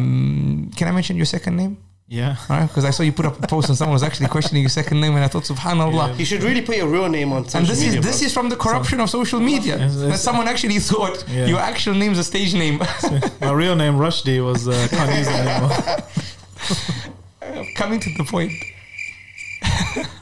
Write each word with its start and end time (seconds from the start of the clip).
Um, 0.00 0.70
can 0.76 0.88
I 0.88 0.92
mention 0.92 1.16
your 1.16 1.26
second 1.26 1.56
name? 1.56 1.76
Yeah. 2.08 2.34
Because 2.66 2.84
I 2.84 2.90
saw 2.90 3.02
you 3.04 3.12
put 3.12 3.26
up 3.26 3.40
a 3.42 3.46
post 3.46 3.68
and 3.68 3.78
someone 3.78 3.92
was 3.94 4.02
actually 4.02 4.26
questioning 4.28 4.62
your 4.64 4.70
second 4.80 5.00
name, 5.00 5.14
and 5.14 5.24
I 5.24 5.28
thought, 5.28 5.44
Subhanallah. 5.44 6.08
Yeah. 6.08 6.14
You 6.16 6.24
should 6.24 6.42
really 6.42 6.62
put 6.62 6.76
your 6.76 6.88
real 6.88 7.08
name 7.08 7.32
on 7.32 7.44
social 7.44 7.58
And 7.60 7.66
this 7.68 7.80
media, 7.84 8.00
is 8.00 8.04
this 8.04 8.18
bro. 8.20 8.26
is 8.26 8.32
from 8.34 8.48
the 8.48 8.56
corruption 8.56 8.98
of 9.00 9.08
social 9.10 9.38
media. 9.38 9.78
Yes, 9.78 9.94
that 9.96 10.18
someone 10.18 10.48
actually 10.48 10.78
thought 10.80 11.24
Yeah. 11.28 11.46
your 11.46 11.60
actual 11.60 11.94
name's 11.94 12.18
a 12.18 12.24
stage 12.24 12.52
name. 12.54 12.78
My 13.40 13.52
real 13.52 13.76
name 13.76 13.94
Rushdie 13.94 14.40
was 14.44 14.66
uh, 14.66 14.88
can't 14.90 15.12
use 15.18 15.28
it 15.28 15.34
anymore. 15.34 15.72
Coming 17.76 18.00
to 18.00 18.10
the 18.18 18.24
point. 18.24 18.52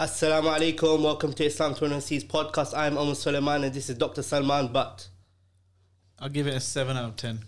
Assalamu 0.00 0.48
alaikum. 0.48 1.02
Welcome 1.02 1.34
to 1.34 1.44
Islam 1.44 1.74
21C's 1.74 2.24
podcast. 2.24 2.72
I'm 2.74 2.96
Omar 2.96 3.14
Suleiman 3.14 3.64
and 3.64 3.74
this 3.74 3.90
is 3.90 3.98
Dr. 3.98 4.22
Salman 4.22 4.68
Butt. 4.68 5.06
I'll 6.18 6.30
give 6.30 6.46
it 6.46 6.54
a 6.54 6.60
seven 6.60 6.96
out 6.96 7.04
of 7.04 7.16
ten. 7.16 7.40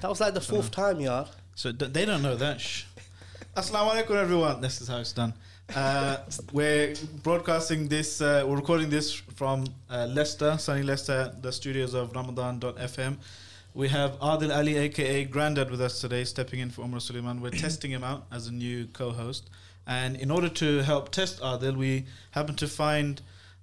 That 0.00 0.08
was 0.08 0.18
like 0.18 0.32
the 0.32 0.40
fourth 0.40 0.70
time, 0.70 1.00
yeah. 1.00 1.26
So 1.54 1.70
d- 1.70 1.84
they 1.84 2.06
don't 2.06 2.22
know 2.22 2.34
that. 2.34 2.62
Shh. 2.62 2.84
Assalamu 3.54 3.90
alaikum, 3.90 4.16
everyone. 4.16 4.62
This 4.62 4.80
is 4.80 4.88
how 4.88 5.00
it's 5.00 5.12
done. 5.12 5.34
Uh, 5.76 6.16
we're 6.50 6.94
broadcasting 7.22 7.88
this. 7.88 8.22
Uh, 8.22 8.42
we're 8.46 8.56
recording 8.56 8.88
this 8.88 9.12
from 9.12 9.66
uh, 9.90 10.06
Leicester, 10.06 10.56
sunny 10.56 10.84
Leicester, 10.84 11.34
the 11.42 11.52
studios 11.52 11.92
of 11.92 12.16
Ramadan.fm. 12.16 13.18
We 13.74 13.88
have 13.90 14.18
Adil 14.20 14.56
Ali, 14.56 14.78
aka 14.78 15.26
Grandad, 15.26 15.70
with 15.70 15.82
us 15.82 16.00
today, 16.00 16.24
stepping 16.24 16.60
in 16.60 16.70
for 16.70 16.86
Umar 16.86 17.00
Suleiman. 17.00 17.42
We're 17.42 17.50
testing 17.50 17.90
him 17.90 18.02
out 18.02 18.24
as 18.32 18.46
a 18.46 18.52
new 18.52 18.86
co-host, 18.86 19.50
and 19.88 20.16
in 20.16 20.30
order 20.30 20.48
to 20.50 20.82
help 20.82 21.10
test 21.10 21.40
Adil, 21.40 21.76
we 21.76 22.04
happened 22.32 22.58
to 22.58 22.68
find 22.68 23.20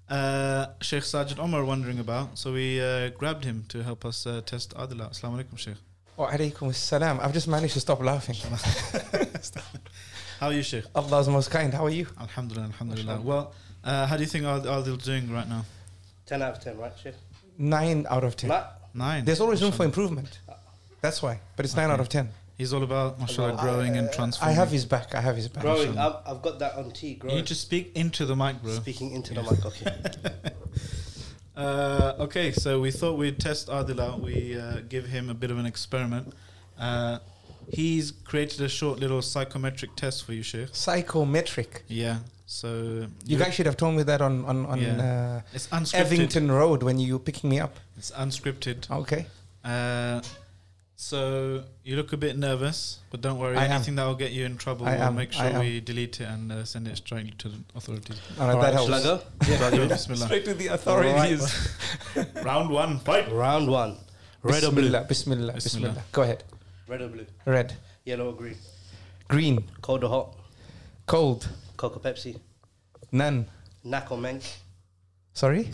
uh, 0.10 0.68
Sheikh 0.82 1.04
Sajid 1.04 1.40
Omar 1.40 1.64
wondering 1.64 2.00
about. 2.00 2.38
So 2.38 2.52
we 2.54 2.82
uh, 2.82 3.10
grabbed 3.10 3.46
him 3.46 3.66
to 3.70 3.84
help 3.84 4.04
us 4.04 4.26
uh, 4.28 4.42
test 4.46 4.76
Adil 4.76 5.02
out. 5.02 5.12
Assalamu 5.14 5.44
alaikum, 5.44 5.58
Sheikh. 5.58 5.76
Wa 6.18 6.32
alaikum 6.32 6.70
assalam. 6.70 7.24
I've 7.24 7.34
just 7.34 7.48
managed 7.48 7.74
to 7.76 7.80
stop 7.80 8.02
laughing. 8.02 8.36
How 10.40 10.48
are 10.48 10.54
you, 10.54 10.64
Sheikh? 10.64 10.84
Allah's 10.96 11.30
most 11.30 11.50
kind. 11.52 11.74
How 11.74 11.86
are 11.86 11.90
you? 11.90 12.08
Alhamdulillah, 12.20 12.66
alhamdulillah. 12.68 13.22
Well, 13.22 13.54
uh, 13.84 14.08
how 14.08 14.18
do 14.18 14.24
you 14.24 14.28
think 14.28 14.44
Ad- 14.46 14.64
Adil's 14.64 15.04
doing 15.06 15.32
right 15.32 15.48
now? 15.48 15.64
10 16.26 16.42
out 16.42 16.58
of 16.58 16.64
10, 16.64 16.78
right, 16.78 16.92
Sheikh? 17.02 17.14
Nine 17.58 18.06
out 18.10 18.24
of 18.24 18.36
ten. 18.36 18.50
Nah, 18.50 18.66
Nine. 18.94 19.26
There's 19.26 19.42
always 19.42 19.62
room 19.62 19.72
for 19.72 19.86
improvement. 19.86 20.40
That's 21.02 21.22
why. 21.22 21.40
But 21.56 21.66
it's 21.66 21.76
nine 21.76 21.90
out 21.90 22.00
of 22.00 22.10
ten. 22.10 22.30
He's 22.58 22.72
all 22.74 22.84
about, 22.84 23.20
mashallah, 23.20 23.50
About- 23.54 23.62
growing 23.64 23.98
and 23.98 24.10
transforming. 24.14 24.56
I 24.56 24.60
have 24.60 24.72
his 24.72 24.86
back. 24.86 25.14
I 25.14 25.20
have 25.22 25.36
his 25.36 25.48
back. 25.50 25.62
growing. 25.64 25.98
I've, 25.98 26.16
I've 26.26 26.42
got 26.42 26.60
that 26.60 26.76
on 26.76 26.92
T, 26.92 27.08
You 27.10 27.16
growing. 27.18 27.36
need 27.38 27.48
to 27.48 27.56
speak 27.56 27.92
into 27.96 28.26
the 28.26 28.36
mic, 28.36 28.62
bro. 28.64 28.72
Speaking 28.74 29.12
into 29.12 29.34
the 29.34 29.44
mic, 29.44 29.66
okay. 29.66 29.96
Uh, 31.56 32.16
okay, 32.20 32.52
so 32.52 32.82
we 32.82 32.92
thought 32.92 33.18
we'd 33.18 33.40
test 33.40 33.70
Adil 33.70 34.00
out. 34.02 34.20
We 34.20 34.60
uh, 34.60 34.82
give 34.90 35.06
him 35.06 35.30
a 35.30 35.34
bit 35.34 35.52
of 35.52 35.58
an 35.58 35.66
experiment. 35.66 36.34
Uh, 36.78 37.20
he's 37.72 38.12
created 38.12 38.60
a 38.60 38.68
short 38.68 39.00
little 39.00 39.22
psychometric 39.22 39.96
test 39.96 40.26
for 40.26 40.34
you, 40.34 40.44
Sheikh. 40.44 40.68
Psychometric. 40.74 41.84
Yeah. 41.88 42.18
So 42.46 43.08
You 43.26 43.38
guys 43.38 43.54
should 43.54 43.68
have 43.68 43.78
told 43.78 43.96
me 43.96 44.04
that 44.04 44.22
on 44.22 44.44
on 44.44 44.66
on 44.66 44.82
Yeah. 44.82 45.42
it's 45.54 45.72
uh, 45.72 45.78
unscripted. 45.80 46.12
Evington 46.12 46.52
Road 46.52 46.84
when 46.84 47.00
you 47.00 47.14
were 47.14 47.20
picking 47.20 47.50
me 47.50 47.60
up. 47.62 47.78
It's 47.98 48.12
unscripted. 48.12 48.92
Okay. 48.92 49.26
So 50.98 51.64
you 51.84 51.98
look 51.98 52.14
a 52.14 52.18
bit 52.18 52.38
nervous, 52.38 53.00
but 53.12 53.20
don't 53.22 53.38
worry. 53.38 53.58
I 53.58 53.66
am. 53.66 53.72
Anything 53.74 53.96
that 53.96 54.06
will 54.06 54.16
get 54.16 54.32
you 54.32 54.46
in 54.46 54.56
trouble, 54.58 54.86
I 54.86 54.94
we'll 54.96 55.04
am, 55.04 55.16
make 55.16 55.36
I 55.36 55.50
sure 55.50 55.58
am. 55.58 55.60
we 55.60 55.82
delete 55.82 56.22
it 56.22 56.26
and 56.30 56.52
uh, 56.52 56.64
send 56.64 56.88
it 56.88 56.96
straight 56.96 57.38
to 57.40 57.50
the 57.50 57.58
authorities. 57.76 58.18
All 58.40 58.48
right, 58.48 58.56
All 58.56 58.62
that 58.62 58.74
right, 58.74 59.02
helps. 59.02 59.04
go? 59.04 59.22
Yeah, 59.48 59.72
go, 59.72 59.88
Bismillah. 59.90 60.26
Straight 60.26 60.46
to 60.46 60.54
the 60.54 60.68
authorities. 60.68 61.70
Round 62.44 62.70
one, 62.70 63.00
fight. 63.00 63.30
Round 63.32 63.70
one. 63.70 63.98
Red 64.42 64.64
or 64.64 64.72
blue? 64.72 64.84
Bismillah, 64.84 65.04
bismillah, 65.08 65.54
Bismillah. 65.54 65.90
bismillah. 65.90 66.04
Go 66.14 66.22
ahead. 66.22 66.44
Red 66.88 67.02
or 67.02 67.08
blue? 67.10 67.26
Red, 67.46 67.74
Yellow 68.06 68.28
or 68.30 68.34
green? 68.34 68.56
green, 69.28 69.64
Cold 69.82 70.04
or 70.04 70.10
hot? 70.10 70.36
cold, 71.08 71.50
Coke 71.78 71.98
or 71.98 72.00
Pepsi? 72.00 72.40
none. 73.12 73.48
Knack 73.84 74.12
or 74.12 74.18
menk? 74.18 74.44
Sorry, 75.34 75.70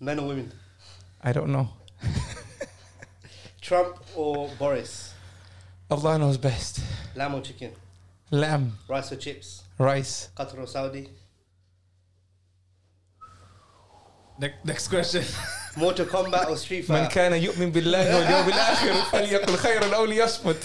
Men 0.00 0.18
or 0.20 0.28
women? 0.28 0.50
I 1.22 1.32
don't 1.32 1.50
know. 1.50 1.68
Trump 3.61 3.97
or 4.15 4.49
Boris? 4.59 5.13
Allah 5.89 6.17
knows 6.19 6.37
best. 6.37 6.79
Lamb 7.15 7.35
or 7.35 7.41
chicken? 7.41 7.71
Lamb, 8.31 8.77
Rice 8.89 9.11
or 9.11 9.15
chips? 9.15 9.63
rice. 9.79 10.29
Qatar 10.35 10.59
or 10.59 10.67
Saudi? 10.67 11.09
Ne- 14.39 14.53
next 14.63 14.87
question. 14.89 15.23
Mortal 15.77 16.05
Kombat 16.05 16.49
or 16.49 16.57
Street 16.57 16.87
من 16.87 17.07
Fighter? 17.07 17.09
كان 17.09 17.33
يؤمن 17.43 17.71
بالله 17.71 18.15
واليوم 18.15 18.47
الآخر 18.49 18.93
فليقل 19.11 19.57
خيرا 19.57 19.95
أو 19.95 20.05
ليصمت. 20.05 20.63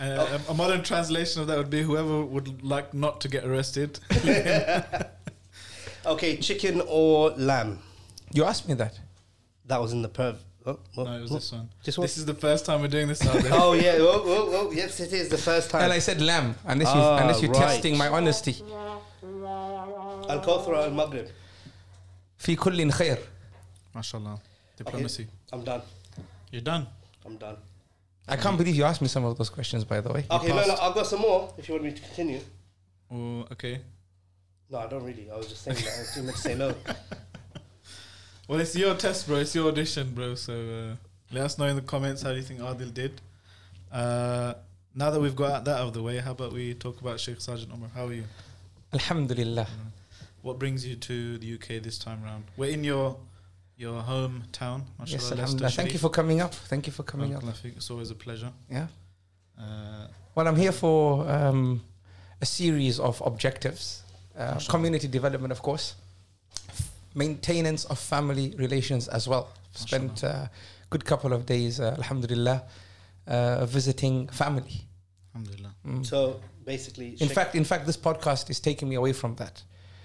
Uh, 0.00 0.04
a, 0.48 0.52
a 0.52 0.54
modern 0.54 0.80
translation 0.84 1.40
of 1.42 1.48
that 1.48 1.58
would 1.58 1.70
be 1.70 1.82
whoever 1.82 2.24
would 2.24 2.62
like 2.62 2.94
not 2.94 3.20
to 3.20 3.26
get 3.28 3.44
arrested. 3.44 3.98
Okay, 6.06 6.36
chicken 6.36 6.80
or 6.86 7.30
lamb? 7.30 7.80
You 8.32 8.44
asked 8.44 8.68
me 8.68 8.74
that. 8.74 8.94
That 9.66 9.80
was 9.80 9.92
in 9.92 10.02
the 10.02 10.08
perv. 10.08 10.36
Oh, 10.66 10.78
oh, 10.98 11.04
no, 11.04 11.12
it 11.16 11.22
was 11.22 11.32
oh. 11.32 11.34
this 11.34 11.52
one. 11.52 11.68
This 11.84 11.98
one? 11.98 12.04
This 12.04 12.18
is 12.18 12.26
the 12.26 12.34
first 12.34 12.66
time 12.66 12.80
we're 12.82 12.88
doing 12.88 13.08
this 13.08 13.24
out 13.26 13.42
there. 13.42 13.52
Oh 13.54 13.72
yeah, 13.72 13.96
oh, 13.98 14.22
oh, 14.24 14.50
oh, 14.52 14.72
yes, 14.72 15.00
it 15.00 15.12
is 15.12 15.28
the 15.28 15.38
first 15.38 15.70
time. 15.70 15.82
And 15.82 15.92
I 15.92 15.98
said 15.98 16.20
lamb, 16.20 16.54
unless, 16.64 16.94
you, 16.94 17.00
Ah, 17.00 17.18
unless 17.22 17.42
you're 17.42 17.52
right. 17.52 17.60
testing 17.60 17.96
my 17.96 18.08
honesty. 18.08 18.56
Al 19.22 20.40
Kawthar 20.44 20.84
Al 20.84 20.90
Maghrib. 20.90 21.28
في 22.38 22.56
كل 22.56 22.92
خير. 22.92 23.18
MashaAllah. 23.94 24.38
Diplomacy. 24.76 25.26
I'm 25.52 25.64
done. 25.64 25.82
You're 26.52 26.62
done. 26.62 26.86
I'm 27.26 27.36
done. 27.36 27.56
I 28.28 28.36
can't 28.36 28.58
believe 28.58 28.74
you 28.74 28.84
asked 28.84 29.00
me 29.00 29.08
some 29.08 29.24
of 29.24 29.38
those 29.38 29.48
questions, 29.50 29.84
by 29.84 30.00
the 30.00 30.12
way. 30.12 30.26
Okay, 30.30 30.48
no, 30.48 30.54
no, 30.54 30.62
passed. 30.62 30.82
I've 30.82 30.94
got 30.94 31.06
some 31.06 31.20
more. 31.20 31.52
If 31.56 31.68
you 31.68 31.74
want 31.74 31.84
me 31.84 31.92
to 31.92 32.02
continue. 32.02 32.40
Oh, 33.10 33.46
okay. 33.52 33.80
No, 34.70 34.78
I 34.78 34.86
don't 34.86 35.02
really. 35.02 35.30
I 35.30 35.36
was 35.36 35.48
just 35.48 35.62
saying 35.62 35.78
that. 35.78 35.94
I 35.96 36.00
was 36.00 36.14
too 36.14 36.22
much 36.22 36.34
to 36.34 36.40
say 36.42 36.54
no. 36.54 36.74
Well, 38.53 38.61
it's 38.61 38.75
your 38.75 38.93
test, 38.93 39.25
bro. 39.25 39.37
It's 39.37 39.55
your 39.55 39.69
audition, 39.69 40.11
bro. 40.13 40.35
So 40.35 40.53
uh, 40.53 40.95
let 41.31 41.45
us 41.45 41.57
know 41.57 41.65
in 41.65 41.75
the 41.75 41.81
comments 41.81 42.21
how 42.21 42.29
you 42.29 42.43
think 42.43 42.59
Adil 42.59 42.93
did. 42.93 43.19
Uh, 43.91 44.53
now 44.93 45.09
that 45.09 45.19
we've 45.19 45.35
got 45.35 45.65
that 45.65 45.77
out 45.79 45.87
of 45.87 45.93
the 45.95 46.03
way, 46.03 46.19
how 46.19 46.33
about 46.33 46.53
we 46.53 46.75
talk 46.75 47.01
about 47.01 47.19
Sheikh 47.19 47.39
Sajid 47.39 47.73
Omar? 47.73 47.89
How 47.95 48.05
are 48.05 48.13
you? 48.13 48.25
Alhamdulillah. 48.93 49.65
What 50.43 50.59
brings 50.59 50.85
you 50.85 50.95
to 50.97 51.39
the 51.39 51.55
UK 51.55 51.81
this 51.81 51.97
time 51.97 52.21
round? 52.21 52.43
We're 52.55 52.69
in 52.69 52.83
your 52.83 53.17
your 53.75 54.03
hometown. 54.03 54.83
Yes, 55.07 55.31
alhamdulillah. 55.31 55.71
Thank 55.71 55.93
you 55.93 55.97
for 55.97 56.09
coming 56.11 56.39
up. 56.39 56.53
Thank 56.53 56.85
you 56.85 56.93
for 56.93 57.01
coming 57.01 57.33
up. 57.33 57.41
Barakallah 57.41 57.57
feek. 57.57 57.77
It's 57.77 57.89
always 57.89 58.11
a 58.11 58.15
pleasure. 58.25 58.51
Yeah. 58.69 58.85
Uh, 59.59 60.09
Well, 60.35 60.47
I'm 60.47 60.57
here 60.57 60.71
for 60.73 61.27
um, 61.27 61.81
a 62.39 62.45
series 62.45 62.99
of 62.99 63.19
objectives. 63.25 64.03
Uh, 64.37 64.59
community 64.69 65.07
development, 65.07 65.51
of 65.51 65.63
course. 65.63 65.95
Maintenance 67.15 67.85
of 67.85 67.99
family 67.99 68.53
relations 68.57 69.07
as 69.07 69.27
well. 69.27 69.49
Spent 69.71 70.23
a 70.23 70.49
good 70.89 71.03
couple 71.05 71.33
of 71.33 71.45
days, 71.45 71.79
uh, 71.79 71.95
alhamdulillah, 71.97 72.63
uh, 73.27 73.65
visiting 73.65 74.27
family. 74.29 74.87
alhamdulillah. 75.35 75.73
Mm. 75.87 76.05
So 76.05 76.41
basically, 76.65 77.09
In 77.09 77.17
Sheikh- 77.27 77.31
fact, 77.33 77.55
in 77.55 77.63
fact, 77.63 77.85
this 77.85 77.97
podcast 77.97 78.49
is 78.49 78.59
taking 78.59 78.87
me 78.89 78.95
away 78.95 79.13
from 79.13 79.35
that. 79.35 79.63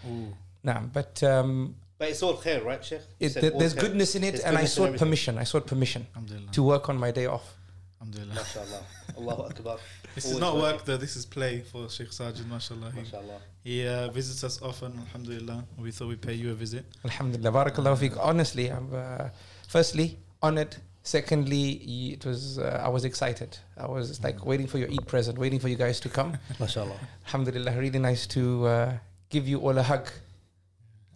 Ooh. 0.09 0.33
Nah, 0.63 0.81
but 0.93 1.23
um, 1.23 1.77
but 1.99 2.09
it's 2.11 2.23
all 2.23 2.35
khair, 2.37 2.65
right, 2.65 2.83
Sheikh? 2.85 3.03
It, 3.21 3.35
th- 3.35 3.53
there's 3.59 3.75
khair. 3.75 3.81
goodness 3.81 4.15
in 4.15 4.25
it, 4.25 4.33
There's 4.33 4.45
and 4.45 4.57
I 4.57 4.65
sought 4.65 4.97
permission. 4.97 5.37
I 5.39 5.45
sought 5.45 5.67
permission 5.67 6.07
to 6.53 6.63
work 6.63 6.89
on 6.89 6.97
my 6.99 7.11
day 7.11 7.27
off. 7.27 7.55
Alhamdulillah. 8.01 8.35
MashaAllah. 8.41 8.83
Allahu 9.19 9.43
Akbar. 9.51 9.77
This 10.15 10.25
is 10.25 10.31
Always 10.33 10.41
not 10.41 10.55
working. 10.55 10.63
work 10.77 10.85
though. 10.85 10.97
This 10.97 11.17
is 11.17 11.27
play 11.27 11.61
for 11.63 11.89
Sheikh 11.89 12.11
Sajid. 12.11 12.47
Mashallah. 12.49 12.93
He, 12.93 13.01
MashaAllah. 13.01 13.39
he 13.65 13.87
uh, 13.87 14.09
visits 14.11 14.43
us 14.45 14.61
often. 14.63 14.93
Alhamdulillah. 15.07 15.65
We 15.79 15.91
thought 15.91 16.09
we'd 16.09 16.23
pay 16.23 16.35
you 16.35 16.51
a 16.53 16.55
visit. 16.55 16.85
Alhamdulillah, 17.05 17.53
barakallahu 17.53 17.99
feek. 17.99 18.17
Honestly, 18.21 18.69
I'm 18.71 18.89
uh, 18.95 19.29
firstly 19.67 20.19
honored. 20.43 20.77
Secondly, 21.03 21.71
it 22.15 22.25
was 22.25 22.59
uh, 22.59 22.83
I 22.85 22.89
was 22.89 23.05
excited. 23.05 23.59
I 23.77 23.87
was 23.87 24.23
like 24.23 24.45
waiting 24.45 24.67
for 24.67 24.79
your 24.79 24.89
Eid 24.91 25.07
present, 25.07 25.39
waiting 25.39 25.59
for 25.59 25.69
you 25.69 25.77
guys 25.77 25.99
to 26.01 26.09
come. 26.09 26.37
MashaAllah. 26.59 26.99
Alhamdulillah, 27.27 27.73
really 27.79 27.99
nice 27.99 28.27
to 28.29 28.67
uh, 28.67 28.93
give 29.31 29.49
you 29.49 29.59
all 29.61 29.77
a 29.79 29.83
hug. 29.83 30.09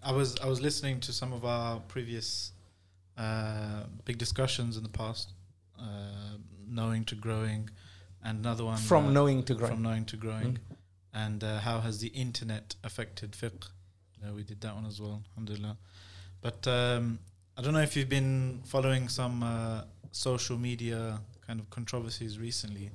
I 0.03 0.13
was 0.13 0.37
I 0.41 0.47
was 0.47 0.61
listening 0.61 0.99
to 1.01 1.13
some 1.13 1.33
of 1.33 1.45
our 1.45 1.79
previous 1.95 2.53
uh, 3.19 3.85
big 4.05 4.19
discussions 4.19 4.77
in 4.77 4.83
the 4.83 4.89
past, 4.89 5.33
uh, 5.79 6.37
knowing 6.73 7.05
to 7.07 7.15
growing, 7.15 7.71
and 8.25 8.39
another 8.41 8.65
one 8.65 8.79
From 8.79 9.07
uh, 9.07 9.11
knowing 9.11 9.43
to 9.45 9.55
growing. 9.55 9.73
from 9.75 9.83
knowing 9.83 10.05
to 10.07 10.17
growing, 10.17 10.59
and 11.13 11.43
uh, 11.45 11.59
how 11.61 11.81
has 11.81 12.01
the 12.01 12.09
internet 12.09 12.75
affected 12.83 13.33
fiqh? 13.33 13.69
Know, 14.25 14.35
we 14.35 14.45
did 14.45 14.61
that 14.61 14.75
one 14.75 14.87
as 14.87 15.01
well, 15.01 15.21
alhamdulillah. 15.33 15.77
But 16.41 16.67
um, 16.69 17.19
I 17.57 17.63
don't 17.63 17.73
know 17.73 17.81
if 17.81 17.97
you've 17.97 18.09
been 18.09 18.61
following 18.65 19.09
some 19.09 19.43
uh, 19.43 19.83
social 20.13 20.57
media 20.57 21.19
kind 21.45 21.59
of 21.59 21.69
controversies 21.71 22.39
recently. 22.39 22.91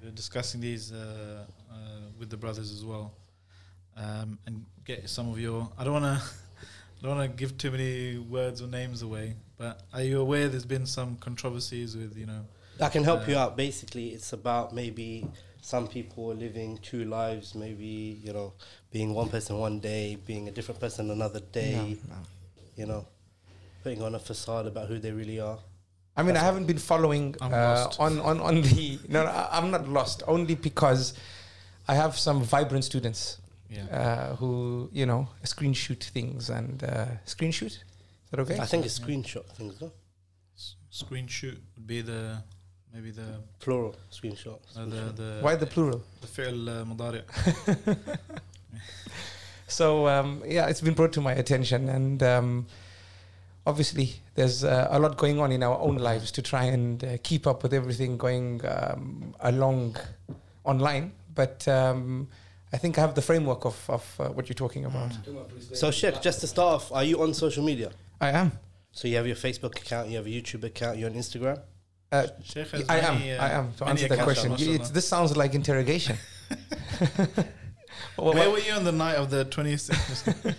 We 0.00 0.08
were 0.08 0.14
discussing 0.14 0.60
these 0.60 0.92
uh, 0.92 1.44
uh, 1.70 1.74
with 2.18 2.30
the 2.30 2.36
brothers 2.36 2.70
as 2.70 2.84
well, 2.84 3.12
um, 3.96 4.38
and 4.46 4.64
get 4.84 5.08
some 5.08 5.28
of 5.28 5.40
your. 5.40 5.68
I 5.76 5.82
don't 5.84 5.94
want 5.94 6.04
to. 6.04 6.22
don't 7.02 7.16
want 7.18 7.30
to 7.30 7.36
give 7.36 7.58
too 7.58 7.70
many 7.70 8.18
words 8.18 8.62
or 8.62 8.68
names 8.68 9.02
away, 9.02 9.34
but 9.58 9.82
are 9.92 10.02
you 10.02 10.20
aware 10.20 10.48
there's 10.48 10.64
been 10.64 10.86
some 10.86 11.16
controversies 11.16 11.96
with 11.96 12.16
you 12.16 12.26
know? 12.26 12.44
I 12.80 12.88
can 12.88 13.04
help 13.04 13.22
Uh, 13.22 13.30
you 13.30 13.36
out. 13.38 13.56
Basically, 13.56 14.08
it's 14.10 14.32
about 14.32 14.72
maybe 14.74 15.26
some 15.60 15.86
people 15.88 16.30
are 16.30 16.34
living 16.34 16.78
two 16.78 17.04
lives, 17.04 17.54
maybe, 17.54 18.20
you 18.22 18.32
know, 18.32 18.52
being 18.92 19.14
one 19.14 19.28
person 19.28 19.58
one 19.58 19.80
day, 19.80 20.16
being 20.26 20.48
a 20.48 20.50
different 20.52 20.80
person 20.80 21.10
another 21.10 21.40
day, 21.40 21.74
No, 22.08 22.14
no. 22.14 22.20
you 22.76 22.86
know, 22.86 23.06
putting 23.82 24.02
on 24.02 24.14
a 24.14 24.18
facade 24.18 24.66
about 24.66 24.88
who 24.88 24.98
they 24.98 25.10
really 25.12 25.40
are. 25.40 25.58
I 26.18 26.22
mean, 26.22 26.36
I 26.36 26.40
haven't 26.40 26.66
been 26.66 26.78
following 26.78 27.34
I'm 27.40 27.52
uh, 27.52 27.56
lost. 27.56 28.00
on, 28.00 28.18
on, 28.20 28.40
on 28.40 28.62
the. 28.62 28.98
No, 29.08 29.24
no, 29.24 29.30
I- 29.30 29.58
I'm 29.58 29.70
not 29.70 29.86
lost. 29.88 30.22
Only 30.26 30.54
because 30.54 31.12
I 31.88 31.94
have 31.94 32.16
some 32.16 32.42
vibrant 32.42 32.84
students 32.84 33.38
Yeah. 33.68 33.84
uh, 33.90 34.36
who, 34.36 34.88
you 34.92 35.04
know, 35.06 35.28
screen 35.44 35.74
shoot 35.74 36.02
things 36.14 36.48
and 36.50 36.82
uh, 36.84 37.06
screen 37.26 37.50
shoot. 37.52 37.72
Is 37.72 38.30
that 38.30 38.40
okay? 38.40 38.58
I 38.58 38.66
think 38.66 38.84
it's 38.86 38.98
screenshot 38.98 39.44
things, 39.58 39.80
no? 39.80 39.92
S- 40.56 40.76
screen 40.90 41.26
shoot 41.26 41.60
would 41.74 41.86
be 41.86 42.00
the 42.02 42.42
maybe 42.96 43.10
the 43.10 43.28
Plural 43.60 43.94
screenshot. 44.10 44.58
uh, 44.76 44.84
the 44.86 45.02
the 45.20 45.38
Why 45.40 45.54
the 45.56 45.66
plural? 45.66 46.02
the 46.22 46.26
fi'l 46.26 46.68
uh, 46.68 46.84
mudari. 46.84 47.22
So 49.68 50.06
um, 50.06 50.42
yeah, 50.46 50.68
it's 50.70 50.80
been 50.80 50.94
brought 50.94 51.12
to 51.14 51.20
my 51.20 51.32
attention, 51.32 51.88
and 51.88 52.22
um, 52.22 52.66
obviously 53.66 54.14
there's 54.36 54.62
uh, 54.62 54.86
a 54.90 54.98
lot 54.98 55.16
going 55.16 55.40
on 55.40 55.50
in 55.50 55.62
our 55.62 55.78
own 55.80 55.96
lives 55.96 56.30
to 56.32 56.42
try 56.42 56.64
and 56.64 57.02
uh, 57.02 57.08
keep 57.22 57.46
up 57.48 57.62
with 57.64 57.74
everything 57.74 58.16
going 58.16 58.60
um, 58.64 59.34
along 59.40 59.96
online. 60.64 61.12
But 61.34 61.66
um, 61.66 62.28
I 62.72 62.78
think 62.78 62.96
I 62.96 63.00
have 63.00 63.14
the 63.16 63.22
framework 63.22 63.64
of, 63.64 63.76
of 63.90 64.04
uh, 64.20 64.28
what 64.28 64.48
you're 64.48 64.54
talking 64.54 64.84
about. 64.84 65.12
So, 65.72 65.90
Sheikh, 65.90 66.22
just 66.22 66.40
to 66.42 66.46
start 66.46 66.74
off, 66.76 66.92
are 66.92 67.04
you 67.04 67.20
on 67.22 67.34
social 67.34 67.64
media? 67.64 67.90
I 68.20 68.30
am. 68.30 68.52
So 68.92 69.08
you 69.08 69.16
have 69.16 69.26
your 69.26 69.36
Facebook 69.36 69.76
account, 69.82 70.08
you 70.10 70.16
have 70.16 70.26
a 70.26 70.30
YouTube 70.30 70.62
account, 70.64 70.96
you're 70.96 71.10
on 71.10 71.16
Instagram. 71.16 71.60
Uh, 72.12 72.26
I 72.88 72.98
am. 73.00 73.14
many, 73.18 73.32
uh, 73.32 73.44
I 73.44 73.50
am. 73.50 73.72
To 73.78 73.84
answer 73.86 74.08
that 74.08 74.20
question, 74.20 74.52
You- 74.58 74.78
mashallah. 74.78 74.92
this 74.92 75.08
sounds 75.08 75.36
like 75.36 75.54
interrogation. 75.54 76.16
Well, 78.18 78.32
Where 78.34 78.44
well, 78.44 78.52
were 78.52 78.58
you 78.60 78.72
on 78.72 78.84
the 78.84 78.92
night 78.92 79.16
of 79.16 79.30
the 79.30 79.44
26th? 79.46 80.54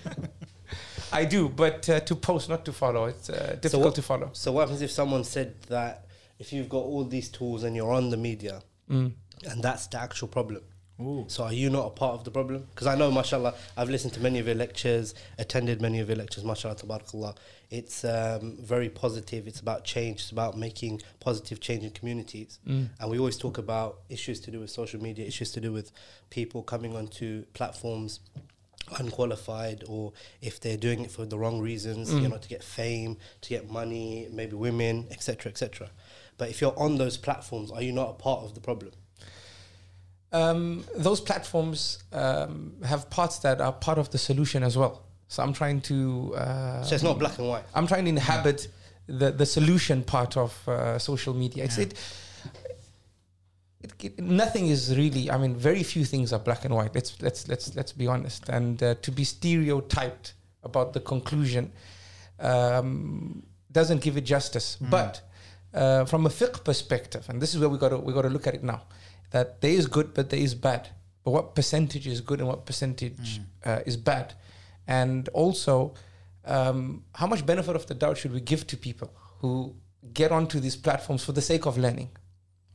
I 1.11 1.25
do, 1.25 1.49
but 1.49 1.87
uh, 1.89 1.99
to 2.01 2.15
post, 2.15 2.49
not 2.49 2.65
to 2.65 2.73
follow. 2.73 3.05
It's 3.05 3.29
uh, 3.29 3.57
difficult 3.61 3.85
what- 3.85 3.95
to 3.95 4.01
follow. 4.01 4.29
So 4.33 4.51
what 4.51 4.61
happens 4.61 4.81
if 4.81 4.91
someone 4.91 5.23
said 5.23 5.61
that 5.69 6.05
if 6.39 6.51
you've 6.53 6.69
got 6.69 6.79
all 6.83 7.03
these 7.03 7.29
tools 7.29 7.63
and 7.63 7.75
you're 7.75 7.91
on 7.93 8.09
the 8.09 8.17
media 8.17 8.61
Mm. 8.89 9.13
and 9.49 9.61
that's 9.63 9.87
the 9.87 9.99
actual 9.99 10.27
problem? 10.27 10.61
Ooh. 10.99 11.25
So 11.27 11.43
are 11.43 11.53
you 11.53 11.69
not 11.69 11.85
a 11.85 11.89
part 11.91 12.15
of 12.15 12.23
the 12.23 12.31
problem? 12.31 12.65
Because 12.73 12.87
I 12.87 12.95
know, 12.95 13.11
mashallah, 13.11 13.53
I've 13.75 13.89
listened 13.89 14.13
to 14.15 14.19
many 14.19 14.39
of 14.39 14.47
your 14.47 14.55
lectures, 14.55 15.13
attended 15.37 15.81
many 15.81 15.99
of 15.99 16.07
your 16.09 16.17
lectures, 16.17 16.43
mashallah, 16.43 16.75
tabarakallah. 16.75 17.35
It's 17.69 18.03
um, 18.03 18.57
very 18.59 18.89
positive. 18.89 19.47
It's 19.47 19.59
about 19.59 19.83
change. 19.83 20.21
It's 20.21 20.31
about 20.31 20.57
making 20.57 21.01
positive 21.19 21.59
change 21.59 21.83
in 21.83 21.91
communities. 21.91 22.59
Mm. 22.67 22.89
And 22.99 23.11
we 23.11 23.19
always 23.19 23.37
talk 23.37 23.57
about 23.59 23.99
issues 24.09 24.39
to 24.41 24.51
do 24.51 24.59
with 24.61 24.71
social 24.71 25.01
media, 25.01 25.25
issues 25.25 25.51
to 25.51 25.61
do 25.61 25.71
with 25.71 25.91
people 26.31 26.63
coming 26.63 26.95
onto 26.95 27.43
platforms 27.53 28.19
unqualified 28.99 29.83
or 29.87 30.13
if 30.41 30.59
they're 30.61 30.77
doing 30.77 31.03
it 31.03 31.11
for 31.11 31.25
the 31.25 31.37
wrong 31.37 31.59
reasons, 31.59 32.11
you 32.11 32.21
Mm. 32.21 32.29
know, 32.29 32.37
to 32.37 32.47
get 32.49 32.63
fame, 32.63 33.17
to 33.41 33.49
get 33.49 33.69
money, 33.69 34.27
maybe 34.31 34.53
women, 34.55 35.07
etc., 35.11 35.51
etc. 35.51 35.89
But 36.37 36.49
if 36.49 36.61
you're 36.61 36.77
on 36.79 36.97
those 36.97 37.17
platforms, 37.17 37.69
are 37.71 37.81
you 37.81 37.91
not 37.91 38.09
a 38.11 38.13
part 38.13 38.43
of 38.43 38.53
the 38.53 38.61
problem? 38.61 38.91
Um, 40.31 40.83
those 40.95 41.21
platforms 41.21 42.03
um, 42.11 42.73
have 42.83 43.09
parts 43.09 43.39
that 43.39 43.61
are 43.61 43.71
part 43.73 43.97
of 43.97 44.09
the 44.09 44.17
solution 44.17 44.63
as 44.63 44.77
well. 44.77 45.03
So 45.27 45.43
I'm 45.43 45.53
trying 45.53 45.81
to. 45.81 46.33
Uh, 46.35 46.83
So 46.83 46.95
it's 46.95 47.03
not 47.03 47.19
black 47.19 47.37
and 47.37 47.47
white. 47.47 47.63
I'm 47.73 47.87
trying 47.87 48.05
to 48.05 48.09
inhabit 48.09 48.67
the 49.07 49.31
the 49.31 49.45
solution 49.45 50.03
part 50.03 50.37
of 50.37 50.67
uh, 50.67 50.99
social 50.99 51.33
media. 51.33 51.63
It's 51.65 51.77
Yeah. 51.77 51.85
it, 51.85 51.93
it, 53.81 54.03
it. 54.03 54.19
Nothing 54.19 54.67
is 54.67 54.95
really. 54.97 55.29
I 55.31 55.37
mean, 55.37 55.55
very 55.55 55.83
few 55.83 56.05
things 56.05 56.33
are 56.33 56.39
black 56.39 56.65
and 56.65 56.73
white. 56.73 56.93
Let's 56.95 57.21
let's 57.21 57.47
let's 57.47 57.75
let's 57.75 57.93
be 57.93 58.07
honest. 58.07 58.49
And 58.49 58.81
uh, 58.81 58.95
to 59.01 59.11
be 59.11 59.23
stereotyped 59.23 60.33
about 60.63 60.93
the 60.93 60.99
conclusion 60.99 61.71
um, 62.39 63.43
doesn't 63.71 64.01
give 64.01 64.17
it 64.17 64.25
justice. 64.25 64.77
But 64.81 65.21
uh, 65.73 66.05
from 66.05 66.25
a 66.25 66.29
fiqh 66.29 66.63
perspective, 66.63 67.25
and 67.29 67.41
this 67.41 67.53
is 67.53 67.59
where 67.59 67.69
we 67.69 67.77
got 67.77 67.89
to 67.89 67.97
we 67.97 68.13
got 68.13 68.23
to 68.23 68.29
look 68.29 68.47
at 68.47 68.55
it 68.55 68.63
now, 68.63 68.81
that 69.31 69.61
there 69.61 69.71
is 69.71 69.87
good, 69.87 70.13
but 70.13 70.29
there 70.29 70.39
is 70.39 70.55
bad. 70.55 70.89
But 71.23 71.31
what 71.31 71.55
percentage 71.55 72.07
is 72.07 72.21
good 72.21 72.39
and 72.39 72.47
what 72.47 72.65
percentage 72.65 73.41
uh, 73.65 73.79
is 73.85 73.97
bad, 73.97 74.33
and 74.87 75.27
also 75.29 75.93
um, 76.45 77.03
how 77.13 77.27
much 77.27 77.45
benefit 77.45 77.75
of 77.75 77.85
the 77.87 77.93
doubt 77.93 78.17
should 78.17 78.31
we 78.33 78.39
give 78.41 78.65
to 78.67 78.77
people 78.77 79.11
who 79.39 79.75
get 80.13 80.31
onto 80.31 80.59
these 80.59 80.75
platforms 80.77 81.23
for 81.25 81.33
the 81.33 81.41
sake 81.41 81.65
of 81.65 81.77
learning, 81.77 82.09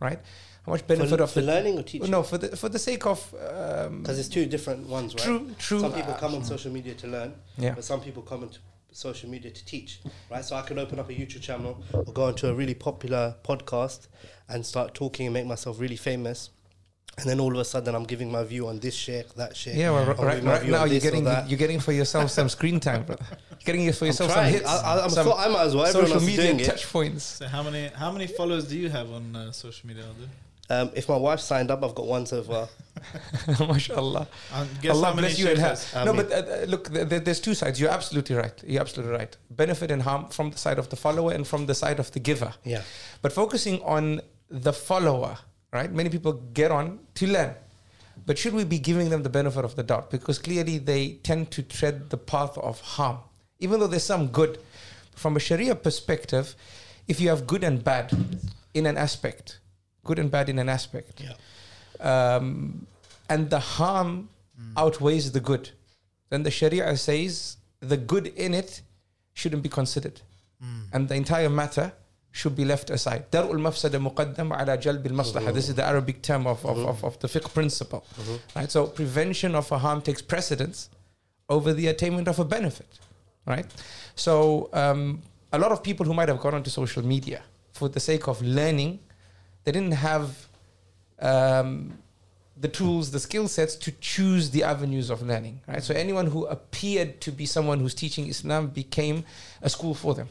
right? 0.00 0.18
How 0.66 0.72
much 0.72 0.86
benefit 0.86 1.16
for, 1.16 1.22
of 1.22 1.30
for 1.32 1.40
the 1.40 1.46
learning 1.46 1.78
or 1.78 1.82
teaching? 1.82 2.10
no 2.10 2.22
for 2.22 2.38
the 2.38 2.56
for 2.56 2.68
the 2.68 2.78
sake 2.78 3.04
of 3.06 3.34
um, 3.34 4.02
Because 4.02 4.18
it's 4.18 4.28
two 4.28 4.46
different 4.46 4.86
ones, 4.86 5.14
right? 5.14 5.24
true 5.24 5.50
true. 5.58 5.80
Some 5.80 5.92
people 5.92 6.12
uh, 6.12 6.18
come 6.18 6.34
on 6.34 6.44
social 6.44 6.70
media 6.70 6.94
to 6.94 7.06
learn, 7.08 7.34
Yeah. 7.58 7.74
but 7.74 7.84
some 7.84 8.00
people 8.00 8.22
come 8.22 8.42
on 8.44 8.50
social 8.92 9.28
media 9.30 9.50
to 9.50 9.64
teach, 9.64 10.00
right? 10.30 10.44
So 10.44 10.54
I 10.54 10.62
can 10.62 10.78
open 10.78 10.98
up 11.00 11.08
a 11.08 11.14
YouTube 11.14 11.40
channel 11.40 11.82
or 11.94 12.04
go 12.12 12.28
into 12.28 12.48
a 12.50 12.54
really 12.54 12.74
popular 12.74 13.34
podcast 13.42 14.06
and 14.52 14.64
start 14.64 14.94
talking 14.94 15.26
and 15.26 15.34
make 15.34 15.46
myself 15.46 15.80
really 15.80 15.96
famous. 15.96 16.50
And 17.18 17.28
then 17.28 17.40
all 17.40 17.52
of 17.52 17.58
a 17.58 17.64
sudden, 17.64 17.94
I'm 17.94 18.04
giving 18.04 18.32
my 18.32 18.42
view 18.42 18.68
on 18.68 18.78
this 18.78 18.94
sheikh, 18.94 19.34
that 19.34 19.54
sheikh. 19.54 19.76
Yeah, 19.76 19.90
well, 19.90 20.10
I'm 20.18 20.24
right, 20.24 20.42
right 20.42 20.64
now 20.64 20.84
you're 20.84 21.00
getting 21.00 21.26
you're 21.46 21.58
getting 21.58 21.78
for 21.78 21.92
yourself 21.92 22.30
some 22.30 22.48
screen 22.48 22.80
time, 22.80 23.04
brother. 23.04 23.26
You're 23.50 23.58
getting 23.66 23.92
for 23.92 24.04
I'm 24.04 24.06
yourself 24.06 24.32
some 24.32 24.44
hits. 24.46 24.66
I, 24.66 24.94
I, 24.94 25.04
I'm 25.04 25.10
some 25.10 25.26
thought 25.26 25.46
I 25.46 25.48
might 25.48 25.64
as 25.64 25.76
well. 25.76 25.86
Social 25.86 26.20
media 26.20 26.36
doing 26.46 26.60
it. 26.60 26.64
touch 26.64 26.90
points. 26.90 27.24
So 27.24 27.48
how 27.48 27.62
many 27.62 27.88
how 27.88 28.10
many 28.10 28.26
followers 28.26 28.66
do 28.66 28.78
you 28.78 28.88
have 28.88 29.12
on 29.12 29.36
uh, 29.36 29.52
social 29.52 29.86
media? 29.88 30.04
Aldo? 30.06 30.28
Um, 30.70 30.90
if 30.94 31.06
my 31.06 31.16
wife 31.16 31.40
signed 31.40 31.70
up, 31.70 31.84
I've 31.84 31.94
got 31.94 32.06
one 32.06 32.24
so 32.24 32.42
far. 32.42 32.66
MashaAllah. 33.72 34.26
Guess 34.80 34.94
Allah 34.94 35.14
bless 35.14 35.38
you 35.38 35.48
and 35.48 35.58
her. 35.58 35.68
sheikhs 35.76 35.92
has? 35.92 36.04
No, 36.06 36.12
Ameen. 36.12 36.26
but 36.28 36.32
uh, 36.32 36.36
uh, 36.36 36.64
look, 36.66 36.90
th- 36.90 37.08
th- 37.10 37.24
there's 37.24 37.40
two 37.40 37.52
sides. 37.54 37.78
You're 37.78 37.90
absolutely 37.90 38.36
right. 38.36 38.54
You're 38.66 38.80
absolutely 38.80 39.14
right. 39.14 39.36
Benefit 39.50 39.90
and 39.90 40.00
harm 40.00 40.28
from 40.28 40.50
the 40.50 40.56
side 40.58 40.78
of 40.78 40.88
the 40.88 40.96
follower 40.96 41.32
and 41.32 41.46
from 41.46 41.66
the 41.66 41.74
side 41.74 41.98
of 41.98 42.10
the 42.12 42.20
giver. 42.20 42.54
Yeah. 42.64 42.82
But 43.20 43.32
focusing 43.32 43.82
on 43.82 44.22
the 44.52 44.72
follower, 44.72 45.38
right? 45.72 45.90
Many 45.90 46.10
people 46.10 46.34
get 46.54 46.70
on 46.70 46.98
to 47.16 47.26
learn. 47.26 47.54
But 48.26 48.38
should 48.38 48.52
we 48.54 48.64
be 48.64 48.78
giving 48.78 49.08
them 49.10 49.22
the 49.22 49.30
benefit 49.30 49.64
of 49.64 49.74
the 49.74 49.82
doubt? 49.82 50.10
Because 50.10 50.38
clearly 50.38 50.78
they 50.78 51.14
tend 51.24 51.50
to 51.52 51.62
tread 51.62 52.10
the 52.10 52.18
path 52.18 52.56
of 52.58 52.80
harm. 52.80 53.18
Even 53.58 53.80
though 53.80 53.86
there's 53.86 54.04
some 54.04 54.28
good. 54.28 54.58
From 55.14 55.36
a 55.36 55.40
Sharia 55.40 55.74
perspective, 55.74 56.54
if 57.08 57.20
you 57.20 57.28
have 57.30 57.46
good 57.46 57.64
and 57.64 57.82
bad 57.82 58.12
in 58.74 58.86
an 58.86 58.96
aspect, 58.96 59.58
good 60.04 60.18
and 60.18 60.30
bad 60.30 60.48
in 60.48 60.58
an 60.58 60.68
aspect, 60.68 61.20
Yeah. 61.20 61.34
um, 62.00 62.86
and 63.28 63.50
the 63.50 63.60
harm 63.60 64.28
outweighs 64.76 65.32
the 65.32 65.40
good, 65.40 65.70
then 66.30 66.42
the 66.44 66.50
Sharia 66.50 66.96
says 66.96 67.56
the 67.80 67.96
good 67.96 68.26
in 68.28 68.54
it 68.54 68.82
shouldn't 69.34 69.62
be 69.62 69.68
considered, 69.68 70.20
and 70.92 71.08
the 71.08 71.14
entire 71.14 71.48
matter 71.50 71.92
should 72.32 72.56
be 72.56 72.64
left 72.64 72.88
aside. 72.90 73.30
Darul 73.30 73.60
mafsada 73.66 74.00
muqaddam 74.00 74.58
ala 74.58 74.78
jalb 74.78 75.06
al 75.46 75.52
This 75.52 75.68
is 75.68 75.74
the 75.74 75.84
Arabic 75.84 76.22
term 76.22 76.46
of, 76.46 76.64
of, 76.64 76.78
of, 76.78 77.04
of 77.04 77.18
the 77.20 77.28
fiqh 77.28 77.52
principle. 77.52 78.04
Right? 78.56 78.70
So 78.70 78.86
prevention 78.86 79.54
of 79.54 79.70
a 79.70 79.78
harm 79.78 80.00
takes 80.00 80.22
precedence 80.22 80.88
over 81.48 81.74
the 81.74 81.88
attainment 81.88 82.28
of 82.28 82.38
a 82.38 82.44
benefit. 82.44 82.98
Right? 83.46 83.66
So 84.14 84.70
um, 84.72 85.20
a 85.52 85.58
lot 85.58 85.72
of 85.72 85.82
people 85.82 86.06
who 86.06 86.14
might 86.14 86.28
have 86.28 86.40
gone 86.40 86.54
onto 86.54 86.70
social 86.70 87.04
media 87.04 87.42
for 87.72 87.88
the 87.88 88.00
sake 88.00 88.26
of 88.26 88.40
learning, 88.40 89.00
they 89.64 89.72
didn't 89.72 89.92
have 89.92 90.48
um, 91.20 91.98
the 92.56 92.68
tools, 92.68 93.10
the 93.10 93.20
skill 93.20 93.46
sets 93.46 93.76
to 93.76 93.92
choose 94.00 94.50
the 94.50 94.62
avenues 94.62 95.10
of 95.10 95.20
learning. 95.20 95.60
Right? 95.68 95.82
So 95.82 95.94
anyone 95.94 96.28
who 96.28 96.46
appeared 96.46 97.20
to 97.20 97.30
be 97.30 97.44
someone 97.44 97.78
who's 97.80 97.94
teaching 97.94 98.26
Islam 98.28 98.68
became 98.68 99.24
a 99.60 99.68
school 99.68 99.94
for 99.94 100.14
them. 100.14 100.28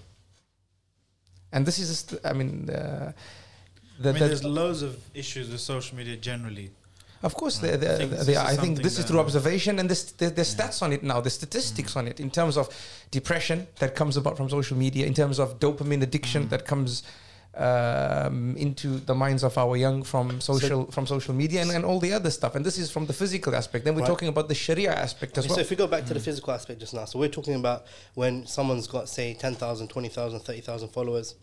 And 1.53 1.65
this 1.65 1.79
is, 1.79 1.88
just, 1.89 2.25
I 2.25 2.34
mean, 2.34 2.70
uh, 2.70 3.12
the, 4.00 4.10
I 4.10 4.12
mean, 4.13 4.22
the- 4.22 4.27
there's 4.27 4.43
loads 4.43 4.81
of 4.81 4.98
issues 5.13 5.50
with 5.50 5.60
social 5.62 5.98
media 5.98 6.15
generally. 6.17 6.72
of 7.24 7.36
course, 7.36 7.62
Right. 7.62 7.79
there, 7.79 7.98
there, 7.98 7.98
I 7.98 7.98
think 7.98 8.12
this 8.12 8.27
is 8.29 8.36
are. 8.38 8.48
I 8.48 8.55
think 8.55 8.81
this 8.81 8.98
is 9.00 9.05
through 9.05 9.20
observation, 9.20 9.77
and 9.79 9.88
this, 9.88 10.01
there, 10.20 10.31
there's 10.31 10.55
Yeah. 10.55 10.67
stats 10.67 10.81
on 10.81 10.91
it 10.91 11.03
now. 11.03 11.22
There's 11.22 11.36
statistics 11.36 11.96
on 11.96 12.08
it 12.08 12.20
in 12.20 12.31
terms 12.31 12.58
of 12.58 12.67
depression 13.12 13.67
that 13.81 13.93
comes 13.96 14.17
about 14.17 14.38
from 14.38 14.50
social 14.50 14.75
media, 14.75 15.05
in 15.05 15.13
terms 15.13 15.38
of 15.38 15.60
dopamine 15.60 16.01
addiction 16.01 16.46
Mm. 16.46 16.50
that 16.50 16.65
comes 16.65 17.03
um, 17.55 18.55
into 18.58 18.98
the 19.00 19.13
minds 19.13 19.43
of 19.43 19.58
our 19.58 19.75
young 19.75 20.03
from 20.03 20.39
social 20.39 20.86
from 20.91 21.05
social 21.05 21.34
media 21.34 21.62
and, 21.62 21.72
and 21.72 21.84
all 21.84 22.00
the 22.00 22.13
other 22.13 22.29
stuff. 22.31 22.55
And 22.55 22.65
this 22.65 22.77
is 22.77 22.89
from 22.91 23.05
the 23.05 23.13
physical 23.13 23.55
aspect. 23.55 23.84
Then 23.86 23.96
we're 23.96 24.01
Right. 24.01 24.08
talking 24.08 24.29
about 24.29 24.48
the 24.48 24.55
Sharia 24.55 24.93
aspect 24.93 25.38
as 25.38 25.46
Okay, 25.46 25.50
well. 25.50 25.55
So 25.58 25.62
if 25.62 25.70
we 25.70 25.75
go 25.75 25.88
back 25.88 26.05
to 26.05 26.13
the 26.13 26.20
physical 26.20 26.53
aspect 26.53 26.79
just 26.79 26.93
now, 26.93 27.05
so 27.05 27.20
we're 27.20 27.27
talking 27.29 27.55
about 27.55 27.86
when 28.15 28.46
someone's 28.48 28.88
got, 28.88 29.10
say, 29.10 29.34
10,000, 29.34 29.88
20,000, 29.89 30.39
30,000 30.39 30.89
followers, 30.89 31.36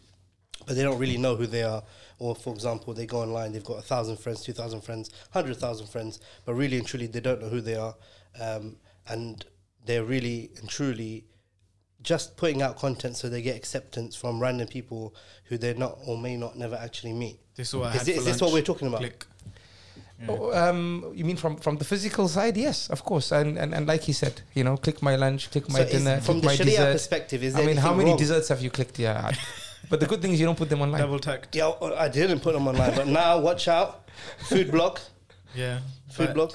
but 0.66 0.76
they 0.76 0.82
don't 0.82 0.98
really 0.98 1.18
know 1.18 1.36
who 1.36 1.46
they 1.46 1.62
are. 1.62 1.82
Or, 2.18 2.34
for 2.34 2.52
example, 2.54 2.94
they 2.94 3.06
go 3.06 3.18
online, 3.20 3.52
they've 3.52 3.62
got 3.62 3.74
a 3.74 3.76
1,000 3.76 4.16
friends, 4.16 4.42
2,000 4.42 4.80
friends, 4.80 5.10
100,000 5.32 5.86
friends, 5.86 6.20
but 6.44 6.54
really 6.54 6.78
and 6.78 6.86
truly 6.86 7.06
they 7.06 7.20
don't 7.20 7.40
know 7.40 7.48
who 7.48 7.60
they 7.60 7.76
are. 7.76 7.94
Um, 8.40 8.76
and 9.08 9.44
they're 9.84 10.04
really 10.04 10.50
and 10.58 10.68
truly 10.68 11.24
just 12.02 12.36
putting 12.36 12.62
out 12.62 12.76
content 12.78 13.16
so 13.16 13.28
they 13.28 13.42
get 13.42 13.56
acceptance 13.56 14.14
from 14.16 14.40
random 14.40 14.68
people 14.68 15.14
who 15.44 15.58
they're 15.58 15.74
not 15.74 15.98
or 16.06 16.16
may 16.16 16.36
not 16.36 16.56
never 16.56 16.76
actually 16.76 17.12
meet. 17.12 17.38
This 17.56 17.68
is 17.68 17.74
what 17.74 17.86
I 17.86 17.94
Is, 17.94 17.94
had 17.96 18.06
thi- 18.06 18.12
for 18.12 18.18
is 18.20 18.24
this 18.24 18.40
what 18.40 18.52
we're 18.52 18.62
talking 18.62 18.88
about? 18.88 19.00
Click. 19.00 19.26
Yeah. 20.20 20.26
Oh, 20.30 20.52
um, 20.52 21.12
you 21.14 21.24
mean 21.24 21.36
from 21.36 21.56
from 21.56 21.76
the 21.76 21.84
physical 21.84 22.26
side? 22.28 22.56
Yes, 22.56 22.88
of 22.90 23.04
course. 23.04 23.30
And 23.32 23.56
and, 23.58 23.72
and 23.74 23.86
like 23.86 24.02
he 24.02 24.12
said, 24.12 24.40
you 24.54 24.64
know, 24.64 24.76
click 24.76 25.00
my 25.02 25.14
lunch, 25.16 25.50
click 25.50 25.68
my 25.68 25.78
So 25.80 25.84
is- 25.84 25.90
dinner, 25.92 26.20
from 26.20 26.40
click 26.40 26.42
the 26.42 26.46
my 26.46 26.54
Sharia 26.56 26.70
dessert. 26.70 26.92
perspective, 26.92 27.42
is 27.44 27.54
I 27.56 27.64
mean, 27.64 27.76
how 27.76 27.94
many 27.94 28.10
wrong? 28.10 28.18
desserts 28.18 28.48
have 28.48 28.60
you 28.60 28.70
clicked? 28.70 28.98
Yeah. 28.98 29.30
but 29.90 30.00
the 30.00 30.06
good 30.06 30.20
thing 30.22 30.32
is 30.32 30.40
you 30.40 30.46
don't 30.46 30.58
put 30.58 30.68
them 30.70 30.82
online. 30.82 31.00
Double 31.00 31.18
tacked. 31.20 31.54
Yeah, 31.54 31.70
oh, 31.80 31.94
I 31.94 32.08
didn't 32.08 32.40
put 32.40 32.52
them 32.54 32.66
online, 32.66 32.94
but 32.96 33.06
now 33.06 33.38
watch 33.38 33.68
out. 33.68 34.08
Food 34.48 34.70
blog, 34.72 34.98
Yeah. 35.54 35.80
food 36.10 36.34
blog. 36.34 36.52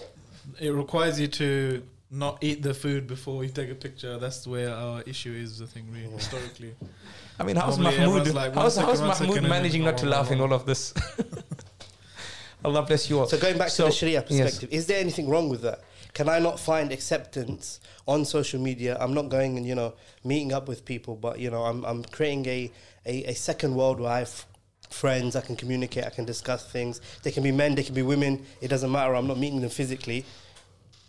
It 0.60 0.72
requires 0.72 1.18
you 1.20 1.28
to 1.30 1.84
not 2.14 2.38
eat 2.42 2.62
the 2.62 2.74
food 2.74 3.08
before 3.08 3.44
you 3.44 3.50
take 3.50 3.72
a 3.72 3.76
picture. 3.76 4.18
That's 4.20 4.46
where 4.46 4.74
our 4.74 5.02
issue 5.02 5.34
is, 5.34 5.62
I 5.62 5.66
think, 5.66 5.88
really, 5.92 6.08
oh. 6.12 6.18
historically. 6.18 6.76
I 7.40 7.44
mean, 7.44 7.56
how's 7.56 7.80
Normally 7.80 7.98
Mahmoud? 7.98 8.28
like, 8.36 8.54
how's 8.54 8.76
second, 8.76 9.00
how's 9.00 9.22
Mahmoud 9.22 9.44
managing 9.44 9.84
not 9.84 9.98
to 10.00 10.06
laugh 10.06 10.32
in 10.32 10.40
all 10.40 10.54
of 10.54 10.66
this? 10.66 10.94
Allah 12.66 12.84
bless 12.84 13.10
you 13.10 13.20
all. 13.20 13.26
So 13.26 13.38
going 13.38 13.58
back 13.58 13.70
So, 13.70 13.86
to 13.86 13.90
the 13.90 13.96
Sharia 13.96 14.24
yes. 14.30 14.42
perspective, 14.42 14.70
is 14.72 14.86
there 14.86 15.00
anything 15.00 15.28
wrong 15.28 15.50
with 15.50 15.62
that? 15.64 15.82
Can 16.14 16.30
I 16.30 16.38
not 16.40 16.60
find 16.60 16.92
acceptance 16.92 17.80
on 18.08 18.24
social 18.24 18.62
media? 18.62 18.96
I'm 19.00 19.14
not 19.14 19.30
going 19.30 19.58
and 19.58 19.66
you 19.66 19.76
know 19.76 19.96
meeting 20.24 20.54
up 20.54 20.68
with 20.68 20.86
people, 20.86 21.16
but 21.16 21.40
you 21.40 21.50
know 21.50 21.64
I'm 21.64 21.84
I'm 21.84 22.04
creating 22.04 22.46
a 22.46 22.72
a, 23.06 23.24
a 23.26 23.34
second 23.34 23.76
world 23.76 24.00
where 24.00 24.12
I 24.12 24.20
have 24.20 24.46
friends. 24.90 25.36
I 25.36 25.42
can 25.42 25.56
communicate. 25.56 26.06
I 26.06 26.12
can 26.12 26.24
discuss 26.24 26.72
things. 26.72 27.02
They 27.24 27.32
can 27.32 27.44
be 27.44 27.52
men. 27.52 27.76
They 27.76 27.84
can 27.84 27.96
be 27.96 28.04
women. 28.04 28.46
It 28.62 28.68
doesn't 28.68 28.92
matter. 28.92 29.16
I'm 29.16 29.28
not 29.28 29.40
meeting 29.40 29.60
them 29.60 29.72
physically. 29.72 30.24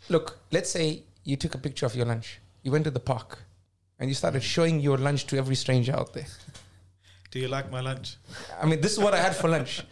Look, 0.08 0.38
let's 0.52 0.70
say 0.70 1.02
you 1.24 1.36
took 1.36 1.54
a 1.54 1.58
picture 1.58 1.86
of 1.86 1.94
your 1.96 2.06
lunch. 2.06 2.40
You 2.62 2.70
went 2.72 2.84
to 2.84 2.90
the 2.90 3.00
park, 3.00 3.38
and 3.98 4.08
you 4.10 4.14
started 4.14 4.42
showing 4.42 4.80
your 4.80 4.98
lunch 4.98 5.26
to 5.28 5.36
every 5.38 5.54
stranger 5.54 5.92
out 5.94 6.12
there. 6.12 6.26
Do 7.30 7.38
you 7.38 7.48
like 7.48 7.70
my 7.70 7.80
lunch? 7.80 8.16
I 8.62 8.66
mean, 8.66 8.80
this 8.80 8.92
is 8.92 8.98
what 8.98 9.14
I 9.14 9.18
had 9.18 9.34
for 9.34 9.48
lunch. 9.48 9.82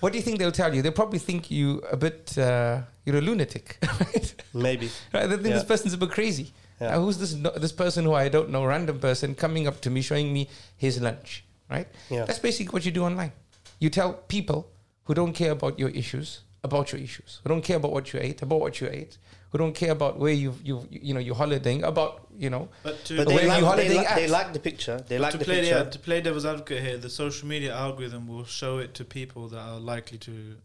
What 0.00 0.12
do 0.12 0.18
you 0.18 0.22
think 0.22 0.38
they'll 0.38 0.52
tell 0.52 0.72
you? 0.74 0.80
They'll 0.82 0.92
probably 0.92 1.18
think 1.18 1.50
you 1.50 1.80
a 1.90 1.96
bit, 1.96 2.36
uh, 2.38 2.82
you're 3.04 3.16
a 3.18 3.20
lunatic, 3.20 3.78
right? 4.00 4.34
Maybe. 4.54 4.90
right? 5.12 5.26
They 5.26 5.34
think 5.36 5.48
Yeah. 5.48 5.54
this 5.54 5.64
person's 5.64 5.92
a 5.92 5.98
bit 5.98 6.10
crazy. 6.10 6.52
Yeah. 6.80 6.96
Uh, 6.96 7.00
who's 7.00 7.18
this 7.18 7.34
no, 7.34 7.50
this 7.50 7.72
person 7.72 8.04
who 8.04 8.14
I 8.14 8.28
don't 8.28 8.50
know, 8.50 8.64
random 8.64 9.00
person 9.00 9.34
coming 9.34 9.66
up 9.66 9.80
to 9.80 9.90
me 9.90 10.00
showing 10.02 10.32
me 10.32 10.48
his 10.76 11.00
lunch, 11.00 11.44
right? 11.68 11.88
Yeah. 12.10 12.24
That's 12.26 12.38
basically 12.38 12.72
what 12.72 12.84
you 12.84 12.92
do 12.92 13.04
online. 13.04 13.32
You 13.80 13.90
tell 13.90 14.12
people 14.12 14.68
who 15.04 15.14
don't 15.14 15.32
care 15.32 15.50
about 15.52 15.78
your 15.80 15.88
issues 15.90 16.40
about 16.64 16.92
your 16.92 17.00
issues, 17.00 17.40
who 17.42 17.48
don't 17.48 17.62
care 17.62 17.76
about 17.76 17.92
what 17.92 18.12
you 18.12 18.18
ate, 18.20 18.42
about 18.42 18.60
what 18.60 18.80
you 18.80 18.88
ate, 18.90 19.16
who 19.50 19.58
don't 19.58 19.74
care 19.74 19.92
about 19.92 20.18
where 20.18 20.32
you 20.32 20.54
you 20.62 20.86
you 20.90 21.14
know 21.14 21.20
you're 21.20 21.34
holidaying, 21.34 21.82
about 21.82 22.26
you 22.36 22.50
know. 22.50 22.68
But 22.82 23.04
to, 23.06 23.16
But 23.16 23.26
Where 23.28 23.36
they 23.36 23.42
you 23.42 23.48
like, 23.48 23.60
they, 23.60 23.66
holidaying 23.66 24.04
like, 24.04 24.14
they 24.14 24.28
like 24.28 24.52
the 24.52 24.60
picture. 24.60 25.04
They 25.08 25.16
but 25.16 25.22
like 25.22 25.32
to 25.32 25.38
the 25.38 25.44
play 25.44 25.60
picture. 25.60 25.90
to 25.90 25.98
play 25.98 26.20
devil's 26.20 26.46
advocate 26.46 26.82
here, 26.82 26.98
the 26.98 27.10
social 27.10 27.48
media 27.48 27.74
algorithm 27.74 28.28
will 28.28 28.44
show 28.44 28.78
it 28.78 28.94
to 28.94 29.04
people 29.04 29.48
that 29.48 29.60
are 29.60 29.80
likely 29.80 30.18
to 30.18 30.56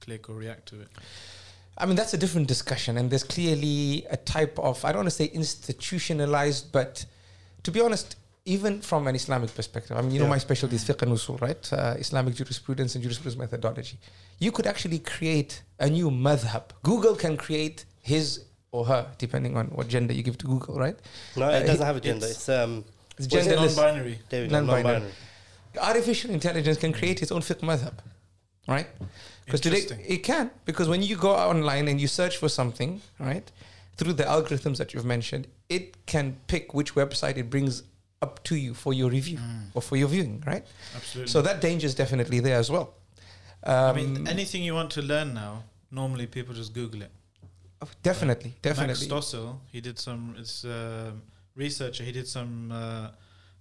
click 0.00 0.28
or 0.28 0.34
react 0.34 0.66
to 0.70 0.80
it. 0.80 0.88
I 1.76 1.86
mean, 1.86 1.96
that's 1.96 2.14
a 2.14 2.18
different 2.18 2.46
discussion, 2.46 2.96
and 2.98 3.10
there's 3.10 3.24
clearly 3.24 4.06
a 4.10 4.16
type 4.16 4.58
of 4.58 4.84
I 4.84 4.92
don't 4.92 5.00
want 5.00 5.10
to 5.10 5.18
say 5.22 5.26
institutionalized, 5.26 6.70
but 6.70 7.04
to 7.64 7.70
be 7.72 7.80
honest, 7.80 8.16
even 8.44 8.80
from 8.80 9.06
an 9.08 9.14
Islamic 9.14 9.54
perspective, 9.54 9.96
I 9.96 10.02
mean, 10.02 10.12
you 10.12 10.20
know, 10.20 10.28
my 10.28 10.38
specialty 10.38 10.76
is 10.76 10.84
fiqh 10.84 11.02
and 11.02 11.12
usul, 11.12 11.40
right? 11.40 11.72
Uh, 11.72 11.94
Islamic 11.98 12.34
jurisprudence 12.34 12.94
and 12.94 13.02
jurisprudence 13.02 13.38
methodology. 13.38 13.98
You 14.38 14.52
could 14.52 14.66
actually 14.66 14.98
create 14.98 15.62
a 15.80 15.88
new 15.88 16.10
madhab. 16.10 16.64
Google 16.82 17.16
can 17.16 17.36
create 17.36 17.86
his 18.04 18.44
or 18.70 18.84
her, 18.86 19.06
depending 19.18 19.56
on 19.56 19.66
what 19.76 19.88
gender 19.88 20.12
you 20.12 20.22
give 20.22 20.36
to 20.38 20.46
Google, 20.46 20.76
right? 20.78 20.96
no, 21.36 21.48
it 21.48 21.62
uh, 21.62 21.66
doesn't 21.66 21.86
have 21.86 21.96
a 21.96 22.00
gender. 22.00 22.26
it's- 22.26 22.36
It's 22.48 22.48
um. 22.48 22.84
It's 23.16 23.28
What's 23.32 23.46
genderless. 23.46 23.76
Non-binary. 23.76 24.18
There 24.28 24.42
we. 24.42 24.48
Non-binary. 24.48 24.82
Non-binary. 24.82 25.12
Artificial 25.80 26.30
intelligence 26.32 26.78
can 26.78 26.92
create 26.92 27.22
its 27.22 27.30
own 27.30 27.42
fiqh 27.42 27.60
madhab, 27.70 27.94
right? 28.66 28.88
Because 29.44 29.60
today 29.60 29.82
it 30.14 30.18
can. 30.24 30.50
Because 30.64 30.88
when 30.88 31.00
you 31.02 31.16
go 31.16 31.32
online 31.34 31.86
and 31.88 32.00
you 32.00 32.08
search 32.08 32.36
for 32.38 32.48
something, 32.48 33.00
right, 33.20 33.46
through 33.96 34.14
the 34.14 34.24
algorithms 34.24 34.78
that 34.78 34.92
you've 34.94 35.04
mentioned, 35.04 35.46
it 35.68 35.84
can 36.06 36.36
pick 36.48 36.74
which 36.74 36.94
website 36.96 37.36
it 37.36 37.48
brings 37.50 37.84
up 38.20 38.42
to 38.44 38.56
you 38.56 38.74
for 38.74 38.92
your 38.92 39.10
review 39.10 39.38
or 39.74 39.82
for 39.82 39.96
your 39.96 40.08
viewing, 40.08 40.42
right? 40.46 40.64
Absolutely. 40.96 41.30
So 41.30 41.40
that 41.42 41.60
danger 41.60 41.86
is 41.86 41.94
definitely 41.94 42.40
there 42.40 42.58
as 42.58 42.68
well. 42.70 42.94
Um, 43.62 43.74
I 43.74 43.92
mean, 43.92 44.28
anything 44.28 44.62
you 44.64 44.74
want 44.74 44.90
to 44.92 45.02
learn 45.02 45.34
now, 45.34 45.62
normally 45.92 46.26
people 46.26 46.52
just 46.54 46.72
Google 46.74 47.02
it. 47.02 47.12
Definitely, 48.02 48.50
Max 48.50 48.60
definitely. 48.62 49.08
Stossel, 49.08 49.58
he 49.72 49.80
did 49.80 49.98
some. 49.98 50.34
It's 50.38 50.64
um 50.64 51.22
researcher. 51.54 52.04
He 52.04 52.12
did 52.12 52.26
some 52.26 52.72
uh, 52.72 53.08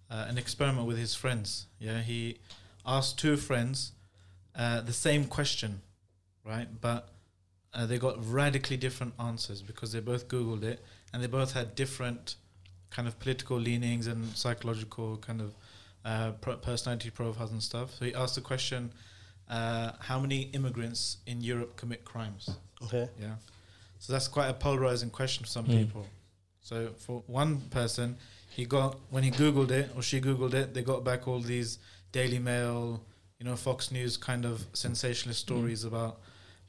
uh, 0.10 0.26
an 0.28 0.38
experiment 0.38 0.88
with 0.88 0.98
his 0.98 1.16
friends. 1.16 1.68
Yeah, 1.80 2.02
he 2.02 2.40
asked 2.86 3.20
two 3.20 3.38
friends 3.38 3.94
uh, 4.56 4.82
the 4.82 4.94
same 4.94 5.26
question, 5.26 5.82
right? 6.46 6.68
But 6.82 7.10
uh, 7.74 7.86
they 7.86 7.98
got 7.98 8.16
radically 8.32 8.78
different 8.78 9.14
answers 9.20 9.62
because 9.62 9.92
they 9.92 10.00
both 10.00 10.28
Googled 10.28 10.64
it 10.64 10.84
and 11.12 11.24
they 11.24 11.28
both 11.28 11.54
had 11.54 11.76
different 11.76 12.36
kind 12.90 13.08
of 13.08 13.20
political 13.20 13.58
leanings 13.58 14.06
and 14.08 14.36
psychological 14.36 15.18
kind 15.18 15.42
of 15.42 15.54
uh, 16.06 16.32
pro- 16.42 16.58
personality 16.58 17.10
profiles 17.10 17.52
and 17.52 17.64
stuff. 17.64 17.92
So 17.98 18.06
he 18.06 18.14
asked 18.14 18.36
the 18.36 18.42
question, 18.42 18.92
uh, 19.50 19.94
"How 20.00 20.20
many 20.20 20.44
immigrants 20.54 21.18
in 21.26 21.42
Europe 21.42 21.78
commit 21.78 22.06
crimes?" 22.06 22.50
Okay. 22.84 23.10
Yeah. 23.20 23.36
So 24.04 24.12
that's 24.12 24.28
quite 24.28 24.50
a 24.50 24.54
polarizing 24.54 25.10
question 25.12 25.46
for 25.46 25.50
some 25.50 25.66
Mm. 25.66 25.78
people. 25.78 26.06
So 26.60 26.92
for 26.98 27.24
one 27.26 27.62
person, 27.70 28.18
he 28.50 28.66
got 28.66 29.00
when 29.10 29.24
he 29.24 29.32
googled 29.32 29.72
it 29.72 29.92
or 29.96 30.02
she 30.02 30.20
googled 30.20 30.54
it, 30.54 30.74
they 30.74 30.82
got 30.84 31.06
back 31.06 31.26
all 31.26 31.40
these 31.40 31.80
Daily 32.12 32.38
Mail, 32.38 33.02
you 33.40 33.46
know, 33.46 33.56
Fox 33.56 33.92
News 33.92 34.18
kind 34.18 34.44
of 34.44 34.68
sensationalist 34.74 35.40
stories 35.40 35.86
about, 35.86 36.20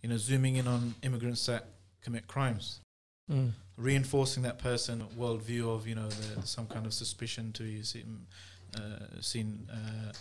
you 0.00 0.08
know, 0.08 0.16
zooming 0.16 0.54
in 0.56 0.68
on 0.68 0.94
immigrants 1.02 1.44
that 1.46 1.66
commit 2.02 2.28
crimes, 2.28 2.80
Mm. 3.28 3.50
reinforcing 3.76 4.44
that 4.44 4.60
person 4.60 5.04
worldview 5.18 5.68
of 5.74 5.88
you 5.88 5.96
know 5.96 6.08
the, 6.08 6.46
some 6.46 6.68
kind 6.68 6.86
of 6.86 6.94
suspicion 6.94 7.52
to 7.54 7.64
you 7.64 7.82
see, 7.82 8.04
uh, 8.76 9.20
seen 9.20 9.68
uh, 9.72 10.12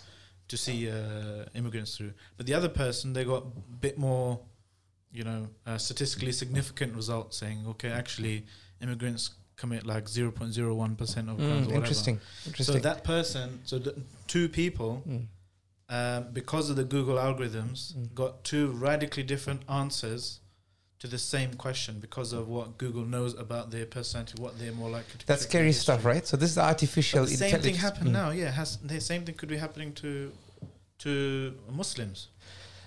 to 0.48 0.56
see 0.56 0.90
uh, 0.90 1.44
immigrants 1.54 1.96
through. 1.96 2.12
But 2.36 2.46
the 2.46 2.54
other 2.54 2.68
person, 2.68 3.12
they 3.12 3.24
got 3.24 3.44
a 3.44 3.76
bit 3.86 3.98
more, 3.98 4.40
you 5.14 5.22
know, 5.24 5.48
uh, 5.66 5.78
statistically 5.78 6.32
significant 6.32 6.94
results 6.94 7.36
saying, 7.38 7.64
okay, 7.68 7.90
actually, 7.90 8.44
immigrants 8.82 9.30
commit 9.56 9.86
like 9.86 10.06
0.01 10.06 10.96
percent 10.98 11.28
of 11.30 11.36
crimes. 11.36 11.50
or 11.50 11.54
Mm, 11.54 11.58
whatever. 11.66 11.74
interesting. 11.76 12.20
Interesting. 12.46 12.74
So 12.74 12.80
that 12.80 13.04
person, 13.04 13.60
so 13.64 13.80
two 14.26 14.48
people, 14.48 15.02
Mm. 15.08 15.26
um, 15.88 16.32
because 16.32 16.68
of 16.70 16.76
the 16.76 16.84
Google 16.84 17.16
algorithms, 17.16 17.94
Mm. 17.94 18.12
got 18.14 18.42
two 18.44 18.72
radically 18.72 19.22
different 19.22 19.62
answers 19.68 20.40
to 20.98 21.06
the 21.06 21.18
same 21.18 21.54
question 21.54 22.00
because 22.00 22.32
of 22.32 22.48
what 22.48 22.76
Google 22.78 23.04
knows 23.04 23.34
about 23.38 23.70
their 23.70 23.86
personality, 23.86 24.34
what 24.42 24.58
they're 24.58 24.72
more 24.72 24.90
likely 24.90 25.18
to. 25.20 25.26
That's 25.26 25.42
scary 25.42 25.72
stuff, 25.72 26.04
right? 26.04 26.26
So 26.26 26.36
this 26.36 26.50
is 26.50 26.58
artificial 26.58 27.20
But 27.20 27.30
the 27.30 27.36
same 27.36 27.46
intelligence. 27.54 27.76
thing 27.76 27.80
happened 27.88 28.08
Mm. 28.08 28.12
now. 28.22 28.30
Yeah, 28.30 28.50
has 28.50 28.78
the 28.78 29.00
same 29.00 29.24
thing 29.24 29.36
could 29.36 29.48
be 29.50 29.58
happening 29.58 29.92
to 30.02 30.32
to 30.98 31.54
Muslims. 31.70 32.28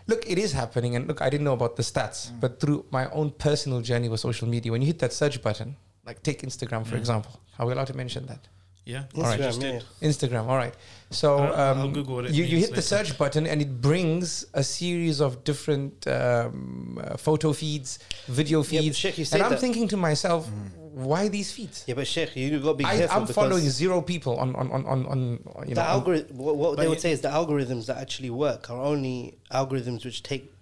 Look, 0.08 0.30
it 0.30 0.38
is 0.38 0.54
happening, 0.54 0.96
and 0.96 1.08
look, 1.08 1.22
I 1.22 1.30
didn't 1.30 1.44
know 1.44 1.54
about 1.54 1.76
the 1.76 1.84
stats, 1.84 2.20
Mm. 2.32 2.40
but 2.40 2.60
through 2.62 2.86
my 2.92 3.10
own 3.12 3.32
personal 3.32 3.82
journey 3.82 4.08
with 4.10 4.20
social 4.22 4.48
media, 4.48 4.72
when 4.72 4.82
you 4.82 4.88
hit 4.88 5.00
that 5.00 5.12
search 5.14 5.42
button, 5.42 5.76
like 6.06 6.24
take 6.24 6.42
Instagram 6.44 6.86
for 6.86 6.96
Yeah. 6.96 7.00
example, 7.04 7.40
are 7.60 7.66
we 7.68 7.74
allowed 7.74 7.88
to 7.88 7.98
mention 8.04 8.26
that? 8.28 8.48
Yeah, 8.86 9.04
All 9.18 9.24
right. 9.24 9.38
just 9.38 9.60
Instagram, 9.60 9.84
yeah. 10.02 10.08
Instagram, 10.10 10.44
all 10.48 10.56
right. 10.56 10.74
So 11.12 11.28
I'll- 11.40 11.54
I'll 11.54 11.82
um, 11.88 11.92
Google 11.94 12.16
what 12.16 12.26
it 12.28 12.32
you, 12.34 12.46
you 12.46 12.56
means 12.56 12.68
hit 12.68 12.76
the 12.76 12.82
search 12.82 13.18
button, 13.18 13.46
and 13.46 13.62
it 13.62 13.82
brings 13.82 14.46
a 14.54 14.64
series 14.64 15.20
of 15.20 15.44
different 15.44 16.08
um, 16.08 16.98
uh, 17.04 17.18
photo 17.18 17.52
feeds, 17.52 18.00
video 18.30 18.64
Yeah, 18.64 18.80
feeds, 18.80 18.98
Sheikh, 18.98 19.18
you 19.18 19.26
and 19.34 19.44
I'm 19.44 19.52
that. 19.52 19.60
thinking 19.60 19.90
to 19.90 19.98
myself, 19.98 20.48
Mm. 20.48 20.87
Why 20.98 21.28
these 21.28 21.52
feeds? 21.52 21.84
Yeah, 21.88 21.96
but 21.96 22.08
Sheikh, 22.08 22.36
you 22.36 22.60
got 22.60 22.72
to 22.72 22.74
be 22.76 22.86
I, 22.86 22.98
careful 22.98 23.22
I'm 23.22 23.28
following 23.28 23.64
zero 23.70 24.02
people 24.02 24.38
on 24.38 24.56
on 24.56 24.72
on 24.72 24.86
on, 24.86 25.06
on 25.06 25.40
you 25.70 25.76
the 25.76 25.82
know. 25.82 25.88
algorithm. 25.88 26.38
What, 26.38 26.56
what 26.58 26.78
they 26.78 26.88
would 26.88 27.00
say 27.00 27.12
is 27.12 27.22
the 27.22 27.30
algorithms 27.30 27.86
that 27.88 27.98
actually 27.98 28.30
work 28.30 28.70
are 28.70 28.82
only 28.82 29.38
algorithms 29.52 30.04
which 30.06 30.24
take 30.24 30.54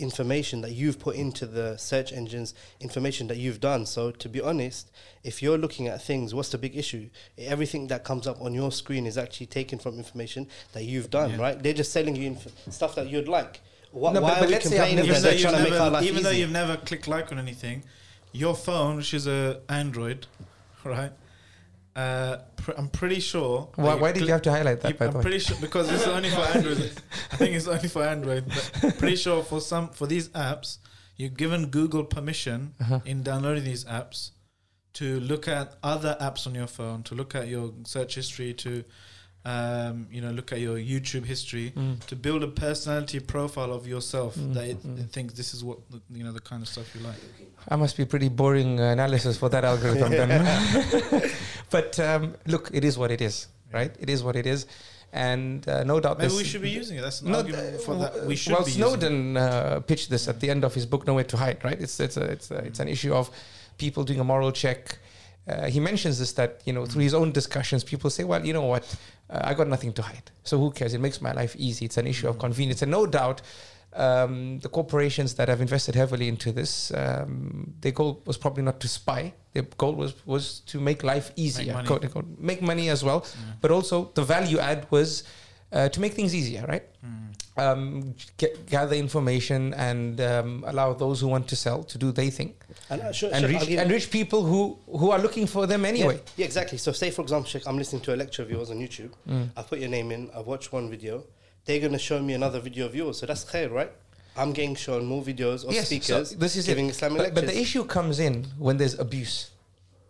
information 0.00 0.60
that 0.62 0.72
you've 0.72 0.98
put 0.98 1.14
into 1.14 1.46
the 1.46 1.76
search 1.76 2.12
engines, 2.12 2.52
information 2.80 3.28
that 3.28 3.36
you've 3.36 3.60
done. 3.60 3.86
So 3.86 4.10
to 4.10 4.28
be 4.28 4.40
honest, 4.40 4.90
if 5.22 5.40
you're 5.40 5.56
looking 5.56 5.86
at 5.86 6.02
things, 6.02 6.34
what's 6.34 6.48
the 6.48 6.58
big 6.58 6.76
issue? 6.76 7.08
Everything 7.38 7.86
that 7.86 8.02
comes 8.02 8.26
up 8.26 8.40
on 8.42 8.52
your 8.54 8.72
screen 8.72 9.06
is 9.06 9.16
actually 9.16 9.46
taken 9.46 9.78
from 9.78 9.96
information 9.96 10.48
that 10.72 10.82
you've 10.84 11.10
done, 11.10 11.30
Yeah. 11.30 11.36
right? 11.40 11.62
They're 11.62 11.72
just 11.72 11.92
selling 11.92 12.16
you 12.16 12.26
inf- 12.26 12.48
stuff 12.70 12.96
that 12.96 13.08
you'd 13.08 13.28
like. 13.28 13.60
Why, 13.92 14.12
No, 14.12 14.20
why 14.22 14.30
but 14.30 14.38
are 14.42 14.46
we 14.46 14.52
let's 14.54 14.64
say 14.68 14.70
complaining 14.76 14.96
never 15.06 15.06
that 15.06 15.14
even 15.18 15.22
though, 15.22 15.30
they're 15.30 15.38
you've 15.38 15.50
to 15.50 15.70
make 15.70 15.72
our 15.72 15.78
never, 15.78 15.90
life 15.90 16.04
even 16.04 16.22
though 16.24 16.30
you've 16.30 16.50
never 16.50 16.76
clicked 16.78 17.06
like 17.06 17.30
on 17.30 17.38
anything, 17.38 17.84
your 18.34 18.54
phone, 18.54 18.96
which 18.96 19.14
is 19.14 19.26
a 19.26 19.60
Android, 19.68 20.26
right? 20.84 21.12
Uh, 21.96 22.38
pr- 22.56 22.72
I'm 22.76 22.88
pretty 22.88 23.20
sure. 23.20 23.68
why, 23.76 23.94
why 23.94 24.10
did 24.10 24.18
cl- 24.18 24.26
you 24.26 24.32
have 24.32 24.42
to 24.42 24.50
highlight 24.50 24.80
that? 24.80 24.92
you- 24.92 24.98
by 24.98 25.06
I'm 25.06 25.12
the 25.12 25.18
way? 25.18 25.22
pretty 25.22 25.38
sure 25.38 25.56
because 25.60 25.90
it's 25.90 26.06
only 26.08 26.28
for 26.28 26.40
Android. 26.40 26.92
I 27.32 27.36
think 27.36 27.54
it's 27.54 27.68
only 27.68 27.88
for 27.88 28.02
Android. 28.02 28.44
But 28.82 28.98
pretty 28.98 29.16
sure 29.16 29.42
for 29.44 29.60
some 29.60 29.88
for 29.90 30.06
these 30.08 30.28
apps, 30.30 30.78
you're 31.16 31.30
given 31.30 31.66
Google 31.66 32.02
permission 32.04 32.74
Uh-huh. 32.80 33.00
in 33.04 33.22
downloading 33.22 33.64
these 33.64 33.84
apps 33.84 34.32
to 34.94 35.20
look 35.20 35.46
at 35.46 35.74
other 35.84 36.16
apps 36.20 36.46
on 36.48 36.54
your 36.56 36.66
phone, 36.66 37.04
to 37.04 37.14
look 37.14 37.34
at 37.36 37.46
your 37.48 37.72
search 37.84 38.16
history, 38.16 38.52
to 38.54 38.84
um, 39.44 40.06
you 40.10 40.20
know 40.22 40.30
look 40.30 40.52
at 40.52 40.60
your 40.60 40.76
YouTube 40.78 41.24
history, 41.26 41.72
Mm. 41.76 42.00
to 42.06 42.16
build 42.16 42.42
a 42.42 42.48
personality 42.48 43.20
profile 43.20 43.72
of 43.72 43.86
yourself 43.86 44.36
Mm, 44.36 44.54
that 44.54 44.64
it, 44.64 44.82
mm. 44.82 44.98
it 45.00 45.10
thinks 45.10 45.34
this 45.34 45.52
is 45.54 45.62
what 45.62 45.78
the, 45.90 46.00
you 46.10 46.24
know 46.24 46.32
the 46.32 46.40
kind 46.40 46.62
of 46.62 46.68
stuff 46.68 46.94
you 46.94 47.00
like. 47.02 47.16
I 47.68 47.76
must 47.76 47.96
be 47.96 48.04
pretty 48.04 48.28
boring 48.28 48.80
uh, 48.80 48.84
analysis 48.92 49.36
for 49.36 49.48
that 49.50 49.64
algorithm 49.64 50.10
then. 50.10 50.42
but 51.70 51.98
um, 52.00 52.34
look, 52.46 52.70
it 52.72 52.84
is 52.84 52.96
what 52.96 53.10
it 53.10 53.20
is, 53.20 53.48
right? 53.72 53.94
It 53.98 54.08
is 54.10 54.22
what 54.22 54.36
it 54.36 54.46
is. 54.46 54.66
And 55.12 55.68
uh, 55.68 55.84
no 55.84 56.00
doubt 56.00 56.18
Maybe 56.18 56.34
we 56.34 56.42
should 56.42 56.62
be 56.62 56.70
using 56.70 56.98
it. 56.98 57.02
That's 57.02 57.20
an 57.20 57.30
No, 57.30 57.38
argument 57.38 57.76
uh, 57.76 57.78
for 57.78 57.94
that. 57.96 58.26
We 58.26 58.34
should 58.34 58.52
well, 58.54 58.64
be 58.64 58.72
using. 58.72 58.82
Snowden 58.82 59.36
uh, 59.36 59.80
pitched 59.86 60.10
this 60.10 60.26
at 60.26 60.40
the 60.40 60.50
end 60.50 60.64
of 60.64 60.74
his 60.74 60.86
book, 60.86 61.06
Nowhere 61.06 61.22
to 61.24 61.36
Hide. 61.36 61.62
Right? 61.62 61.80
It's 61.80 62.00
it's 62.00 62.16
a, 62.16 62.24
it's 62.24 62.50
a, 62.50 62.56
it's 62.56 62.80
an 62.80 62.88
issue 62.88 63.14
of 63.14 63.30
people 63.78 64.02
doing 64.02 64.18
a 64.18 64.24
moral 64.24 64.50
check. 64.50 64.98
Uh, 65.46 65.66
he 65.66 65.78
mentions 65.80 66.18
this 66.18 66.32
that 66.32 66.62
you 66.64 66.72
know 66.72 66.86
through 66.86 67.02
his 67.02 67.14
own 67.14 67.30
discussions, 67.32 67.84
people 67.84 68.08
say, 68.10 68.24
well, 68.24 68.44
you 68.44 68.52
know 68.52 68.64
what, 68.64 68.84
uh, 69.28 69.40
I 69.44 69.52
got 69.54 69.68
nothing 69.68 69.92
to 69.94 70.02
hide, 70.02 70.30
so 70.42 70.58
who 70.58 70.70
cares? 70.70 70.94
It 70.94 71.00
makes 71.00 71.20
my 71.20 71.32
life 71.32 71.54
easy. 71.58 71.84
It's 71.84 71.98
an 71.98 72.06
issue 72.06 72.28
of 72.28 72.38
convenience, 72.38 72.82
and 72.82 72.90
no 72.90 73.06
doubt. 73.06 73.42
Um, 73.96 74.58
the 74.58 74.68
corporations 74.68 75.34
that 75.34 75.48
have 75.48 75.60
invested 75.60 75.94
heavily 75.94 76.26
into 76.26 76.50
this, 76.50 76.90
um, 76.96 77.74
their 77.80 77.92
goal 77.92 78.20
was 78.26 78.36
probably 78.36 78.64
not 78.64 78.80
to 78.80 78.88
spy. 78.88 79.32
Their 79.52 79.62
goal 79.78 79.94
was 79.94 80.14
was 80.26 80.60
to 80.66 80.80
make 80.80 81.04
life 81.04 81.30
easier, 81.36 81.74
money. 81.74 81.86
quote 81.86 82.04
unquote. 82.04 82.26
make 82.36 82.60
money 82.60 82.88
as 82.88 83.04
well. 83.04 83.24
Yeah. 83.24 83.52
But 83.60 83.70
also 83.70 84.10
the 84.14 84.24
value 84.24 84.58
add 84.58 84.88
was 84.90 85.22
uh, 85.74 85.88
to 85.88 86.00
make 86.00 86.14
things 86.14 86.32
easier, 86.34 86.64
right? 86.72 86.84
Mm. 87.04 87.20
um, 87.64 88.14
get, 88.36 88.52
gather 88.66 88.96
information 88.96 89.74
and 89.74 90.20
um, 90.20 90.64
allow 90.66 90.92
those 90.92 91.20
who 91.20 91.28
want 91.28 91.46
to 91.48 91.56
sell 91.56 91.80
to 91.92 91.96
do 91.98 92.08
their 92.18 92.30
thing 92.38 92.50
And, 92.90 93.00
uh, 93.02 93.12
sure, 93.12 93.30
and 93.32 93.40
sure, 93.40 93.50
reach 93.52 93.68
and 93.80 93.90
reach 93.96 94.08
people 94.10 94.40
who 94.50 94.60
who 95.00 95.08
are 95.14 95.20
looking 95.26 95.46
for 95.54 95.64
them 95.72 95.82
anyway. 95.84 96.16
Yeah, 96.16 96.38
yeah, 96.40 96.46
exactly. 96.50 96.78
So, 96.78 96.90
say 96.92 97.08
for 97.16 97.22
example, 97.26 97.48
Sheikh, 97.52 97.66
I'm 97.68 97.78
listening 97.82 98.02
to 98.06 98.10
a 98.16 98.18
lecture 98.22 98.42
of 98.44 98.50
yours 98.54 98.68
on 98.72 98.76
YouTube. 98.84 99.12
Mm. 99.28 99.46
I 99.58 99.62
put 99.70 99.78
your 99.84 99.92
name 99.98 100.08
in. 100.16 100.20
I've 100.36 100.48
watched 100.52 100.70
one 100.78 100.86
video. 100.96 101.14
They're 101.64 101.80
going 101.86 101.96
to 102.00 102.04
show 102.10 102.18
me 102.28 102.32
another 102.40 102.60
video 102.68 102.84
of 102.86 102.94
yours. 103.00 103.14
So 103.18 103.26
that's 103.26 103.44
khair, 103.52 103.68
right? 103.80 103.92
I'm 104.36 104.52
getting 104.58 104.74
shown 104.86 105.02
more 105.12 105.22
videos 105.22 105.64
of 105.64 105.72
Yes, 105.72 105.88
so 106.04 106.24
this 106.44 106.56
is 106.56 106.66
giving 106.66 106.86
it. 106.88 106.94
Islamic 106.96 107.18
But, 107.18 107.24
lectures. 107.28 107.44
but 107.44 107.54
the 107.54 107.58
issue 107.64 107.84
comes 107.96 108.16
in 108.18 108.34
when 108.66 108.76
there's 108.80 108.96
abuse, 109.06 109.36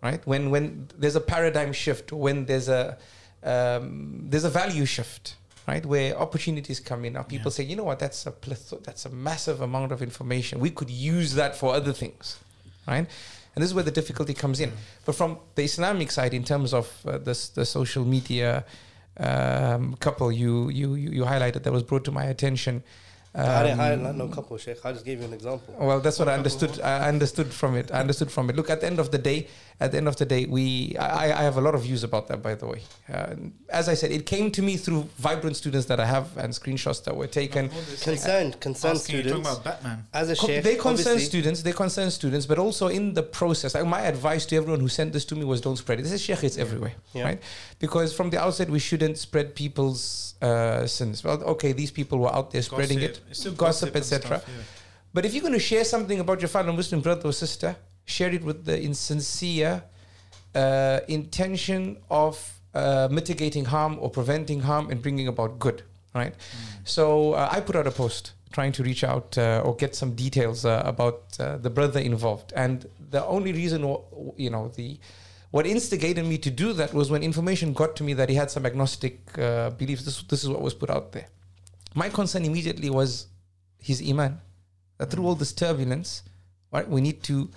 right? 0.06 0.22
When 0.32 0.42
when 0.54 0.64
there's 1.00 1.16
a 1.22 1.24
paradigm 1.34 1.72
shift, 1.82 2.06
when 2.12 2.36
there's 2.48 2.68
a 2.80 2.82
um, 3.52 4.26
there's 4.30 4.44
a 4.44 4.50
value 4.62 4.86
shift, 4.86 5.36
right? 5.66 5.84
Where 5.84 6.16
opportunities 6.18 6.78
come 6.80 7.04
in. 7.04 7.12
Now 7.14 7.22
people 7.22 7.50
Yeah. 7.50 7.56
say, 7.56 7.64
you 7.64 7.76
know 7.76 7.84
what? 7.84 7.98
That's 7.98 8.26
a 8.26 8.32
pleth- 8.32 8.82
that's 8.84 9.04
a 9.06 9.10
massive 9.10 9.60
amount 9.60 9.92
of 9.92 10.02
information. 10.02 10.60
We 10.60 10.70
could 10.70 10.90
use 10.90 11.34
that 11.34 11.56
for 11.56 11.74
other 11.74 11.92
things, 11.92 12.38
right? 12.86 13.06
And 13.54 13.62
this 13.62 13.70
is 13.70 13.74
where 13.74 13.84
the 13.84 13.92
difficulty 13.92 14.34
comes 14.34 14.58
in. 14.60 14.72
But 15.04 15.14
from 15.14 15.38
the 15.54 15.62
Islamic 15.62 16.10
side, 16.10 16.34
in 16.34 16.44
terms 16.44 16.74
of 16.74 16.86
uh, 17.06 17.18
this, 17.18 17.48
the 17.48 17.64
social 17.64 18.04
media 18.04 18.64
um, 19.16 19.94
couple 20.00 20.32
you, 20.32 20.68
you 20.70 20.94
you 20.94 21.10
you 21.18 21.22
highlighted 21.24 21.62
that 21.62 21.72
was 21.72 21.84
brought 21.84 22.04
to 22.04 22.10
my 22.12 22.24
attention. 22.24 22.82
I 23.36 23.62
didn't 23.64 23.72
um, 23.72 23.78
highlight 23.78 24.14
no 24.14 24.28
couple, 24.28 24.56
Sheikh. 24.58 24.84
I 24.84 24.92
just 24.92 25.04
gave 25.04 25.18
you 25.18 25.24
an 25.24 25.32
example. 25.32 25.74
well, 25.78 25.98
that's 26.00 26.18
what 26.20 26.28
I 26.28 26.34
understood. 26.34 26.80
I 26.80 27.08
understood 27.08 27.52
from 27.52 27.76
it. 27.76 27.90
I 27.92 27.98
understood 28.00 28.30
from 28.30 28.48
it. 28.50 28.54
Look, 28.56 28.70
at 28.70 28.80
the 28.80 28.86
end 28.86 29.00
of 29.00 29.10
the 29.10 29.18
day, 29.18 29.48
at 29.80 29.90
the 29.90 29.96
end 29.98 30.06
of 30.08 30.16
the 30.16 30.24
day, 30.24 30.46
we. 30.46 30.96
I, 30.98 31.24
I 31.40 31.42
have 31.42 31.56
a 31.56 31.60
lot 31.60 31.74
of 31.74 31.82
views 31.82 32.04
about 32.04 32.28
that, 32.28 32.42
by 32.42 32.54
the 32.54 32.66
way. 32.66 32.82
Uh, 33.12 33.34
as 33.68 33.88
I 33.88 33.94
said, 33.94 34.12
it 34.12 34.24
came 34.24 34.50
to 34.52 34.62
me 34.62 34.76
through 34.76 35.08
vibrant 35.18 35.56
students 35.56 35.86
that 35.86 35.98
I 35.98 36.06
have 36.06 36.36
and 36.36 36.52
screenshots 36.52 37.02
that 37.04 37.16
were 37.16 37.26
taken. 37.26 37.70
Concerned, 38.00 38.60
concerned 38.60 38.96
Asking, 38.98 39.16
you're 39.16 39.24
talking 39.24 39.44
students. 39.44 39.60
about 39.60 39.64
Batman. 39.64 40.06
As 40.12 40.30
a 40.30 40.36
Co- 40.36 40.46
sheikh, 40.46 40.62
they 40.62 40.76
concern 40.76 41.18
students. 41.18 41.62
They 41.62 41.72
concern 41.72 42.10
students, 42.10 42.46
but 42.46 42.58
also 42.58 42.86
in 42.88 43.14
the 43.14 43.22
process. 43.24 43.74
Like 43.74 43.86
my 43.86 44.02
advice 44.02 44.46
to 44.46 44.56
everyone 44.56 44.80
who 44.80 44.88
sent 44.88 45.12
this 45.12 45.24
to 45.26 45.34
me 45.34 45.44
was, 45.44 45.60
don't 45.60 45.76
spread 45.76 45.98
it. 45.98 46.02
This 46.02 46.12
is 46.12 46.22
sheikh. 46.22 46.44
It's 46.44 46.56
everywhere, 46.58 46.92
Yeah. 47.12 47.24
right? 47.24 47.42
Because 47.80 48.14
from 48.14 48.30
the 48.30 48.40
outset, 48.40 48.70
we 48.70 48.78
shouldn't 48.78 49.18
spread 49.18 49.54
people's 49.56 50.34
uh, 50.40 50.86
sins. 50.86 51.24
Well, 51.24 51.42
okay, 51.54 51.72
these 51.72 51.90
people 51.90 52.18
were 52.18 52.32
out 52.34 52.52
there 52.52 52.62
spreading 52.62 53.00
Gossip. 53.00 53.16
it, 53.16 53.20
It's 53.30 53.40
still 53.40 53.52
gossip, 53.54 53.96
etc. 53.96 54.40
yeah. 54.46 54.54
But 55.12 55.24
if 55.24 55.32
you're 55.34 55.42
going 55.42 55.52
to 55.54 55.58
share 55.58 55.84
something 55.84 56.20
about 56.20 56.40
your 56.40 56.48
fellow 56.48 56.72
Muslim 56.72 57.00
brother 57.00 57.28
or 57.28 57.32
sister, 57.32 57.76
share 58.04 58.32
it 58.32 58.44
with 58.44 58.64
the 58.64 58.80
insincere 58.80 59.82
uh, 60.54 61.00
intention 61.08 61.96
of 62.10 62.60
uh, 62.74 63.08
mitigating 63.10 63.66
harm 63.66 63.98
or 64.00 64.10
preventing 64.10 64.60
harm 64.60 64.90
and 64.90 65.00
bringing 65.02 65.28
about 65.28 65.58
good, 65.58 65.82
right? 66.14 66.34
So 66.84 67.32
uh, 67.32 67.48
I 67.50 67.60
put 67.60 67.76
out 67.76 67.86
a 67.86 67.90
post 67.90 68.32
trying 68.52 68.72
to 68.72 68.82
reach 68.84 69.02
out 69.02 69.36
uh, 69.36 69.62
or 69.64 69.74
get 69.76 69.94
some 69.94 70.14
details 70.14 70.64
uh, 70.64 70.82
about 70.84 71.22
uh, 71.40 71.56
the 71.56 71.70
brother 71.70 72.00
involved, 72.00 72.52
and 72.54 72.86
the 73.10 73.24
only 73.26 73.52
reason, 73.52 73.82
you 74.36 74.50
know, 74.50 74.68
the 74.68 74.98
what 75.50 75.66
instigated 75.66 76.26
me 76.26 76.36
to 76.38 76.50
do 76.50 76.72
that 76.72 76.92
was 76.92 77.12
when 77.12 77.22
information 77.22 77.72
got 77.72 77.94
to 77.94 78.02
me 78.02 78.12
that 78.14 78.28
he 78.28 78.34
had 78.34 78.50
some 78.50 78.66
agnostic 78.66 79.20
uh, 79.38 79.70
beliefs. 79.70 80.04
This 80.04 80.22
this 80.24 80.42
is 80.42 80.48
what 80.48 80.60
was 80.60 80.74
put 80.74 80.90
out 80.90 81.12
there. 81.12 81.28
My 81.94 82.08
concern 82.08 82.44
immediately 82.44 82.90
was 82.90 83.28
his 83.78 84.02
iman. 84.02 84.40
That 84.98 85.10
through 85.10 85.26
all 85.26 85.36
this 85.36 85.52
turbulence, 85.52 86.22
right, 86.72 86.88
we 86.88 87.00
need 87.00 87.22
to 87.24 87.50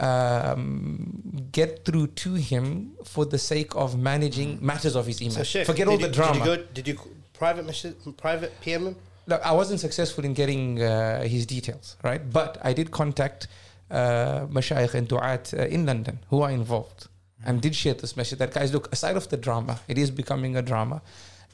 um, 0.00 1.48
get 1.52 1.84
through 1.84 2.08
to 2.08 2.34
him 2.34 2.92
for 3.04 3.24
the 3.24 3.38
sake 3.38 3.74
of 3.74 3.98
managing 3.98 4.58
matters 4.60 4.94
of 4.94 5.06
his 5.06 5.20
iman. 5.20 5.30
So, 5.32 5.42
Sheikh, 5.42 5.66
Forget 5.66 5.88
all 5.88 5.98
you, 5.98 6.06
the 6.06 6.12
drama. 6.12 6.44
Did 6.44 6.46
you, 6.46 6.56
go, 6.56 6.62
did 6.74 6.88
you 6.88 7.00
private 7.32 7.66
message, 7.66 7.96
private 8.16 8.52
PM 8.60 8.86
him? 8.88 8.96
Look, 9.26 9.44
I 9.44 9.52
wasn't 9.52 9.80
successful 9.80 10.24
in 10.24 10.34
getting 10.34 10.82
uh, 10.82 11.22
his 11.22 11.46
details, 11.46 11.96
right? 12.04 12.22
But 12.30 12.58
I 12.62 12.72
did 12.72 12.90
contact 12.90 13.48
uh, 13.90 14.46
mashayikh 14.46 14.94
and 14.94 15.08
du'at 15.08 15.58
uh, 15.58 15.66
in 15.66 15.86
London 15.86 16.20
who 16.30 16.42
are 16.42 16.50
involved 16.50 17.08
and 17.44 17.60
did 17.60 17.74
share 17.74 17.94
this 17.94 18.16
message 18.16 18.38
that, 18.38 18.52
guys, 18.52 18.72
look, 18.72 18.92
aside 18.92 19.16
of 19.16 19.28
the 19.28 19.36
drama, 19.36 19.80
it 19.88 19.98
is 19.98 20.10
becoming 20.10 20.56
a 20.56 20.62
drama. 20.62 21.02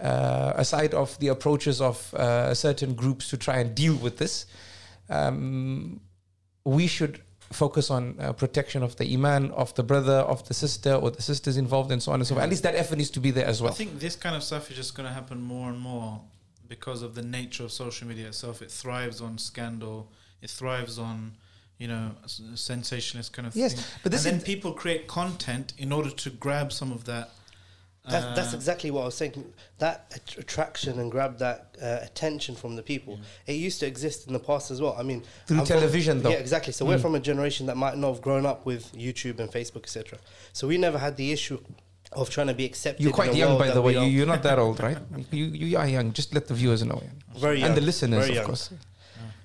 Uh, 0.01 0.53
aside 0.57 0.95
of 0.95 1.19
the 1.21 1.29
approaches 1.29 1.81
of 1.81 2.13
uh, 2.15 2.53
certain 2.55 2.95
groups 2.95 3.29
to 3.31 3.37
try 3.37 3.59
and 3.59 3.75
deal 3.75 3.95
with 3.97 4.19
this, 4.19 4.47
um, 5.09 6.01
we 6.65 6.87
should 6.87 7.21
focus 7.53 7.91
on 7.91 8.17
uh, 8.19 8.33
protection 8.33 8.83
of 8.83 8.97
the 8.97 9.13
iman 9.15 9.51
of 9.53 9.75
the 9.75 9.83
brother, 9.83 10.19
of 10.35 10.47
the 10.49 10.55
sister, 10.55 10.95
or 10.95 11.11
the 11.11 11.23
sisters 11.23 11.57
involved, 11.57 11.91
and 11.93 12.03
so 12.03 12.13
on 12.13 12.21
and 12.21 12.27
so 12.27 12.35
forth. 12.35 12.45
At 12.45 12.51
least 12.51 12.63
that 12.65 12.75
effort 12.75 12.97
needs 12.97 13.11
to 13.11 13.21
be 13.21 13.31
there 13.31 13.47
as 13.47 13.61
well. 13.63 13.73
I 13.73 13.75
think 13.75 13.99
this 14.01 14.17
kind 14.17 14.35
of 14.37 14.43
stuff 14.43 14.71
is 14.71 14.77
just 14.77 14.95
going 14.95 15.07
to 15.09 15.13
happen 15.15 15.41
more 15.43 15.69
and 15.71 15.79
more 15.79 16.21
because 16.69 17.03
of 17.03 17.15
the 17.15 17.23
nature 17.23 17.65
of 17.65 17.73
social 17.73 18.09
media 18.09 18.27
itself. 18.29 18.63
It 18.63 18.71
thrives 18.71 19.21
on 19.21 19.39
scandal. 19.39 20.11
It 20.41 20.51
thrives 20.51 20.99
on, 20.99 21.37
you 21.79 21.89
know, 21.89 22.13
sensationalist 22.55 23.33
kind 23.33 23.47
of 23.47 23.55
Yes, 23.57 23.75
thing. 23.75 23.85
but 24.03 24.13
this 24.13 24.25
and 24.27 24.39
then 24.41 24.45
people 24.45 24.73
create 24.73 25.07
content 25.07 25.73
in 25.79 25.93
order 25.93 26.11
to 26.11 26.31
grab 26.31 26.73
some 26.73 26.93
of 26.93 27.05
that. 27.05 27.31
That's, 28.11 28.25
that's 28.37 28.53
uh, 28.53 28.57
exactly 28.57 28.91
what 28.91 29.03
I 29.03 29.05
was 29.05 29.15
saying. 29.15 29.53
That 29.79 30.07
att- 30.15 30.37
attraction 30.39 30.99
and 30.99 31.09
grab 31.11 31.39
that 31.39 31.77
uh, 31.81 31.99
attention 32.03 32.57
from 32.57 32.75
the 32.75 32.83
people. 32.83 33.21
It 33.47 33.53
used 33.53 33.79
to 33.81 33.87
exist 33.87 34.27
in 34.27 34.33
the 34.33 34.41
past 34.41 34.71
as 34.73 34.81
well. 34.83 34.97
I 34.99 35.05
mean, 35.05 35.23
Through 35.47 35.61
I'm 35.61 35.67
from- 35.67 35.79
television, 35.79 36.21
though. 36.23 36.31
Yeah, 36.31 36.37
exactly. 36.39 36.73
So 36.73 36.85
we're 36.85 36.99
Mm. 36.99 37.03
from 37.03 37.15
a 37.15 37.21
generation 37.21 37.67
that 37.67 37.77
might 37.77 37.97
not 37.97 38.09
have 38.15 38.21
grown 38.23 38.45
up 38.45 38.67
with 38.67 38.93
YouTube 38.93 39.39
and 39.39 39.49
Facebook, 39.51 39.85
etc. 39.85 40.19
So 40.53 40.67
we 40.67 40.79
never 40.79 40.99
had 40.99 41.17
the 41.17 41.31
issue 41.31 41.59
of 42.11 42.29
trying 42.29 42.49
to 42.49 42.55
be 42.55 42.65
accepted. 42.65 43.03
You're 43.05 43.13
quite 43.13 43.35
young, 43.35 43.57
by 43.57 43.71
the 43.71 43.81
way. 43.81 43.93
You, 44.09 44.25
are 44.25 44.27
not 44.27 44.43
that 44.43 44.59
old, 44.65 44.81
right? 44.83 44.99
You, 45.31 45.45
you 45.45 45.79
are 45.79 45.87
young. 45.89 46.13
Just 46.13 46.35
let 46.35 46.49
the 46.49 46.55
viewers 46.55 46.85
know. 46.85 47.01
very 47.37 47.61
young, 47.61 47.69
and 47.69 47.77
the 47.77 47.81
listeners, 47.83 48.29
of 48.29 48.45
course. 48.45 48.71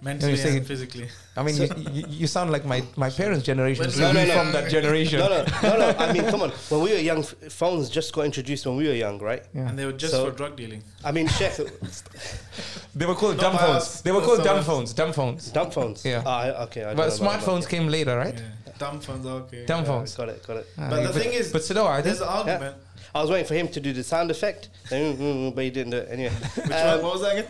Mentally 0.02 0.32
You're 0.34 0.38
saying- 0.42 0.58
and 0.58 0.68
physically. 0.68 1.08
I 1.36 1.44
mean, 1.44 1.56
you, 1.58 1.70
you, 1.92 2.04
you 2.10 2.28
sound 2.28 2.52
like 2.52 2.66
my, 2.66 2.84
my 2.96 3.10
parents' 3.10 3.46
generation. 3.46 3.90
So 3.92 4.02
no, 4.02 4.12
no, 4.12 4.26
no. 4.26 4.34
from 4.34 4.52
that 4.54 4.70
generation. 4.72 5.20
No, 5.20 5.28
no, 5.30 5.46
no, 5.64 5.78
no. 5.78 5.88
I 6.00 6.12
mean, 6.14 6.26
come 6.30 6.42
on. 6.42 6.50
When 6.70 6.82
we 6.82 6.92
were 6.92 6.98
young, 7.00 7.24
phones 7.24 7.90
just 7.90 8.14
got 8.14 8.26
introduced 8.26 8.66
when 8.66 8.76
we 8.78 8.88
were 8.88 8.94
young, 8.94 9.20
right? 9.20 9.44
Yeah. 9.54 9.70
And 9.70 9.78
they 9.78 9.86
were 9.86 9.92
just 9.94 10.14
So- 10.14 10.26
for 10.30 10.32
drug 10.36 10.56
dealing. 10.56 10.84
I 11.04 11.12
mean, 11.12 11.28
Sheikh, 11.28 11.54
They 12.96 13.06
were 13.06 13.16
called 13.16 13.38
Not 13.38 13.44
dumb 13.54 13.58
phones. 13.58 14.02
They 14.02 14.12
were 14.12 14.22
called 14.22 14.40
by 14.40 14.44
dumb 14.46 14.58
us. 14.60 14.66
phones. 14.66 14.94
Dumb 14.94 15.14
phones. 15.14 15.52
dumb 15.52 15.72
phones. 15.72 16.04
Yeah. 16.06 16.24
Ah, 16.26 16.64
okay. 16.66 16.82
I 16.84 16.88
don't 16.88 16.98
But 16.98 17.10
smartphones 17.10 17.68
came 17.70 17.88
later, 17.88 18.18
right? 18.18 18.34
Yeah. 18.36 18.74
Dumb 18.80 19.00
phones, 19.00 19.26
okay. 19.26 19.66
Dumb 19.66 19.82
Yeah, 19.82 19.88
phones. 19.88 20.16
Got 20.16 20.30
it. 20.30 20.46
Got 20.46 20.58
it. 20.58 20.68
Uh, 20.78 20.90
But 20.90 21.04
the 21.14 21.20
thing 21.20 21.34
is, 21.34 21.52
but 21.52 21.64
still, 21.64 21.88
I 21.88 22.02
There's 22.02 22.20
did. 22.20 22.28
an 22.28 22.34
argument. 22.34 22.76
I 23.16 23.22
was 23.22 23.30
waiting 23.32 23.48
for 23.48 23.56
him 23.56 23.68
to 23.70 23.80
do 23.80 23.94
the 23.94 24.04
sound 24.04 24.30
effect, 24.32 24.70
then, 24.90 25.52
but 25.56 25.64
he 25.64 25.70
didn't 25.72 25.92
do 25.92 25.98
it 25.98 26.10
anyway. 26.12 26.30
Which 26.32 26.72
Um, 26.72 26.88
one? 26.88 27.02
What 27.04 27.14
was 27.14 27.22
that 27.22 27.32
again? 27.38 27.48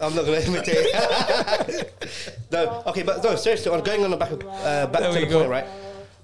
I'm 0.00 0.14
not 0.14 0.24
going 0.24 0.40
to 0.42 0.46
imitate. 0.48 0.86
no, 2.50 2.82
okay, 2.86 3.02
but 3.02 3.22
no, 3.22 3.36
seriously, 3.36 3.72
I'm 3.72 3.82
going 3.82 4.04
on 4.04 4.10
the 4.10 4.16
back, 4.16 4.30
of, 4.30 4.42
uh, 4.42 4.86
back 4.86 5.02
There 5.02 5.12
to 5.12 5.20
the 5.20 5.26
go. 5.26 5.38
point, 5.40 5.50
right? 5.50 5.66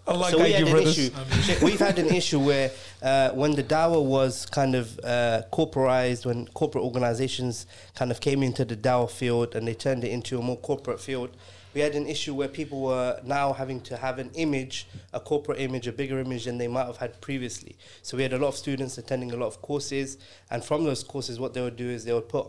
Allah 0.06 0.30
so 0.30 0.42
we 0.42 0.52
had 0.52 0.62
an 0.62 0.70
brothers. 0.70 0.98
issue. 0.98 1.12
We've 1.64 1.78
had 1.78 1.98
an 1.98 2.06
issue 2.06 2.38
where 2.40 2.70
uh, 3.02 3.30
when 3.32 3.52
the 3.56 3.62
dawah 3.62 4.02
was 4.02 4.46
kind 4.46 4.74
of 4.74 4.98
uh, 5.04 5.42
corporatized, 5.52 6.24
when 6.24 6.46
corporate 6.48 6.82
organizations 6.84 7.66
kind 7.94 8.10
of 8.10 8.18
came 8.20 8.42
into 8.42 8.64
the 8.64 8.74
dawah 8.76 9.10
field 9.10 9.54
and 9.54 9.68
they 9.68 9.74
turned 9.74 10.04
it 10.04 10.10
into 10.10 10.38
a 10.38 10.42
more 10.42 10.56
corporate 10.56 10.98
field, 10.98 11.36
we 11.74 11.82
had 11.82 11.94
an 11.94 12.06
issue 12.06 12.34
where 12.34 12.48
people 12.48 12.80
were 12.80 13.20
now 13.22 13.52
having 13.52 13.82
to 13.82 13.98
have 13.98 14.18
an 14.18 14.30
image, 14.34 14.88
a 15.12 15.20
corporate 15.20 15.60
image, 15.60 15.86
a 15.86 15.92
bigger 15.92 16.18
image 16.18 16.46
than 16.46 16.56
they 16.56 16.68
might 16.68 16.86
have 16.86 16.96
had 16.96 17.20
previously. 17.20 17.76
So 18.00 18.16
we 18.16 18.22
had 18.22 18.32
a 18.32 18.38
lot 18.38 18.48
of 18.48 18.56
students 18.56 18.96
attending 18.96 19.32
a 19.32 19.36
lot 19.36 19.48
of 19.48 19.60
courses, 19.60 20.16
and 20.50 20.64
from 20.64 20.84
those 20.84 21.04
courses, 21.04 21.38
what 21.38 21.52
they 21.52 21.60
would 21.60 21.76
do 21.76 21.90
is 21.90 22.06
they 22.06 22.14
would 22.14 22.30
put 22.30 22.46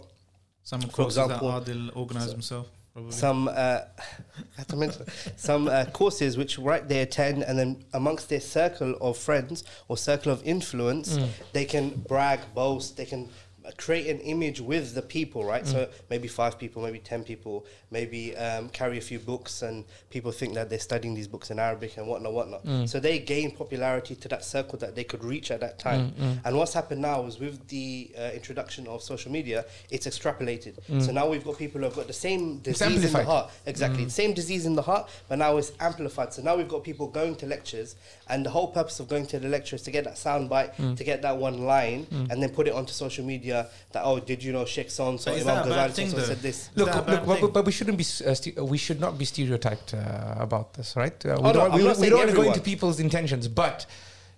Some 0.70 0.82
For 0.82 0.88
courses 0.98 1.18
example- 1.18 1.52
that 1.52 1.66
Adil 1.66 1.96
organised 1.96 2.32
himself. 2.32 2.68
Probably. 2.94 3.12
some 3.12 3.48
uh, 3.48 3.52
I 3.58 4.58
have 4.58 4.68
to 4.68 4.76
mention 4.76 5.06
some 5.36 5.68
uh, 5.68 5.86
courses 5.86 6.38
which 6.38 6.58
right 6.60 6.88
they 6.88 7.02
attend, 7.02 7.44
and 7.44 7.58
then 7.58 7.72
amongst 7.94 8.30
their 8.30 8.40
circle 8.58 8.92
of 9.02 9.18
friends 9.18 9.64
or 9.88 9.96
circle 9.98 10.32
of 10.32 10.40
influence, 10.44 11.18
Mm. 11.18 11.30
they 11.54 11.66
can 11.66 11.90
brag, 12.12 12.40
boast, 12.54 12.98
they 12.98 13.06
can 13.06 13.30
create 13.78 14.08
an 14.08 14.20
image 14.20 14.60
with 14.62 14.94
the 14.96 15.02
people, 15.02 15.44
right? 15.44 15.66
So 15.68 15.78
Mm. 15.86 15.90
maybe 16.10 16.28
five 16.28 16.58
people, 16.60 16.82
maybe 16.82 17.00
ten 17.00 17.24
people, 17.24 17.66
maybe 17.92 18.36
um, 18.38 18.70
carry 18.70 18.98
a 18.98 19.02
few 19.02 19.20
books, 19.20 19.62
and 19.62 19.86
people 20.10 20.32
think 20.32 20.54
that 20.56 20.70
they're 20.70 20.80
studying 20.80 21.14
these 21.16 21.28
books 21.28 21.52
in 21.52 21.60
Arabic 21.60 21.98
and 21.98 22.08
whatnot, 22.08 22.34
whatnot. 22.34 22.66
Mm. 22.66 22.88
So 22.90 23.00
they 23.00 23.20
gain 23.20 23.52
popularity 23.52 24.16
to 24.16 24.28
that 24.30 24.44
circle 24.44 24.78
that 24.80 24.96
they 24.96 25.04
could 25.04 25.24
reach 25.24 25.52
at 25.52 25.60
that 25.62 25.80
time. 25.80 26.14
Mm, 26.20 26.40
And 26.46 26.58
what's 26.58 26.74
happened 26.74 27.02
now 27.02 27.26
is 27.26 27.40
with 27.40 27.68
the 27.68 28.12
uh, 28.18 28.22
introduction 28.34 28.88
of 28.88 29.02
social 29.04 29.32
media, 29.32 29.66
it's 29.90 30.08
extrapolated. 30.08 30.74
Mm. 30.90 31.02
So 31.06 31.12
now 31.12 31.28
we've 31.30 31.44
got 31.44 31.58
people 31.58 31.80
who 31.80 31.86
have 31.86 31.96
got 31.96 32.08
the 32.08 32.14
same 32.14 32.60
disease 32.60 32.82
in 33.06 33.14
the 33.14 33.24
heart. 33.26 33.52
Exactly. 33.66 34.06
the 34.06 34.10
Same 34.12 34.34
disease 34.34 34.66
in 34.66 34.76
the 34.76 34.82
heart, 34.82 35.10
but 35.28 35.38
now 35.40 35.58
it's 35.58 35.72
amplified. 35.80 36.34
So 36.34 36.42
now 36.42 36.56
we've 36.56 36.68
got 36.68 36.84
people 36.84 37.08
going 37.08 37.36
to 37.38 37.46
lectures, 37.46 37.96
and 38.28 38.46
the 38.46 38.50
whole 38.50 38.68
purpose 38.68 39.00
of 39.00 39.08
going 39.08 39.26
to 39.28 39.40
the 39.40 39.48
lecture 39.48 39.76
is 39.76 39.82
to 39.84 39.92
get 39.92 40.04
that 40.06 40.18
sound 40.18 40.50
bite, 40.50 40.76
Mm. 40.78 40.96
to 40.98 41.04
get 41.04 41.22
that 41.22 41.38
one 41.38 41.66
line, 41.66 42.08
and 42.12 42.42
then 42.42 42.50
put 42.50 42.68
it 42.68 42.74
onto 42.74 42.94
social 42.94 43.26
media 43.26 43.59
that, 43.92 44.04
oh, 44.04 44.20
did 44.20 44.44
you 44.44 44.52
know 44.54 44.66
Sheikh 44.66 44.90
so 44.92 45.10
and 45.10 45.20
so, 45.20 45.32
But 45.32 45.40
is 45.40 45.48
Imam 45.48 45.56
that 45.58 45.66
a 45.68 45.70
Ghazali 45.90 45.94
thing, 45.96 46.10
so-and-so 46.10 46.28
said 46.34 46.42
this? 46.48 46.70
Look, 46.76 46.94
look 46.96 47.06
bad 47.08 47.26
but, 47.42 47.54
but 47.54 47.66
we 47.66 47.72
shouldn't 47.72 47.98
be 47.98 48.04
uh, 48.30 48.34
ste- 48.34 48.58
we 48.74 48.78
should 48.78 49.00
not 49.00 49.18
be 49.18 49.26
stereotyped 49.26 49.94
uh, 49.94 50.00
about 50.48 50.74
this, 50.76 50.96
right? 50.96 51.18
Uh, 51.26 51.30
we 51.42 51.50
Oh, 51.50 51.54
don't, 51.54 51.72
I'm 51.72 51.78
we, 51.78 51.84
we 52.04 52.10
don't 52.10 52.20
want 52.20 52.30
to 52.32 52.36
go 52.36 52.44
into 52.52 52.62
people's 52.62 53.00
intentions, 53.00 53.48
but 53.48 53.86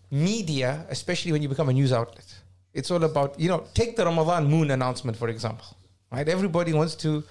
media, 0.10 0.86
especially 0.90 1.32
when 1.32 1.42
you 1.42 1.50
become 1.50 1.70
a 1.70 1.74
news 1.74 1.92
outlet, 1.94 2.26
it's 2.74 2.90
all 2.92 3.04
about 3.04 3.40
you 3.40 3.50
know. 3.50 3.66
Take 3.74 3.96
the 3.96 4.06
Ramadan 4.06 4.48
moon 4.50 4.72
announcement 4.72 5.18
for 5.18 5.30
example, 5.30 5.66
right? 6.12 6.28
Everybody 6.28 6.74
wants 6.74 6.96
to 7.06 7.24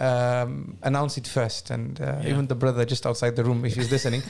um, 0.00 0.76
announce 0.82 1.18
it 1.18 1.26
first, 1.26 1.70
and 1.70 2.00
uh, 2.00 2.04
Yeah. 2.22 2.30
even 2.30 2.46
the 2.46 2.54
brother 2.54 2.84
just 2.84 3.04
outside 3.06 3.34
the 3.36 3.44
room, 3.44 3.64
if 3.64 3.74
he's 3.74 3.90
listening, 3.90 4.22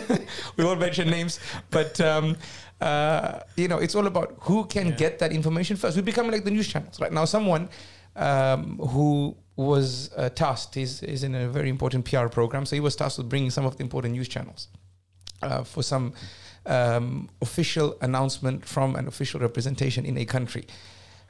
we 0.56 0.64
won't 0.64 0.80
mention 0.80 1.10
names, 1.10 1.40
but 1.70 2.00
um, 2.00 2.36
uh, 2.80 3.40
you 3.56 3.68
know, 3.68 3.78
it's 3.78 3.94
all 3.94 4.06
about 4.06 4.36
who 4.40 4.64
can 4.66 4.86
Yeah. 4.88 4.96
get 4.96 5.18
that 5.18 5.32
information 5.32 5.76
first. 5.76 5.96
We're 5.96 6.02
becoming 6.02 6.32
like 6.32 6.44
the 6.44 6.50
news 6.50 6.68
channels 6.68 7.00
right 7.00 7.12
now. 7.12 7.24
Someone 7.24 7.68
um, 8.16 8.78
who 8.78 9.36
was 9.56 10.10
uh, 10.16 10.28
tasked 10.28 10.76
is 10.76 11.02
is 11.02 11.22
in 11.24 11.34
a 11.34 11.48
very 11.48 11.68
important 11.68 12.04
PR 12.04 12.28
program, 12.28 12.64
so 12.66 12.76
he 12.76 12.80
was 12.80 12.94
tasked 12.96 13.18
with 13.18 13.28
bringing 13.28 13.50
some 13.50 13.66
of 13.66 13.76
the 13.76 13.82
important 13.82 14.12
news 14.14 14.28
channels 14.28 14.68
uh, 15.42 15.64
for 15.64 15.82
some 15.82 16.12
um, 16.66 17.28
official 17.40 17.96
announcement 18.00 18.64
from 18.64 18.94
an 18.96 19.06
official 19.08 19.40
representation 19.40 20.04
in 20.04 20.16
a 20.18 20.24
country. 20.24 20.64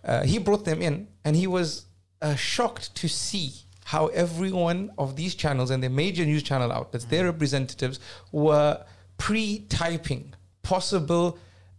Uh, 0.05 0.23
he 0.25 0.39
brought 0.39 0.65
them 0.65 0.83
in, 0.83 1.09
and 1.25 1.37
he 1.37 1.47
was 1.47 1.87
uh, 2.23 2.35
shocked 2.35 2.95
to 2.95 3.09
see 3.09 3.53
how 3.85 4.07
every 4.09 4.53
one 4.53 4.91
of 4.99 5.17
these 5.17 5.35
channels 5.35 5.71
and 5.71 5.83
the 5.83 5.89
major 5.89 6.25
news 6.27 6.43
channel 6.43 6.71
outlets, 6.71 7.07
their 7.07 7.25
representatives, 7.25 7.99
were 8.33 8.85
pre-typing 9.17 10.35
possible 10.73 11.27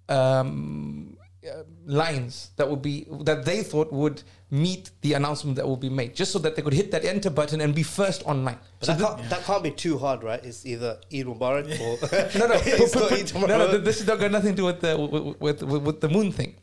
um, 0.10 1.16
uh, 1.48 1.64
lines 1.86 2.50
that 2.58 2.70
would 2.70 2.82
be 2.82 2.96
that 3.30 3.46
they 3.46 3.64
thought 3.64 3.92
would 3.94 4.22
meet 4.52 4.90
the 5.02 5.14
announcement 5.14 5.56
that 5.56 5.68
would 5.70 5.80
be 5.80 5.90
made, 5.90 6.16
just 6.16 6.32
so 6.32 6.40
that 6.40 6.56
they 6.56 6.62
could 6.66 6.74
hit 6.74 6.90
that 6.92 7.06
enter 7.06 7.30
button 7.30 7.62
and 7.62 7.74
be 7.76 7.84
first 7.84 8.24
online. 8.26 8.58
But 8.80 8.86
So 8.88 8.94
that, 8.96 9.18
can't, 9.18 9.30
that 9.30 9.42
can't 9.44 9.64
be 9.64 9.72
too 9.72 9.98
hard, 10.00 10.24
right? 10.24 10.44
It's 10.44 10.66
either 10.66 10.92
Eid 11.14 11.26
Mubarak 11.28 11.66
or 11.86 11.92
no, 12.40 12.48
no, 12.48 12.56
it's 12.66 12.94
put- 12.94 13.02
not 13.02 13.10
put- 13.10 13.20
Eid 13.20 13.48
no, 13.50 13.58
no, 13.62 13.78
this 13.78 14.00
has 14.00 14.08
got 14.08 14.32
nothing 14.32 14.54
to 14.56 14.58
do 14.58 14.66
with 14.66 14.82
the 14.82 14.94
with, 15.40 15.62
with, 15.64 15.82
with 15.88 16.02
the 16.02 16.10
moon 16.10 16.32
thing. 16.32 16.56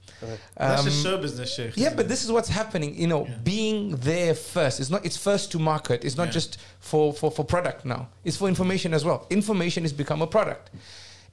That's 0.56 0.80
Um, 0.80 0.86
just 0.86 1.02
show 1.04 1.16
business, 1.18 1.54
Sheikh. 1.54 1.76
yeah, 1.76 1.92
but 1.94 2.08
this 2.08 2.24
is 2.24 2.32
what's 2.32 2.48
happening. 2.60 2.90
You 3.02 3.06
know, 3.12 3.22
Yeah. 3.26 3.34
being 3.54 3.96
there 4.10 4.34
first. 4.34 4.80
It's 4.80 4.90
not. 4.94 5.04
It's 5.08 5.16
first 5.28 5.52
to 5.52 5.58
market. 5.58 6.04
It's 6.06 6.16
not 6.16 6.28
Yeah. 6.28 6.38
just 6.38 6.50
for, 6.80 7.12
for 7.12 7.30
for 7.30 7.44
product 7.44 7.84
now. 7.84 8.02
It's 8.24 8.36
for 8.40 8.48
information 8.48 8.90
as 8.94 9.02
well. 9.04 9.18
Information 9.30 9.80
has 9.84 9.92
become 10.02 10.20
a 10.22 10.26
product. 10.36 10.70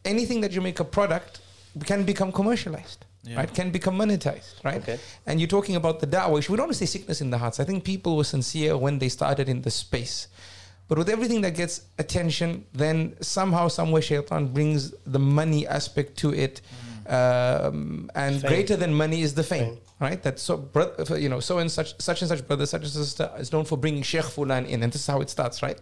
Anything 0.06 0.42
that 0.42 0.52
you 0.52 0.62
make 0.62 0.80
a 0.80 0.84
product 0.86 1.42
can 1.86 2.04
become 2.04 2.32
commercialized. 2.32 3.06
Yeah. 3.26 3.38
Right, 3.38 3.54
can 3.54 3.72
become 3.72 3.98
monetized, 3.98 4.62
right? 4.66 4.82
Okay. 4.82 5.00
And 5.26 5.40
you're 5.40 5.48
talking 5.48 5.78
about 5.78 6.02
the 6.02 6.08
da'wah. 6.08 6.50
We 6.50 6.58
don't 6.58 6.66
want 6.66 6.74
to 6.74 6.78
say 6.78 6.86
sickness 6.86 7.22
in 7.22 7.30
the 7.30 7.38
hearts. 7.38 7.58
I 7.62 7.64
think 7.64 7.86
people 7.86 8.18
were 8.18 8.26
sincere 8.26 8.76
when 8.76 9.00
they 9.00 9.08
started 9.08 9.48
in 9.48 9.62
the 9.62 9.72
space. 9.72 10.28
But 10.90 10.98
with 10.98 11.08
everything 11.08 11.40
that 11.42 11.56
gets 11.56 11.84
attention, 11.98 12.66
then 12.74 13.16
somehow, 13.22 13.70
somewhere, 13.70 14.02
shaitan 14.02 14.48
brings 14.48 14.92
the 15.06 15.20
money 15.20 15.66
aspect 15.66 16.18
to 16.18 16.34
it. 16.34 16.60
Mm. 16.60 16.93
Um, 17.08 18.10
and 18.16 18.42
Fame. 18.42 18.50
greater 18.50 18.76
than 18.76 18.94
money 18.94 19.22
is 19.22 19.34
the 19.34 19.44
fame, 19.44 19.74
Fame. 19.76 19.80
right? 20.00 20.22
That 20.24 20.40
so, 20.40 20.58
brother, 20.58 21.20
you 21.20 21.30
know, 21.30 21.40
so 21.40 21.58
and 21.60 21.72
such, 21.72 22.00
such 22.02 22.22
and 22.22 22.30
such 22.30 22.48
brother, 22.48 22.66
such 22.66 22.82
and 22.84 22.90
such 22.92 23.04
sister 23.04 23.32
is 23.38 23.52
known 23.52 23.66
for 23.66 23.78
bringing 23.78 24.04
Sheikh 24.04 24.24
Fulan 24.26 24.68
in, 24.68 24.84
and 24.84 24.92
this 24.94 25.02
is 25.02 25.08
how 25.08 25.22
it 25.22 25.30
starts, 25.30 25.62
right? 25.62 25.80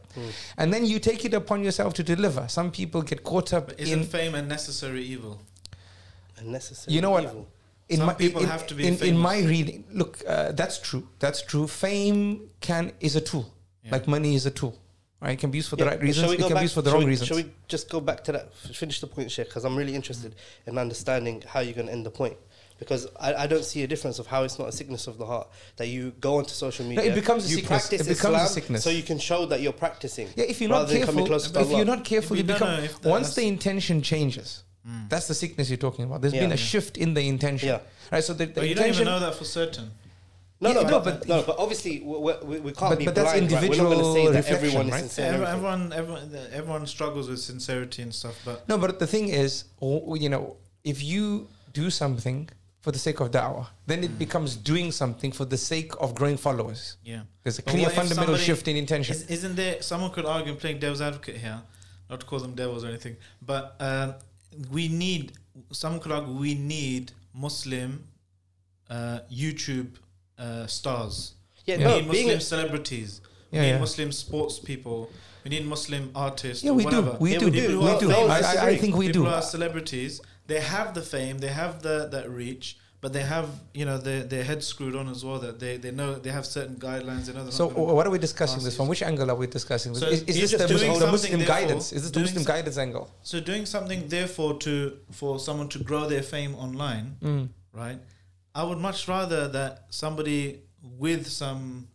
And 0.57 0.73
then 0.73 0.85
you 0.85 0.99
take 0.99 1.25
it 1.25 1.33
upon 1.33 1.63
yourself 1.63 1.93
to 1.95 2.03
deliver. 2.03 2.47
Some 2.47 2.71
people 2.71 3.01
get 3.01 3.23
caught 3.23 3.53
up 3.53 3.67
But 3.67 3.79
isn't 3.79 3.99
in 3.99 4.05
fame 4.05 4.35
a 4.35 4.41
necessary 4.41 5.03
evil? 5.03 5.39
Necessary, 6.43 6.95
You 6.95 7.01
know 7.01 7.11
what? 7.11 7.23
evil. 7.25 7.47
in 7.89 7.97
Some 7.97 8.05
my, 8.07 8.13
people 8.15 8.41
in, 8.41 8.47
have 8.47 8.65
to 8.67 8.73
be 8.73 8.87
in, 8.87 8.97
in 9.03 9.17
my 9.17 9.39
reading. 9.41 9.83
Look, 9.93 10.23
uh, 10.27 10.53
that's 10.53 10.79
true. 10.79 11.07
That's 11.19 11.41
true. 11.43 11.67
Fame 11.67 12.49
can 12.61 12.93
is 12.99 13.15
a 13.15 13.21
tool, 13.21 13.53
Yeah. 13.83 13.91
like 13.91 14.07
money 14.07 14.33
is 14.33 14.45
a 14.47 14.51
tool. 14.51 14.75
Right? 15.21 15.33
It 15.33 15.39
can 15.39 15.51
be 15.51 15.59
used 15.59 15.69
for 15.69 15.75
the 15.75 15.83
Yeah, 15.85 15.91
right 15.91 16.01
reasons. 16.01 16.31
It 16.31 16.39
can 16.39 16.49
back- 16.49 16.57
be 16.57 16.61
used 16.63 16.73
for 16.73 16.81
the 16.81 16.91
wrong 16.91 17.03
we- 17.03 17.09
reasons. 17.11 17.27
Shall 17.27 17.37
we 17.37 17.45
just 17.67 17.89
go 17.89 17.99
back 18.01 18.23
to 18.23 18.31
that? 18.31 18.53
Finish 18.55 19.01
the 19.01 19.07
point, 19.07 19.29
Sheikh, 19.31 19.47
because 19.47 19.63
I'm 19.65 19.75
really 19.75 19.93
interested 19.93 20.33
in 20.65 20.77
understanding 20.79 21.43
how 21.47 21.59
you're 21.59 21.75
going 21.75 21.87
to 21.87 21.93
end 21.93 22.05
the 22.05 22.11
point. 22.11 22.37
Because 22.79 23.05
I, 23.19 23.35
I 23.35 23.45
don't 23.47 23.63
see 23.63 23.83
a 23.83 23.87
difference 23.87 24.17
of 24.17 24.25
how 24.25 24.41
it's 24.43 24.57
not 24.57 24.67
a 24.67 24.71
sickness 24.71 25.05
of 25.05 25.19
the 25.19 25.25
heart 25.27 25.47
that 25.77 25.85
you 25.89 26.13
go 26.19 26.37
onto 26.37 26.49
social 26.49 26.83
media. 26.83 27.03
it 27.03 27.13
becomes 27.13 27.45
a 27.45 27.49
you 27.49 27.55
sickness. 27.57 27.67
practice 27.87 28.07
It 28.07 28.15
becomes 28.17 28.41
a 28.41 28.47
sickness. 28.47 28.83
so 28.83 28.89
you 28.89 29.03
can 29.03 29.19
show 29.19 29.45
that 29.45 29.61
you're 29.61 29.71
practicing. 29.73 30.27
Yeah, 30.35 30.45
if 30.45 30.59
you're 30.59 30.71
not 30.71 30.89
careful, 30.89 31.13
coming 31.13 31.27
closer 31.27 31.53
to 31.53 31.59
if 31.59 31.67
Allah. 31.67 31.77
you're 31.77 31.85
not 31.85 32.03
careful, 32.03 32.35
you 32.37 32.43
become. 32.43 32.67
know 32.77 32.83
if 32.83 32.99
the- 32.99 33.09
once 33.09 33.35
the 33.35 33.43
intention 33.43 34.01
changes, 34.01 34.63
mm. 34.89 35.07
that's 35.07 35.27
the 35.27 35.35
sickness 35.35 35.69
you're 35.69 35.77
talking 35.77 36.05
about. 36.05 36.21
There's 36.21 36.33
Yeah. 36.33 36.39
been 36.41 36.53
a 36.53 36.57
shift 36.57 36.97
in 36.97 37.13
the 37.13 37.27
intention. 37.27 37.69
Yeah. 37.69 37.79
Right. 38.11 38.23
So 38.23 38.33
the, 38.33 38.47
the 38.47 38.53
But 38.53 38.67
you 38.67 38.73
don't 38.73 38.85
intention. 38.87 39.07
even 39.07 39.13
know 39.13 39.19
that 39.19 39.35
for 39.35 39.45
certain. 39.45 39.91
No, 40.61 40.69
Yeah, 40.69 40.75
no, 40.75 40.81
no, 40.81 40.99
but, 40.99 41.03
but- 41.19 41.27
no, 41.27 41.41
but 41.43 41.55
obviously 41.57 42.01
we, 42.01 42.17
we, 42.43 42.59
we 42.59 42.71
can't 42.71 42.91
But- 42.91 42.99
be 42.99 43.05
but 43.05 43.15
that's 43.15 43.31
blind. 43.31 43.51
right? 43.51 43.69
We're 43.69 43.77
not 43.77 43.83
going 43.83 43.97
to 43.99 44.13
say 44.13 44.25
that 44.27 44.35
reflection, 44.35 44.55
everyone 44.55 44.85
is 44.87 44.91
right? 44.91 44.99
sincere. 45.01 45.25
Everyone, 45.55 45.93
everyone, 45.93 46.37
everyone 46.53 46.85
struggles 46.87 47.27
with 47.29 47.39
sincerity 47.39 48.03
and 48.03 48.13
stuff. 48.13 48.39
But 48.45 48.69
No, 48.69 48.77
but 48.77 48.99
the 48.99 49.07
thing 49.07 49.29
is, 49.29 49.63
you 49.81 50.29
know, 50.29 50.57
if 50.83 51.03
you 51.03 51.47
do 51.73 51.89
something 51.89 52.47
for 52.79 52.91
the 52.91 52.99
sake 52.99 53.19
of 53.19 53.31
da'wah, 53.31 53.67
then 53.87 54.03
it 54.03 54.17
becomes 54.19 54.55
doing 54.55 54.91
something 54.91 55.31
for 55.31 55.45
the 55.45 55.57
sake 55.57 55.91
of 55.99 56.13
growing 56.15 56.37
followers. 56.37 56.97
yeah, 57.03 57.21
There's 57.43 57.57
a 57.59 57.63
But 57.63 57.71
clear 57.71 57.89
fundamental 57.89 58.37
shift 58.37 58.67
in 58.67 58.75
intention. 58.75 59.15
Is, 59.15 59.23
isn't 59.37 59.55
there? 59.55 59.81
Someone 59.81 60.11
could 60.11 60.25
argue, 60.25 60.53
playing 60.55 60.79
devil's 60.79 61.01
advocate 61.01 61.37
here, 61.37 61.61
not 62.09 62.19
to 62.19 62.25
call 62.25 62.39
them 62.39 62.53
devils 62.55 62.83
or 62.83 62.87
anything, 62.89 63.17
but 63.41 63.75
um, 63.79 64.13
we 64.71 64.87
need. 64.89 65.33
Someone 65.71 65.99
could 66.01 66.11
argue 66.11 66.33
we 66.33 66.53
need 66.55 67.11
Muslim 67.33 68.03
uh, 68.89 69.19
YouTube 69.31 69.91
uh, 70.41 70.67
stars. 70.67 71.33
Yeah, 71.65 71.77
we 71.77 71.83
no, 71.83 71.95
need 71.99 72.07
Muslim 72.07 72.37
a, 72.37 72.41
celebrities. 72.41 73.21
We 73.51 73.57
Yeah, 73.57 73.63
need 73.65 73.69
yeah. 73.75 73.79
Muslim 73.87 74.11
sports 74.11 74.55
people. 74.59 74.99
We 75.43 75.49
need 75.55 75.65
Muslim 75.75 76.03
artists. 76.15 76.63
Yeah, 76.63 76.71
or 76.71 76.75
we 76.75 76.83
do. 76.83 76.89
whatever. 76.89 77.17
We 77.19 77.31
Yeah, 77.33 77.39
do. 77.39 77.45
we 77.45 77.51
We 77.51 77.61
do. 77.61 77.67
do. 77.67 77.81
No- 77.81 77.99
no 78.09 78.27
I, 78.27 78.39
I, 78.39 78.65
I 78.71 78.77
think 78.81 78.95
we 78.95 79.07
people 79.07 79.23
do. 79.23 79.29
are 79.35 79.41
celebrities. 79.41 80.13
They 80.51 80.59
have 80.75 80.87
the 80.93 81.01
fame. 81.13 81.35
They 81.45 81.53
have 81.63 81.73
the 81.87 81.97
that 82.13 82.25
reach. 82.43 82.77
But 83.03 83.13
they 83.13 83.23
have, 83.35 83.47
you 83.79 83.85
know, 83.89 83.97
their 84.07 84.21
their 84.33 84.43
heads 84.49 84.65
screwed 84.73 84.95
on 85.01 85.07
as 85.09 85.25
well. 85.25 85.39
That 85.45 85.55
they, 85.63 85.73
they 85.83 85.89
know 85.99 86.09
they 86.25 86.29
have 86.39 86.45
certain 86.45 86.75
guidelines. 86.87 87.23
They 87.25 87.33
know 87.33 87.43
they're 87.45 87.51
So, 87.61 87.65
not 87.65 87.73
gonna- 87.73 87.85
w- 87.87 87.95
what 87.97 88.05
are 88.07 88.11
we 88.17 88.19
discussing 88.19 88.61
this 88.63 88.75
from? 88.77 88.87
Which 88.93 89.01
angle 89.11 89.27
are 89.31 89.39
we 89.43 89.47
discussing 89.47 89.89
this? 89.93 90.01
So 90.03 90.07
is 90.15 90.21
is 90.31 90.35
this 90.41 90.51
the, 90.51 90.67
Muslim, 90.75 90.99
the 91.05 91.11
Muslim 91.17 91.41
guidance? 91.55 91.85
Is 91.97 92.01
this 92.03 92.11
the 92.11 92.19
Muslim 92.27 92.43
guidance 92.53 92.77
angle? 92.85 93.05
So 93.31 93.35
doing 93.51 93.65
something 93.75 93.99
therefore 94.07 94.51
to 94.65 94.73
for 95.19 95.39
someone 95.47 95.67
to 95.75 95.79
grow 95.89 96.03
their 96.13 96.21
fame 96.33 96.53
online, 96.65 97.05
Mm. 97.23 97.49
right? 97.73 97.99
I 98.53 98.63
would 98.63 98.77
much 98.77 99.07
rather 99.07 99.47
that 99.49 99.85
somebody 99.89 100.61
with 100.83 101.27
some. 101.27 101.87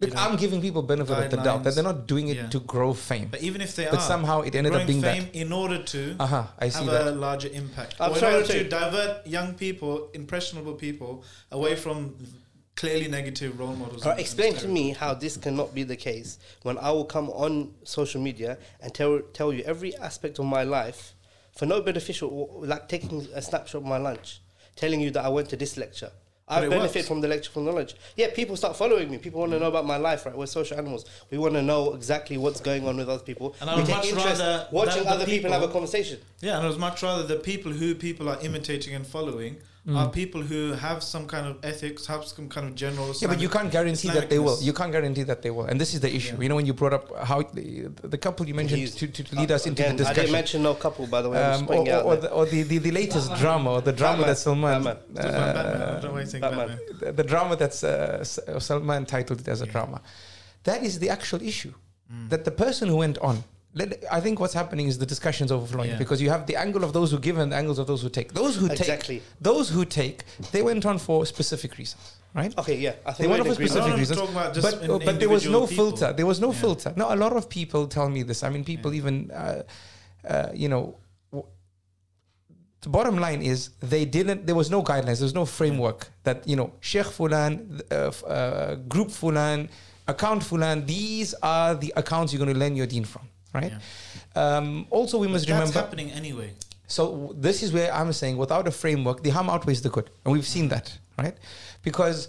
Look, 0.00 0.14
know, 0.14 0.20
I'm 0.20 0.36
giving 0.36 0.60
people 0.60 0.82
benefit 0.82 1.18
of 1.18 1.30
the 1.30 1.36
doubt 1.38 1.64
that 1.64 1.74
they're 1.74 1.82
not 1.82 2.06
doing 2.06 2.28
it 2.28 2.36
Yeah. 2.36 2.46
to 2.50 2.60
grow 2.60 2.94
fame. 2.94 3.28
but 3.32 3.42
even 3.42 3.60
if 3.60 3.74
they 3.74 3.86
But 3.86 3.94
are, 3.94 4.00
somehow 4.00 4.42
it 4.42 4.54
ended 4.54 4.72
up 4.72 4.76
growing 4.76 4.86
being 4.86 5.00
that. 5.00 5.16
fame 5.16 5.28
in 5.32 5.52
order 5.52 5.82
to 5.82 6.14
Uh 6.20 6.26
huh. 6.26 6.46
I 6.56 6.68
see 6.68 6.84
have 6.84 6.92
that. 6.92 7.06
a 7.08 7.10
larger 7.16 7.48
impact, 7.48 7.96
I'm 7.98 8.12
or 8.12 8.18
in 8.18 8.24
order 8.24 8.36
I'm 8.38 8.44
to 8.46 8.68
divert 8.68 9.26
young 9.26 9.54
people, 9.54 10.08
impressionable 10.14 10.74
people, 10.74 11.24
away 11.50 11.74
from 11.74 12.14
clearly 12.76 13.08
negative 13.08 13.58
role 13.58 13.74
models. 13.74 14.02
All 14.04 14.10
right, 14.10 14.18
and- 14.18 14.20
explain 14.20 14.54
to 14.54 14.68
me 14.68 14.90
how 14.92 15.14
this 15.14 15.36
cannot 15.36 15.74
be 15.74 15.82
the 15.82 15.96
case 15.96 16.38
when 16.62 16.78
I 16.78 16.92
will 16.92 17.04
come 17.06 17.28
on 17.30 17.74
social 17.82 18.20
media 18.20 18.56
and 18.80 18.94
tell 18.94 19.18
tell 19.32 19.52
you 19.52 19.64
every 19.64 19.96
aspect 19.96 20.38
of 20.38 20.44
my 20.44 20.62
life 20.62 21.14
for 21.56 21.66
no 21.66 21.80
beneficial, 21.80 22.60
like 22.62 22.88
taking 22.88 23.26
a 23.34 23.42
snapshot 23.42 23.80
of 23.82 23.88
my 23.88 23.96
lunch, 23.98 24.40
telling 24.78 25.00
you 25.00 25.10
that 25.10 25.24
I 25.24 25.28
went 25.28 25.48
to 25.50 25.56
this 25.56 25.76
lecture. 25.76 26.10
I 26.50 26.60
But 26.60 26.70
benefit 26.70 27.04
from 27.04 27.20
the 27.20 27.28
lecture 27.28 27.50
from 27.50 27.66
knowledge. 27.66 27.94
Yeah, 28.16 28.30
people 28.30 28.56
start 28.56 28.74
following 28.74 29.10
me. 29.10 29.18
People 29.18 29.40
want 29.40 29.52
to 29.52 29.58
know 29.58 29.68
about 29.68 29.84
my 29.84 29.98
life, 29.98 30.24
right? 30.24 30.34
We're 30.34 30.46
social 30.46 30.78
animals. 30.78 31.04
We 31.30 31.36
want 31.36 31.54
to 31.54 31.62
know 31.62 31.92
exactly 31.92 32.38
what's 32.38 32.60
going 32.60 32.88
on 32.88 32.96
with 32.96 33.08
other 33.08 33.22
people. 33.22 33.54
And 33.60 33.68
I 33.68 33.74
we 33.74 33.82
would 33.82 33.86
take 33.86 33.96
much 33.96 34.06
interest 34.06 34.40
rather 34.40 34.66
watching 34.72 35.06
other 35.06 35.26
people 35.26 35.52
have 35.52 35.62
a 35.62 35.68
conversation. 35.68 36.20
Yeah, 36.40 36.56
and 36.56 36.66
I 36.66 36.70
would 36.70 36.78
much 36.78 37.02
rather 37.02 37.24
the 37.24 37.36
people 37.36 37.72
who 37.72 37.94
people 37.94 38.30
are 38.30 38.38
imitating 38.40 38.94
and 38.94 39.06
following 39.06 39.58
are 39.96 40.10
people 40.10 40.42
who 40.42 40.72
have 40.72 41.02
some 41.02 41.26
kind 41.26 41.46
of 41.46 41.56
ethics, 41.62 42.06
have 42.06 42.24
some 42.24 42.48
kind 42.48 42.66
of 42.68 42.74
general. 42.74 43.14
Yeah, 43.20 43.28
but 43.28 43.40
you 43.40 43.48
can't 43.48 43.70
guarantee 43.70 44.08
that 44.10 44.28
they 44.28 44.38
will. 44.38 44.58
You 44.60 44.72
can't 44.72 44.92
guarantee 44.92 45.22
that 45.22 45.40
they 45.42 45.50
will, 45.50 45.64
and 45.64 45.80
this 45.80 45.94
is 45.94 46.00
the 46.00 46.14
issue. 46.14 46.34
Yeah. 46.34 46.42
You 46.42 46.48
know, 46.50 46.56
when 46.56 46.66
you 46.66 46.74
brought 46.74 46.92
up 46.92 47.24
how 47.24 47.42
the, 47.42 47.88
the 48.02 48.18
couple 48.18 48.46
you 48.46 48.54
mentioned 48.54 48.80
He's- 48.80 48.94
to, 48.96 49.06
to, 49.08 49.24
to 49.24 49.36
lead 49.36 49.50
us 49.50 49.66
into 49.66 49.82
Again, 49.82 49.96
the 49.96 50.04
discussion. 50.04 50.20
I 50.20 50.24
didn't 50.24 50.32
mention 50.32 50.62
no 50.62 50.74
couple, 50.74 51.06
by 51.06 51.22
the 51.22 51.30
way. 51.30 51.42
Um, 51.42 51.66
or, 51.68 51.76
or, 51.88 52.00
or, 52.02 52.16
the, 52.16 52.30
or 52.32 52.44
the, 52.46 52.62
the, 52.64 52.78
the 52.78 52.90
latest 52.90 53.34
drama, 53.36 53.72
or 53.72 53.80
the 53.80 53.92
drama 53.92 54.18
Batman. 54.18 54.28
that 54.28 54.38
Salman, 54.38 54.84
Batman. 54.84 54.96
Just 55.14 55.28
like 55.28 55.54
Batman. 55.54 55.80
I 55.80 55.84
uh, 55.84 55.92
don't 55.92 56.04
know 56.04 56.12
why 56.12 56.20
you 56.20 56.26
think 56.26 56.42
Batman. 56.42 56.68
Batman. 56.68 56.98
the, 57.00 57.12
the 57.12 57.24
drama 57.24 57.56
that's 57.56 57.82
uh, 57.84 58.18
S- 58.20 58.38
uh, 58.38 58.58
Salman 58.60 59.06
titled 59.06 59.40
it 59.40 59.48
as 59.48 59.62
a 59.62 59.66
Yeah. 59.66 59.72
drama. 59.72 60.02
That 60.64 60.82
is 60.82 60.98
the 60.98 61.08
actual 61.10 61.40
issue. 61.42 61.72
Mm. 62.12 62.28
That 62.30 62.44
the 62.44 62.50
person 62.50 62.88
who 62.88 62.96
went 62.96 63.18
on. 63.18 63.42
Let, 63.74 64.02
I 64.10 64.20
think 64.20 64.40
what's 64.40 64.54
happening 64.54 64.86
is 64.88 64.98
the 64.98 65.06
discussions 65.06 65.52
overflowing 65.52 65.90
Yeah. 65.90 65.98
because 65.98 66.20
you 66.22 66.30
have 66.30 66.46
the 66.46 66.56
angle 66.56 66.82
of 66.84 66.92
those 66.94 67.10
who 67.10 67.18
give 67.18 67.36
and 67.38 67.52
the 67.52 67.56
angles 67.56 67.78
of 67.78 67.86
those 67.86 68.00
who 68.02 68.08
take. 68.08 68.32
Those 68.32 68.56
who 68.56 68.66
Exactly. 68.66 69.16
take, 69.18 69.24
those 69.40 69.68
who 69.68 69.84
take, 69.84 70.24
they 70.52 70.62
went 70.62 70.86
on 70.86 70.98
for 70.98 71.26
specific 71.26 71.76
reasons, 71.76 72.14
right? 72.34 72.56
Okay, 72.58 72.76
yeah. 72.78 72.94
I 73.04 73.10
They 73.12 73.16
think 73.18 73.30
went 73.30 73.40
on 73.42 73.46
for 73.48 73.54
specific 73.54 73.82
No, 73.84 73.88
no, 73.90 73.96
reasons. 73.98 74.18
talking 74.20 74.34
about 74.34 74.54
just 74.54 74.66
but 74.70 74.82
in 74.84 74.90
uh, 74.90 74.98
but 75.04 75.20
there 75.20 75.28
was 75.28 75.44
no 75.46 75.66
people. 75.66 75.76
filter. 75.90 76.12
There 76.14 76.26
was 76.26 76.40
no 76.40 76.50
Yeah. 76.52 76.60
filter. 76.60 76.92
No, 76.96 77.12
a 77.12 77.18
lot 77.24 77.34
of 77.34 77.48
people 77.50 77.86
tell 77.86 78.08
me 78.08 78.22
this. 78.22 78.42
I 78.42 78.48
mean, 78.48 78.64
people 78.64 78.94
even, 78.94 79.30
uh, 79.30 79.62
uh, 80.26 80.48
you 80.54 80.68
know, 80.70 80.96
w- 81.30 81.46
the 82.80 82.88
bottom 82.88 83.16
line 83.18 83.42
is 83.42 83.70
they 83.80 84.04
didn't. 84.06 84.46
There 84.46 84.54
was 84.56 84.70
no 84.70 84.82
guidelines. 84.82 85.18
There 85.18 85.24
was 85.32 85.34
no 85.34 85.44
framework 85.44 86.08
that 86.24 86.48
you 86.48 86.56
know, 86.56 86.72
Sheikh 86.80 87.06
Fulan, 87.16 87.82
uh, 87.92 88.06
f- 88.08 88.24
uh, 88.24 88.74
Group 88.88 89.08
Fulan, 89.08 89.68
Account 90.06 90.42
Fulan. 90.42 90.86
These 90.86 91.34
are 91.42 91.74
the 91.74 91.92
accounts 91.96 92.32
you're 92.32 92.42
going 92.44 92.54
to 92.54 92.58
learn 92.58 92.74
your 92.76 92.86
deen 92.86 93.04
from, 93.04 93.28
right? 93.52 93.72
Um, 94.34 94.86
also, 94.90 95.18
we 95.18 95.26
But 95.26 95.32
must 95.32 95.46
that's 95.46 95.58
remember. 95.58 95.78
happening 95.80 96.10
anyway. 96.12 96.52
So 96.86 97.34
this 97.36 97.62
is 97.62 97.72
where 97.72 97.92
I'm 97.92 98.12
saying, 98.12 98.36
without 98.38 98.66
a 98.66 98.70
framework, 98.70 99.22
the 99.22 99.30
harm 99.30 99.50
outweighs 99.50 99.82
the 99.82 99.90
good, 99.90 100.10
and 100.24 100.32
we've 100.32 100.46
seen 100.46 100.68
that, 100.68 100.98
right? 101.18 101.36
Because, 101.82 102.28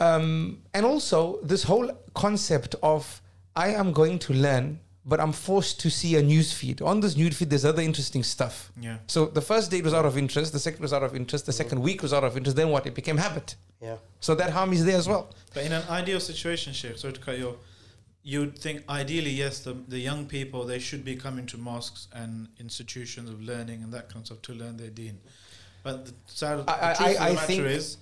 um, 0.00 0.62
and 0.74 0.84
also 0.84 1.38
this 1.42 1.62
whole 1.64 1.90
concept 2.14 2.74
of 2.82 3.22
I 3.54 3.68
am 3.68 3.92
going 3.92 4.18
to 4.20 4.34
learn, 4.34 4.80
but 5.06 5.18
I'm 5.20 5.32
forced 5.32 5.80
to 5.80 5.90
see 5.90 6.16
a 6.16 6.22
news 6.22 6.52
feed. 6.52 6.82
On 6.82 7.00
this 7.00 7.16
news 7.16 7.36
feed, 7.38 7.48
there's 7.48 7.64
other 7.64 7.80
interesting 7.80 8.22
stuff. 8.22 8.70
Yeah. 8.78 8.98
So 9.06 9.26
the 9.26 9.40
first 9.40 9.70
date 9.70 9.84
was 9.84 9.94
out 9.94 10.04
of 10.04 10.18
interest, 10.18 10.52
the 10.52 10.58
second 10.58 10.82
was 10.82 10.92
out 10.92 11.02
of 11.02 11.14
interest, 11.16 11.46
the 11.46 11.52
second 11.52 11.80
week 11.80 12.02
was 12.02 12.12
out 12.12 12.24
of 12.24 12.36
interest. 12.36 12.56
Then 12.56 12.68
what? 12.68 12.86
It 12.86 12.94
became 12.94 13.16
habit. 13.16 13.56
Yeah. 13.80 13.96
So 14.20 14.34
that 14.34 14.50
harm 14.50 14.72
is 14.74 14.84
there 14.84 14.98
as 14.98 15.08
well. 15.08 15.30
But 15.54 15.64
in 15.64 15.72
an 15.72 15.84
ideal 15.88 16.20
situation, 16.20 16.74
Sheikh, 16.74 16.98
sorry 16.98 17.14
to 17.14 17.20
cut 17.20 17.38
you 17.38 17.48
off, 17.50 17.56
you'd 18.32 18.58
think 18.58 18.82
ideally, 18.88 19.30
yes, 19.30 19.60
the, 19.60 19.74
the 19.86 20.00
young 20.00 20.26
people, 20.26 20.64
they 20.72 20.80
should 20.80 21.04
be 21.04 21.14
coming 21.14 21.46
to 21.46 21.56
mosques 21.56 22.08
and 22.12 22.48
institutions 22.58 23.30
of 23.30 23.40
learning 23.40 23.78
and 23.84 23.92
that 23.92 24.08
kind 24.08 24.20
of 24.22 24.26
stuff 24.26 24.42
to 24.42 24.52
learn 24.52 24.76
their 24.76 24.90
deen. 24.90 25.16
But 25.84 26.06
the, 26.06 26.12
sad, 26.26 26.66
the 26.66 26.70
I- 26.72 26.90
I- 26.90 26.94
truth 26.94 27.06
I- 27.08 27.10
of 27.12 27.18
the 27.18 27.22
I 27.22 27.34
matter 27.56 27.66
is, 27.78 27.96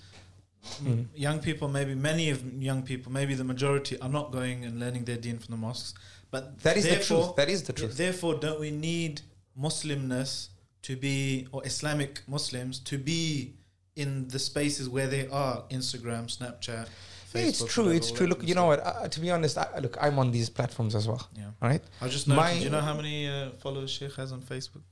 Mm. 0.83 1.09
young 1.15 1.41
people, 1.41 1.69
maybe 1.69 1.95
many 1.95 2.31
of 2.31 2.39
young 2.71 2.83
people, 2.83 3.13
maybe 3.13 3.35
the 3.35 3.45
majority 3.45 4.01
are 4.01 4.09
not 4.09 4.33
going 4.33 4.65
and 4.65 4.81
learning 4.81 5.05
their 5.05 5.19
deen 5.19 5.39
from 5.39 5.53
the 5.57 5.59
mosques. 5.59 5.93
But 6.31 6.59
That 6.61 6.79
is 6.79 6.85
the 6.85 7.01
truth. 7.09 7.37
That 7.37 7.51
is 7.51 7.65
the 7.65 7.75
truth. 7.75 7.99
Therefore, 7.99 8.33
don't 8.47 8.59
we 8.59 8.71
need 8.71 9.21
Muslimness 9.61 10.49
to 10.89 10.97
be, 10.97 11.47
or 11.53 11.61
Islamic 11.67 12.23
Muslims 12.27 12.79
to 12.91 12.97
be 12.97 13.53
in 13.95 14.29
the 14.29 14.39
spaces 14.39 14.89
where 14.89 15.07
they 15.07 15.27
are 15.29 15.65
Instagram, 15.71 16.23
Snapchat, 16.35 16.89
Facebook? 17.35 17.49
It's 17.49 17.65
true. 17.65 17.85
whatever, 17.85 17.97
It's 17.97 18.11
true. 18.13 18.27
Look, 18.27 18.47
you 18.47 18.55
know 18.55 18.67
what? 18.67 18.81
Uh, 18.87 19.09
to 19.09 19.21
be 19.21 19.31
honest, 19.31 19.59
I, 19.59 19.67
look, 19.81 19.97
I'm 20.01 20.19
on 20.19 20.31
these 20.31 20.49
platforms 20.49 20.95
as 20.95 21.07
well. 21.09 21.23
Yeah. 21.37 21.45
All 21.61 21.69
right. 21.69 21.83
I 22.01 22.09
just 22.09 22.29
noticed. 22.29 22.45
My- 22.47 22.55
do 22.59 22.65
you 22.65 22.71
know 22.71 22.81
how 22.81 22.95
many 22.95 23.29
uh, 23.29 23.51
followers 23.63 23.91
Sheikh 23.91 24.15
has 24.15 24.33
on 24.33 24.41
Facebook? 24.43 24.83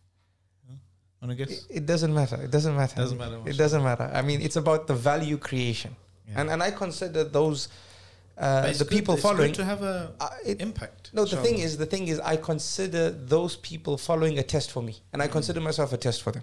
Want 1.20 1.30
to 1.30 1.34
guess? 1.36 1.50
It, 1.66 1.76
it 1.78 1.86
doesn't 1.86 2.12
matter. 2.12 2.36
It 2.42 2.50
doesn't 2.50 2.74
matter. 2.74 2.96
Doesn't 2.96 3.16
matter 3.18 3.40
It 3.46 3.56
doesn't 3.56 3.84
matter. 3.84 4.10
I 4.12 4.22
mean, 4.22 4.40
it's 4.42 4.56
about 4.56 4.88
the 4.88 4.94
value 4.94 5.36
creation, 5.38 5.94
Yeah. 6.28 6.40
and 6.40 6.50
and 6.50 6.60
I 6.62 6.72
consider 6.72 7.22
those 7.22 7.68
uh, 8.36 8.62
the 8.72 8.78
good- 8.78 8.88
people 8.88 9.14
it's 9.14 9.22
good 9.22 9.28
following. 9.28 9.52
to 9.52 9.64
have 9.64 9.82
a 9.82 10.10
Uh, 10.20 10.30
it, 10.44 10.60
impact. 10.60 11.10
no, 11.12 11.24
the 11.24 11.36
thing 11.36 11.54
inshallah. 11.60 11.64
is, 11.64 11.76
the 11.76 11.86
thing 11.86 12.08
is, 12.08 12.18
I 12.18 12.36
consider 12.38 13.10
those 13.10 13.54
people 13.54 13.96
following 13.98 14.36
a 14.40 14.42
test 14.42 14.72
for 14.72 14.82
me, 14.82 14.94
and 15.12 15.22
I 15.22 15.28
Mm. 15.28 15.32
consider 15.32 15.60
myself 15.60 15.92
a 15.92 15.96
test 15.96 16.22
for 16.22 16.32
them. 16.32 16.42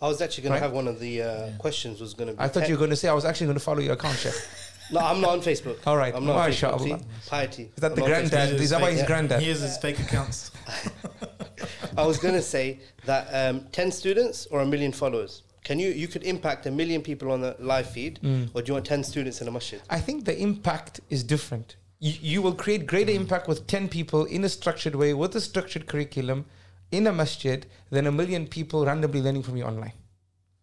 I 0.00 0.06
was 0.06 0.20
actually 0.22 0.44
going 0.44 0.52
Right. 0.52 0.58
to 0.60 0.66
have 0.66 0.72
one 0.80 0.86
of 0.86 1.00
the 1.00 1.22
uh, 1.22 1.26
Yeah. 1.26 1.50
questions 1.58 2.00
was 2.00 2.14
going 2.14 2.28
to 2.28 2.34
be. 2.34 2.40
I 2.40 2.46
thought 2.46 2.62
te- 2.64 2.68
you 2.68 2.74
were 2.76 2.78
going 2.84 2.90
to 2.90 3.00
say 3.02 3.08
I 3.08 3.14
was 3.14 3.24
actually 3.24 3.46
going 3.48 3.58
to 3.58 3.64
follow 3.64 3.80
your 3.80 3.94
account, 3.94 4.18
Chef. 4.18 4.36
No, 4.92 5.00
I'm 5.00 5.20
not 5.20 5.30
on 5.30 5.40
Facebook. 5.40 5.78
All 5.86 5.96
right, 5.96 6.14
I'm 6.14 6.24
not 6.26 6.36
on 6.36 6.50
Facebook. 6.50 6.80
See? 7.00 7.28
Piety. 7.30 7.62
Is 7.64 7.80
that 7.80 7.92
I'm 7.92 7.94
the 7.96 8.00
not 8.02 8.10
Facebook. 8.10 8.30
granddad? 8.30 8.48
He 8.58 8.64
Is 8.64 8.70
that 8.70 8.80
why 8.80 8.92
he's 8.92 9.02
granddad? 9.04 9.40
He 9.42 9.48
has 9.48 9.60
his 9.60 9.78
fake 9.78 9.98
accounts. 10.00 10.50
I 11.96 12.06
was 12.06 12.18
going 12.18 12.34
to 12.34 12.42
say 12.42 12.80
that 13.06 13.28
um, 13.32 13.66
10 13.72 13.90
students 13.90 14.46
or 14.46 14.60
a 14.60 14.66
million 14.66 14.92
followers. 14.92 15.42
Can 15.64 15.78
you 15.78 15.90
you 15.90 16.08
could 16.08 16.24
impact 16.24 16.66
a 16.66 16.70
million 16.72 17.02
people 17.02 17.30
on 17.30 17.40
the 17.40 17.54
live 17.60 17.88
feed, 17.88 18.18
Mm. 18.22 18.50
or 18.54 18.62
do 18.62 18.68
you 18.70 18.74
want 18.74 18.84
10 18.86 19.04
students 19.04 19.40
in 19.40 19.46
a 19.48 19.50
masjid? 19.50 19.80
I 19.88 20.00
think 20.00 20.24
the 20.24 20.36
impact 20.36 21.00
is 21.08 21.22
different. 21.22 21.76
You, 22.00 22.14
you 22.20 22.42
will 22.42 22.54
create 22.54 22.86
greater 22.86 23.12
impact 23.12 23.46
with 23.46 23.66
10 23.68 23.88
people 23.88 24.24
in 24.24 24.42
a 24.42 24.48
structured 24.48 24.96
way, 24.96 25.14
with 25.14 25.36
a 25.36 25.40
structured 25.40 25.86
curriculum, 25.86 26.46
in 26.90 27.06
a 27.06 27.12
masjid, 27.12 27.64
than 27.90 28.08
a 28.08 28.12
million 28.12 28.48
people 28.48 28.84
randomly 28.84 29.22
learning 29.22 29.44
from 29.44 29.56
you 29.56 29.62
online. 29.64 29.92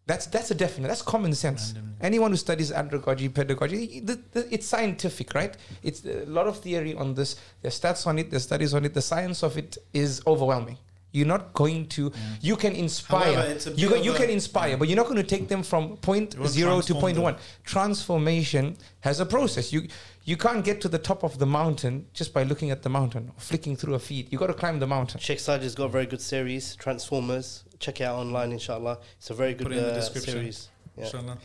That's 0.09 0.25
that's 0.25 0.49
a 0.49 0.55
definite. 0.55 0.87
That's 0.87 1.03
common 1.03 1.35
sense. 1.35 1.61
Randomly. 1.75 1.95
Anyone 2.01 2.31
who 2.31 2.37
studies 2.37 2.71
andragogy, 2.71 3.31
pedagogy, 3.31 3.99
the, 3.99 4.15
the, 4.33 4.41
it's 4.51 4.65
scientific, 4.65 5.35
right? 5.35 5.55
It's 5.83 6.03
a 6.03 6.25
lot 6.25 6.47
of 6.47 6.57
theory 6.57 6.95
on 6.95 7.13
this. 7.13 7.35
There's 7.61 7.79
stats 7.79 8.07
on 8.07 8.17
it. 8.17 8.31
There's 8.31 8.41
studies 8.51 8.73
on 8.73 8.85
it. 8.85 8.95
The 8.95 9.03
science 9.03 9.43
of 9.43 9.55
it 9.55 9.77
is 9.93 10.11
overwhelming. 10.25 10.79
You're 11.11 11.27
not 11.27 11.53
going 11.53 11.85
to. 11.89 12.11
You 12.41 12.55
can 12.55 12.73
inspire. 12.73 13.35
However, 13.35 13.71
you 13.81 13.87
can, 13.89 14.03
you 14.03 14.11
of 14.11 14.17
can 14.17 14.29
a- 14.29 14.33
inspire, 14.33 14.77
but 14.77 14.87
you're 14.87 14.95
not 15.03 15.05
going 15.11 15.23
to 15.25 15.29
take 15.35 15.47
them 15.47 15.61
from 15.61 15.97
point 15.97 16.33
You 16.33 16.39
won't 16.39 16.53
zero 16.53 16.81
to 16.81 16.93
point 16.95 17.15
them. 17.15 17.23
one. 17.29 17.35
Transformation 17.63 18.77
has 19.01 19.19
a 19.19 19.27
process. 19.27 19.71
You 19.71 19.87
you 20.25 20.37
can't 20.37 20.63
get 20.65 20.81
to 20.81 20.89
the 20.89 20.99
top 20.99 21.23
of 21.23 21.37
the 21.37 21.45
mountain 21.45 22.05
just 22.13 22.33
by 22.33 22.43
looking 22.43 22.71
at 22.71 22.81
the 22.81 22.89
mountain 22.89 23.29
or 23.29 23.39
flicking 23.39 23.75
through 23.75 23.93
a 23.95 23.99
feed. 23.99 24.31
You 24.31 24.37
got 24.39 24.47
to 24.47 24.53
climb 24.63 24.79
the 24.79 24.87
mountain. 24.87 25.19
Sheikh 25.19 25.39
Sajid's 25.39 25.75
got 25.75 25.85
a 25.85 25.89
very 25.89 26.05
good 26.07 26.21
series, 26.21 26.75
Transformers. 26.75 27.63
Check 27.79 28.01
it 28.01 28.03
out 28.05 28.17
online, 28.17 28.51
inshallah. 28.51 28.99
It's 29.17 29.29
a 29.29 29.33
very 29.33 29.53
good 29.53 29.67
Put 29.67 29.73
it 29.73 29.77
in 29.77 29.83
the 29.85 29.91
uh, 29.91 29.95
description. 29.95 30.33
series. 30.33 30.69
Yeah. 30.97 31.05
Inshallah. 31.05 31.37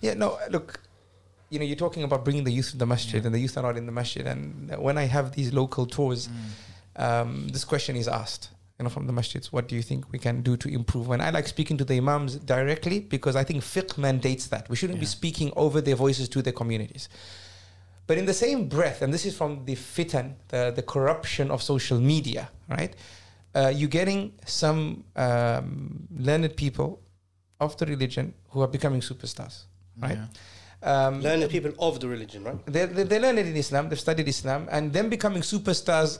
Yeah, 0.00 0.14
no, 0.14 0.38
look, 0.50 0.80
you 1.50 1.58
know, 1.58 1.64
you're 1.64 1.76
talking 1.76 2.02
about 2.02 2.24
bringing 2.24 2.44
the 2.44 2.50
youth 2.50 2.70
to 2.70 2.78
the 2.78 2.86
masjid, 2.86 3.20
Yeah. 3.22 3.26
and 3.26 3.34
the 3.34 3.38
youth 3.40 3.56
are 3.58 3.62
not 3.62 3.76
in 3.76 3.84
the 3.86 3.92
masjid. 3.92 4.26
And 4.26 4.74
when 4.78 4.96
I 4.96 5.04
have 5.04 5.32
these 5.32 5.52
local 5.52 5.84
tours, 5.86 6.28
um, 6.96 7.48
this 7.48 7.64
question 7.64 7.94
is 7.96 8.08
asked, 8.08 8.50
you 8.78 8.84
know, 8.84 8.88
from 8.90 9.06
the 9.06 9.12
masjids, 9.12 9.46
what 9.46 9.68
do 9.68 9.74
you 9.76 9.82
think 9.82 10.10
we 10.12 10.18
can 10.18 10.40
do 10.42 10.56
to 10.56 10.68
improve? 10.68 11.10
And 11.10 11.20
I 11.22 11.28
like 11.30 11.46
speaking 11.46 11.76
to 11.76 11.84
the 11.84 11.98
imams 11.98 12.36
directly 12.36 13.00
because 13.00 13.36
I 13.36 13.44
think 13.44 13.62
fiqh 13.62 13.98
mandates 13.98 14.46
that. 14.46 14.68
We 14.70 14.76
shouldn't 14.76 14.98
be 14.98 15.06
speaking 15.06 15.52
over 15.56 15.80
their 15.82 15.94
voices 15.96 16.28
to 16.30 16.40
their 16.42 16.54
communities. 16.54 17.08
But 18.06 18.18
in 18.18 18.24
the 18.24 18.34
same 18.34 18.68
breath, 18.68 19.02
and 19.02 19.12
this 19.12 19.24
is 19.26 19.36
from 19.36 19.64
the 19.66 19.76
fitan, 19.76 20.34
the, 20.48 20.72
the 20.74 20.82
corruption 20.82 21.50
of 21.50 21.62
social 21.62 22.00
media, 22.00 22.50
right? 22.68 22.96
Uh, 23.54 23.72
you're 23.74 23.88
getting 23.88 24.32
some 24.46 25.04
um, 25.16 26.06
learned 26.16 26.56
people 26.56 27.00
of 27.60 27.76
the 27.76 27.86
religion 27.86 28.32
who 28.50 28.60
are 28.62 28.68
becoming 28.68 29.00
superstars, 29.00 29.64
right? 30.00 30.16
Yeah. 30.18 30.26
Um, 31.06 31.20
Learning 31.20 31.48
people 31.48 31.72
of 31.78 32.00
the 32.00 32.08
religion, 32.08 32.42
right? 32.44 32.58
they, 32.66 32.86
they, 32.86 33.04
they 33.04 33.20
learn 33.20 33.38
it 33.38 33.46
in 33.46 33.56
Islam, 33.56 33.88
they've 33.88 34.00
studied 34.00 34.26
Islam, 34.26 34.66
and 34.70 34.92
them 34.92 35.08
becoming 35.10 35.42
superstars, 35.42 36.18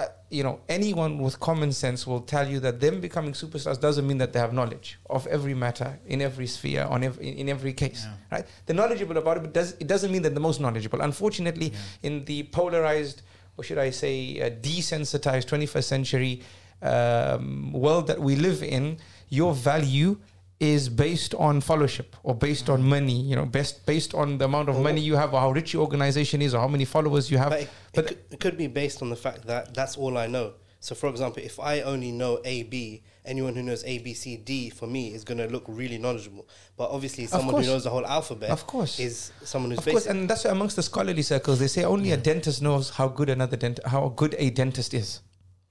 uh, 0.00 0.06
you 0.30 0.42
know, 0.42 0.58
anyone 0.68 1.18
with 1.18 1.38
common 1.38 1.70
sense 1.70 2.06
will 2.08 2.22
tell 2.22 2.48
you 2.48 2.58
that 2.60 2.80
them 2.80 3.00
becoming 3.00 3.34
superstars 3.34 3.78
doesn't 3.78 4.06
mean 4.06 4.18
that 4.18 4.32
they 4.32 4.40
have 4.40 4.52
knowledge 4.52 4.98
of 5.08 5.26
every 5.28 5.54
matter, 5.54 6.00
in 6.06 6.20
every 6.22 6.46
sphere, 6.48 6.84
on 6.90 7.04
every, 7.04 7.28
in, 7.28 7.34
in 7.36 7.48
every 7.50 7.72
case, 7.72 8.04
Yeah. 8.04 8.14
right? 8.38 8.46
They're 8.66 8.74
knowledgeable 8.74 9.16
about 9.18 9.36
it, 9.36 9.40
but 9.40 9.52
does, 9.52 9.72
it 9.78 9.86
doesn't 9.86 10.10
mean 10.10 10.22
that 10.22 10.34
the 10.34 10.40
most 10.40 10.60
knowledgeable. 10.60 11.02
Unfortunately, 11.02 11.66
Yeah. 11.68 11.78
in 12.08 12.24
the 12.24 12.44
polarized, 12.44 13.22
or 13.56 13.62
should 13.62 13.78
I 13.78 13.90
say, 13.90 14.40
uh, 14.40 14.50
desensitized 14.50 15.46
21st 15.46 15.84
century 15.84 16.42
um, 16.82 17.72
world 17.72 18.06
that 18.06 18.20
we 18.20 18.36
live 18.36 18.62
in, 18.62 18.98
your 19.28 19.54
value 19.54 20.18
is 20.58 20.88
based 20.90 21.34
on 21.36 21.60
fellowship 21.60 22.14
or 22.22 22.34
based 22.34 22.68
on 22.68 22.82
money, 22.82 23.18
you 23.18 23.34
know, 23.34 23.46
best 23.46 23.86
based 23.86 24.14
on 24.14 24.36
the 24.38 24.44
amount 24.44 24.68
of 24.68 24.74
Well, 24.74 24.84
money 24.84 25.00
you 25.00 25.16
have 25.16 25.32
or 25.32 25.40
how 25.40 25.50
rich 25.52 25.72
your 25.72 25.82
organization 25.82 26.42
is 26.42 26.54
or 26.54 26.60
how 26.60 26.68
many 26.68 26.84
followers 26.84 27.30
you 27.30 27.38
have. 27.38 27.50
But, 27.50 27.60
it, 27.62 27.68
but- 27.94 28.04
it, 28.04 28.08
could, 28.08 28.18
it 28.32 28.40
could 28.40 28.56
be 28.58 28.66
based 28.66 29.00
on 29.02 29.08
the 29.08 29.16
fact 29.16 29.46
that 29.46 29.74
that's 29.74 29.96
all 29.96 30.18
I 30.18 30.26
know. 30.26 30.52
So, 30.82 30.94
for 30.94 31.08
example, 31.10 31.42
if 31.42 31.60
I 31.60 31.82
only 31.82 32.10
know 32.10 32.40
A, 32.42 32.62
B, 32.62 33.02
anyone 33.26 33.54
who 33.54 33.62
knows 33.62 33.84
A, 33.84 33.98
B, 33.98 34.14
C, 34.14 34.38
D 34.38 34.70
for 34.70 34.86
me 34.86 35.12
is 35.12 35.24
going 35.24 35.36
to 35.36 35.46
look 35.46 35.64
really 35.68 35.98
knowledgeable. 35.98 36.48
But 36.78 36.90
obviously, 36.90 37.26
someone 37.26 37.62
who 37.62 37.68
knows 37.68 37.84
the 37.84 37.90
whole 37.90 38.06
alphabet 38.06 38.48
Of 38.48 38.66
course. 38.66 38.98
is 38.98 39.30
someone 39.44 39.72
who's 39.72 39.80
Of 39.80 39.84
course, 39.92 40.06
and 40.06 40.28
that's 40.28 40.44
why 40.44 40.52
amongst 40.52 40.76
the 40.76 40.82
scholarly 40.82 41.20
circles. 41.20 41.58
They 41.58 41.66
say 41.68 41.84
only 41.84 42.12
a 42.12 42.16
dentist 42.16 42.62
knows 42.62 42.88
how 42.88 43.08
good 43.08 43.28
another 43.28 43.58
dent, 43.58 43.78
how 43.84 44.08
good 44.08 44.34
a 44.38 44.48
dentist 44.48 44.94
is. 44.94 45.20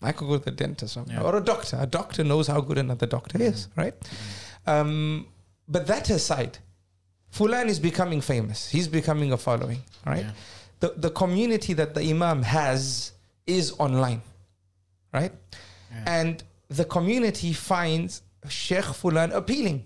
I 0.01 0.12
could 0.13 0.27
go 0.27 0.38
to 0.38 0.45
the 0.45 0.51
dentist 0.51 0.95
or- 0.97 1.05
Yeah. 1.07 1.21
or 1.21 1.35
a 1.35 1.41
doctor. 1.41 1.77
A 1.79 1.85
doctor 1.85 2.23
knows 2.23 2.47
how 2.47 2.62
good 2.62 2.77
another 2.77 3.05
doctor 3.05 3.41
is, 3.41 3.67
right? 3.75 3.93
Um, 4.65 5.27
but 5.67 5.88
that 5.88 6.09
aside, 6.09 6.57
Fulan 7.33 7.67
is 7.67 7.79
becoming 7.79 8.21
famous. 8.21 8.69
He's 8.69 8.88
becoming 8.88 9.31
a 9.33 9.38
following, 9.38 9.81
right? 10.05 10.25
Yeah. 10.25 10.31
The 10.79 10.93
the 10.97 11.12
community 11.12 11.73
that 11.73 11.93
the 11.93 12.01
imam 12.09 12.43
has 12.43 13.12
is 13.45 13.73
online, 13.77 14.21
right? 15.13 15.33
Yeah. 15.91 16.03
And 16.19 16.43
the 16.69 16.85
community 16.85 17.51
finds 17.53 18.21
Sheikh 18.47 18.85
Fulan 18.85 19.33
appealing, 19.33 19.85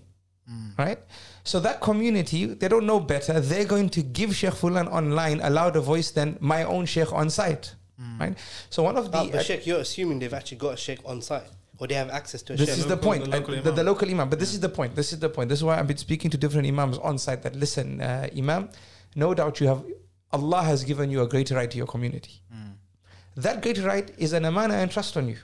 Mm. 0.50 0.78
right? 0.78 0.98
So 1.42 1.58
that 1.60 1.80
community, 1.80 2.46
they 2.46 2.68
don't 2.68 2.86
know 2.86 3.00
better. 3.00 3.40
They're 3.40 3.64
going 3.64 3.88
to 3.90 4.02
give 4.02 4.34
Sheikh 4.36 4.54
Fulan 4.54 4.86
online 4.90 5.40
a 5.40 5.50
louder 5.50 5.80
voice 5.80 6.10
than 6.12 6.36
my 6.40 6.62
own 6.64 6.86
Sheikh 6.86 7.12
on 7.12 7.30
site. 7.30 7.74
Right? 8.20 8.36
So 8.70 8.82
one 8.82 8.96
of 8.96 9.10
the 9.12 9.18
Ah, 9.18 9.26
but 9.30 9.44
Sheikh, 9.46 9.66
you're 9.66 9.80
assuming 9.80 10.18
they've 10.18 10.34
actually 10.34 10.58
got 10.58 10.74
a 10.74 10.76
Sheikh 10.76 10.98
on 11.04 11.22
site, 11.22 11.44
or 11.78 11.86
they 11.86 11.94
have 11.94 12.10
access 12.10 12.42
to 12.42 12.54
a 12.54 12.56
this 12.56 12.68
Sheikh. 12.68 12.78
is 12.78 12.84
the 12.86 12.96
Local- 12.96 13.08
point. 13.10 13.24
the 13.24 13.30
local 13.30 13.54
Uh, 13.54 13.56
the, 13.58 13.62
the 13.62 13.70
imam. 13.82 13.86
local 13.86 14.08
imam. 14.10 14.28
But 14.30 14.38
this 14.40 14.52
is 14.52 14.60
the 14.60 14.68
point. 14.68 14.94
This 14.96 15.12
is 15.12 15.18
the 15.20 15.28
point. 15.28 15.48
This 15.48 15.58
is 15.60 15.64
why 15.64 15.78
I've 15.78 15.86
been 15.86 15.96
speaking 15.96 16.30
to 16.32 16.36
different 16.36 16.66
imams 16.66 16.98
on 16.98 17.18
site 17.18 17.42
that 17.42 17.54
listen, 17.54 18.00
uh, 18.00 18.28
imam, 18.36 18.68
no 19.14 19.32
doubt 19.34 19.60
you 19.60 19.68
have, 19.68 19.82
Allah 20.32 20.62
has 20.62 20.82
given 20.82 21.10
you 21.10 21.22
a 21.22 21.28
greater 21.28 21.54
right 21.54 21.70
to 21.70 21.76
your 21.78 21.86
community. 21.86 22.40
That 23.36 23.62
greater 23.62 23.82
right 23.82 24.08
is 24.16 24.32
an 24.32 24.44
amana 24.44 24.74
and 24.74 24.90
trust 24.90 25.16
on 25.16 25.28
you. 25.28 25.38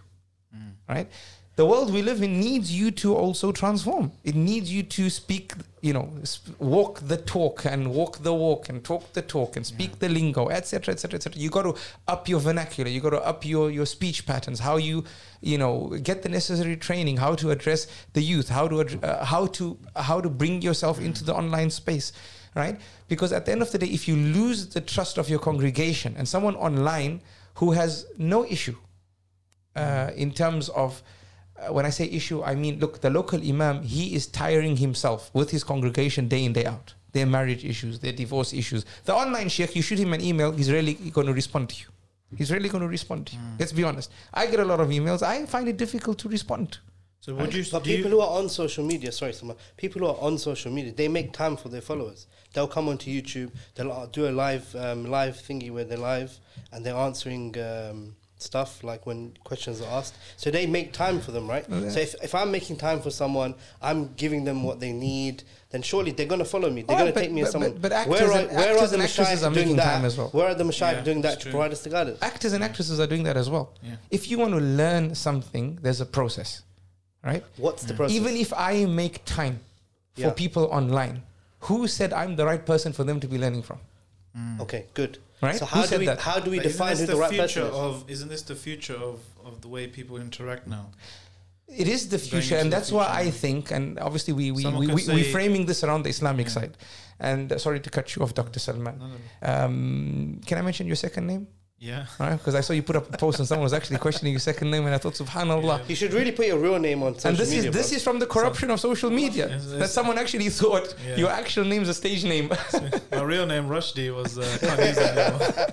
Right? 0.88 1.08
The 1.56 1.66
world 1.66 1.92
we 1.92 2.02
live 2.02 2.20
in 2.22 2.40
needs 2.40 2.72
you 2.72 2.90
to 3.02 3.14
also 3.14 3.52
transform. 3.52 4.12
It 4.24 4.34
needs 4.34 4.72
you 4.72 4.82
to 4.84 5.10
speak, 5.10 5.52
you 5.80 5.94
know, 5.94 6.10
walk 6.58 7.00
the 7.00 7.16
talk 7.16 7.64
and 7.64 7.92
walk 7.92 8.18
the 8.18 8.34
walk 8.34 8.68
and 8.68 8.84
talk 8.84 9.12
the 9.14 9.22
talk 9.22 9.56
and 9.56 9.64
speak 9.66 9.98
the 9.98 10.08
lingo, 10.08 10.48
etc., 10.48 10.92
etc., 10.92 11.16
etc. 11.16 11.40
You 11.40 11.48
got 11.48 11.62
to 11.62 11.74
up 12.06 12.28
your 12.28 12.40
vernacular. 12.40 12.90
You 12.90 13.00
got 13.00 13.10
to 13.10 13.24
up 13.24 13.46
your 13.46 13.70
your 13.70 13.86
speech 13.86 14.26
patterns. 14.26 14.60
How 14.60 14.76
you, 14.76 15.04
you 15.40 15.56
know, 15.56 15.88
get 16.02 16.22
the 16.22 16.28
necessary 16.28 16.76
training. 16.76 17.16
How 17.16 17.34
to 17.36 17.50
address 17.50 17.86
the 18.12 18.20
youth. 18.20 18.50
How 18.50 18.68
to 18.68 18.80
ad- 18.82 19.04
uh, 19.04 19.24
how 19.24 19.46
to 19.46 19.78
how 19.96 20.20
to 20.20 20.28
bring 20.28 20.60
yourself 20.60 21.00
into 21.00 21.24
the 21.24 21.34
online 21.34 21.70
space, 21.70 22.12
right? 22.54 22.78
Because 23.08 23.32
at 23.32 23.46
the 23.46 23.52
end 23.52 23.62
of 23.62 23.72
the 23.72 23.78
day, 23.78 23.86
if 23.86 24.06
you 24.06 24.16
lose 24.16 24.68
the 24.68 24.82
trust 24.82 25.16
of 25.16 25.30
your 25.30 25.38
congregation 25.38 26.14
and 26.18 26.28
someone 26.28 26.56
online 26.56 27.22
who 27.54 27.72
has 27.72 28.06
no 28.18 28.44
issue 28.44 28.76
uh, 29.76 30.10
in 30.14 30.30
terms 30.30 30.68
of 30.70 31.02
when 31.68 31.84
I 31.86 31.90
say 31.90 32.06
issue, 32.06 32.42
I 32.42 32.54
mean 32.54 32.78
look, 32.80 33.00
the 33.00 33.10
local 33.10 33.40
imam 33.40 33.82
he 33.82 34.14
is 34.14 34.26
tiring 34.26 34.76
himself 34.78 35.30
with 35.34 35.50
his 35.50 35.62
congregation 35.64 36.28
day 36.28 36.44
in 36.44 36.52
day 36.52 36.64
out. 36.66 36.94
Their 37.12 37.26
marriage 37.26 37.64
issues, 37.64 37.98
their 38.00 38.12
divorce 38.12 38.52
issues. 38.52 38.84
The 39.04 39.14
online 39.14 39.48
sheikh, 39.48 39.74
you 39.76 39.82
shoot 39.82 39.98
him 39.98 40.12
an 40.12 40.20
email, 40.20 40.52
he's 40.52 40.70
really 40.70 40.94
going 40.94 41.26
to 41.26 41.32
respond 41.34 41.68
to 41.70 41.76
you. 41.82 41.86
He's 42.36 42.52
really 42.52 42.68
going 42.68 42.82
to 42.82 42.88
respond 42.88 43.26
to 43.28 43.34
you. 43.34 43.42
Let's 43.58 43.72
be 43.72 43.82
honest. 43.82 44.12
I 44.32 44.46
get 44.46 44.60
a 44.60 44.64
lot 44.64 44.78
of 44.78 44.88
emails. 44.90 45.20
I 45.20 45.44
find 45.46 45.66
it 45.68 45.76
difficult 45.76 46.18
to 46.20 46.28
respond. 46.28 46.78
So 47.20 47.34
would 47.34 47.52
you? 47.52 47.64
But 47.70 47.82
do 47.84 47.90
you- 47.90 47.96
people 47.96 48.12
who 48.12 48.20
are 48.20 48.38
on 48.38 48.48
social 48.48 48.84
media, 48.84 49.10
sorry, 49.12 49.32
Sama, 49.32 49.56
people 49.76 50.00
who 50.02 50.06
are 50.06 50.16
on 50.20 50.38
social 50.38 50.70
media, 50.72 50.92
they 50.92 51.08
make 51.08 51.32
time 51.32 51.56
for 51.56 51.68
their 51.68 51.80
followers. 51.82 52.28
They'll 52.54 52.68
come 52.68 52.88
onto 52.88 53.10
YouTube, 53.10 53.50
they'll 53.74 53.92
uh, 53.92 54.06
do 54.06 54.28
a 54.28 54.30
live 54.30 54.74
um, 54.76 55.10
live 55.10 55.36
thingy 55.36 55.70
where 55.72 55.84
they're 55.84 55.98
live 55.98 56.38
and 56.72 56.86
they're 56.86 56.94
answering 56.96 57.56
um, 57.60 58.16
stuff 58.42 58.82
like 58.82 59.06
when 59.06 59.34
questions 59.44 59.80
are 59.80 59.90
asked. 59.98 60.14
So 60.36 60.50
they 60.50 60.66
make 60.66 60.92
time 60.92 61.20
for 61.20 61.30
them, 61.32 61.48
right? 61.48 61.64
Oh, 61.70 61.88
so 61.88 62.00
if, 62.00 62.14
if 62.22 62.34
I'm 62.34 62.50
making 62.50 62.76
time 62.76 63.00
for 63.00 63.10
someone, 63.10 63.54
I'm 63.82 64.12
giving 64.14 64.44
them 64.44 64.62
what 64.62 64.80
they 64.80 64.92
need. 64.92 65.42
Then 65.70 65.82
surely 65.82 66.10
they're 66.10 66.26
going 66.26 66.40
to 66.40 66.44
follow 66.44 66.70
me. 66.70 66.82
They're 66.82 66.96
Oh, 66.96 67.00
going 67.00 67.12
to 67.12 67.20
take 67.20 67.30
me 67.30 67.42
as 67.42 67.50
someone. 67.52 67.72
but- 67.72 67.82
but 67.82 67.92
actors 67.92 68.10
where 68.10 68.32
are, 68.32 68.38
and- 68.38 68.56
where 68.56 68.78
are 68.78 68.86
the 68.86 68.94
and 68.94 69.02
actresses 69.02 69.40
mashayikh 69.40 69.50
are 69.50 69.54
doing 69.54 69.66
making 69.66 69.76
that? 69.76 69.94
time 69.94 70.04
as 70.04 70.16
well. 70.18 70.28
Where 70.28 70.48
are 70.48 70.54
the 70.54 70.64
mashayikh 70.64 70.92
Yeah, 70.94 71.00
doing 71.02 71.20
that 71.22 71.38
to 71.38 71.42
true. 71.44 71.50
provide 71.52 71.72
us 71.72 71.82
the 71.82 71.90
guidance? 71.90 72.18
Actors 72.22 72.52
and 72.52 72.64
actresses 72.64 72.98
are 72.98 73.06
doing 73.06 73.22
that 73.24 73.36
as 73.36 73.48
well. 73.48 73.72
Yeah. 73.82 73.96
If 74.10 74.30
you 74.30 74.38
want 74.38 74.52
to 74.54 74.60
learn 74.60 75.14
something, 75.14 75.78
there's 75.82 76.00
a 76.00 76.06
process, 76.06 76.62
right? 77.24 77.44
What's 77.56 77.84
the 77.84 77.94
mm. 77.94 77.98
process? 77.98 78.16
Even 78.16 78.36
if 78.36 78.52
I 78.56 78.84
make 78.86 79.24
time 79.24 79.60
for 80.14 80.20
Yeah. 80.22 80.30
people 80.30 80.64
online, 80.72 81.22
who 81.60 81.86
said 81.86 82.12
I'm 82.12 82.36
the 82.36 82.46
right 82.46 82.64
person 82.64 82.92
for 82.92 83.04
them 83.04 83.20
to 83.20 83.28
be 83.28 83.38
learning 83.38 83.62
from? 83.62 83.78
Okay, 84.60 84.86
good. 84.94 85.18
Right? 85.42 85.56
So 85.56 85.64
Who 85.66 85.80
how 85.80 85.86
do 85.86 85.98
we 85.98 86.06
that? 86.06 86.20
how 86.20 86.38
do 86.38 86.50
we 86.50 86.58
But 86.58 86.64
define 86.64 86.96
who 86.96 87.06
the, 87.06 87.16
right 87.16 87.30
future 87.30 87.62
person 87.62 87.62
is? 87.66 87.74
of? 87.74 88.10
Isn't 88.10 88.28
this 88.28 88.42
the 88.42 88.54
future 88.54 88.96
of 88.96 89.20
of 89.44 89.60
the 89.62 89.68
way 89.68 89.86
people 89.86 90.16
interact 90.18 90.66
now? 90.66 90.90
It 91.66 91.88
is 91.88 92.08
the 92.08 92.18
future, 92.18 92.56
and 92.56 92.66
the 92.70 92.76
that's 92.76 92.90
why. 92.92 93.06
I 93.08 93.30
think, 93.30 93.70
and 93.70 93.98
obviously 93.98 94.32
we 94.34 94.50
we 94.50 94.62
Someone 94.62 94.88
we, 94.88 94.94
we 94.94 95.14
we're 95.14 95.32
framing 95.32 95.66
this 95.66 95.82
around 95.84 96.02
the 96.02 96.10
Islamic 96.10 96.46
Yeah. 96.46 96.52
side. 96.58 96.76
And 97.20 97.52
uh, 97.52 97.58
sorry 97.58 97.80
to 97.80 97.90
cut 97.90 98.16
you 98.16 98.22
off, 98.22 98.32
Dr. 98.34 98.58
Salman. 98.58 98.98
No, 98.98 99.06
no, 99.06 99.14
no. 99.14 99.64
Um, 99.64 100.40
can 100.46 100.58
I 100.58 100.62
mention 100.62 100.86
your 100.86 100.96
second 100.96 101.26
name? 101.26 101.46
Yeah. 101.82 102.04
Because 102.18 102.54
I 102.54 102.60
saw 102.60 102.74
you 102.74 102.82
put 102.82 102.94
up 102.96 103.12
a 103.12 103.16
post 103.16 103.38
and 103.38 103.48
someone 103.48 103.64
was 103.64 103.72
actually 103.72 103.96
questioning 103.96 104.34
your 104.34 104.40
second 104.40 104.70
name, 104.70 104.84
and 104.84 104.94
I 104.94 104.98
thought, 104.98 105.14
Subhanallah. 105.14 105.78
Yeah. 105.78 105.84
You 105.88 105.96
should 105.96 106.12
really 106.12 106.30
put 106.30 106.46
your 106.46 106.58
real 106.58 106.78
name 106.78 107.02
on 107.02 107.14
social 107.14 107.30
And 107.30 107.38
this 107.38 107.50
media. 107.50 107.70
is 107.70 107.74
this 107.74 107.88
bro. 107.88 107.96
is 107.96 108.04
from 108.04 108.18
the 108.18 108.26
corruption 108.26 108.70
of 108.70 108.78
social 108.80 109.08
media 109.08 109.48
Yes, 109.48 109.66
that 109.72 109.88
someone 109.88 110.18
actually 110.18 110.50
thought 110.50 110.94
Yeah. 111.06 111.16
your 111.16 111.30
actual 111.30 111.64
name's 111.64 111.88
a 111.88 111.94
stage 111.94 112.22
name. 112.24 112.50
My 113.10 113.22
real 113.22 113.46
name 113.46 113.64
Rushdie 113.68 114.14
was 114.14 114.36
uh, 114.38 114.58
can't 114.60 114.78
use 114.80 114.98
it 114.98 115.16
anymore. 115.16 115.68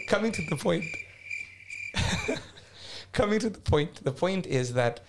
Coming 0.08 0.32
to 0.32 0.42
the 0.50 0.56
point. 0.56 0.84
coming 3.12 3.38
to 3.38 3.50
the 3.50 3.60
point. 3.60 4.02
The 4.04 4.12
point 4.12 4.46
is 4.46 4.72
that 4.74 5.00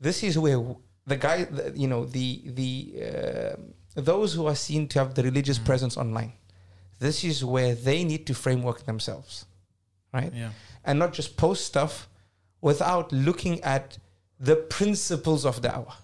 this 0.00 0.22
is 0.22 0.38
where 0.38 0.60
the 1.06 1.16
guy, 1.16 1.44
the, 1.44 1.72
you 1.76 1.86
know, 1.88 2.04
the 2.04 2.42
the 2.46 2.94
uh, 3.06 4.00
those 4.00 4.34
who 4.34 4.46
are 4.46 4.54
seen 4.54 4.88
to 4.88 4.98
have 4.98 5.14
the 5.14 5.22
religious 5.22 5.58
presence 5.58 5.96
online. 5.96 6.32
This 7.00 7.24
is 7.24 7.44
where 7.44 7.74
they 7.74 8.04
need 8.04 8.26
to 8.26 8.34
framework 8.34 8.84
themselves, 8.84 9.46
right? 10.12 10.32
Yeah. 10.32 10.50
And 10.84 10.98
not 10.98 11.12
just 11.12 11.36
post 11.36 11.64
stuff 11.64 12.08
without 12.60 13.10
looking 13.10 13.60
at 13.62 13.98
the 14.38 14.56
principles 14.56 15.44
of 15.44 15.60
da'wah. 15.62 15.94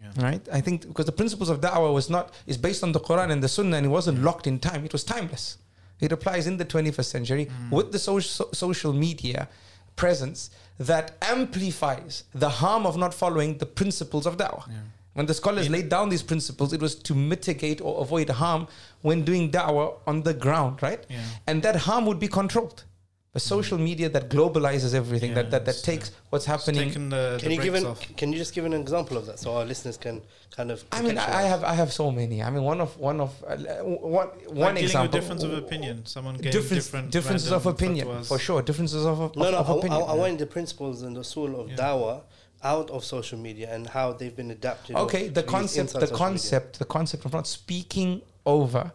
Yeah. 0.00 0.10
Right? 0.26 0.48
I 0.52 0.60
think 0.60 0.86
because 0.86 1.06
the 1.06 1.12
principles 1.12 1.48
of 1.48 1.60
da'wah 1.60 1.92
was 1.92 2.08
not 2.08 2.32
is 2.46 2.56
based 2.56 2.82
on 2.84 2.92
the 2.92 3.00
Quran 3.00 3.30
and 3.30 3.42
the 3.42 3.48
Sunnah 3.48 3.76
and 3.76 3.86
it 3.86 3.88
wasn't 3.88 4.22
locked 4.22 4.46
in 4.46 4.58
time. 4.58 4.84
It 4.84 4.92
was 4.92 5.02
timeless. 5.02 5.58
It 6.00 6.12
applies 6.12 6.46
in 6.46 6.56
the 6.56 6.64
21st 6.64 7.04
century 7.04 7.46
mm. 7.46 7.70
with 7.70 7.90
the 7.92 7.98
so- 7.98 8.20
so- 8.20 8.50
social 8.52 8.92
media 8.92 9.48
presence 9.96 10.50
that 10.78 11.16
amplifies 11.22 12.24
the 12.34 12.48
harm 12.48 12.86
of 12.86 12.96
not 12.96 13.14
following 13.14 13.58
the 13.58 13.66
principles 13.66 14.26
of 14.26 14.36
da'wah. 14.36 14.68
Yeah. 14.68 14.74
When 15.14 15.26
the 15.26 15.34
scholars 15.34 15.70
laid 15.70 15.88
down 15.88 16.08
these 16.08 16.22
principles, 16.22 16.72
it 16.72 16.80
was 16.80 16.94
to 17.08 17.14
mitigate 17.14 17.80
or 17.80 18.00
avoid 18.02 18.28
harm 18.30 18.66
when 19.02 19.24
doing 19.24 19.50
da'wah 19.50 19.94
on 20.06 20.22
the 20.22 20.34
ground, 20.34 20.82
right? 20.82 21.02
Yeah. 21.08 21.20
And 21.46 21.62
that 21.62 21.76
harm 21.76 22.04
would 22.06 22.18
be 22.18 22.28
controlled. 22.28 22.84
But 23.32 23.42
social 23.42 23.78
media 23.78 24.08
that 24.10 24.28
globalizes 24.30 24.94
everything, 24.94 25.30
Yeah, 25.30 25.42
that, 25.42 25.50
that, 25.50 25.64
that 25.64 25.74
it's, 25.74 25.82
takes 25.82 26.08
uh, 26.10 26.12
what's 26.30 26.44
happening. 26.44 26.88
the, 26.88 27.38
Can 27.40 27.48
the 27.48 27.54
you 27.56 27.62
give 27.62 27.74
an, 27.74 27.86
off. 27.86 28.00
Can 28.16 28.32
you 28.32 28.38
just 28.38 28.54
give 28.54 28.64
an 28.64 28.72
example 28.74 29.16
of 29.16 29.26
that 29.26 29.40
so 29.40 29.56
our 29.56 29.64
listeners 29.64 29.96
can 29.96 30.22
kind 30.56 30.70
of? 30.70 30.84
I 30.92 31.02
mean, 31.02 31.18
I 31.18 31.40
I 31.40 31.42
have 31.52 31.64
I 31.64 31.74
have 31.74 31.92
so 31.92 32.12
many. 32.12 32.44
I 32.44 32.50
mean, 32.50 32.62
one 32.62 32.80
of 32.80 32.96
one 32.96 33.20
of 33.20 33.30
uh, 33.42 33.56
one 33.82 34.28
Like 34.28 34.50
one 34.66 34.74
dealing 34.74 34.84
example. 34.84 35.02
with 35.02 35.12
difference 35.20 35.42
of 35.42 35.52
opinion. 35.64 36.06
Someone 36.06 36.34
getting 36.36 36.52
Difference, 36.52 36.84
different 36.84 37.10
differences 37.10 37.50
of 37.58 37.66
opinion 37.66 38.06
fatwas. 38.06 38.28
for 38.28 38.38
sure. 38.38 38.62
Differences 38.62 39.04
of, 39.04 39.16
of, 39.20 39.34
No, 39.34 39.50
no. 39.50 39.58
of 39.58 39.68
I, 39.68 39.74
opinion. 39.78 40.00
I, 40.02 40.12
I 40.12 40.14
wanted 40.14 40.38
the 40.38 40.46
principles 40.46 41.02
and 41.02 41.16
the 41.16 41.24
soul 41.24 41.50
of 41.60 41.70
Yeah. 41.70 41.76
dawah 41.82 42.20
out 42.64 42.90
of 42.90 43.04
social 43.04 43.38
media 43.38 43.68
and 43.72 43.86
how 43.86 44.12
they've 44.12 44.34
been 44.34 44.50
adapted. 44.50 44.96
okay, 44.96 45.28
the 45.28 45.42
concept, 45.42 45.92
the 45.92 46.00
social 46.00 46.06
media. 46.06 46.18
concept, 46.26 46.78
the 46.78 46.84
concept 46.84 47.24
of 47.26 47.32
not 47.32 47.46
speaking 47.46 48.22
over 48.46 48.90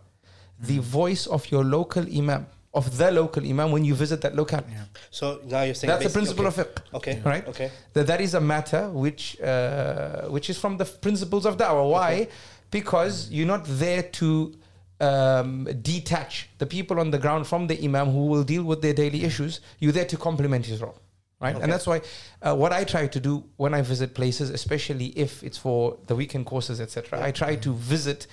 the 0.60 0.80
voice 0.80 1.28
of 1.28 1.50
your 1.52 1.64
local 1.64 2.04
imam, 2.04 2.46
of 2.74 2.98
the 2.98 3.12
local 3.12 3.44
imam 3.46 3.72
when 3.72 3.86
you 3.86 3.96
visit 3.96 4.22
that 4.22 4.36
locality. 4.36 4.72
Yeah. 4.72 4.84
So 5.12 5.40
now 5.46 5.62
you're 5.64 5.74
saying 5.74 5.90
That's 5.90 6.04
the 6.04 6.10
principle 6.10 6.48
okay. 6.48 6.62
of 6.62 6.68
fiqh. 6.68 6.96
Okay. 6.96 7.14
Yeah. 7.24 7.30
Right? 7.30 7.48
Okay. 7.48 7.72
that 7.94 8.08
that 8.08 8.22
is 8.22 8.34
a 8.34 8.42
matter 8.42 8.90
which 8.90 9.40
uh, 9.42 10.28
which 10.28 10.50
is 10.50 10.58
from 10.60 10.78
the 10.78 10.86
principles 10.86 11.46
of 11.46 11.58
da'wah. 11.58 11.90
Why? 11.90 12.14
Okay. 12.14 12.30
Because 12.72 13.32
you're 13.32 13.48
not 13.48 13.64
there 13.66 14.04
to 14.04 14.54
um, 15.00 15.68
detach 15.82 16.50
the 16.58 16.66
people 16.66 17.00
on 17.00 17.10
the 17.10 17.18
ground 17.18 17.48
from 17.48 17.68
the 17.68 17.84
imam 17.84 18.12
who 18.12 18.26
will 18.28 18.44
deal 18.44 18.64
with 18.64 18.82
their 18.82 18.94
daily 18.94 19.24
issues. 19.24 19.62
You're 19.80 19.94
there 19.94 20.06
to 20.06 20.18
complement 20.18 20.66
his 20.66 20.82
role. 20.82 21.00
Right, 21.42 21.56
Okay. 21.56 21.64
and 21.64 21.72
that's 21.72 21.88
why 21.88 22.02
uh, 22.42 22.54
what 22.56 22.74
I 22.74 22.84
try 22.84 23.08
to 23.08 23.20
do 23.20 23.46
when 23.56 23.74
I 23.74 23.82
visit 23.82 24.14
places, 24.14 24.50
especially 24.50 25.08
if 25.18 25.42
it's 25.42 25.58
for 25.58 25.98
the 26.08 26.16
weekend 26.16 26.46
courses, 26.46 26.82
etc., 26.82 27.24
I 27.24 27.32
try 27.32 27.56
to 27.56 27.74
visit 27.74 28.28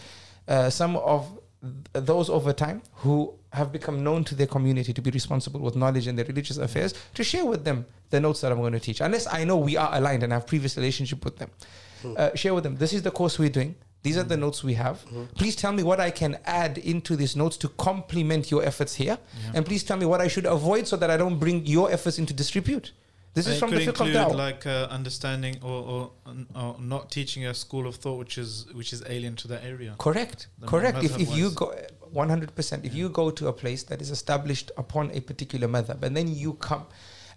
uh, 0.48 0.70
some 0.70 0.96
of 0.96 1.38
th- 1.62 2.04
those 2.04 2.28
over 2.28 2.52
time 2.52 2.82
who 2.94 3.32
have 3.52 3.70
become 3.70 4.02
known 4.02 4.24
to 4.24 4.34
their 4.34 4.48
community 4.48 4.92
to 4.92 5.00
be 5.00 5.10
responsible 5.12 5.60
with 5.60 5.76
knowledge 5.76 6.08
in 6.08 6.16
their 6.16 6.24
religious 6.24 6.56
affairs 6.58 6.94
to 7.14 7.22
share 7.22 7.44
with 7.46 7.64
them 7.64 7.86
the 8.10 8.18
notes 8.20 8.40
that 8.40 8.50
I'm 8.50 8.58
going 8.58 8.72
to 8.72 8.80
teach. 8.80 9.00
Unless 9.00 9.32
I 9.32 9.44
know 9.44 9.56
we 9.56 9.76
are 9.76 9.90
aligned 9.94 10.24
and 10.24 10.32
have 10.32 10.46
previous 10.46 10.76
relationship 10.76 11.24
with 11.24 11.36
them, 11.38 11.50
uh, 12.16 12.34
share 12.34 12.54
with 12.54 12.64
them. 12.64 12.76
This 12.76 12.92
is 12.92 13.02
the 13.02 13.10
course 13.12 13.38
we're 13.38 13.48
doing. 13.50 13.76
These 14.06 14.18
are 14.18 14.22
the 14.34 14.36
notes 14.36 14.62
we 14.62 14.74
have. 14.74 15.04
Please 15.34 15.56
tell 15.56 15.72
me 15.72 15.82
what 15.82 15.98
I 15.98 16.12
can 16.12 16.38
add 16.44 16.78
into 16.78 17.16
these 17.16 17.34
notes 17.34 17.56
to 17.62 17.68
complement 17.88 18.52
your 18.52 18.62
efforts 18.70 18.94
here, 18.94 19.18
Yeah. 19.18 19.54
and 19.54 19.66
please 19.66 19.82
tell 19.88 19.96
me 20.02 20.06
what 20.12 20.20
I 20.26 20.28
should 20.28 20.46
avoid 20.58 20.86
so 20.86 20.96
that 21.02 21.10
I 21.10 21.16
don't 21.16 21.38
bring 21.40 21.66
your 21.66 21.90
efforts 21.96 22.16
into 22.20 22.32
disrepute. 22.32 22.92
This 23.34 23.48
is 23.48 23.58
from 23.58 23.70
the 23.72 23.80
fiqh 23.86 24.14
of 24.26 24.34
like 24.36 24.64
uh, 24.64 24.86
understanding 24.98 25.54
or, 25.70 25.78
or, 25.92 26.00
or 26.54 26.76
not 26.78 27.10
teaching 27.10 27.42
a 27.46 27.52
school 27.64 27.84
of 27.90 27.96
thought 28.02 28.18
which 28.22 28.38
is 28.38 28.50
which 28.78 28.90
is 28.94 29.02
alien 29.14 29.34
to 29.42 29.48
that 29.52 29.62
area. 29.72 29.92
Correct. 29.98 30.46
The 30.60 30.68
Correct. 30.74 30.98
If, 31.08 31.18
if 31.24 31.36
you 31.36 31.50
go 31.50 31.68
100%, 32.14 32.84
if 32.88 32.94
you 32.94 33.08
go 33.20 33.26
to 33.38 33.48
a 33.48 33.52
place 33.62 33.82
that 33.90 34.00
is 34.00 34.10
established 34.18 34.70
upon 34.82 35.10
a 35.18 35.20
particular 35.30 35.66
madhab 35.76 36.00
and 36.06 36.16
then 36.16 36.28
you 36.42 36.54
come 36.68 36.84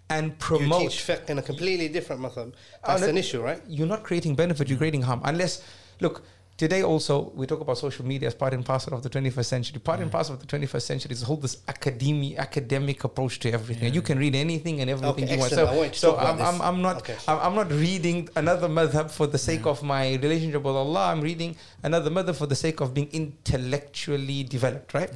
and 0.08 0.26
You 0.28 0.36
promote, 0.38 0.82
teach 0.82 0.98
fiqh 1.08 1.28
in 1.30 1.36
a 1.38 1.42
completely 1.42 1.88
different 1.88 2.20
method. 2.22 2.48
Oh, 2.52 2.86
That's 2.86 3.02
an 3.14 3.18
issue, 3.18 3.40
right? 3.42 3.60
you're 3.76 3.92
not 3.94 4.02
creating 4.08 4.36
benefit, 4.36 4.68
you're 4.68 4.78
creating 4.84 5.02
harm. 5.02 5.20
Unless, 5.24 5.62
look, 6.00 6.22
today 6.60 6.82
also 6.82 7.14
we 7.34 7.46
talk 7.46 7.60
about 7.66 7.78
social 7.78 8.04
media 8.04 8.26
as 8.30 8.34
part 8.34 8.52
and 8.52 8.64
parcel 8.72 8.92
of 8.92 9.02
the 9.02 9.08
21st 9.08 9.48
century. 9.54 9.78
Part 9.80 10.00
and 10.00 10.10
parcel 10.12 10.34
of 10.34 10.40
the 10.44 10.50
21st 10.54 10.82
century 10.82 11.12
is 11.16 11.22
hold 11.22 11.40
this 11.40 11.56
academy, 11.74 12.36
academic 12.36 13.02
approach 13.08 13.34
to 13.44 13.48
everything. 13.58 13.88
Yeah. 13.88 13.98
You 13.98 14.02
can 14.02 14.18
read 14.18 14.34
anything 14.46 14.74
and 14.82 14.90
everything 14.94 15.24
Okay, 15.24 15.34
you 15.34 15.40
want. 15.40 15.52
So, 15.52 15.64
want 15.74 15.94
so 15.94 16.18
I'm. 16.18 16.38
I'm, 16.48 16.58
I'm 16.68 16.82
not 16.82 16.96
Okay. 16.98 17.16
I'm, 17.26 17.38
I'm 17.44 17.54
not 17.60 17.70
reading 17.86 18.28
another 18.36 18.68
madhab 18.68 19.10
for 19.18 19.26
the 19.34 19.38
sake 19.48 19.64
Yeah. 19.64 19.70
of 19.74 19.82
my 19.82 20.04
relationship 20.26 20.62
with 20.68 20.76
Allah. 20.84 21.04
I'm 21.12 21.22
reading 21.30 21.56
another 21.82 22.10
madhab 22.10 22.36
for 22.42 22.48
the 22.52 22.60
sake 22.64 22.78
of 22.84 22.92
being 22.92 23.08
intellectually 23.20 24.42
developed, 24.56 24.92
right? 24.92 25.10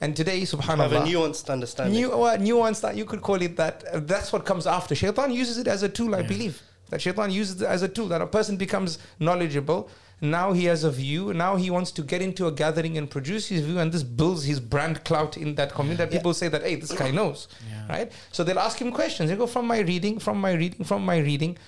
And 0.00 0.16
today, 0.20 0.38
subhanAllah. 0.54 0.90
Have 0.92 0.92
a 0.92 1.04
nuanced 1.12 1.50
understanding. 1.56 1.94
New, 2.00 2.08
well, 2.22 2.38
nuance 2.38 2.80
that 2.80 2.96
you 2.96 3.04
could 3.04 3.20
call 3.28 3.40
it 3.48 3.54
that. 3.62 3.84
uh, 3.92 4.00
That's 4.12 4.32
what 4.32 4.46
comes 4.50 4.66
after. 4.78 4.94
Shaitan 4.94 5.30
uses 5.42 5.58
it 5.58 5.68
as 5.68 5.82
a 5.82 5.90
tool, 5.98 6.14
I 6.14 6.22
believe. 6.22 6.56
That 6.90 7.00
shaitan 7.02 7.30
uses 7.32 7.60
it 7.62 7.66
as 7.66 7.82
a 7.82 7.88
tool. 7.88 8.08
That 8.14 8.22
a 8.22 8.26
person 8.38 8.56
becomes 8.56 8.98
knowledgeable. 9.18 9.90
Now 10.20 10.52
he 10.54 10.64
has 10.64 10.82
a 10.84 10.90
view. 10.90 11.34
Now 11.34 11.56
he 11.56 11.68
wants 11.70 11.90
to 11.92 12.02
get 12.02 12.22
into 12.22 12.46
a 12.46 12.52
gathering 12.52 12.96
and 12.96 13.08
produce 13.10 13.48
his 13.48 13.60
view, 13.66 13.78
and 13.78 13.92
this 13.92 14.02
builds 14.02 14.44
his 14.44 14.60
brand 14.60 15.04
clout 15.04 15.36
in 15.36 15.54
that 15.56 15.72
community. 15.74 15.98
That 16.04 16.10
Yeah. 16.12 16.18
people 16.18 16.32
say 16.34 16.48
that, 16.48 16.62
hey, 16.62 16.76
this 16.76 16.92
guy 16.92 17.10
knows, 17.10 17.48
Yeah. 17.70 17.86
right? 17.88 18.12
So 18.32 18.42
they'll 18.44 18.58
ask 18.58 18.80
him 18.80 18.92
questions. 18.92 19.28
They 19.30 19.36
go 19.36 19.46
from 19.46 19.66
my 19.66 19.80
reading, 19.80 20.18
from 20.18 20.40
my 20.40 20.52
reading, 20.52 20.84
from 20.84 21.04
my 21.04 21.18
reading. 21.18 21.58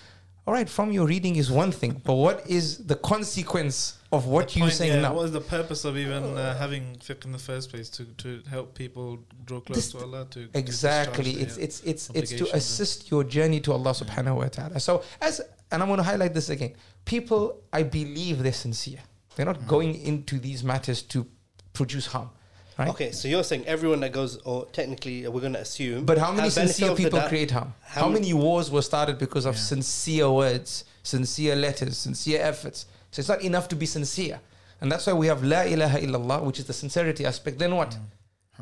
All 0.47 0.55
right, 0.55 0.67
from 0.69 0.93
your 0.93 1.07
reading 1.07 1.37
is 1.37 1.51
one 1.51 1.71
thing, 1.73 2.01
but 2.07 2.15
what 2.15 2.43
is 2.49 2.79
the 2.87 2.95
consequence 2.97 3.99
of 4.11 4.25
what 4.25 4.49
The 4.49 4.55
you 4.61 4.63
point, 4.63 4.73
saying 4.73 4.93
yeah, 4.95 5.01
now? 5.03 5.13
What 5.13 5.27
is 5.27 5.33
the 5.33 5.43
purpose 5.43 5.85
of 5.85 5.99
even 5.99 6.23
uh, 6.39 6.57
having 6.57 6.97
fiqh 7.07 7.27
in 7.27 7.33
the 7.33 7.39
first 7.39 7.69
place 7.71 7.91
to, 7.91 8.05
to 8.25 8.41
help 8.49 8.75
people 8.75 9.19
draw 9.45 9.61
close 9.61 9.77
This- 9.77 9.93
to 9.93 9.99
Allah? 9.99 10.27
To 10.31 10.49
Exactly. 10.55 11.33
It's 11.33 11.59
it's 11.59 11.83
it's 11.85 12.09
it's 12.15 12.31
to 12.33 12.47
assist 12.57 13.11
your 13.11 13.25
journey 13.25 13.61
to 13.61 13.73
Allah 13.75 13.91
subhanahu 13.93 14.37
wa 14.37 14.49
ta'ala. 14.49 14.81
So 14.81 15.03
as 15.21 15.43
and 15.71 15.83
I'm 15.83 15.89
gonna 15.89 16.03
highlight 16.03 16.35
this 16.35 16.49
again. 16.51 16.75
People 17.05 17.63
I 17.73 17.83
believe 17.83 18.43
they're 18.43 18.53
sincere. 18.53 19.01
They're 19.37 19.47
not 19.47 19.61
Mm. 19.61 19.67
going 19.69 19.95
into 19.95 20.39
these 20.39 20.65
matters 20.65 21.03
to 21.03 21.27
produce 21.73 22.07
harm. 22.07 22.31
Right? 22.79 22.89
Okay, 22.91 23.11
so 23.13 23.27
you're 23.29 23.43
saying 23.45 23.65
everyone 23.67 24.01
that 24.01 24.13
goes, 24.13 24.37
or 24.45 24.67
technically, 24.67 25.27
we're 25.27 25.41
going 25.41 25.55
to 25.55 25.61
assume. 25.61 26.05
But 26.05 26.19
how 26.19 26.31
many 26.31 26.49
sincere 26.49 26.95
people 26.95 27.21
create 27.23 27.51
harm? 27.51 27.75
How 27.83 28.03
How, 28.03 28.09
many 28.09 28.33
wars 28.33 28.71
were 28.71 28.83
started 28.83 29.19
because 29.19 29.47
of 29.47 29.57
Yeah. 29.57 29.61
sincere 29.63 30.31
words, 30.31 30.85
sincere 31.03 31.57
letters, 31.57 31.99
sincere 31.99 32.41
efforts? 32.41 32.87
So 33.11 33.19
it's 33.21 33.29
not 33.29 33.43
enough 33.43 33.67
to 33.69 33.77
be 33.77 33.85
sincere. 33.87 34.41
And 34.81 34.93
that's 34.93 35.07
why 35.09 35.13
we 35.13 35.27
have 35.27 35.43
La 35.43 35.63
ilaha 35.63 35.99
illallah, 35.99 36.43
which 36.45 36.61
is 36.61 36.67
the 36.67 36.73
sincerity 36.73 37.25
aspect. 37.27 37.59
Then 37.59 37.75
what? 37.75 37.97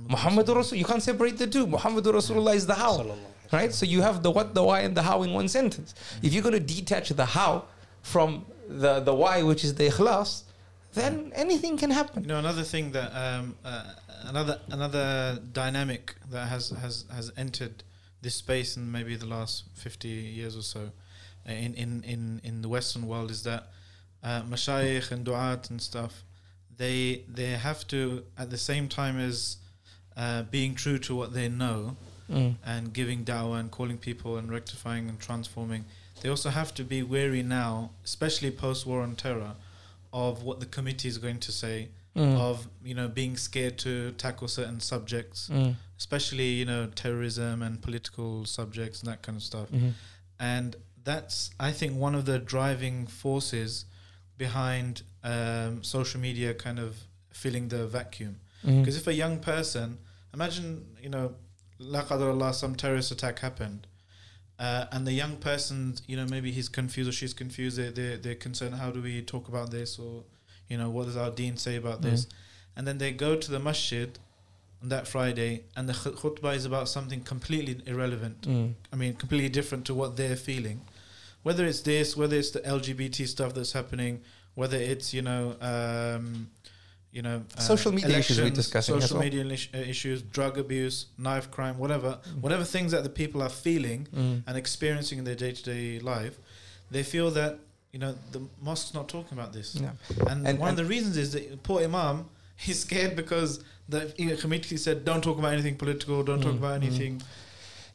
Muhammadur 0.09 0.57
Rasul. 0.57 0.79
You 0.79 0.85
can't 0.87 1.03
separate 1.03 1.37
the 1.39 1.47
two. 1.47 1.67
Muhammadur 1.67 2.15
Rasulullah 2.15 2.55
is 2.55 2.67
the 2.67 2.75
how. 2.75 2.99
Sallallahu 2.99 3.19
Right? 3.53 3.73
So 3.73 3.87
you 3.87 4.03
have 4.03 4.23
the 4.23 4.31
what, 4.31 4.55
the 4.55 4.63
why, 4.63 4.81
and 4.81 4.97
the 4.97 5.03
how 5.03 5.23
in 5.23 5.33
one 5.33 5.49
sentence. 5.49 5.95
If 6.23 6.33
you're 6.33 6.43
going 6.43 6.55
to 6.55 6.61
detach 6.61 7.09
the 7.11 7.25
how 7.25 7.65
from 8.03 8.47
the, 8.69 9.01
the 9.01 9.15
why, 9.15 9.43
which 9.43 9.65
is 9.65 9.75
the 9.75 9.89
ikhlas, 9.89 10.43
then 10.95 11.33
anything 11.35 11.77
can 11.77 11.91
happen. 11.91 12.23
You 12.23 12.29
know, 12.29 12.39
another 12.39 12.63
thing 12.63 12.93
that 12.93 13.11
um, 13.15 13.55
uh, 13.65 13.93
another 14.25 14.61
another 14.71 15.39
dynamic 15.53 16.15
that 16.31 16.49
has 16.49 16.71
has 16.71 17.05
has 17.13 17.33
entered 17.37 17.85
this 18.23 18.35
space 18.35 18.77
in 18.77 18.91
maybe 18.91 19.15
the 19.17 19.27
last 19.27 19.65
fifty 19.75 20.09
years 20.09 20.57
or 20.57 20.63
so 20.63 20.91
uh, 21.49 21.53
in 21.53 21.75
in 21.75 22.03
in 22.05 22.41
in 22.43 22.63
the 22.63 22.69
Western 22.69 23.07
world 23.07 23.31
is 23.31 23.43
that 23.43 23.69
uh, 24.23 24.43
mashayikh 24.43 25.11
and 25.13 25.27
du'at 25.27 25.71
and 25.71 25.81
stuff 25.81 26.25
they 26.77 27.25
they 27.29 27.53
have 27.53 27.87
to 27.89 28.25
at 28.39 28.51
the 28.51 28.59
same 28.59 28.89
time 28.89 29.19
as 29.19 29.59
uh, 30.17 30.43
being 30.45 30.75
true 30.75 30.99
to 30.99 31.15
what 31.15 31.33
they 31.35 31.49
know 31.49 31.97
Mm. 32.31 32.57
and 32.65 32.93
giving 32.93 33.25
da'wah 33.25 33.61
and 33.61 33.71
calling 33.71 33.99
people 33.99 34.37
and 34.37 34.51
rectifying 34.51 35.09
and 35.09 35.19
transforming. 35.21 35.85
They 36.23 36.29
also 36.29 36.51
have 36.51 36.75
to 36.75 36.83
be 36.85 37.03
wary 37.03 37.43
now, 37.43 37.91
especially 38.05 38.51
post 38.51 38.87
war 38.87 39.03
on 39.03 39.15
terror, 39.17 39.55
of 40.13 40.43
what 40.43 40.61
the 40.61 40.67
committee 40.67 41.09
is 41.09 41.19
going 41.19 41.39
to 41.41 41.53
say, 41.53 41.89
Mm. 42.17 42.39
of 42.41 42.67
you 42.83 42.95
know 42.95 43.09
being 43.09 43.37
scared 43.37 43.77
to 43.79 44.13
tackle 44.13 44.49
certain 44.49 44.81
subjects, 44.81 45.51
Mm. 45.53 45.77
especially 45.99 46.49
you 46.61 46.65
know 46.65 46.87
terrorism 46.95 47.63
and 47.63 47.83
political 47.83 48.47
subjects 48.47 49.01
and 49.03 49.11
that 49.13 49.21
kind 49.23 49.37
of 49.37 49.43
stuff. 49.43 49.71
Mhm. 49.71 49.93
And 50.41 50.77
that's 51.05 51.51
I 51.61 51.73
think 51.73 51.95
one 51.97 52.15
of 52.15 52.25
the 52.25 52.39
driving 52.39 53.07
forces 53.07 53.85
behind 54.39 55.03
um, 55.25 55.83
social 55.83 56.21
media 56.21 56.55
kind 56.55 56.79
of 56.79 56.97
filling 57.31 57.69
the 57.69 57.87
vacuum. 57.87 58.37
Because 58.65 58.97
if 58.97 59.07
a 59.07 59.15
young 59.15 59.39
person, 59.39 59.99
imagine, 60.35 60.87
you 61.03 61.09
know, 61.09 61.35
la 61.79 62.05
Allah, 62.11 62.55
some 62.55 62.75
terrorist 62.75 63.11
attack 63.11 63.41
happened, 63.41 63.87
uh, 64.59 64.87
and 64.91 65.07
the 65.07 65.13
young 65.13 65.37
person, 65.37 65.95
you 66.07 66.17
know, 66.17 66.27
maybe 66.27 66.51
he's 66.51 66.69
confused 66.69 67.09
or 67.09 67.13
she's 67.13 67.35
confused, 67.35 67.77
they're, 67.77 67.91
they're, 67.91 68.17
they're 68.17 68.35
concerned, 68.35 68.75
how 68.77 68.91
do 68.91 69.03
we 69.03 69.21
talk 69.21 69.49
about 69.49 69.71
this? 69.71 69.99
Or, 69.99 70.25
you 70.69 70.79
know, 70.79 70.89
what 70.89 71.07
does 71.07 71.17
our 71.17 71.31
deen 71.31 71.57
say 71.57 71.77
about 71.77 72.01
this? 72.03 72.27
And 72.75 72.87
then 72.87 72.99
they 72.99 73.13
go 73.13 73.37
to 73.37 73.51
the 73.51 73.59
masjid 73.59 74.19
on 74.83 74.89
that 74.89 75.07
Friday, 75.07 75.65
and 75.77 75.89
the 75.89 75.93
khut- 75.93 76.17
khutbah 76.17 76.55
is 76.55 76.65
about 76.65 76.89
something 76.89 77.21
completely 77.21 77.81
irrelevant. 77.87 78.43
Mm. 78.43 78.75
I 78.93 78.97
mean, 78.97 79.15
completely 79.15 79.51
different 79.51 79.85
to 79.87 79.95
what 79.95 80.17
they're 80.17 80.37
feeling. 80.37 80.81
Whether 81.43 81.67
it's 81.67 81.83
this, 81.83 82.17
whether 82.17 82.37
it's 82.37 82.51
the 82.51 82.61
LGBT 82.61 83.27
stuff 83.29 83.55
that's 83.55 83.73
happening, 83.73 84.23
whether 84.55 84.77
it's 84.77 85.15
you 85.15 85.23
know, 85.23 85.55
um, 85.61 86.51
you 87.13 87.23
know, 87.23 87.43
uh, 87.57 87.61
Social 87.61 87.93
media 87.93 88.19
issues 88.19 88.41
we're 88.41 88.51
discussing 88.51 89.01
social 89.01 89.17
well. 89.17 89.25
media 89.25 89.45
ish- 89.47 89.71
uh, 89.75 89.79
issues, 89.79 90.23
drug 90.23 90.59
abuse, 90.59 91.07
knife 91.19 91.51
crime, 91.51 91.79
whatever, 91.79 92.19
whatever 92.41 92.65
things 92.65 92.93
that 92.93 93.05
the 93.05 93.09
people 93.23 93.43
are 93.43 93.49
feeling 93.49 94.07
Mm. 94.15 94.43
and 94.47 94.57
experiencing 94.57 95.19
in 95.19 95.25
their 95.25 95.35
day 95.35 95.53
to 95.53 95.63
day 95.63 95.99
life, 96.01 96.39
they 96.91 97.03
feel 97.03 97.31
that 97.33 97.59
you 97.93 97.99
know 97.99 98.15
the 98.33 98.43
mosque's 98.61 98.93
not 98.93 99.09
talking 99.09 99.39
about 99.39 99.53
this. 99.55 99.75
Yeah. 99.75 99.91
And, 100.29 100.47
And- 100.47 100.59
one 100.59 100.69
and- 100.71 100.79
of 100.79 100.85
the 100.85 100.85
reasons 100.95 101.17
is 101.17 101.33
that 101.33 101.63
poor 101.63 101.83
Imam, 101.83 102.29
he's 102.57 102.81
scared 102.81 103.17
because 103.17 103.61
the 103.89 104.13
committee 104.41 104.77
said, 104.77 105.05
don't 105.05 105.23
talk 105.23 105.39
about 105.39 105.53
anything 105.53 105.77
political, 105.77 106.23
don't 106.23 106.43
talk 106.43 106.55
Mm, 106.55 106.59
about 106.65 106.81
mm. 106.81 106.85
anything. 106.87 107.23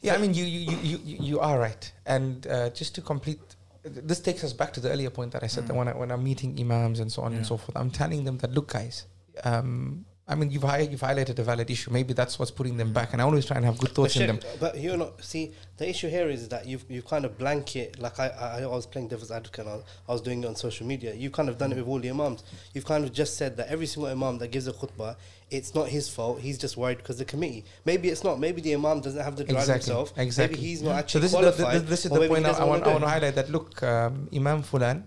Yeah, 0.02 0.16
I 0.16 0.18
mean, 0.18 0.34
you 0.34 0.46
you, 0.46 0.78
you, 0.82 1.00
you, 1.04 1.18
you 1.30 1.40
are 1.40 1.60
right. 1.60 1.92
And 2.08 2.48
uh, 2.48 2.70
just 2.72 2.96
to 2.96 3.02
complete, 3.02 3.40
this 3.84 4.20
takes 4.20 4.44
us 4.44 4.54
back 4.54 4.74
to 4.74 4.80
the 4.80 4.90
earlier 4.92 5.10
point 5.10 5.32
that 5.34 5.44
I 5.44 5.48
said 5.48 5.68
that 5.68 5.74
Mm. 5.74 5.78
when, 5.78 5.88
I, 5.88 5.92
when 5.98 6.12
I'm 6.12 6.24
meeting 6.24 6.58
imams 6.60 7.00
and 7.00 7.12
so 7.12 7.22
on 7.24 7.34
and 7.34 7.46
so 7.46 7.58
forth, 7.58 7.76
I'm 7.76 7.90
telling 7.92 8.24
them 8.24 8.38
that, 8.40 8.52
look, 8.52 8.72
guys, 8.74 9.06
um, 9.44 10.06
I 10.28 10.36
mean, 10.36 10.50
you've, 10.52 10.64
hi- 10.64 10.80
you've 10.90 11.02
highlighted 11.02 11.40
a 11.40 11.44
valid 11.44 11.70
issue. 11.70 11.92
Maybe 11.92 12.14
that's 12.14 12.38
what's 12.40 12.52
putting 12.52 12.78
them 12.78 12.94
back. 12.94 13.12
And 13.12 13.22
I 13.22 13.26
always 13.26 13.46
try 13.46 13.58
and 13.58 13.66
have 13.66 13.78
good 13.80 13.90
But, 13.90 13.96
thoughts 13.96 14.16
in 14.18 14.28
them. 14.28 14.40
But 14.60 14.78
you're 14.80 14.96
not. 14.96 15.22
See, 15.24 15.52
the 15.78 15.90
issue 15.90 16.08
here 16.10 16.30
is 16.30 16.48
that 16.50 16.66
you've 16.68 16.86
you 16.88 17.02
kind 17.02 17.26
of 17.26 17.38
blanket. 17.38 18.00
Like 18.00 18.18
I, 18.20 18.28
I, 18.28 18.62
I 18.62 18.66
was 18.68 18.86
playing 18.86 19.10
devil's 19.10 19.32
advocate. 19.32 19.68
I 19.68 19.80
I 20.08 20.12
was 20.14 20.22
doing 20.22 20.44
it 20.44 20.48
on 20.48 20.56
social 20.56 20.88
media. 20.88 21.14
You've 21.16 21.34
kind 21.34 21.50
of 21.50 21.58
done 21.58 21.72
it 21.74 21.78
with 21.78 21.88
all 21.88 22.00
the 22.00 22.10
imams. 22.12 22.44
You've 22.74 22.86
kind 22.86 23.04
of 23.04 23.12
just 23.12 23.36
said 23.36 23.58
that 23.58 23.68
every 23.68 23.88
single 23.88 24.10
imam 24.12 24.38
that 24.38 24.50
gives 24.52 24.68
a 24.68 24.74
khutbah, 24.74 25.18
it's 25.52 25.76
not 25.76 25.90
his 25.90 26.10
fault. 26.10 26.40
He's 26.40 26.58
just 26.58 26.78
worried 26.78 26.98
because 26.98 27.18
the 27.18 27.26
committee. 27.26 27.66
Maybe 27.86 28.10
it's 28.10 28.24
not. 28.24 28.40
Maybe 28.40 28.62
the 28.62 28.74
imam 28.74 29.02
doesn't 29.02 29.22
have 29.22 29.36
the 29.36 29.44
drive 29.44 29.60
Exactly, 29.60 29.94
himself. 29.94 30.14
exactly. 30.18 30.58
Maybe 30.58 30.68
he's 30.68 30.82
not 30.82 30.92
So 30.92 30.98
actually 30.98 31.22
this 31.22 31.34
is, 31.34 31.58
the, 31.58 31.80
this 31.80 32.06
is 32.06 32.12
the 32.12 32.28
point 32.28 32.46
I, 32.46 32.52
I 32.52 32.64
want, 32.64 32.70
wanna 32.70 32.86
I 32.86 32.94
want 32.94 33.04
to 33.04 33.10
highlight 33.10 33.36
that, 33.36 33.50
look, 33.52 33.84
um, 33.84 34.30
Imam 34.34 34.64
Fulan, 34.64 35.04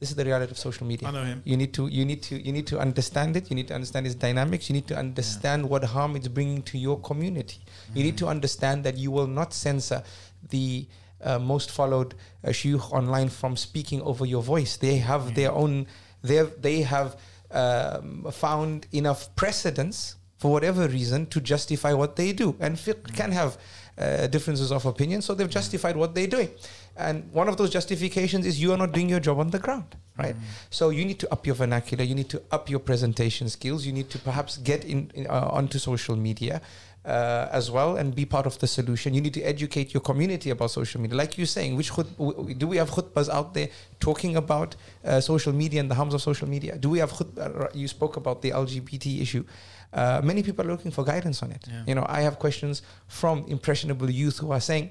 this 0.00 0.10
is 0.10 0.16
the 0.16 0.24
reality 0.24 0.50
of 0.50 0.58
social 0.58 0.86
media. 0.86 1.08
I 1.08 1.12
know 1.12 1.22
him. 1.22 1.40
You 1.44 1.56
need 1.56 1.72
to 1.74 1.86
you 1.86 2.04
need 2.04 2.22
to 2.24 2.36
you 2.36 2.52
need 2.52 2.66
to 2.66 2.78
understand 2.78 3.36
it. 3.36 3.48
You 3.48 3.56
need 3.56 3.68
to 3.68 3.74
understand 3.74 4.06
its 4.06 4.16
dynamics. 4.16 4.68
You 4.68 4.74
need 4.74 4.88
to 4.88 4.96
understand 4.96 5.66
what 5.70 5.84
harm 5.84 6.16
it's 6.16 6.28
bringing 6.28 6.62
to 6.64 6.76
your 6.76 6.98
community. 7.00 7.60
You 7.94 8.02
need 8.02 8.18
to 8.18 8.26
understand 8.26 8.84
that 8.84 8.98
you 8.98 9.10
will 9.10 9.28
not 9.28 9.54
censor 9.54 10.02
the 10.50 10.86
uh, 11.22 11.38
most 11.38 11.70
followed 11.70 12.14
uh, 12.42 12.48
shuyukh 12.48 12.92
online 12.92 13.28
from 13.28 13.56
speaking 13.56 14.02
over 14.02 14.26
your 14.26 14.42
voice. 14.42 14.76
They 14.76 14.96
have 14.96 15.34
their 15.36 15.52
own. 15.52 15.86
They 16.22 16.42
they 16.60 16.82
have 16.82 17.16
um, 17.54 18.26
found 18.30 18.86
enough 18.92 19.34
precedence 19.36 20.16
for 20.38 20.50
whatever 20.50 20.88
reason 20.88 21.26
to 21.26 21.40
justify 21.40 21.92
what 21.92 22.16
they 22.16 22.32
do. 22.32 22.54
And 22.60 22.76
fiqh 22.76 23.14
can 23.14 23.32
have 23.32 23.56
uh, 23.96 24.26
differences 24.26 24.72
of 24.72 24.84
opinion, 24.84 25.22
so 25.22 25.34
they've 25.34 25.48
justified 25.48 25.96
what 25.96 26.14
they're 26.14 26.26
doing. 26.26 26.50
And 26.96 27.32
one 27.32 27.48
of 27.48 27.56
those 27.56 27.70
justifications 27.70 28.44
is 28.44 28.60
you 28.60 28.72
are 28.72 28.76
not 28.76 28.92
doing 28.92 29.08
your 29.08 29.20
job 29.20 29.38
on 29.38 29.50
the 29.50 29.58
ground, 29.58 29.96
right? 30.18 30.36
So 30.70 30.90
you 30.90 31.04
need 31.04 31.18
to 31.20 31.32
up 31.32 31.46
your 31.46 31.54
vernacular, 31.54 32.04
you 32.04 32.14
need 32.14 32.28
to 32.30 32.42
up 32.50 32.68
your 32.68 32.80
presentation 32.80 33.48
skills, 33.48 33.86
you 33.86 33.92
need 33.92 34.10
to 34.10 34.18
perhaps 34.18 34.58
get 34.58 34.84
in, 34.84 35.10
in, 35.14 35.26
uh, 35.26 35.48
onto 35.50 35.78
social 35.78 36.16
media. 36.16 36.60
Uh, 37.06 37.48
as 37.52 37.70
well 37.70 37.98
and 37.98 38.14
be 38.14 38.24
part 38.24 38.46
of 38.46 38.58
the 38.60 38.66
solution. 38.66 39.12
You 39.12 39.20
need 39.20 39.34
to 39.34 39.42
educate 39.42 39.92
your 39.92 40.00
community 40.00 40.48
about 40.48 40.70
social 40.70 41.02
media. 41.02 41.18
Like 41.18 41.36
you're 41.36 41.46
saying, 41.58 41.76
which 41.76 41.92
khut- 41.92 42.58
do 42.58 42.66
we 42.66 42.78
have 42.78 42.90
khutbahs 42.90 43.28
out 43.28 43.52
there 43.52 43.68
talking 44.00 44.36
about 44.36 44.74
uh, 45.04 45.20
social 45.20 45.52
media 45.52 45.80
and 45.80 45.90
the 45.90 45.94
harms 45.96 46.14
of 46.14 46.22
social 46.22 46.48
media? 46.48 46.78
Do 46.78 46.88
we 46.88 47.00
have 47.00 47.12
khutbah? 47.12 47.74
You 47.74 47.88
spoke 47.88 48.16
about 48.16 48.40
the 48.40 48.52
LGBT 48.52 49.20
issue. 49.20 49.44
Uh, 49.92 50.22
many 50.24 50.42
people 50.42 50.64
are 50.64 50.70
looking 50.70 50.90
for 50.90 51.04
guidance 51.04 51.42
on 51.42 51.52
it. 51.52 51.62
Yeah. 51.68 51.82
You 51.88 51.94
know, 51.94 52.06
I 52.08 52.22
have 52.22 52.38
questions 52.38 52.80
from 53.06 53.44
impressionable 53.48 54.08
youth 54.10 54.38
who 54.38 54.50
are 54.52 54.60
saying 54.60 54.90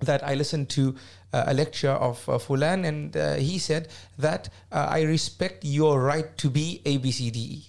that 0.00 0.22
I 0.22 0.34
listened 0.34 0.68
to 0.70 0.94
uh, 1.32 1.44
a 1.46 1.54
lecture 1.54 1.96
of 2.08 2.28
uh, 2.28 2.32
Fulan 2.38 2.84
and 2.86 3.16
uh, 3.16 3.34
he 3.36 3.58
said 3.58 3.88
that 4.18 4.50
uh, 4.70 4.86
I 4.90 5.00
respect 5.02 5.64
your 5.64 6.00
right 6.02 6.36
to 6.38 6.50
be 6.50 6.82
A, 6.84 6.98
B, 6.98 7.10
C, 7.10 7.30
D, 7.30 7.38
E. 7.40 7.62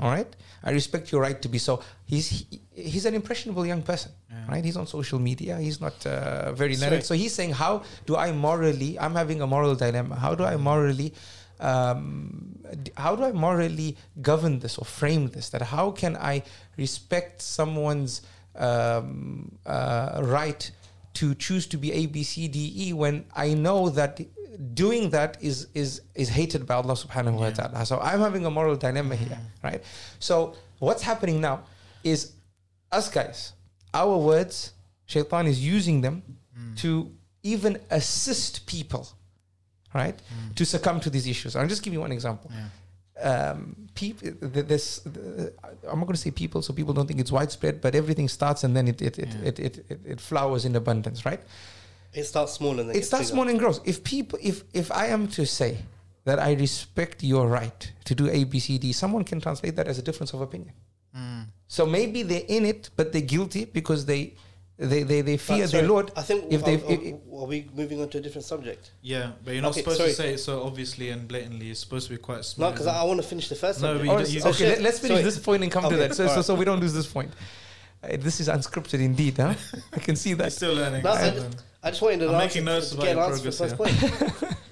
All 0.00 0.10
right, 0.10 0.36
I 0.64 0.70
respect 0.70 1.12
your 1.12 1.20
right 1.20 1.40
to 1.42 1.48
be. 1.48 1.58
So 1.58 1.82
he's 2.06 2.26
he, 2.30 2.60
he's 2.72 3.04
an 3.04 3.14
impressionable 3.14 3.66
young 3.66 3.82
person, 3.82 4.12
Yeah. 4.30 4.46
right? 4.52 4.64
He's 4.64 4.76
on 4.76 4.86
social 4.86 5.18
media. 5.18 5.58
He's 5.66 5.80
not 5.80 5.96
uh, 6.06 6.52
very 6.52 6.74
Sorry. 6.74 6.90
learned. 6.90 7.04
So 7.04 7.14
he's 7.14 7.34
saying, 7.34 7.52
how 7.52 7.82
do 8.06 8.16
I 8.16 8.32
morally? 8.32 8.98
I'm 8.98 9.14
having 9.14 9.40
a 9.42 9.46
moral 9.46 9.74
dilemma. 9.76 10.16
How 10.16 10.34
do 10.34 10.44
I 10.44 10.56
morally 10.56 11.12
um, 11.60 12.58
how 12.96 13.14
do 13.16 13.22
I 13.24 13.32
morally 13.32 13.96
govern 14.20 14.58
this 14.58 14.76
or 14.78 14.84
frame 14.84 15.28
this? 15.28 15.50
That 15.50 15.62
how 15.62 15.90
can 15.92 16.16
I 16.16 16.42
respect 16.76 17.42
someone's 17.42 18.22
um, 18.56 19.52
uh, 19.66 20.20
right 20.24 20.70
to 21.14 21.34
choose 21.36 21.66
to 21.68 21.76
be 21.76 21.92
A, 21.92 22.06
B, 22.06 22.22
C, 22.24 22.48
D, 22.48 22.72
E 22.88 22.92
when 22.92 23.24
I 23.36 23.54
know 23.54 23.88
that 23.90 24.20
doing 24.74 25.10
that 25.10 25.36
is 25.40 25.68
is 25.74 26.00
is 26.14 26.28
hated 26.28 26.66
by 26.66 26.74
Allah 26.74 26.94
Subhanahu 26.94 27.34
wa 27.34 27.46
Yeah. 27.46 27.52
Taala. 27.52 27.86
So 27.86 27.98
I'm 28.00 28.20
having 28.20 28.44
a 28.46 28.50
moral 28.50 28.76
dilemma 28.76 29.16
here, 29.16 29.28
mm-hmm. 29.38 29.66
right? 29.66 29.82
So 30.18 30.54
what's 30.78 31.02
happening 31.02 31.40
now 31.40 31.64
is 32.02 32.32
us 32.92 33.08
guys, 33.08 33.52
our 33.92 34.16
words, 34.16 34.72
Shaitan 35.06 35.46
is 35.46 35.64
using 35.64 36.00
them 36.00 36.22
mm. 36.58 36.76
to 36.82 37.10
even 37.42 37.78
assist 37.90 38.66
people, 38.66 39.08
right, 39.94 40.16
mm. 40.16 40.54
to 40.54 40.64
succumb 40.64 41.00
to 41.00 41.10
these 41.10 41.26
issues. 41.26 41.56
I'll 41.56 41.68
just 41.68 41.82
give 41.82 41.92
you 41.92 42.00
one 42.00 42.12
example. 42.12 42.50
Yeah. 42.50 42.68
Um, 43.30 43.88
people, 43.94 44.28
this, 44.40 45.04
I'm 45.06 45.98
not 46.00 46.06
going 46.06 46.14
to 46.14 46.16
say 46.16 46.32
people, 46.32 46.62
so 46.62 46.72
people 46.72 46.92
don't 46.94 47.06
think 47.06 47.20
it's 47.20 47.30
widespread, 47.30 47.80
but 47.80 47.94
everything 47.94 48.28
starts 48.28 48.64
and 48.64 48.74
then 48.76 48.88
it 48.88 49.00
it, 49.00 49.18
it, 49.18 49.28
Yeah. 49.28 49.48
it, 49.48 49.58
it, 49.60 49.84
it, 49.88 50.00
it 50.04 50.20
flowers 50.20 50.64
in 50.64 50.74
abundance, 50.74 51.24
right? 51.24 51.40
It 52.14 52.24
starts 52.24 52.52
small 52.52 52.78
and 52.80 52.88
then 52.88 52.96
it 52.96 53.04
starts 53.04 53.26
bigger. 53.26 53.34
small 53.34 53.48
and 53.48 53.58
grows. 53.58 53.80
If 53.84 54.04
people, 54.04 54.38
if 54.42 54.64
if 54.72 54.90
I 54.92 55.06
am 55.06 55.28
to 55.28 55.44
say 55.46 55.78
that 56.24 56.38
I 56.38 56.52
respect 56.54 57.22
your 57.22 57.48
right 57.48 57.92
to 58.04 58.14
do 58.14 58.28
A, 58.30 58.44
B, 58.44 58.58
C, 58.58 58.78
D, 58.78 58.92
someone 58.92 59.24
can 59.24 59.40
translate 59.40 59.76
that 59.76 59.88
as 59.88 59.98
a 59.98 60.02
difference 60.02 60.32
of 60.32 60.40
opinion. 60.40 60.72
Mm. 61.16 61.46
So 61.66 61.86
maybe 61.86 62.22
they're 62.22 62.46
in 62.48 62.64
it, 62.66 62.90
but 62.96 63.12
they're 63.12 63.20
guilty 63.36 63.64
because 63.66 64.06
they 64.06 64.34
they 64.76 65.02
they, 65.04 65.20
they 65.20 65.36
fear 65.36 65.66
sorry, 65.68 65.82
the 65.82 65.88
Lord. 65.88 66.10
I 66.16 66.22
think. 66.22 66.52
if 66.52 66.62
are, 66.62 66.64
they 66.64 66.76
are, 66.76 67.40
are 67.42 67.46
we 67.46 67.68
moving 67.74 68.00
on 68.00 68.08
to 68.10 68.18
a 68.18 68.20
different 68.20 68.44
subject? 68.44 68.90
Yeah, 69.02 69.32
but 69.44 69.52
you're 69.54 69.62
not 69.62 69.70
Okay, 69.72 69.80
supposed 69.82 69.98
sorry. 69.98 70.10
to 70.10 70.16
say 70.16 70.34
it 70.34 70.38
so 70.38 70.62
obviously 70.64 71.10
and 71.10 71.28
blatantly. 71.28 71.70
It's 71.70 71.80
supposed 71.80 72.08
to 72.08 72.14
be 72.14 72.18
quite 72.18 72.44
small. 72.44 72.68
No, 72.68 72.72
because 72.72 72.88
I, 72.88 73.00
I 73.00 73.04
want 73.04 73.20
to 73.22 73.26
finish 73.26 73.48
the 73.48 73.54
first 73.54 73.80
No, 73.82 73.94
subject. 73.94 74.12
Oh, 74.12 74.18
you- 74.18 74.26
you- 74.40 74.40
okay, 74.40 74.52
Sorry. 74.52 74.82
let, 74.82 74.94
us 74.94 74.98
finish 74.98 75.16
Sorry. 75.18 75.22
this 75.22 75.38
point 75.38 75.62
and 75.62 75.70
come 75.70 75.88
to 75.88 75.96
that. 75.96 76.14
So, 76.14 76.26
so, 76.28 76.42
so 76.42 76.54
we 76.56 76.64
don't 76.64 76.80
lose 76.80 76.92
this 76.94 77.06
point. 77.06 77.30
Uh, 78.02 78.16
this 78.18 78.40
is 78.40 78.48
unscripted 78.48 79.00
indeed, 79.00 79.36
huh? 79.36 79.54
I 79.92 80.00
can 80.00 80.16
see 80.16 80.30
You're 80.30 80.38
that. 80.38 80.52
still 80.52 80.74
learning. 80.74 81.02
No, 81.84 81.88
I, 81.88 81.90
just, 81.90 82.02
wanted 82.02 82.18
to 82.20 82.28
I'm 82.28 82.34
answer, 82.36 82.46
making 82.46 82.64
notes 82.64 82.90
to 82.90 82.94
about 82.94 83.04
get 83.04 83.10
an 83.12 83.16
your 83.18 83.26
answer 83.26 83.50
to 83.50 83.50
the 83.50 83.56
first 83.56 83.76
point. 83.76 84.56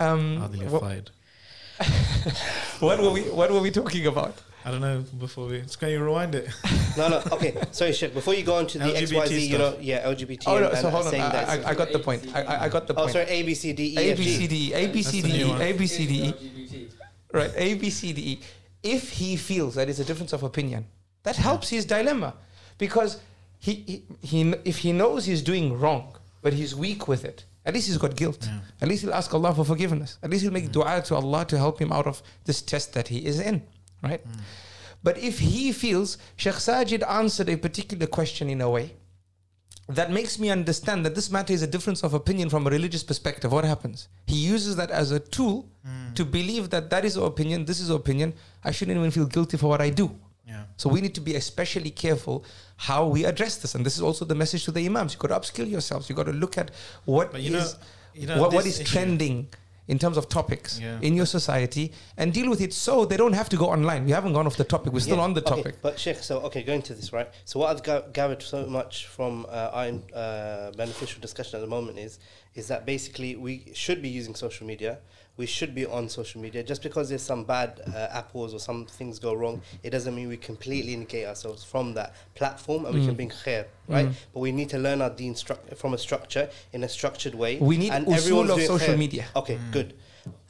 Um, 0.00 0.38
Adil, 0.38 0.60
you're 0.62 0.70
what, 0.70 0.80
fired. 0.80 1.10
what 2.80 3.02
were 3.02 3.10
we 3.10 3.20
What 3.24 3.50
were 3.50 3.60
we 3.60 3.70
talking 3.70 4.06
about? 4.06 4.34
I 4.64 4.70
don't 4.70 4.80
know. 4.80 5.04
Before 5.18 5.46
we, 5.46 5.62
can 5.78 5.90
you 5.90 6.02
rewind 6.02 6.34
it? 6.34 6.48
No, 6.96 7.08
no. 7.08 7.22
Okay, 7.32 7.54
sorry, 7.70 7.92
Sheikh. 7.92 8.14
Before 8.14 8.34
you 8.34 8.42
go 8.42 8.54
on 8.56 8.66
to 8.68 8.78
the 8.78 8.86
LGBT 8.86 9.26
XYZ, 9.26 9.48
you 9.48 9.58
know, 9.58 9.76
yeah, 9.78 10.10
LGBT. 10.10 10.42
Oh 10.46 10.56
and! 10.56 10.78
So 10.78 10.88
hold 10.90 11.04
on. 11.04 11.10
saying 11.10 11.22
I, 11.22 11.28
that 11.28 11.66
I, 11.66 11.70
I 11.70 11.74
got 11.74 11.92
the 11.92 11.98
point. 11.98 12.26
I, 12.34 12.42
I- 12.42 12.64
I 12.64 12.68
got 12.70 12.86
the 12.86 12.94
oh, 12.94 13.02
point. 13.02 13.12
sorry, 13.12 13.26
A, 13.26 13.42
B, 13.42 13.54
C, 13.54 13.72
D, 13.74 13.94
E, 13.94 13.98
A 13.98 14.12
F, 14.12 14.18
B 14.18 14.24
G. 14.24 14.30
C 14.30 14.46
D 14.48 14.56
E 14.56 14.74
A 14.74 14.86
B 14.88 15.02
C 15.02 15.20
That's 15.20 15.32
the 15.32 15.38
D 15.38 15.44
new 15.44 15.46
E 15.46 15.50
one. 15.50 15.60
A 15.62 15.72
B 15.72 15.86
C 15.86 16.06
D 16.06 16.14
E. 16.14 16.32
LGBT. 16.32 16.92
Right, 17.32 17.52
A, 17.54 17.74
B, 17.74 17.90
C, 17.90 18.12
D, 18.12 18.22
E. 18.22 18.40
If 18.82 19.10
he 19.10 19.36
feels 19.36 19.74
that 19.76 19.88
it's 19.90 19.98
a 19.98 20.04
difference 20.04 20.32
of 20.32 20.42
opinion, 20.42 20.86
that 21.22 21.36
helps 21.36 21.68
his 21.68 21.84
dilemma, 21.84 22.34
because 22.78 23.20
he, 23.60 23.72
he, 23.72 24.04
he 24.22 24.54
if 24.64 24.78
he 24.78 24.92
knows 24.92 25.26
he's 25.26 25.42
doing 25.42 25.78
wrong, 25.78 26.16
but 26.42 26.52
he's 26.52 26.74
weak 26.74 27.06
with 27.06 27.24
it, 27.24 27.44
at 27.64 27.74
least 27.74 27.86
he's 27.86 27.98
got 27.98 28.16
guilt. 28.16 28.48
Yeah. 28.50 28.60
At 28.80 28.88
least 28.88 29.02
he'll 29.02 29.14
ask 29.14 29.32
Allah 29.32 29.54
for 29.54 29.64
forgiveness. 29.64 30.18
At 30.22 30.30
least 30.30 30.42
he'll 30.42 30.52
make 30.52 30.72
dua 30.72 31.02
to 31.06 31.14
Allah 31.14 31.44
to 31.44 31.58
help 31.58 31.78
him 31.78 31.92
out 31.92 32.06
of 32.06 32.22
this 32.46 32.62
test 32.62 32.94
that 32.94 33.08
he 33.08 33.24
is 33.24 33.38
in. 33.38 33.62
Right. 34.02 34.26
Mm. 34.26 34.40
But 35.02 35.18
if 35.18 35.38
he 35.38 35.72
feels 35.72 36.18
Sheikh 36.36 36.54
Sajid 36.54 37.08
answered 37.08 37.48
a 37.50 37.56
particular 37.56 38.06
question 38.06 38.48
in 38.48 38.60
a 38.62 38.70
way 38.70 38.94
that 39.88 40.10
makes 40.10 40.38
me 40.38 40.50
understand 40.50 41.04
that 41.04 41.14
this 41.14 41.30
matter 41.30 41.52
is 41.52 41.62
a 41.62 41.66
difference 41.66 42.02
of 42.04 42.14
opinion 42.14 42.48
from 42.48 42.66
a 42.66 42.70
religious 42.70 43.02
perspective. 43.02 43.50
What 43.50 43.64
happens? 43.64 44.08
He 44.26 44.36
uses 44.36 44.76
that 44.76 44.90
as 44.90 45.10
a 45.10 45.18
tool 45.18 45.68
mm. 45.86 46.14
to 46.14 46.24
believe 46.24 46.70
that 46.70 46.90
that 46.90 47.04
is 47.04 47.18
our 47.18 47.26
opinion, 47.26 47.64
this 47.64 47.80
is 47.80 47.90
our 47.90 47.96
opinion. 47.96 48.32
I 48.62 48.70
shouldn't 48.70 48.96
even 48.96 49.10
feel 49.10 49.26
guilty 49.26 49.56
for 49.56 49.66
what 49.66 49.80
I 49.80 49.90
do. 49.90 50.16
Yeah. 50.46 50.64
So 50.76 50.88
we 50.88 51.00
need 51.00 51.14
to 51.16 51.20
be 51.20 51.34
especially 51.36 51.90
careful 51.90 52.44
how 52.88 53.06
we 53.06 53.24
address 53.26 53.56
this. 53.62 53.74
And 53.74 53.84
this 53.84 53.96
is 53.96 54.02
also 54.02 54.24
the 54.24 54.34
message 54.34 54.64
to 54.64 54.72
the 54.72 54.84
imams. 54.86 55.12
You've 55.12 55.20
got 55.24 55.28
to 55.34 55.38
upskill 55.40 55.68
yourselves. 55.70 56.08
You've 56.08 56.16
got 56.16 56.26
to 56.26 56.32
look 56.44 56.56
at 56.56 56.70
what 57.04 57.30
But 57.32 57.42
you 57.42 57.50
know, 57.50 57.66
you 58.14 58.26
know 58.26 58.40
what, 58.40 58.52
what 58.54 58.64
this 58.64 58.74
is 58.74 58.80
issue- 58.80 58.92
trending 58.92 59.48
in 59.86 59.98
terms 59.98 60.16
of 60.16 60.28
topics 60.28 60.78
Yeah. 60.78 60.98
in 61.02 61.12
your 61.14 61.26
society 61.26 61.92
and 62.16 62.32
deal 62.32 62.48
with 62.48 62.60
it 62.66 62.72
so 62.72 63.04
they 63.04 63.16
don't 63.22 63.32
have 63.40 63.48
to 63.50 63.56
go 63.56 63.66
online. 63.76 64.04
We 64.06 64.12
haven't 64.12 64.32
gone 64.34 64.46
off 64.46 64.56
the 64.56 64.64
topic. 64.74 64.92
We're 64.94 65.00
still 65.10 65.16
Yeah, 65.16 65.24
on 65.28 65.34
the 65.34 65.42
okay, 65.44 65.56
topic. 65.56 65.74
But 65.82 65.98
Sheikh, 65.98 66.18
so 66.22 66.34
okay, 66.46 66.62
going 66.62 66.82
to 66.82 66.94
this 66.94 67.12
right. 67.12 67.28
So 67.44 67.58
what 67.60 67.68
I've 67.72 67.82
ga- 67.82 68.06
gathered 68.20 68.42
so 68.42 68.66
much 68.66 69.06
from 69.08 69.46
uh, 69.50 69.78
our 69.78 69.88
uh, 70.14 70.70
beneficial 70.82 71.20
discussion 71.20 71.56
at 71.58 71.60
the 71.66 71.72
moment 71.76 71.98
is 71.98 72.18
is 72.54 72.66
that 72.68 72.86
basically 72.86 73.36
we 73.36 73.54
should 73.74 74.00
be 74.00 74.08
using 74.08 74.34
social 74.34 74.66
media. 74.66 74.98
We 75.40 75.46
should 75.46 75.74
be 75.74 75.86
on 75.86 76.10
social 76.10 76.38
media. 76.42 76.62
Just 76.62 76.82
because 76.82 77.08
there's 77.08 77.22
some 77.22 77.44
bad 77.44 77.80
uh, 77.86 78.08
apples 78.20 78.52
or 78.52 78.60
some 78.60 78.84
things 78.98 79.18
go 79.18 79.32
wrong, 79.32 79.62
it 79.82 79.88
doesn't 79.88 80.14
mean 80.14 80.28
we 80.28 80.36
completely 80.36 80.94
negate 80.96 81.26
ourselves 81.26 81.64
from 81.64 81.94
that 81.94 82.14
platform 82.34 82.84
and 82.84 82.94
we 82.94 83.00
Mm. 83.00 83.06
can 83.06 83.14
bring 83.20 83.30
khair, 83.30 83.64
right? 83.88 84.08
But 84.34 84.40
we 84.40 84.52
need 84.52 84.68
to 84.68 84.78
learn 84.86 85.00
our 85.00 85.08
deen 85.20 85.32
stru- 85.42 85.64
from 85.80 85.94
a 85.94 85.98
structure 86.06 86.50
in 86.74 86.84
a 86.84 86.90
structured 86.98 87.34
way. 87.34 87.52
We 87.72 87.78
need 87.78 87.90
and 87.96 88.06
usul 88.06 88.16
everyone's 88.18 88.50
of 88.50 88.60
social 88.74 88.94
khair. 88.94 88.98
media. 89.04 89.24
Okay, 89.34 89.58
good. 89.72 89.94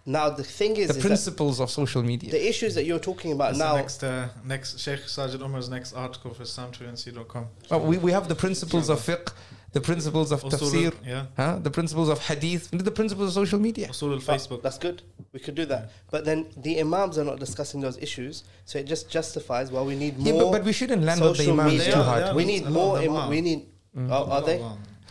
Now 0.07 0.29
the 0.31 0.43
thing 0.59 0.73
is, 0.83 0.89
The 0.89 0.97
is 0.99 1.07
principles 1.11 1.61
of 1.61 1.71
social 1.71 2.03
media. 2.03 2.31
the 2.39 2.45
issues 2.53 2.75
that 2.75 2.85
you're 2.89 2.99
talking 3.11 3.31
about 3.37 3.51
That's 3.51 3.59
now. 3.67 3.73
the 3.75 3.81
next, 3.83 4.03
uh, 4.03 4.29
next 4.55 4.81
Sheikh 4.81 5.03
Sajid 5.17 5.41
Omar's 5.47 5.69
next 5.69 5.93
article 5.93 6.31
for 6.35 6.43
islam21c.com. 6.43 7.45
Well, 7.71 7.81
we, 7.91 7.97
we 8.07 8.11
have 8.11 8.27
the 8.27 8.35
principles 8.35 8.89
of 8.89 8.99
fiqh, 9.09 9.29
the 9.73 9.81
principles 9.81 10.33
of 10.33 10.43
Usul 10.43 10.51
tafsir, 10.51 10.95
yeah. 11.07 11.27
huh? 11.37 11.59
the 11.63 11.71
principles 11.71 12.09
of 12.09 12.19
hadith, 12.19 12.73
and 12.73 12.81
the 12.81 12.91
principles 12.91 13.29
of 13.29 13.35
social 13.35 13.59
media. 13.59 13.89
Usul 13.89 14.13
al 14.13 14.21
Facebook. 14.21 14.63
That's 14.63 14.79
good. 14.79 15.03
We 15.33 15.41
could 15.41 15.55
do 15.55 15.65
that. 15.67 15.91
But 16.11 16.25
then 16.25 16.47
the 16.57 16.81
imams 16.81 17.19
are 17.19 17.25
not 17.25 17.39
discussing 17.39 17.81
those 17.81 17.97
issues, 17.99 18.45
so 18.65 18.79
it 18.79 18.87
just 18.87 19.09
justifies. 19.09 19.71
Well, 19.71 19.87
we 19.87 19.95
need 19.95 20.19
more. 20.19 20.27
Yeah, 20.27 20.41
but, 20.43 20.51
but 20.53 20.65
we 20.65 20.73
shouldn't 20.73 21.03
land 21.03 21.23
on 21.23 21.35
the 21.35 21.51
imams 21.51 21.73
media. 21.73 21.93
too 21.93 22.03
hard. 22.03 22.23
they 22.25 22.29
are. 22.31 22.35
we 22.35 22.45
need 22.45 22.67
more. 22.67 23.01
Im- 23.01 23.29
we 23.29 23.41
need. 23.41 23.67
Mm. 23.97 24.11
Are, 24.11 24.31
are 24.31 24.43
they? 24.43 24.61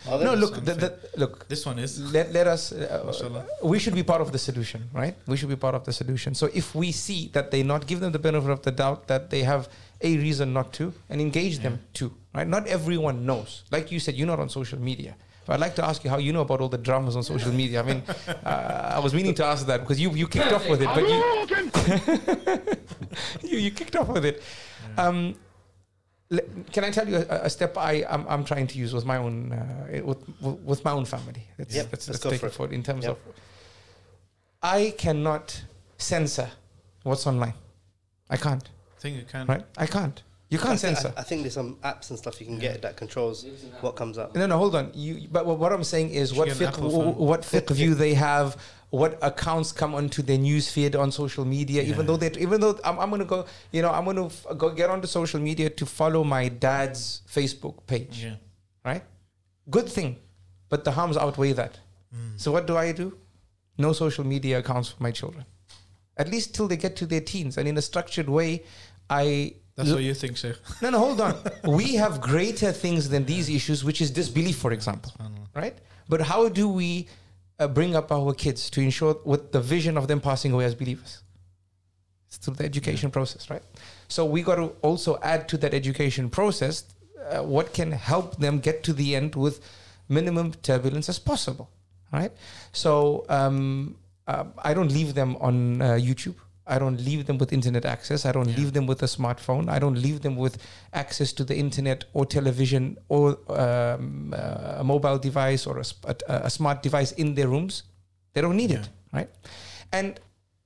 Are 0.08 0.18
they? 0.18 0.26
No, 0.26 0.34
look, 0.34 0.56
the, 0.66 0.74
the, 0.74 1.00
look. 1.16 1.48
This 1.48 1.66
one 1.66 1.80
is. 1.80 2.00
Let, 2.14 2.34
let 2.34 2.48
us. 2.48 2.72
Uh, 2.72 3.04
Mashallah. 3.06 3.46
we 3.64 3.80
should 3.80 3.96
be 3.96 4.04
part 4.04 4.22
of 4.22 4.32
the 4.32 4.40
solution, 4.40 4.90
right? 4.94 5.16
We 5.26 5.38
should 5.38 5.50
be 5.50 5.56
part 5.56 5.76
of 5.76 5.86
the 5.86 5.94
solution. 5.94 6.36
So 6.36 6.50
if 6.54 6.76
we 6.76 6.92
see 6.92 7.30
that 7.34 7.52
they 7.52 7.64
not 7.64 7.88
give 7.88 8.00
them 8.02 8.12
the 8.12 8.20
benefit 8.20 8.50
of 8.50 8.62
the 8.62 8.72
doubt 8.72 9.08
that 9.08 9.30
they 9.30 9.44
have 9.44 9.70
a 10.02 10.18
reason 10.18 10.54
not 10.54 10.72
to, 10.74 10.94
and 11.10 11.20
engage 11.22 11.60
them 11.60 11.80
too, 11.94 12.14
right? 12.34 12.48
Not 12.48 12.68
everyone 12.68 13.26
knows. 13.26 13.64
Like 13.72 13.92
you 13.92 14.00
said, 14.00 14.16
you're 14.16 14.28
not 14.28 14.40
on 14.40 14.50
social 14.50 14.80
media. 14.80 15.16
But 15.46 15.54
I'd 15.56 15.60
like 15.62 15.76
to 15.76 15.86
ask 15.86 16.04
you 16.04 16.10
how 16.12 16.18
you 16.20 16.32
know 16.32 16.42
about 16.42 16.62
all 16.62 16.70
the 16.70 16.78
dramas 16.78 17.16
on 17.16 17.24
social 17.24 17.52
media. 17.52 17.80
I 17.82 17.84
mean, 17.84 18.04
uh, 18.46 18.94
I 18.96 19.00
was 19.00 19.14
meaning 19.14 19.34
to 19.36 19.44
ask 19.46 19.66
that 19.68 19.80
because 19.82 20.00
you 20.00 20.12
you 20.12 20.28
kicked 20.28 20.52
off 20.54 20.68
with 20.70 20.82
it, 20.82 20.90
but 20.94 21.04
you 21.12 21.18
you, 23.50 23.58
you 23.58 23.72
kicked 23.72 23.96
off 23.96 24.08
with 24.10 24.26
it. 24.26 24.44
Um, 24.98 25.36
le- 26.30 26.44
can 26.72 26.84
I 26.84 26.92
tell 26.92 27.08
you 27.10 27.18
a, 27.18 27.46
a 27.46 27.50
step 27.50 27.78
I 27.78 28.06
I'm, 28.10 28.28
I'm 28.28 28.44
trying 28.46 28.68
to 28.68 28.78
use 28.78 28.94
with 28.94 29.06
my 29.06 29.18
own 29.18 29.52
uh, 29.54 30.02
with 30.04 30.20
with 30.42 30.86
my 30.86 30.92
own 30.92 31.06
family? 31.06 31.44
Let's, 31.58 31.76
Yep, 31.76 31.88
let's, 31.92 32.08
let's 32.08 32.10
let's 32.10 32.24
go 32.24 32.30
take 32.30 32.40
for 32.42 32.46
it 32.48 32.50
it. 32.50 32.56
forward 32.56 32.74
in 32.74 32.84
terms 32.84 33.06
Yep. 33.06 33.12
of. 33.12 33.18
I 34.62 34.94
cannot 34.98 35.64
censor 35.98 36.50
what's 37.04 37.26
online. 37.26 37.54
I 38.30 38.38
can't. 38.38 38.70
I 39.00 39.02
think 39.02 39.16
you 39.18 39.24
can. 39.24 39.48
Right? 39.48 39.64
I 39.78 39.86
can't. 39.86 40.22
You 40.50 40.58
can't 40.58 40.72
I, 40.72 40.76
censor. 40.78 41.14
I 41.16 41.22
think 41.24 41.44
there's 41.44 41.54
some 41.54 41.76
apps 41.84 42.10
and 42.10 42.18
stuff 42.20 42.42
you 42.42 42.48
can 42.48 42.58
get 42.60 42.82
that 42.82 42.98
controls 42.98 43.46
what 43.82 43.96
comes 43.96 44.18
up. 44.18 44.36
No, 44.36 44.46
no, 44.48 44.58
hold 44.58 44.76
on. 44.76 44.92
You, 44.94 45.28
but 45.32 45.46
what 45.46 45.58
what 45.60 45.72
I'm 45.72 45.84
saying 45.84 46.10
is, 46.10 46.34
what 46.34 46.50
fiqh, 46.50 46.76
w- 46.76 47.12
what 47.12 47.42
fiqh 47.44 47.70
view 47.70 47.94
they 47.94 48.16
have, 48.16 48.58
what 48.90 49.20
accounts 49.22 49.72
come 49.72 49.94
onto 49.94 50.22
their 50.24 50.40
news 50.40 50.70
feed 50.70 50.96
on 50.96 51.12
social 51.12 51.46
media. 51.46 51.84
Even 51.84 52.08
though 52.08 52.18
they, 52.18 52.32
even 52.40 52.60
though 52.60 52.78
I'm, 52.84 53.00
I'm 53.00 53.10
gonna 53.12 53.26
go, 53.26 53.46
you 53.72 53.82
know, 53.84 53.92
I'm 53.92 54.04
gonna 54.06 54.26
f- 54.26 54.48
go 54.58 54.72
get 54.72 54.90
onto 54.90 55.08
social 55.08 55.40
media 55.40 55.70
to 55.70 55.86
follow 55.86 56.24
my 56.24 56.50
dad's 56.50 57.22
Facebook 57.32 57.86
page, 57.86 58.24
Yeah. 58.24 58.36
right? 58.84 59.04
Good 59.70 59.88
thing, 59.88 60.18
but 60.68 60.84
the 60.84 60.92
harms 60.92 61.16
outweigh 61.16 61.54
that. 61.54 61.78
Mm. 62.14 62.42
So 62.42 62.52
what 62.52 62.66
do 62.66 62.76
I 62.76 62.92
do? 62.92 63.16
No 63.78 63.94
social 63.94 64.24
media 64.26 64.58
accounts 64.58 64.90
for 64.90 65.02
my 65.04 65.12
children, 65.12 65.46
at 66.18 66.28
least 66.28 66.56
till 66.56 66.68
they 66.68 66.76
get 66.76 66.96
to 66.98 67.06
their 67.06 67.22
teens, 67.22 67.56
and 67.60 67.68
in 67.68 67.78
a 67.78 67.82
structured 67.84 68.28
way, 68.28 68.64
I 69.10 69.54
That's 69.76 69.92
what 69.92 70.04
you 70.04 70.14
think, 70.14 70.38
Sheikh. 70.38 70.58
no, 70.82 70.90
no, 70.90 71.00
hold 71.00 71.22
on. 71.22 71.36
we 71.64 71.96
have 71.96 72.22
greater 72.22 72.72
things 72.72 73.10
than 73.10 73.26
these 73.26 73.50
issues, 73.50 73.84
which 73.84 74.02
is 74.02 74.12
disbelief, 74.12 74.58
for 74.58 74.72
example, 74.72 75.12
right? 75.56 75.78
But 76.08 76.22
how 76.22 76.50
do 76.50 76.68
we 76.68 77.08
uh, 77.60 77.68
bring 77.68 77.96
up 77.96 78.12
our 78.12 78.34
kids 78.34 78.70
to 78.72 78.82
ensure 78.82 79.18
with 79.26 79.52
the 79.52 79.62
vision 79.62 79.98
of 79.98 80.08
them 80.08 80.20
passing 80.20 80.52
away 80.52 80.66
as 80.66 80.76
believers? 80.76 81.24
It's 82.28 82.38
through 82.38 82.56
the 82.56 82.66
education 82.66 83.10
process, 83.10 83.50
right? 83.50 83.64
So 84.08 84.26
we 84.26 84.44
got 84.44 84.56
to 84.56 84.68
also 84.82 85.20
add 85.24 85.48
to 85.50 85.58
that 85.58 85.74
education 85.74 86.30
process 86.30 86.84
uh, 87.30 87.44
what 87.44 87.74
can 87.74 87.92
help 87.92 88.38
them 88.38 88.60
get 88.60 88.84
to 88.84 88.94
the 88.94 89.16
end 89.16 89.36
with 89.36 89.60
minimum 90.08 90.54
turbulence 90.62 91.10
as 91.10 91.20
possible, 91.20 91.70
right? 92.12 92.32
So 92.72 93.26
um, 93.30 93.98
uh, 94.28 94.46
I 94.64 94.74
don't 94.74 94.92
leave 94.92 95.14
them 95.14 95.36
on 95.38 95.82
uh, 95.82 95.86
YouTube. 95.94 96.36
I 96.76 96.78
don't 96.80 97.00
leave 97.10 97.26
them 97.26 97.38
with 97.38 97.52
internet 97.52 97.86
access. 97.86 98.26
I 98.26 98.32
don't 98.32 98.50
Yeah. 98.50 98.58
leave 98.60 98.72
them 98.74 98.86
with 98.88 99.02
a 99.04 99.08
smartphone. 99.18 99.70
I 99.76 99.80
don't 99.80 100.00
leave 100.02 100.20
them 100.22 100.36
with 100.36 100.58
access 100.94 101.34
to 101.34 101.44
the 101.44 101.56
internet 101.66 102.06
or 102.14 102.26
television 102.26 102.98
or 103.10 103.26
um, 103.50 104.34
uh, 104.34 104.82
a 104.82 104.84
mobile 104.84 105.18
device 105.18 105.66
or 105.70 105.76
a, 105.80 105.86
a, 106.12 106.16
a 106.46 106.50
smart 106.50 106.84
device 106.84 107.12
in 107.14 107.36
their 107.36 107.48
rooms. 107.48 107.84
They 108.34 108.42
don't 108.42 108.56
need 108.58 108.72
it, 108.72 108.90
right? 109.14 109.30
And 109.92 110.20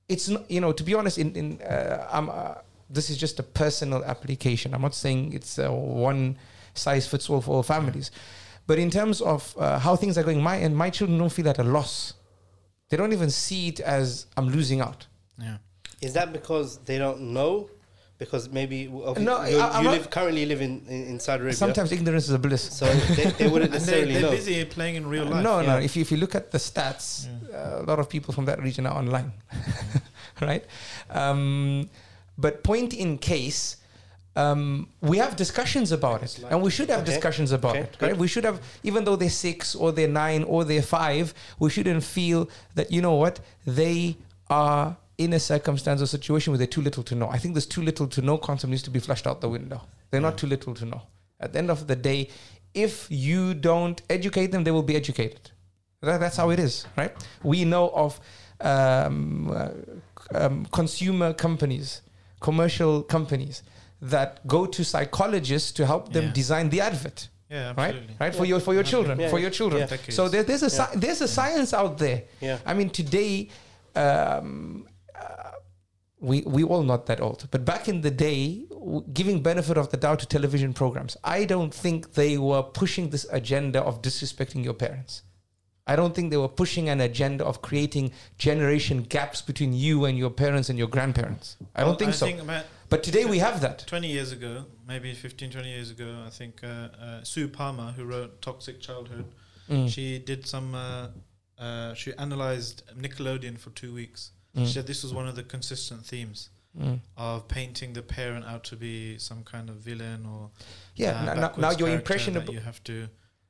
it's 0.08 0.28
not, 0.28 0.42
you 0.50 0.60
know 0.60 0.72
to 0.72 0.84
be 0.84 0.94
honest 0.94 1.16
in 1.18 1.28
in 1.40 1.46
uh, 1.62 2.06
I'm 2.16 2.28
uh, 2.28 2.54
this 2.90 3.08
is 3.10 3.16
just 3.16 3.38
a 3.40 3.42
personal 3.42 4.04
application 4.04 4.74
i'm 4.74 4.82
not 4.82 4.94
saying 4.94 5.32
it's 5.32 5.58
uh, 5.58 5.70
one 6.10 6.36
size 6.74 7.06
fits 7.12 7.30
all 7.30 7.40
for 7.40 7.52
all 7.56 7.62
families 7.62 8.10
but 8.66 8.78
in 8.78 8.90
terms 8.90 9.22
of 9.22 9.40
uh, 9.58 9.78
how 9.78 9.96
things 9.96 10.18
are 10.18 10.22
going 10.28 10.42
my 10.42 10.56
and 10.56 10.76
my 10.76 10.90
children 10.90 11.18
don't 11.18 11.32
feel 11.32 11.48
at 11.48 11.58
a 11.58 11.64
loss 11.64 12.12
they 12.90 12.96
don't 12.98 13.14
even 13.14 13.30
see 13.30 13.68
it 13.68 13.80
as 13.80 14.26
i'm 14.36 14.48
losing 14.56 14.80
out 14.86 15.06
Yeah. 15.38 15.56
Is 16.04 16.12
that 16.18 16.32
because 16.32 16.68
they 16.88 16.98
don't 16.98 17.20
know? 17.36 17.68
Because 18.16 18.48
maybe 18.58 18.78
of, 19.10 19.18
No, 19.18 19.42
you're- 19.44 19.60
I- 19.60 19.80
you 19.82 19.88
live 19.90 20.08
currently 20.16 20.44
live 20.46 20.60
in, 20.68 20.72
in, 20.88 21.00
in 21.10 21.16
Saudi 21.20 21.40
Arabia. 21.42 21.56
sometimes 21.56 21.90
ignorance 21.90 22.24
is 22.30 22.34
a 22.40 22.42
bliss 22.46 22.62
so 22.78 22.86
they, 23.18 23.24
they 23.38 23.48
wouldn't 23.52 23.72
And 23.78 23.82
they, 23.82 23.86
necessarily 23.86 24.12
they're 24.14 24.22
know. 24.22 24.30
busy 24.30 24.64
playing 24.76 24.94
in 25.00 25.04
real 25.14 25.24
life. 25.24 25.42
No, 25.42 25.54
no. 25.60 25.78
yeah. 25.78 25.84
If 25.88 25.96
you, 25.96 26.02
if 26.06 26.10
you 26.12 26.18
look 26.24 26.34
at 26.40 26.46
the 26.54 26.58
stats, 26.58 27.26
uh, 27.52 27.82
a 27.82 27.86
lot 27.90 27.98
of 27.98 28.06
people 28.08 28.30
from 28.36 28.44
that 28.50 28.58
region 28.62 28.86
are 28.86 28.96
online, 29.02 29.32
right? 30.40 30.64
Um, 31.10 31.88
but 32.38 32.62
point 32.62 32.94
in 32.94 33.18
case, 33.18 33.78
um, 34.36 34.88
we 35.00 35.18
have 35.18 35.34
discussions 35.36 35.90
about 35.92 36.22
it, 36.22 36.32
and 36.50 36.62
we 36.62 36.70
should 36.70 36.90
have 36.90 37.00
Okay. 37.02 37.12
discussions 37.12 37.50
about 37.52 37.76
Okay, 37.76 37.80
it, 37.86 37.96
right? 38.00 38.10
good. 38.12 38.18
We 38.24 38.28
should 38.28 38.44
have, 38.44 38.60
even 38.82 39.04
though 39.04 39.16
they're 39.16 39.30
six 39.48 39.74
or 39.74 39.92
they're 39.92 40.08
nine 40.24 40.42
or 40.44 40.64
they're 40.64 40.82
five, 41.00 41.34
we 41.58 41.68
shouldn't 41.70 42.02
feel 42.04 42.48
that 42.74 42.90
you 42.94 43.00
know 43.02 43.14
what 43.14 43.40
they 43.66 44.16
are 44.50 44.96
in 45.18 45.32
a 45.32 45.38
circumstance 45.40 46.02
or 46.02 46.06
situation 46.06 46.50
where 46.52 46.58
they're 46.58 46.66
too 46.66 46.82
little 46.82 47.02
to 47.04 47.14
know. 47.14 47.28
I 47.28 47.38
think 47.38 47.54
this 47.54 47.66
too 47.66 47.82
little 47.82 48.06
to 48.08 48.20
know 48.22 48.36
concept 48.38 48.70
needs 48.70 48.82
to 48.82 48.90
be 48.90 48.98
flushed 49.00 49.26
out 49.26 49.40
the 49.40 49.48
window. 49.48 49.80
They're 50.10 50.20
not 50.20 50.36
too 50.38 50.46
little 50.46 50.74
to 50.74 50.84
know. 50.84 51.02
At 51.40 51.52
the 51.52 51.58
end 51.58 51.70
of 51.70 51.86
the 51.86 51.96
day, 51.96 52.30
if 52.74 53.06
you 53.10 53.54
don't 53.54 54.02
educate 54.10 54.48
them, 54.52 54.64
they 54.64 54.70
will 54.72 54.82
be 54.82 54.96
educated. 54.96 55.50
That, 56.00 56.18
that's 56.18 56.36
how 56.36 56.50
it 56.50 56.58
is, 56.58 56.86
right? 56.96 57.12
We 57.42 57.64
know 57.64 57.90
of 57.90 58.20
um, 58.60 59.50
uh, 59.50 59.68
um, 60.34 60.66
consumer 60.66 61.32
companies, 61.32 62.02
commercial 62.40 63.02
companies 63.02 63.62
that 64.02 64.44
go 64.46 64.66
to 64.66 64.84
psychologists 64.84 65.72
to 65.72 65.86
help 65.86 66.12
them 66.12 66.24
Yeah. 66.26 66.32
design 66.32 66.68
the 66.70 66.80
advert, 66.80 67.28
Yeah, 67.50 67.72
right? 67.76 67.94
Right 68.20 68.34
for 68.34 68.44
your 68.44 68.60
for 68.60 68.74
your 68.74 68.82
children, 68.82 69.18
Yeah, 69.20 69.30
for 69.30 69.38
your 69.38 69.50
children. 69.50 69.86
Yeah. 69.88 69.96
So 70.10 70.28
there, 70.28 70.42
there's 70.42 70.62
a 70.62 70.66
Yeah. 70.66 70.84
sci- 70.86 70.98
there's 70.98 71.20
a 71.20 71.28
science 71.28 71.72
out 71.72 71.98
there. 71.98 72.24
Yeah. 72.40 72.58
I 72.66 72.74
mean, 72.74 72.90
today, 72.90 73.48
um, 73.94 74.86
uh, 75.14 75.52
we 76.20 76.42
we 76.42 76.62
all 76.64 76.82
not 76.82 77.06
that 77.06 77.20
old, 77.20 77.46
but 77.50 77.64
back 77.64 77.88
in 77.88 78.00
the 78.00 78.10
day, 78.10 78.64
w- 78.70 79.04
giving 79.12 79.42
benefit 79.42 79.76
of 79.76 79.90
the 79.90 79.96
doubt 79.96 80.18
to 80.20 80.26
television 80.26 80.72
programs, 80.72 81.16
I 81.24 81.44
don't 81.44 81.72
think 81.74 82.14
they 82.14 82.38
were 82.38 82.62
pushing 82.62 83.10
this 83.10 83.26
agenda 83.30 83.80
of 83.82 84.00
disrespecting 84.02 84.64
your 84.64 84.74
parents. 84.74 85.22
I 85.86 85.96
don't 85.96 86.14
think 86.14 86.30
they 86.30 86.38
were 86.38 86.48
pushing 86.48 86.88
an 86.88 87.00
agenda 87.02 87.44
of 87.44 87.60
creating 87.60 88.12
generation 88.38 89.02
gaps 89.02 89.42
between 89.42 89.74
you 89.74 90.06
and 90.06 90.16
your 90.16 90.30
parents 90.30 90.70
and 90.70 90.78
your 90.78 90.88
grandparents. 90.88 91.56
I 91.74 91.80
don't 91.80 91.90
Well, 91.90 91.98
think 91.98 92.14
so. 92.14 92.26
about 92.42 92.64
but 92.88 93.02
today 93.02 93.24
we 93.26 93.38
have 93.38 93.60
that. 93.60 93.84
20 93.86 94.08
years 94.08 94.32
ago, 94.32 94.64
maybe 94.86 95.12
15, 95.14 95.50
20 95.50 95.68
years 95.68 95.90
ago, 95.90 96.22
I 96.26 96.30
think 96.30 96.62
uh, 96.64 96.66
uh, 96.66 97.22
Sue 97.24 97.48
Palmer, 97.48 97.92
who 97.92 98.04
wrote 98.04 98.40
Toxic 98.40 98.80
Childhood, 98.80 99.26
Mm. 99.68 99.88
she 99.88 100.18
did 100.18 100.46
some, 100.46 100.74
uh, 100.74 101.08
uh, 101.58 101.94
she 101.94 102.12
analyzed 102.18 102.82
Nickelodeon 102.98 103.58
for 103.58 103.70
two 103.70 103.94
weeks. 103.94 104.30
Mm. 104.56 104.66
She 104.66 104.72
said 104.72 104.86
this 104.86 105.02
was 105.02 105.12
one 105.12 105.26
of 105.28 105.34
the 105.36 105.42
consistent 105.42 106.04
themes 106.06 106.50
Mm. 106.78 106.98
of 107.16 107.46
painting 107.46 107.92
the 107.92 108.02
parent 108.02 108.44
out 108.46 108.64
to 108.64 108.76
be 108.76 109.16
some 109.18 109.44
kind 109.44 109.70
of 109.70 109.76
villain 109.76 110.26
or 110.26 110.50
Yeah. 110.96 111.10
uh, 111.20 111.32
n- 111.32 111.44
n- 111.44 111.60
now 111.60 111.70
your 111.70 111.88
impression 111.88 112.34
that 112.34 112.48
of 112.48 112.54
you 112.54 112.60
have 112.60 112.82
to 112.84 113.08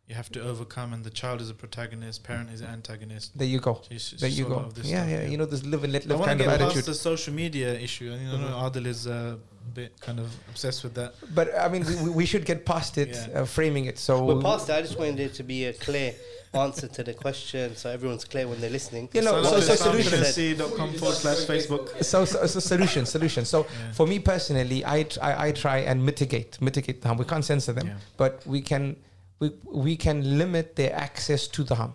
you 0.08 0.14
have 0.14 0.30
to 0.32 0.40
overcome, 0.42 0.92
and 0.92 1.02
the 1.02 1.10
child 1.10 1.40
is 1.40 1.48
a 1.48 1.54
protagonist, 1.54 2.22
parent 2.24 2.50
is 2.50 2.60
an 2.60 2.66
antagonist. 2.68 3.36
there 3.38 3.46
you 3.48 3.58
go. 3.58 3.80
She, 3.88 3.98
she 3.98 4.16
There 4.16 4.28
you 4.28 4.44
go. 4.44 4.56
lot 4.56 4.76
Yeah, 4.76 4.82
stuff, 5.06 5.10
yeah, 5.10 5.22
You 5.28 5.38
know 5.38 5.46
this 5.46 5.64
live 5.64 5.82
and 5.84 5.92
let 5.94 6.04
I 6.04 6.08
live 6.08 6.18
want 6.20 6.38
to 6.38 6.44
of 6.44 6.58
get 6.58 6.58
past 6.60 6.86
the 6.86 6.94
social 6.94 7.32
media 7.32 7.72
issue. 7.78 8.12
I, 8.12 8.16
mean, 8.18 8.28
I 8.28 8.36
know 8.42 8.48
Mhm. 8.48 8.72
Adil 8.72 8.86
is 8.86 9.06
uh, 9.06 9.36
a 9.38 9.74
bit 9.74 9.98
kind 10.00 10.20
of 10.20 10.30
obsessed 10.50 10.84
with 10.84 10.92
that. 10.94 11.14
But 11.34 11.58
I 11.58 11.68
mean, 11.68 11.86
we, 11.86 11.94
we- 12.04 12.10
we 12.20 12.26
should 12.26 12.44
get 12.44 12.66
past 12.66 12.98
it, 12.98 13.12
Yeah. 13.16 13.40
uh, 13.40 13.44
framing 13.46 13.86
it. 13.86 13.98
So 13.98 14.24
We're 14.26 14.42
past 14.42 14.68
it. 14.68 14.74
I 14.74 14.82
just 14.82 14.98
wanted 14.98 15.20
it 15.20 15.32
to 15.34 15.42
be 15.42 15.64
a 15.64 15.72
clear 15.72 16.12
answer 16.52 16.86
to 16.86 17.02
the 17.02 17.14
question 17.14 17.74
so 17.74 17.90
everyone's 17.90 18.24
clear 18.26 18.46
when 18.46 18.60
they're 18.60 18.70
listening. 18.78 19.08
You 19.14 19.22
know, 19.22 19.32
What 19.40 19.46
so- 19.46 19.56
the 19.56 19.62
so 19.62 19.90
solutions. 19.90 20.76
com 20.76 20.92
forward 20.94 21.16
slash 21.16 21.38
Facebook. 21.52 22.04
so, 22.04 22.26
so, 22.26 22.44
so 22.46 22.60
solution, 22.60 23.06
solution. 23.06 23.46
So 23.46 23.58
Yeah. 23.66 23.92
for 23.92 24.06
me 24.06 24.18
personally, 24.18 24.84
I, 24.84 25.06
I 25.22 25.46
I 25.46 25.52
try 25.52 25.78
and 25.78 26.04
mitigate 26.04 26.60
mitigate 26.60 27.00
the 27.00 27.08
harm. 27.08 27.16
We 27.18 27.24
can't 27.24 27.44
censor 27.44 27.72
them, 27.72 27.86
Yeah. 27.86 27.94
but 28.18 28.46
we 28.46 28.60
can 28.60 28.96
we 29.40 29.52
we 29.64 29.96
can 29.96 30.38
limit 30.38 30.76
their 30.76 30.94
access 30.94 31.46
to 31.48 31.64
the 31.64 31.74
harm, 31.74 31.94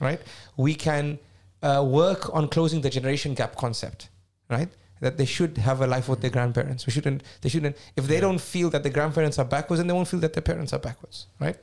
right? 0.00 0.20
We 0.56 0.74
can 0.74 1.18
uh, 1.62 1.84
work 1.86 2.32
on 2.34 2.48
closing 2.48 2.80
the 2.80 2.90
generation 2.90 3.34
gap 3.34 3.56
concept, 3.56 4.08
right? 4.50 4.68
That 5.00 5.16
they 5.16 5.24
should 5.26 5.58
have 5.58 5.80
a 5.80 5.86
life 5.86 6.08
with 6.08 6.20
their 6.20 6.30
grandparents. 6.30 6.86
We 6.86 6.92
shouldn't. 6.92 7.22
They 7.40 7.48
shouldn't. 7.48 7.76
If 7.96 8.06
they 8.06 8.14
Yeah. 8.14 8.20
don't 8.26 8.40
feel 8.40 8.70
that 8.70 8.82
the 8.82 8.90
grandparents 8.90 9.38
are 9.38 9.44
backwards, 9.44 9.78
then 9.80 9.86
they 9.88 9.94
won't 9.94 10.08
feel 10.08 10.20
that 10.20 10.32
their 10.32 10.42
parents 10.42 10.72
are 10.72 10.78
backwards, 10.78 11.26
right? 11.40 11.56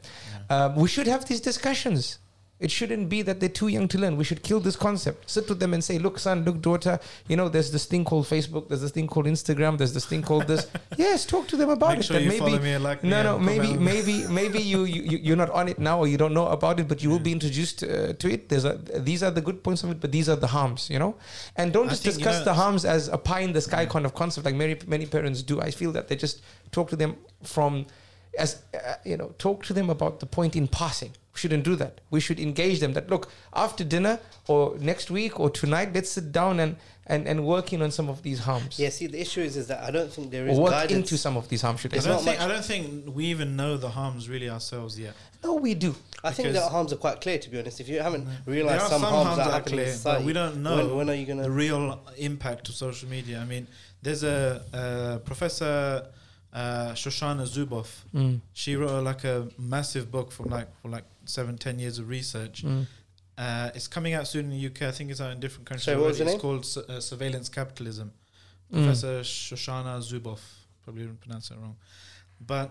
Yeah. 0.49 0.65
Um, 0.65 0.75
we 0.75 0.87
should 0.87 1.07
have 1.07 1.25
these 1.25 1.41
discussions. 1.41 2.19
It 2.59 2.71
shouldn't 2.71 3.07
be 3.07 3.21
that 3.21 3.39
they're 3.39 3.47
too 3.47 3.69
young 3.69 3.87
to 3.87 3.97
learn. 3.97 4.17
We 4.17 4.25
should 4.25 4.43
kill 4.43 4.59
this 4.59 4.75
concept. 4.75 5.29
Sit 5.29 5.47
with 5.47 5.61
them 5.61 5.73
and 5.73 5.81
say, 5.81 5.97
look, 5.97 6.19
son, 6.19 6.43
look, 6.43 6.61
daughter, 6.61 6.99
you 7.29 7.37
know, 7.37 7.47
there's 7.47 7.71
this 7.71 7.85
thing 7.85 8.03
called 8.03 8.25
Facebook, 8.25 8.67
there's 8.67 8.81
this 8.81 8.91
thing 8.91 9.07
called 9.07 9.27
Instagram, 9.27 9.77
there's 9.77 9.93
this 9.93 10.05
thing 10.05 10.21
called 10.21 10.45
this. 10.45 10.67
yes, 10.97 11.25
talk 11.25 11.47
to 11.47 11.55
them 11.55 11.69
about 11.69 11.91
Make 11.91 11.99
it. 11.99 12.03
sure 12.03 12.19
you 12.19 12.27
maybe 12.27 12.39
follow 12.39 12.59
me 12.59 12.73
and 12.73 12.83
like 12.83 13.01
no, 13.01 13.23
no, 13.23 13.37
and 13.37 13.45
maybe, 13.45 13.73
maybe, 13.77 14.27
maybe 14.27 14.59
you, 14.59 14.83
you 14.83 15.01
you- 15.03 15.19
you're 15.23 15.37
not 15.37 15.49
on 15.51 15.69
it 15.69 15.79
now, 15.79 15.99
or 15.99 16.07
you 16.07 16.17
don't 16.17 16.33
know 16.33 16.47
about 16.47 16.81
it, 16.81 16.89
but 16.89 17.01
you 17.01 17.09
will 17.09 17.19
be 17.19 17.31
introduced 17.31 17.81
uh, 17.81 18.11
to 18.13 18.29
it. 18.29 18.49
There's 18.49 18.65
a, 18.65 18.73
these 19.09 19.23
are 19.23 19.31
the 19.31 19.41
good 19.41 19.63
points 19.63 19.83
of 19.85 19.91
it, 19.91 20.01
but 20.01 20.11
these 20.11 20.27
are 20.27 20.35
the 20.35 20.47
harms, 20.47 20.89
you 20.89 20.99
know. 20.99 21.15
And 21.55 21.71
don't 21.71 21.87
I 21.87 21.91
just 21.91 22.03
think, 22.03 22.15
you 22.15 22.23
discuss 22.25 22.39
know, 22.39 22.45
the 22.51 22.53
harms 22.55 22.83
as 22.83 23.07
a 23.07 23.17
pie 23.17 23.39
in 23.39 23.53
the 23.53 23.61
sky 23.61 23.85
kind 23.85 24.05
of 24.05 24.13
concept, 24.15 24.43
like 24.45 24.55
many 24.55 24.75
many 24.85 25.05
parents 25.05 25.41
do. 25.43 25.61
I 25.61 25.71
feel 25.71 25.93
that 25.93 26.09
they 26.09 26.17
just 26.17 26.41
talk 26.71 26.89
to 26.89 26.97
them 26.97 27.15
from, 27.41 27.85
as 28.37 28.63
uh, 28.73 28.95
you 29.05 29.15
know, 29.15 29.29
talk 29.37 29.63
to 29.67 29.73
them 29.73 29.89
about 29.89 30.19
the 30.19 30.25
point 30.25 30.57
in 30.57 30.67
passing. 30.67 31.13
We 31.39 31.41
shouldn't 31.41 31.63
do 31.63 31.75
that. 31.77 32.01
We 32.11 32.19
should 32.19 32.37
engage 32.39 32.81
them. 32.81 32.91
That 32.93 33.09
look 33.09 33.31
after 33.53 33.85
dinner 33.85 34.19
or 34.49 34.77
next 34.79 35.09
week 35.09 35.39
or 35.39 35.49
tonight, 35.49 35.93
let's 35.93 36.11
sit 36.11 36.33
down 36.33 36.59
and 36.59 36.75
and 37.07 37.25
and 37.29 37.45
working 37.45 37.81
on 37.81 37.91
some 37.91 38.09
of 38.09 38.21
these 38.23 38.39
harms. 38.39 38.77
Yeah, 38.77 38.89
see, 38.89 39.07
the 39.07 39.21
issue 39.21 39.39
is, 39.41 39.55
is 39.55 39.67
that 39.67 39.81
I 39.87 39.89
don't 39.89 40.11
think 40.15 40.31
there 40.31 40.45
is 40.47 40.49
Or 40.49 40.53
is 40.53 40.59
work 40.65 40.71
guidance. 40.73 40.97
into 41.11 41.17
some 41.17 41.37
of 41.37 41.47
these 41.47 41.61
harms. 41.61 41.79
Should 41.79 41.93
I 41.93 41.95
I 41.95 41.97
It's 41.99 42.05
say? 42.05 42.11
don't 42.13 42.23
think 42.27 42.41
I 42.41 42.47
don't 42.53 42.65
think 42.71 43.15
we 43.17 43.23
even 43.35 43.55
know 43.55 43.77
the 43.77 43.91
harms 43.99 44.27
really 44.33 44.49
ourselves 44.49 44.99
yet. 44.99 45.13
No, 45.45 45.51
we 45.55 45.73
do. 45.85 45.95
I 46.25 46.31
think 46.35 46.51
the 46.51 46.67
harms 46.75 46.91
are 46.91 46.97
quite 47.05 47.21
clear, 47.21 47.37
to 47.39 47.49
be 47.49 47.57
honest. 47.59 47.79
If 47.79 47.87
you 47.87 47.99
haven't 48.07 48.25
There 48.25 48.53
realized 48.57 48.83
are 48.83 48.89
some, 48.89 49.01
harms, 49.03 49.37
that 49.37 49.47
are 49.47 49.49
are 49.51 49.53
happening 49.59 49.75
clear, 49.79 49.85
but 49.85 49.93
society, 49.93 50.25
we 50.25 50.33
don't 50.33 50.57
know 50.65 50.75
When, 50.77 50.95
when 50.97 51.07
are 51.11 51.17
you 51.21 51.25
going 51.31 51.41
the 51.47 51.51
to? 51.55 51.63
real 51.65 51.83
impact 52.17 52.63
of 52.69 52.75
social 52.75 53.07
media. 53.15 53.35
I 53.39 53.45
mean, 53.53 53.65
there's 54.03 54.23
a, 54.37 54.39
uh 54.81 55.17
professor 55.29 55.75
uh, 56.51 56.91
Shoshana 57.01 57.45
Zuboff. 57.55 57.91
Mm. 58.13 58.41
She 58.53 58.75
wrote 58.75 59.03
like 59.11 59.23
a 59.23 59.47
massive 59.75 60.05
book 60.15 60.27
from 60.35 60.47
like 60.57 60.67
for 60.81 60.89
like 60.95 61.05
seven, 61.29 61.57
ten 61.57 61.79
years 61.79 61.99
of 61.99 62.09
research. 62.09 62.63
Mm. 62.63 62.85
Uh, 63.37 63.69
it's 63.73 63.87
coming 63.87 64.13
out 64.13 64.27
soon 64.27 64.51
in 64.51 64.51
the 64.51 64.65
UK. 64.67 64.81
I 64.81 64.91
think 64.91 65.11
it's 65.11 65.21
out 65.21 65.31
in 65.31 65.39
different 65.39 65.65
countries. 65.67 65.85
Sorry, 65.85 65.97
what 65.97 66.07
was 66.07 66.19
already. 66.19 66.31
the 66.31 66.35
It's 66.35 66.41
called 66.41 66.65
Su- 66.65 66.85
uh, 66.89 66.99
Surveillance 66.99 67.47
Capitalism. 67.49 68.11
Mm. 68.73 68.83
Professor 68.83 69.21
Shoshana 69.21 69.99
Zuboff. 70.01 70.41
Probably 70.83 71.03
didn't 71.03 71.21
pronounce 71.21 71.49
it 71.51 71.57
wrong, 71.61 71.75
but 72.41 72.69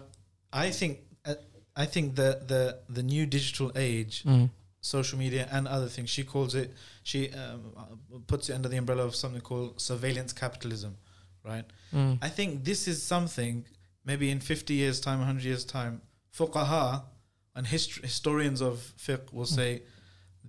I 0.52 0.70
think 0.70 0.98
uh, 1.24 1.34
I 1.76 1.86
think 1.86 2.16
the 2.16 2.42
the 2.46 2.78
the 2.88 3.02
new 3.02 3.26
digital 3.26 3.70
age 3.76 4.22
Mm. 4.24 4.50
social 4.80 5.18
media 5.18 5.48
and 5.50 5.66
other 5.68 5.88
things. 5.88 6.10
She 6.10 6.24
calls 6.24 6.54
it, 6.54 6.72
she 7.02 7.30
um, 7.32 7.72
uh, 7.76 8.18
puts 8.26 8.48
it 8.50 8.54
under 8.54 8.68
the 8.68 8.76
umbrella 8.76 9.04
of 9.04 9.14
something 9.14 9.40
called 9.40 9.80
surveillance 9.80 10.32
capitalism, 10.32 10.96
right? 11.44 11.64
Mm. 11.94 12.18
I 12.22 12.28
think 12.28 12.64
this 12.64 12.86
is 12.88 13.02
something 13.02 13.64
maybe 14.04 14.30
in 14.30 14.40
50 14.40 14.74
years' 14.74 15.00
time, 15.00 15.18
100 15.18 15.44
years' 15.44 15.64
time, 15.64 16.00
fuqaha 16.36 17.02
and 17.58 17.66
hist- 17.66 18.00
historians 18.14 18.60
of 18.62 18.74
fiqh 19.04 19.32
will 19.32 19.44
say 19.60 19.82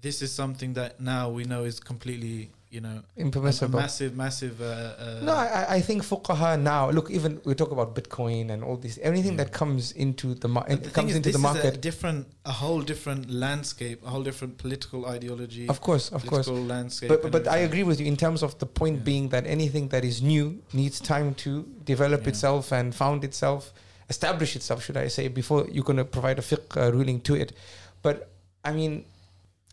this 0.05 0.21
is 0.21 0.31
something 0.41 0.71
that 0.75 0.91
now 1.01 1.23
we 1.37 1.43
know 1.43 1.61
is 1.71 1.77
completely, 1.91 2.51
you 2.69 2.79
know, 2.85 2.97
Impermissible. 3.17 3.79
massive, 3.79 4.15
massive. 4.15 4.61
Uh, 4.61 4.65
uh, 4.65 5.19
No, 5.29 5.33
I, 5.33 5.65
I 5.77 5.81
think 5.81 6.03
fuqaha 6.03 6.51
now. 6.73 6.89
Look, 6.97 7.07
even 7.17 7.41
we 7.43 7.53
talk 7.55 7.71
about 7.77 7.89
Bitcoin 7.99 8.51
and 8.53 8.63
all 8.63 8.77
this. 8.77 8.97
Anything 9.11 9.33
Yeah. 9.33 9.43
that 9.45 9.51
comes 9.61 9.91
into 9.91 10.27
the 10.43 10.47
mar- 10.47 10.67
the 10.69 10.89
comes 10.99 11.09
is, 11.11 11.17
into 11.17 11.29
the 11.31 11.37
is 11.39 11.43
a 11.43 11.47
market. 11.49 11.81
different, 11.81 12.27
a 12.45 12.51
whole 12.61 12.81
different 12.91 13.23
landscape, 13.45 13.97
a 14.05 14.09
whole 14.13 14.23
different 14.29 14.53
political 14.63 15.05
ideology. 15.15 15.67
Of 15.67 15.81
course, 15.81 16.05
of 16.17 16.21
course. 16.31 16.47
landscape. 16.47 17.09
But 17.09 17.21
but 17.35 17.43
I 17.47 17.57
agree 17.69 17.83
with 17.89 17.99
you 17.99 18.05
in 18.13 18.17
terms 18.25 18.41
of 18.47 18.51
the 18.59 18.67
point 18.81 18.97
Yeah. 18.99 19.09
being 19.11 19.25
that 19.33 19.43
anything 19.57 19.85
that 19.89 20.03
is 20.11 20.21
new 20.21 20.45
needs 20.71 20.97
time 21.13 21.29
to 21.45 21.51
develop 21.93 22.21
Yeah. 22.21 22.29
itself 22.33 22.71
and 22.71 22.85
found 23.03 23.19
itself, 23.29 23.73
establish 24.09 24.55
itself, 24.55 24.83
should 24.83 24.97
I 24.97 25.07
say, 25.07 25.27
before 25.27 25.67
you're 25.71 25.83
going 25.83 25.97
to 25.97 26.05
provide 26.05 26.39
a 26.39 26.41
fiqh 26.41 26.75
uh, 26.77 26.91
ruling 26.91 27.21
to 27.21 27.35
it. 27.35 27.53
But 28.01 28.29
I 28.63 28.71
mean, 28.71 29.05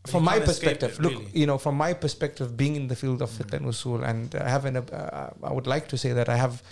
from 0.07 0.25
my 0.25 0.39
perspective, 0.41 0.93
it, 0.93 1.01
look, 1.01 1.13
really. 1.13 1.27
you 1.33 1.47
know, 1.47 1.59
from 1.59 1.77
my 1.77 1.93
perspective, 1.93 2.57
being 2.57 2.77
in 2.77 2.89
the 2.89 2.97
field 2.97 3.23
of 3.23 3.31
fiqh 3.31 3.51
Mm. 3.51 3.57
and 3.57 3.67
usul, 3.67 4.09
and 4.11 4.35
uh, 4.35 4.45
having 4.45 4.77
a, 4.77 4.83
uh, 4.83 5.31
I 5.43 5.53
would 5.53 5.67
like 5.67 5.89
to 5.89 5.99
say 5.99 6.13
that 6.13 6.29
I 6.29 6.37
have, 6.37 6.63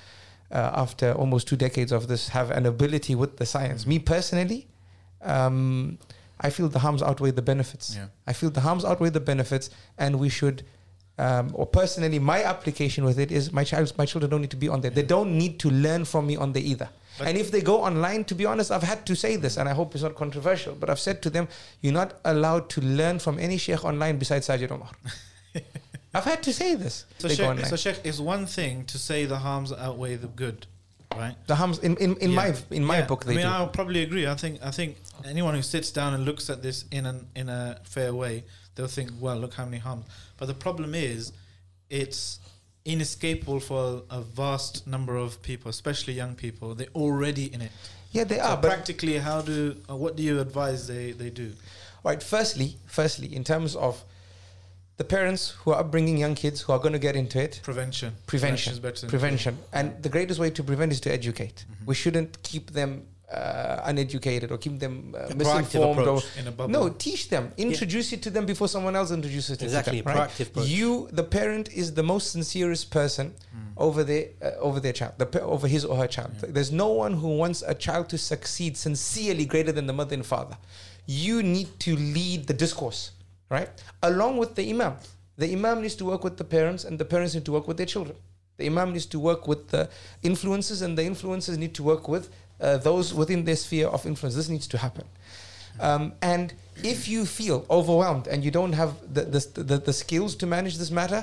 uh, 0.50 0.84
after 0.84 1.12
almost 1.12 1.48
two 1.48 1.56
decades 1.56 1.92
of 1.92 2.06
this, 2.06 2.28
have 2.28 2.50
an 2.50 2.66
ability 2.66 3.14
with 3.14 3.36
the 3.38 3.46
science. 3.46 3.84
Mm. 3.84 3.88
Me 3.88 3.98
personally, 3.98 4.66
um, 5.22 5.98
I 6.40 6.50
feel 6.50 6.68
the 6.68 6.80
harms 6.80 7.02
outweigh 7.02 7.32
the 7.32 7.42
benefits. 7.42 7.96
Yeah. 7.96 8.06
I 8.26 8.32
feel 8.32 8.50
the 8.50 8.60
harms 8.60 8.84
outweigh 8.84 9.10
the 9.10 9.20
benefits, 9.32 9.70
and 9.98 10.20
we 10.20 10.28
should 10.28 10.62
um, 11.16 11.50
or 11.54 11.66
personally, 11.66 12.18
my 12.18 12.42
application 12.42 13.04
with 13.04 13.18
it 13.20 13.30
is 13.30 13.52
my 13.52 13.62
child, 13.62 13.92
my 13.96 14.04
children 14.04 14.30
don't 14.30 14.40
need 14.40 14.50
to 14.50 14.56
be 14.56 14.68
on 14.68 14.80
there. 14.80 14.90
They 14.90 15.02
don't 15.02 15.38
need 15.38 15.60
to 15.60 15.70
learn 15.70 16.04
from 16.04 16.26
me 16.26 16.36
on 16.36 16.52
there 16.52 16.62
either. 16.62 16.88
But- 17.18 17.28
and 17.28 17.38
if 17.38 17.50
they 17.50 17.60
go 17.60 17.82
online, 17.82 18.24
to 18.24 18.34
be 18.34 18.44
honest, 18.46 18.70
I've 18.70 18.82
had 18.82 19.06
to 19.06 19.14
say 19.14 19.36
this, 19.36 19.56
and 19.56 19.68
I 19.68 19.72
hope 19.72 19.94
it's 19.94 20.02
not 20.02 20.14
controversial, 20.16 20.74
but 20.74 20.90
I've 20.90 20.98
said 21.00 21.22
to 21.22 21.30
them, 21.30 21.48
you're 21.80 21.92
not 21.92 22.14
allowed 22.24 22.68
to 22.70 22.80
learn 22.80 23.18
from 23.20 23.38
any 23.38 23.56
sheikh 23.56 23.84
online 23.84 24.18
besides 24.18 24.48
Sajid 24.48 24.70
Omar. 24.70 24.90
I've 26.14 26.24
had 26.24 26.42
to 26.44 26.52
say 26.52 26.74
this. 26.74 27.06
So 27.18 27.28
Sheikh, 27.28 27.66
so 27.66 27.76
Sheikh, 27.76 28.00
it's 28.04 28.20
one 28.20 28.46
thing 28.46 28.84
to 28.86 28.98
say 28.98 29.24
the 29.24 29.38
harms 29.38 29.72
outweigh 29.72 30.14
the 30.16 30.28
good, 30.28 30.66
right? 31.16 31.34
the 31.48 31.56
harms 31.56 31.78
in, 31.80 31.96
in, 31.96 32.16
in 32.18 32.30
Yeah. 32.30 32.36
my 32.36 32.54
in 32.70 32.84
my 32.84 32.98
Yeah, 32.98 33.06
book 33.06 33.24
they 33.24 33.32
I 33.32 33.36
mean, 33.36 33.46
do. 33.46 33.50
I'll 33.52 33.66
probably 33.68 34.02
agree. 34.04 34.26
I 34.26 34.34
think 34.36 34.60
I 34.62 34.70
think 34.70 34.96
anyone 35.24 35.54
who 35.56 35.62
sits 35.62 35.90
down 35.90 36.14
and 36.14 36.24
looks 36.24 36.48
at 36.50 36.62
this 36.62 36.84
in 36.92 37.06
an 37.06 37.26
in 37.34 37.48
a 37.48 37.80
fair 37.82 38.14
way, 38.14 38.44
they'll 38.76 38.86
think, 38.86 39.10
well, 39.20 39.36
look 39.36 39.54
how 39.54 39.64
many 39.64 39.78
harms. 39.78 40.04
But 40.36 40.46
the 40.46 40.54
problem 40.54 40.94
is, 40.94 41.32
it's 41.90 42.38
inescapable 42.84 43.60
for 43.60 44.02
a 44.10 44.20
vast 44.20 44.86
number 44.86 45.16
of 45.16 45.40
people, 45.42 45.70
especially 45.70 46.12
young 46.14 46.34
people. 46.34 46.74
They're 46.74 46.86
already 46.94 47.52
in 47.52 47.62
it. 47.62 47.70
yeah, 48.12 48.24
they 48.24 48.36
So 48.36 48.42
are. 48.42 48.56
But 48.56 48.68
practically, 48.70 49.18
how 49.18 49.40
do 49.42 49.76
uh, 49.88 49.96
what 49.96 50.16
do 50.16 50.22
you 50.22 50.40
advise 50.40 50.86
they 50.86 51.12
they 51.12 51.30
do? 51.30 51.52
Right. 52.04 52.22
Firstly, 52.22 52.76
firstly, 52.86 53.34
in 53.34 53.44
terms 53.44 53.74
of 53.76 54.04
the 54.96 55.04
parents 55.04 55.50
who 55.62 55.72
are 55.72 55.82
bringing 55.82 56.18
young 56.18 56.34
kids 56.34 56.60
who 56.60 56.72
are 56.72 56.78
going 56.78 56.92
to 56.92 56.98
get 56.98 57.16
into 57.16 57.40
it, 57.42 57.60
Prevention. 57.64 58.14
prevention, 58.26 58.72
is 58.74 58.78
better 58.78 59.00
than 59.00 59.08
prevention, 59.10 59.58
and 59.72 60.00
the 60.02 60.08
greatest 60.08 60.38
way 60.38 60.50
to 60.50 60.62
prevent 60.62 60.92
is 60.92 61.00
to 61.00 61.12
educate. 61.12 61.64
Mm-hmm. 61.64 61.86
We 61.86 61.94
shouldn't 61.94 62.42
keep 62.42 62.70
them 62.72 63.06
uh, 63.32 63.80
uneducated 63.84 64.50
or 64.52 64.58
keep 64.58 64.78
them 64.78 65.14
uh, 65.16 65.32
misinformed. 65.34 66.06
Or, 66.06 66.20
in 66.38 66.46
a 66.48 66.52
bubble. 66.52 66.70
no, 66.72 66.88
teach 66.90 67.28
them. 67.30 67.52
Introduce 67.56 68.12
it 68.12 68.22
to 68.22 68.30
them 68.30 68.46
before 68.46 68.68
someone 68.68 68.94
else 68.94 69.10
introduces 69.10 69.50
it 69.56 69.62
Exactly, 69.62 69.98
to 69.98 70.04
them. 70.04 70.16
Right? 70.16 70.28
proactive 70.30 70.48
approach. 70.48 70.68
You, 70.68 71.08
the 71.12 71.24
parent, 71.24 71.72
is 71.72 71.94
the 71.94 72.02
most 72.02 72.32
sincerest 72.32 72.90
person 72.90 73.34
Mm. 73.56 73.72
over 73.76 74.04
their 74.04 74.26
uh, 74.42 74.50
over 74.60 74.78
their 74.80 74.92
child, 74.92 75.12
the, 75.18 75.40
over 75.42 75.66
his 75.66 75.84
or 75.84 75.96
her 75.96 76.06
child. 76.06 76.32
There's 76.56 76.70
no 76.72 76.88
one 76.88 77.14
who 77.14 77.36
wants 77.36 77.62
a 77.62 77.74
child 77.74 78.08
to 78.10 78.18
succeed 78.18 78.76
sincerely 78.76 79.46
greater 79.46 79.72
than 79.72 79.86
the 79.86 79.92
mother 79.92 80.14
and 80.14 80.26
father. 80.26 80.56
You 81.06 81.42
need 81.42 81.68
to 81.80 81.96
lead 81.96 82.46
the 82.46 82.54
discourse, 82.54 83.12
right? 83.50 83.70
Along 84.02 84.36
with 84.36 84.54
the 84.54 84.68
imam. 84.70 84.94
The 85.38 85.50
imam 85.52 85.80
needs 85.82 85.94
to 85.96 86.04
work 86.04 86.22
with 86.24 86.36
the 86.36 86.44
parents, 86.44 86.84
and 86.84 86.98
the 86.98 87.04
parents 87.04 87.34
need 87.34 87.44
to 87.46 87.52
work 87.52 87.66
with 87.68 87.76
their 87.78 87.86
children. 87.86 88.16
The 88.58 88.66
imam 88.66 88.92
needs 88.92 89.06
to 89.06 89.18
work 89.18 89.48
with 89.48 89.68
the 89.68 89.88
influences, 90.22 90.82
and 90.82 90.96
the 90.96 91.04
influences 91.04 91.58
need 91.58 91.74
to 91.74 91.82
work 91.82 92.06
with 92.08 92.30
uh, 92.64 92.76
those 92.88 93.06
within 93.20 93.44
their 93.44 93.56
sphere 93.56 93.88
of 93.96 94.00
influence. 94.06 94.34
This 94.40 94.48
needs 94.48 94.66
to 94.74 94.78
happen. 94.78 95.06
Um, 95.80 96.12
and 96.22 96.46
if 96.94 97.08
you 97.12 97.20
feel 97.26 97.58
overwhelmed 97.78 98.26
and 98.32 98.38
you 98.44 98.50
don't 98.58 98.74
have 98.82 98.90
the, 99.16 99.22
the, 99.34 99.62
the, 99.70 99.78
the 99.78 99.92
skills 99.92 100.36
to 100.36 100.46
manage 100.46 100.76
this 100.82 100.90
matter, 100.90 101.22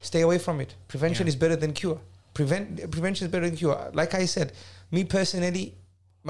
stay 0.00 0.22
away 0.22 0.38
from 0.38 0.60
it. 0.64 0.70
Prevention 0.88 1.26
Yeah. 1.26 1.30
is 1.32 1.36
better 1.36 1.56
than 1.56 1.72
cure. 1.72 1.98
Prevent 2.34 2.68
prevention 2.96 3.22
is 3.26 3.30
better 3.32 3.46
than 3.48 3.56
cure. 3.56 3.76
Like 4.00 4.12
I 4.14 4.26
said, 4.26 4.48
me 4.90 5.04
personally, 5.04 5.74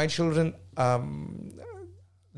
my 0.00 0.06
children, 0.16 0.54
um, 0.76 1.52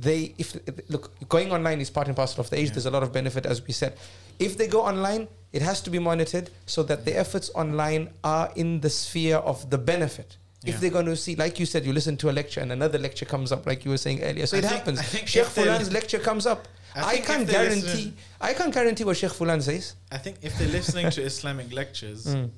they 0.07 0.21
if 0.39 0.49
look 0.89 1.05
going 1.29 1.49
online 1.57 1.81
is 1.81 1.91
part 1.91 2.07
and 2.09 2.17
parcel 2.17 2.41
of 2.41 2.49
the 2.51 2.57
age. 2.61 2.69
Yeah. 2.69 2.75
There's 2.75 2.87
a 2.87 2.91
lot 2.97 3.03
of 3.03 3.11
benefit, 3.13 3.45
as 3.47 3.59
we 3.67 3.73
said. 3.83 3.93
If 4.39 4.57
they 4.59 4.69
go 4.69 4.81
online, 4.93 5.23
it 5.53 5.63
has 5.63 5.81
to 5.83 5.91
be 5.91 5.99
monitored 6.11 6.47
so 6.67 6.83
that 6.85 7.05
the 7.05 7.15
efforts 7.25 7.51
online 7.55 8.05
are 8.23 8.47
in 8.57 8.81
the 8.81 8.91
sphere 8.91 9.37
of 9.53 9.69
the 9.71 9.79
benefit. 9.79 10.37
Yeah. 10.65 10.75
If 10.75 10.81
they're 10.81 10.91
going 10.91 11.07
to 11.07 11.15
see, 11.17 11.37
like 11.37 11.61
you 11.61 11.67
said, 11.67 11.87
you 11.87 11.93
listen 11.93 12.17
to 12.17 12.31
a 12.31 12.33
lecture 12.33 12.61
and 12.61 12.73
another 12.73 12.99
lecture 12.99 13.25
comes 13.25 13.53
up, 13.53 13.65
like 13.65 13.85
you 13.85 13.93
were 13.93 13.97
saying 13.97 14.23
earlier. 14.23 14.45
So 14.47 14.57
I 14.57 14.59
it 14.59 14.63
think- 14.65 14.73
happens. 14.75 14.99
I 14.99 15.03
think 15.05 15.29
Sheikh 15.29 15.45
Fulan's 15.45 15.93
lecture 15.93 16.19
comes 16.19 16.47
up. 16.47 16.67
I 16.97 17.01
I, 17.05 17.17
can't 17.19 17.49
guarantee. 17.49 17.83
listening- 17.83 18.17
I 18.41 18.55
can't 18.55 18.75
guarantee 18.75 19.05
what 19.05 19.17
Sheikh 19.17 19.31
Fulan 19.31 19.63
says. 19.63 19.95
I 20.11 20.19
think 20.19 20.39
if 20.43 20.59
they're 20.59 20.69
listening 20.69 21.11
to 21.11 21.23
Islamic 21.23 21.73
lectures, 21.73 22.27
Mm. 22.27 22.51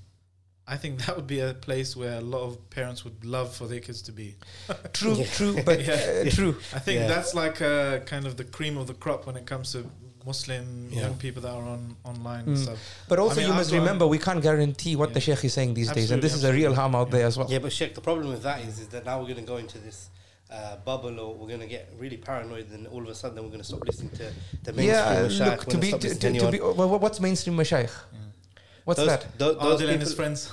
I 0.66 0.76
think 0.76 1.04
that 1.04 1.16
would 1.16 1.26
be 1.26 1.40
a 1.40 1.52
place 1.52 1.96
where 1.96 2.16
a 2.18 2.20
lot 2.20 2.42
of 2.44 2.70
parents 2.70 3.04
would 3.04 3.24
love 3.24 3.54
for 3.54 3.66
their 3.66 3.80
kids 3.80 4.02
to 4.02 4.12
be. 4.12 4.36
True, 4.92 5.14
Yeah. 5.16 5.26
true, 5.34 5.62
but 5.64 5.80
Yeah. 5.84 6.24
uh, 6.26 6.30
true. 6.30 6.56
I 6.72 6.78
think 6.78 7.00
Yeah. 7.00 7.08
that's 7.08 7.34
like 7.34 7.60
uh, 7.60 7.98
kind 8.00 8.24
of 8.24 8.36
the 8.36 8.44
cream 8.44 8.78
of 8.78 8.86
the 8.86 8.94
crop 8.94 9.26
when 9.26 9.36
it 9.36 9.46
comes 9.46 9.72
to 9.72 9.84
Muslim 10.26 10.88
Yeah. 10.90 11.02
young 11.02 11.14
people 11.16 11.42
that 11.42 11.50
are 11.52 11.62
on 11.62 11.96
online 12.04 12.44
and 12.46 12.56
Mm. 12.56 12.62
stuff. 12.62 12.78
But 13.08 13.18
also, 13.18 13.36
mean, 13.40 13.48
you 13.48 13.54
must 13.54 13.72
remember 13.72 14.06
we 14.06 14.18
can't 14.18 14.42
guarantee 14.42 14.96
what 14.96 15.14
the 15.14 15.20
Sheikh 15.20 15.44
is 15.44 15.52
saying 15.54 15.74
these 15.74 15.88
days, 15.90 16.10
and 16.10 16.22
Absolutely, 16.22 16.28
this 16.28 16.34
is 16.36 16.44
a 16.44 16.52
real 16.52 16.74
harm 16.74 16.94
out 16.94 17.08
Yeah. 17.08 17.12
there 17.18 17.26
as 17.26 17.36
well. 17.38 17.48
Yeah, 17.50 17.58
but 17.58 17.72
Sheikh, 17.72 17.94
the 17.94 18.00
problem 18.00 18.28
with 18.28 18.42
that 18.42 18.60
is, 18.64 18.78
is 18.78 18.88
that 18.88 19.04
now 19.04 19.18
we're 19.18 19.24
going 19.32 19.36
to 19.36 19.42
go 19.42 19.56
into 19.56 19.78
this 19.78 20.08
uh, 20.52 20.74
bubble, 20.84 21.20
or 21.20 21.32
we're 21.36 21.46
going 21.46 21.60
to 21.60 21.66
get 21.68 21.92
really 21.96 22.16
paranoid, 22.16 22.66
and 22.72 22.84
all 22.88 23.00
of 23.00 23.08
a 23.08 23.14
sudden 23.14 23.40
we're 23.40 23.48
going 23.50 23.60
to 23.60 23.64
stop 23.64 23.86
listening 23.86 24.10
to 24.10 24.24
the 24.64 24.72
mainstream 24.72 24.86
Yeah, 24.88 25.22
mashayikh, 25.28 25.38
look 25.38 25.38
we're 25.40 25.56
to 25.58 25.66
gonna 25.66 25.78
be 25.78 25.90
to, 25.92 26.14
to, 26.16 26.38
to 26.40 26.50
be. 26.50 26.58
Well, 26.60 26.98
what's 26.98 27.20
mainstream 27.20 27.56
mashayikh? 27.56 27.90
What's 28.84 28.98
Those- 28.98 29.06
that? 29.10 29.38
tho- 29.38 29.54
those 29.54 29.80
Adil 29.80 29.90
and 29.90 30.02
his 30.02 30.12
friends. 30.12 30.50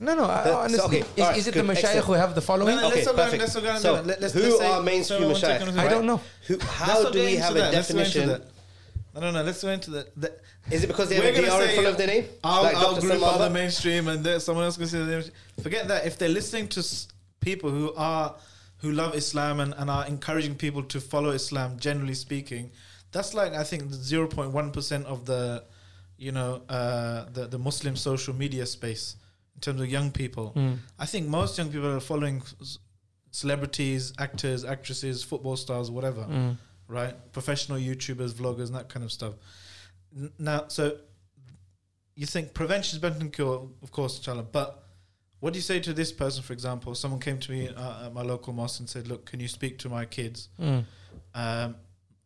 No, 0.00 0.14
no. 0.16 0.24
I, 0.24 0.26
That- 0.26 0.44
so, 0.46 0.56
honestly, 0.58 0.80
okay, 0.80 0.98
is, 0.98 1.20
alright, 1.22 1.36
is 1.38 1.46
it 1.46 1.54
good, 1.54 1.66
the 1.68 1.72
mashayikh 1.72 1.84
excellent. 1.84 2.06
who 2.06 2.12
have 2.14 2.34
the 2.34 2.40
following? 2.40 2.74
No, 2.74 2.80
no, 2.82 2.86
Okay, 2.88 2.96
let's 2.96 3.06
not 3.06 3.16
go- 3.16 3.24
perfect. 3.24 3.40
let's 3.42 3.54
not 3.54 3.62
go 3.64 3.70
into 3.70 3.80
So, 3.82 3.94
that. 3.94 4.06
Let- 4.06 4.20
let's- 4.22 4.34
who 4.34 4.58
are 4.60 4.82
mainstream 4.82 5.20
so 5.22 5.28
mashayikh? 5.46 5.78
I 5.78 5.88
don't 5.88 6.06
know. 6.06 6.20
Who, 6.48 6.58
how 6.60 7.10
do 7.10 7.18
we 7.20 7.36
have 7.36 7.54
a 7.54 7.58
Let's 7.58 7.92
go 7.92 7.98
into 8.00 8.10
definition? 8.12 8.42
That. 9.20 9.24
No, 9.26 9.30
no, 9.30 9.38
no. 9.40 9.44
Let's 9.44 9.62
go 9.62 9.70
into 9.70 9.90
the. 9.90 10.32
Is 10.70 10.84
it 10.84 10.86
because 10.86 11.08
they 11.08 11.14
have 11.16 11.24
We're 11.24 11.30
a 11.30 11.34
gonna 11.46 11.62
in 11.62 11.68
say, 11.68 11.74
front 11.74 11.88
of 11.88 11.96
their 11.98 12.06
name? 12.06 12.24
I'll, 12.44 12.62
Like 12.62 12.76
I'll 12.76 12.90
Dr. 12.94 13.00
group 13.00 13.12
Salman 13.12 13.28
other 13.28 13.38
Baba? 13.44 13.54
mainstream, 13.54 14.08
and 14.08 14.24
then 14.24 14.40
someone 14.40 14.64
else 14.64 14.76
can 14.76 14.86
say 14.86 14.98
the 14.98 15.04
mainstream. 15.06 15.36
Forget 15.62 15.88
that. 15.88 16.06
If 16.06 16.18
they're 16.18 16.28
listening 16.28 16.68
to 16.68 16.80
s- 16.80 17.08
people 17.40 17.70
who 17.70 17.94
are 17.94 18.34
who 18.78 18.92
love 18.92 19.14
Islam 19.14 19.60
and, 19.60 19.74
and 19.76 19.90
are 19.90 20.06
encouraging 20.06 20.54
people 20.54 20.82
to 20.84 21.00
follow 21.00 21.30
Islam, 21.30 21.78
generally 21.78 22.14
speaking, 22.14 22.70
that's 23.12 23.34
like 23.34 23.52
I 23.54 23.64
think 23.64 23.92
zero 23.92 24.26
point 24.28 24.52
one 24.52 24.70
percent 24.70 25.06
of 25.06 25.24
the, 25.26 25.64
you 26.16 26.32
know, 26.32 26.62
uh, 26.68 27.24
the 27.32 27.46
the 27.46 27.58
Muslim 27.58 27.96
social 27.96 28.34
media 28.34 28.66
space 28.66 29.16
in 29.54 29.60
terms 29.60 29.80
of 29.80 29.88
young 29.88 30.10
people. 30.12 30.52
Mm. 30.54 30.76
I 30.98 31.06
think 31.06 31.26
most 31.28 31.56
young 31.58 31.70
people 31.70 31.88
are 31.88 32.00
following 32.00 32.42
s- 32.60 32.78
celebrities, 33.30 34.12
actors, 34.18 34.64
actresses, 34.64 35.22
football 35.24 35.56
stars, 35.56 35.90
whatever 35.90 36.22
Mm. 36.22 36.56
Right? 36.88 37.14
Professional 37.32 37.78
YouTubers, 37.78 38.32
vloggers, 38.32 38.66
and 38.66 38.74
that 38.74 38.88
kind 38.88 39.04
of 39.04 39.12
stuff. 39.12 39.34
N- 40.16 40.32
Now, 40.38 40.64
so 40.68 40.96
you 42.14 42.26
think 42.26 42.54
prevention 42.54 42.96
is 42.96 43.00
better 43.00 43.18
than 43.18 43.30
cure, 43.30 43.68
of 43.82 43.92
course, 43.92 44.18
inshallah. 44.18 44.42
But 44.44 44.82
what 45.40 45.52
do 45.52 45.58
you 45.58 45.62
say 45.62 45.78
to 45.80 45.92
this 45.92 46.10
person, 46.10 46.42
for 46.42 46.52
example? 46.52 46.94
Someone 46.94 47.20
came 47.20 47.38
to 47.38 47.52
me 47.52 47.68
uh, 47.68 48.06
at 48.06 48.12
my 48.14 48.22
local 48.22 48.52
mosque 48.52 48.80
and 48.80 48.88
said, 48.88 49.06
"Look, 49.06 49.26
can 49.26 49.38
you 49.40 49.48
speak 49.48 49.78
to 49.80 49.88
my 49.88 50.04
kids?" 50.04 50.48
Mm. 50.60 50.84
Um, 51.34 51.76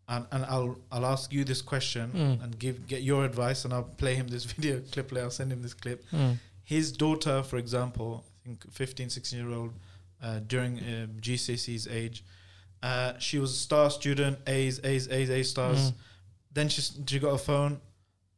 and, 0.08 0.26
and 0.32 0.44
I'll 0.46 0.78
I'll 0.90 1.06
ask 1.06 1.32
you 1.32 1.44
this 1.44 1.60
question 1.62 2.10
Mm. 2.14 2.42
and 2.44 2.58
give 2.58 2.86
get 2.86 3.02
your 3.02 3.24
advice, 3.24 3.64
and 3.64 3.74
I'll 3.74 3.82
play 3.98 4.14
him 4.14 4.28
this 4.28 4.44
video 4.54 4.80
clip. 4.92 5.12
Later. 5.12 5.24
I'll 5.24 5.30
send 5.30 5.52
him 5.52 5.62
this 5.62 5.74
clip. 5.74 6.04
Mm. 6.10 6.38
His 6.64 6.92
daughter, 6.92 7.42
for 7.42 7.58
example, 7.58 8.24
I 8.44 8.48
think 8.48 8.72
15, 8.72 9.10
16 9.10 9.38
year 9.38 9.50
old, 9.58 9.72
uh, 10.22 10.38
during 10.46 10.78
um, 10.78 11.10
GCSE's 11.20 11.86
age, 11.88 12.24
uh, 12.82 13.18
she 13.18 13.38
was 13.38 13.52
a 13.52 13.56
star 13.56 13.90
student, 13.90 14.38
A's, 14.46 14.80
A's, 14.84 15.08
A's, 15.08 15.30
A 15.30 15.42
stars. 15.42 15.90
Mm. 15.90 15.94
Then 16.54 16.68
she 16.68 16.82
she 17.06 17.18
got 17.18 17.30
a 17.34 17.38
phone, 17.38 17.80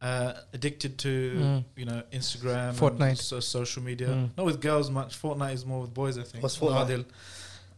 uh, 0.02 0.34
addicted 0.52 0.98
to 0.98 1.32
Mm. 1.36 1.64
you 1.76 1.84
know 1.86 2.02
Instagram, 2.12 2.68
and 2.70 2.78
Fortnite. 2.78 3.18
so, 3.18 3.40
social 3.40 3.82
media. 3.82 4.08
Mm. 4.08 4.30
Not 4.36 4.46
with 4.46 4.60
girls 4.60 4.90
much. 4.90 5.20
Fortnite 5.20 5.54
is 5.54 5.64
more 5.66 5.80
with 5.82 5.94
boys, 5.94 6.18
I 6.18 6.22
think. 6.22 6.42
What's 6.42 6.58
Fortnite? 6.58 6.86
Adil. 6.88 7.04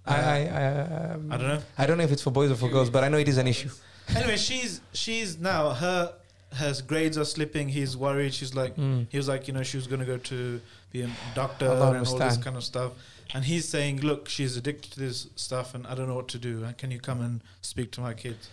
I, 0.08 0.14
Uh, 0.14 0.22
I, 0.22 0.38
I, 0.38 1.12
um, 1.14 1.32
I 1.32 1.36
don't 1.36 1.48
know. 1.48 1.62
I 1.78 1.86
don't 1.86 1.98
know 1.98 2.04
if 2.04 2.12
it's 2.12 2.22
for 2.22 2.30
boys 2.30 2.50
or 2.50 2.56
for 2.56 2.68
girls, 2.68 2.90
but 2.90 3.02
I 3.04 3.08
know 3.08 3.18
it 3.18 3.28
is 3.28 3.38
an 3.38 3.46
issue. 3.48 3.70
Anyway, 4.14 4.36
she's 4.36 4.80
she's 4.92 5.38
now 5.38 5.70
her 5.70 6.12
her 6.52 6.72
grades 6.86 7.18
are 7.18 7.24
slipping. 7.24 7.68
He's 7.68 7.96
worried. 7.96 8.32
She's 8.34 8.54
like 8.54 8.76
Mm. 8.76 9.06
he 9.10 9.16
was 9.16 9.26
like 9.28 9.48
you 9.48 9.54
know 9.54 9.62
she 9.64 9.76
was 9.76 9.86
gonna 9.88 10.04
go 10.04 10.16
to 10.18 10.60
be 10.92 11.02
a 11.02 11.10
doctor 11.34 11.66
and 11.70 12.06
all 12.06 12.18
this 12.18 12.36
kind 12.36 12.56
of 12.56 12.62
stuff. 12.64 12.92
And 13.34 13.44
he's 13.44 13.68
saying, 13.68 14.00
look, 14.02 14.28
she's 14.28 14.56
addicted 14.56 14.92
to 14.92 15.00
this 15.00 15.28
stuff, 15.36 15.74
and 15.74 15.86
I 15.86 15.94
don't 15.94 16.08
know 16.08 16.14
what 16.14 16.28
to 16.28 16.38
do. 16.38 16.64
Can 16.78 16.90
you 16.90 17.00
come 17.00 17.20
and 17.20 17.42
speak 17.60 17.90
to 17.92 18.00
my 18.00 18.14
kids? 18.14 18.48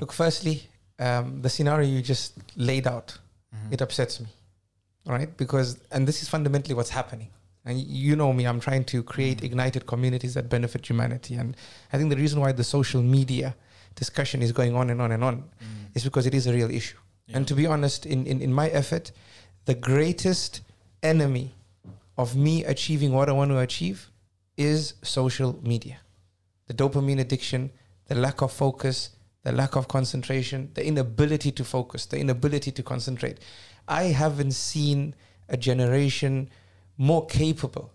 Look, 0.00 0.12
firstly, 0.12 0.62
um, 0.98 1.42
the 1.42 1.50
scenario 1.50 1.88
you 1.88 2.02
just 2.02 2.34
laid 2.56 2.86
out, 2.86 3.18
Mm-hmm. 3.54 3.74
it 3.74 3.82
upsets 3.82 4.18
me. 4.18 4.28
All 5.06 5.12
right, 5.12 5.36
because 5.36 5.78
and 5.90 6.08
this 6.08 6.22
is 6.22 6.28
fundamentally 6.28 6.74
what's 6.74 6.88
happening. 6.88 7.28
And 7.66 7.78
you 7.78 8.16
know 8.16 8.32
me, 8.32 8.46
I'm 8.46 8.60
trying 8.60 8.84
to 8.86 9.02
create 9.02 9.36
Mm-hmm. 9.38 9.46
ignited 9.46 9.86
communities 9.86 10.32
that 10.34 10.48
benefit 10.48 10.88
humanity. 10.88 11.34
And 11.34 11.54
I 11.92 11.98
think 11.98 12.08
the 12.08 12.16
reason 12.16 12.40
why 12.40 12.52
the 12.52 12.64
social 12.64 13.02
media 13.02 13.54
discussion 13.94 14.40
is 14.40 14.52
going 14.52 14.74
on 14.74 14.88
and 14.88 15.02
on 15.02 15.12
and 15.12 15.22
on 15.22 15.44
is 15.94 16.02
because 16.04 16.24
it 16.26 16.34
is 16.34 16.46
a 16.46 16.52
real 16.54 16.70
issue. 16.70 16.96
Yeah. 17.26 17.36
And 17.36 17.46
to 17.48 17.54
be 17.54 17.66
honest, 17.66 18.06
in, 18.06 18.26
in, 18.26 18.40
in 18.40 18.54
my 18.54 18.68
effort, 18.70 19.12
the 19.66 19.74
greatest 19.74 20.62
enemy 21.02 21.52
of 22.16 22.36
me 22.36 22.64
achieving 22.64 23.12
what 23.12 23.28
I 23.28 23.32
want 23.32 23.50
to 23.50 23.58
achieve 23.58 24.10
is 24.56 24.94
social 25.02 25.58
media. 25.62 25.98
The 26.66 26.74
dopamine 26.74 27.20
addiction, 27.20 27.70
the 28.06 28.14
lack 28.14 28.42
of 28.42 28.52
focus, 28.52 29.10
the 29.42 29.52
lack 29.52 29.76
of 29.76 29.88
concentration, 29.88 30.70
the 30.74 30.86
inability 30.86 31.50
to 31.52 31.64
focus, 31.64 32.06
the 32.06 32.18
inability 32.18 32.70
to 32.72 32.82
concentrate. 32.82 33.40
I 33.88 34.04
haven't 34.04 34.52
seen 34.52 35.14
a 35.48 35.56
generation 35.56 36.50
more 36.96 37.26
capable 37.26 37.92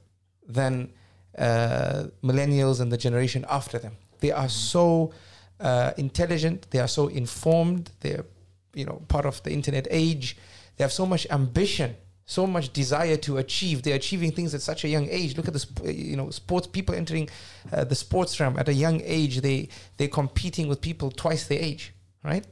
than 0.47 0.91
uh, 1.37 2.05
millennials 2.23 2.81
and 2.81 2.91
the 2.91 2.97
generation 2.97 3.45
after 3.49 3.79
them. 3.79 3.95
They 4.19 4.31
are 4.31 4.49
so 4.49 5.13
uh, 5.59 5.91
intelligent, 5.97 6.69
they 6.71 6.79
are 6.79 6.87
so 6.87 7.07
informed, 7.07 7.91
they're 8.01 8.25
you 8.73 8.85
know 8.85 9.01
part 9.07 9.25
of 9.25 9.41
the 9.43 9.51
internet 9.51 9.87
age. 9.89 10.37
They 10.75 10.83
have 10.83 10.91
so 10.91 11.05
much 11.05 11.25
ambition, 11.31 11.95
so 12.29 12.45
much 12.45 12.73
desire 12.73 13.15
to 13.15 13.37
achieve. 13.37 13.81
They're 13.81 13.95
achieving 13.95 14.31
things 14.33 14.53
at 14.53 14.61
such 14.61 14.83
a 14.83 14.89
young 14.89 15.07
age. 15.09 15.35
Look 15.37 15.47
at 15.47 15.53
the 15.53 15.63
sp- 15.63 15.87
you 15.87 16.17
know 16.17 16.29
sports 16.29 16.67
people 16.67 16.93
entering 16.93 17.29
uh, 17.71 17.85
the 17.85 17.95
sports 17.95 18.39
realm 18.39 18.59
at 18.59 18.67
a 18.67 18.73
young 18.73 19.01
age. 19.03 19.41
They 19.41 19.69
they're 19.95 20.09
competing 20.21 20.67
with 20.67 20.79
people 20.81 21.09
twice 21.09 21.47
their 21.47 21.59
age, 21.59 21.93
right? 22.23 22.45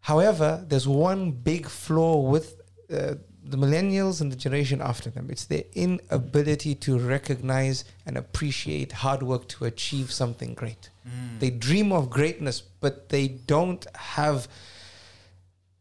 However, 0.00 0.64
there's 0.68 0.88
one 0.88 1.30
big 1.32 1.66
flaw 1.68 2.16
with 2.20 2.60
uh, 2.90 3.14
the 3.44 3.56
millennials 3.56 4.20
and 4.20 4.32
the 4.32 4.36
generation 4.36 4.80
after 4.82 5.08
them. 5.10 5.28
It's 5.30 5.44
their 5.46 5.64
inability 5.74 6.74
to 6.76 6.98
recognize 6.98 7.84
and 8.06 8.16
appreciate 8.16 8.92
hard 8.92 9.22
work 9.22 9.46
to 9.48 9.64
achieve 9.66 10.10
something 10.10 10.54
great. 10.54 10.90
They 11.38 11.50
dream 11.50 11.92
of 11.92 12.10
greatness, 12.10 12.60
but 12.60 13.08
they 13.08 13.28
don't 13.28 13.86
have 13.96 14.48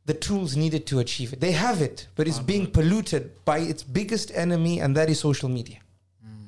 the 0.08 0.14
tools 0.14 0.56
needed 0.56 0.88
to 0.88 1.00
achieve 1.00 1.34
it. 1.34 1.42
They 1.42 1.52
have 1.52 1.82
it, 1.82 2.08
but 2.16 2.28
it's 2.30 2.40
being 2.40 2.66
polluted 2.72 3.44
by 3.44 3.60
its 3.60 3.84
biggest 3.84 4.32
enemy, 4.34 4.80
and 4.80 4.96
that 4.96 5.10
is 5.10 5.20
social 5.20 5.50
media. 5.50 5.80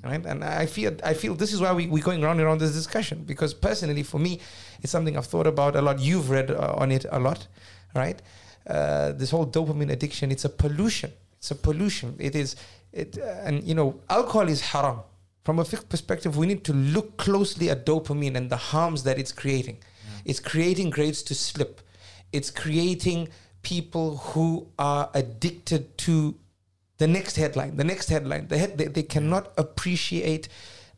Right? 0.01 0.25
And 0.25 0.45
I 0.45 0.65
feel 0.65 0.95
I 1.03 1.13
feel 1.13 1.35
this 1.35 1.51
is 1.51 1.59
why 1.59 1.73
we, 1.73 1.87
we're 1.87 2.01
going 2.01 2.21
round 2.21 2.39
and 2.39 2.47
around 2.47 2.59
this 2.59 2.71
discussion 2.71 3.25
because 3.25 3.53
personally, 3.53 4.03
for 4.03 4.17
me, 4.17 4.39
it's 4.81 4.93
something 4.93 5.17
I've 5.17 5.25
thought 5.25 5.45
about 5.45 5.75
a 5.75 5.81
lot. 5.81 5.99
You've 5.99 6.29
read 6.29 6.51
uh, 6.51 6.73
on 6.77 6.89
it 6.89 7.05
a 7.11 7.19
lot, 7.19 7.47
right? 7.93 8.21
Uh, 8.65 9.11
this 9.11 9.31
whole 9.31 9.45
dopamine 9.45 9.91
addiction, 9.91 10.31
it's 10.31 10.45
a 10.45 10.49
pollution. 10.49 11.11
It's 11.37 11.51
a 11.51 11.55
pollution. 11.55 12.15
It 12.17 12.33
is, 12.33 12.55
it, 12.93 13.17
uh, 13.17 13.45
and 13.45 13.61
you 13.65 13.75
know, 13.75 13.99
alcohol 14.09 14.47
is 14.47 14.61
haram. 14.61 14.99
From 15.43 15.59
a 15.59 15.63
fiqh 15.63 15.89
perspective, 15.89 16.37
we 16.37 16.47
need 16.47 16.63
to 16.63 16.73
look 16.73 17.17
closely 17.17 17.69
at 17.69 17.85
dopamine 17.85 18.35
and 18.35 18.49
the 18.49 18.61
harms 18.71 19.03
that 19.03 19.19
it's 19.19 19.33
creating. 19.33 19.79
It's 20.23 20.39
creating 20.39 20.91
grades 20.91 21.23
to 21.23 21.35
slip. 21.35 21.81
It's 22.31 22.51
creating 22.51 23.29
people 23.61 24.17
who 24.17 24.67
are 24.77 25.09
addicted 25.13 25.97
to 25.99 26.35
the 26.97 27.07
next 27.07 27.35
headline, 27.35 27.77
the 27.77 27.83
next 27.83 28.09
headline. 28.09 28.47
They, 28.47 28.65
they, 28.67 28.85
they 28.85 29.03
cannot 29.03 29.51
appreciate 29.57 30.49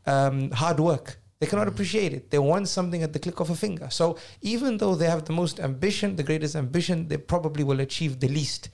um, 0.05 0.51
hard 0.51 0.79
work. 0.79 1.19
They 1.39 1.47
cannot 1.47 1.67
appreciate 1.67 2.13
it. 2.13 2.29
They 2.29 2.37
want 2.37 2.67
something 2.67 3.01
at 3.01 3.13
the 3.13 3.19
click 3.19 3.39
of 3.39 3.49
a 3.49 3.55
finger. 3.55 3.89
So 3.89 4.17
even 4.41 4.77
though 4.77 4.93
they 4.95 5.07
have 5.07 5.25
the 5.25 5.33
most 5.33 5.59
ambition, 5.59 6.15
the 6.15 6.23
greatest 6.23 6.55
ambition, 6.55 7.07
they 7.07 7.17
probably 7.17 7.63
will 7.63 7.79
achieve 7.79 8.19
the 8.19 8.27
least. 8.27 8.69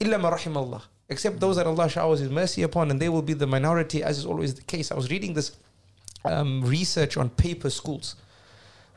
Illa 0.00 0.18
Allah. 0.18 0.82
Except 1.08 1.40
those 1.40 1.56
that 1.56 1.66
Allah 1.66 1.88
showers 1.88 2.20
His 2.20 2.28
mercy 2.28 2.62
upon, 2.62 2.90
and 2.90 3.00
they 3.00 3.08
will 3.08 3.22
be 3.22 3.34
the 3.34 3.46
minority, 3.46 4.02
as 4.02 4.18
is 4.18 4.26
always 4.26 4.54
the 4.54 4.62
case. 4.62 4.92
I 4.92 4.94
was 4.94 5.10
reading 5.10 5.34
this 5.34 5.56
um, 6.24 6.62
research 6.64 7.16
on 7.16 7.30
paper 7.30 7.70
schools, 7.70 8.16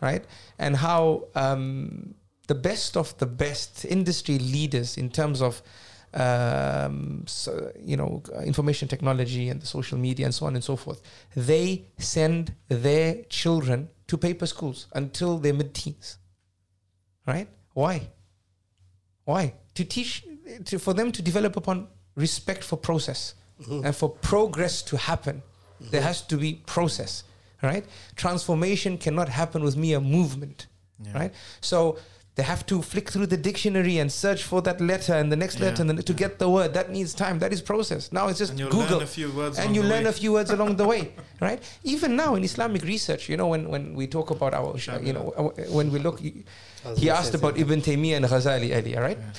right? 0.02 0.26
And 0.60 0.76
how 0.76 1.26
um, 1.36 2.16
the 2.48 2.56
best 2.56 2.98
of 2.98 3.18
the 3.18 3.26
best 3.26 3.86
industry 3.86 4.38
leaders 4.40 4.98
in 4.98 5.10
terms 5.10 5.42
of 5.42 5.62
um, 6.14 7.24
so, 7.26 7.72
you 7.80 7.96
know 7.96 8.22
information 8.44 8.88
technology 8.88 9.48
and 9.50 9.62
the 9.62 9.66
social 9.66 9.98
media 9.98 10.26
and 10.26 10.36
so 10.36 10.46
on 10.46 10.56
and 10.56 10.64
so 10.64 10.76
forth 10.76 11.02
they 11.36 11.86
send 11.98 12.54
their 12.68 13.24
children 13.30 13.88
to 14.08 14.18
paper 14.18 14.46
schools 14.46 14.88
until 14.94 15.38
they're 15.38 15.54
mid-teens 15.54 16.18
right? 17.26 17.48
Why? 17.74 18.10
Why? 19.24 19.54
To 19.76 19.86
teach 19.86 20.26
to, 20.66 20.80
for 20.80 20.94
them 20.94 21.12
to 21.14 21.22
develop 21.22 21.56
upon 21.56 21.88
respect 22.16 22.64
for 22.64 22.76
process 22.76 23.36
and 23.86 23.96
for 23.96 24.10
progress 24.10 24.82
to 24.82 24.98
happen 24.98 25.42
there 25.92 26.02
has 26.02 26.22
to 26.24 26.36
be 26.36 26.62
process 26.66 27.24
right? 27.64 27.86
Transformation 28.16 28.98
cannot 28.98 29.30
happen 29.30 29.64
with 29.64 29.78
mere 29.78 30.00
movement 30.02 30.68
Yeah. 31.00 31.14
right? 31.14 31.34
So 31.62 31.98
they 32.36 32.44
have 32.44 32.66
to 32.66 32.82
flick 32.82 33.10
through 33.10 33.28
the 33.28 33.38
dictionary 33.38 33.98
and 33.98 34.10
search 34.12 34.44
for 34.44 34.62
that 34.62 34.80
letter 34.80 35.14
and 35.14 35.32
the 35.32 35.36
next 35.36 35.56
Yeah. 35.60 35.66
letter 35.66 35.82
and 35.82 35.90
then 35.90 35.98
to 35.98 36.14
get 36.14 36.40
the 36.40 36.50
word. 36.50 36.74
That 36.74 36.90
needs 36.90 37.14
time. 37.14 37.40
That 37.40 37.52
is 37.52 37.62
process. 37.62 38.12
Now 38.12 38.28
it's 38.30 38.40
just 38.40 38.52
And 38.52 38.60
you'll 38.60 38.70
google. 38.70 38.98
learn 39.00 39.04
a 39.04 39.08
few 39.08 39.32
words 39.32 39.60
and 39.60 39.76
you 39.76 39.84
learn 39.84 40.06
way. 40.06 40.10
a 40.10 40.14
few 40.14 40.32
words 40.34 40.50
along 40.50 40.78
the 40.78 40.88
way 40.88 41.14
right? 41.42 41.62
Even 41.84 42.16
now 42.16 42.36
in 42.36 42.44
islamic 42.44 42.84
research 42.84 43.28
you 43.30 43.38
know 43.38 43.48
when, 43.48 43.68
when 43.74 43.84
we 43.96 44.08
talk 44.08 44.30
about 44.32 44.54
our 44.54 44.78
you 45.02 45.14
know 45.14 45.26
when 45.70 45.92
we 45.92 46.00
look 46.00 46.20
he 47.02 47.10
asked 47.10 47.34
about 47.40 47.58
ibn 47.58 47.82
taymiyyah 47.82 48.18
and 48.18 48.26
ghazali 48.26 48.70
earlier 48.78 49.02
right? 49.02 49.18
Yeah. 49.20 49.34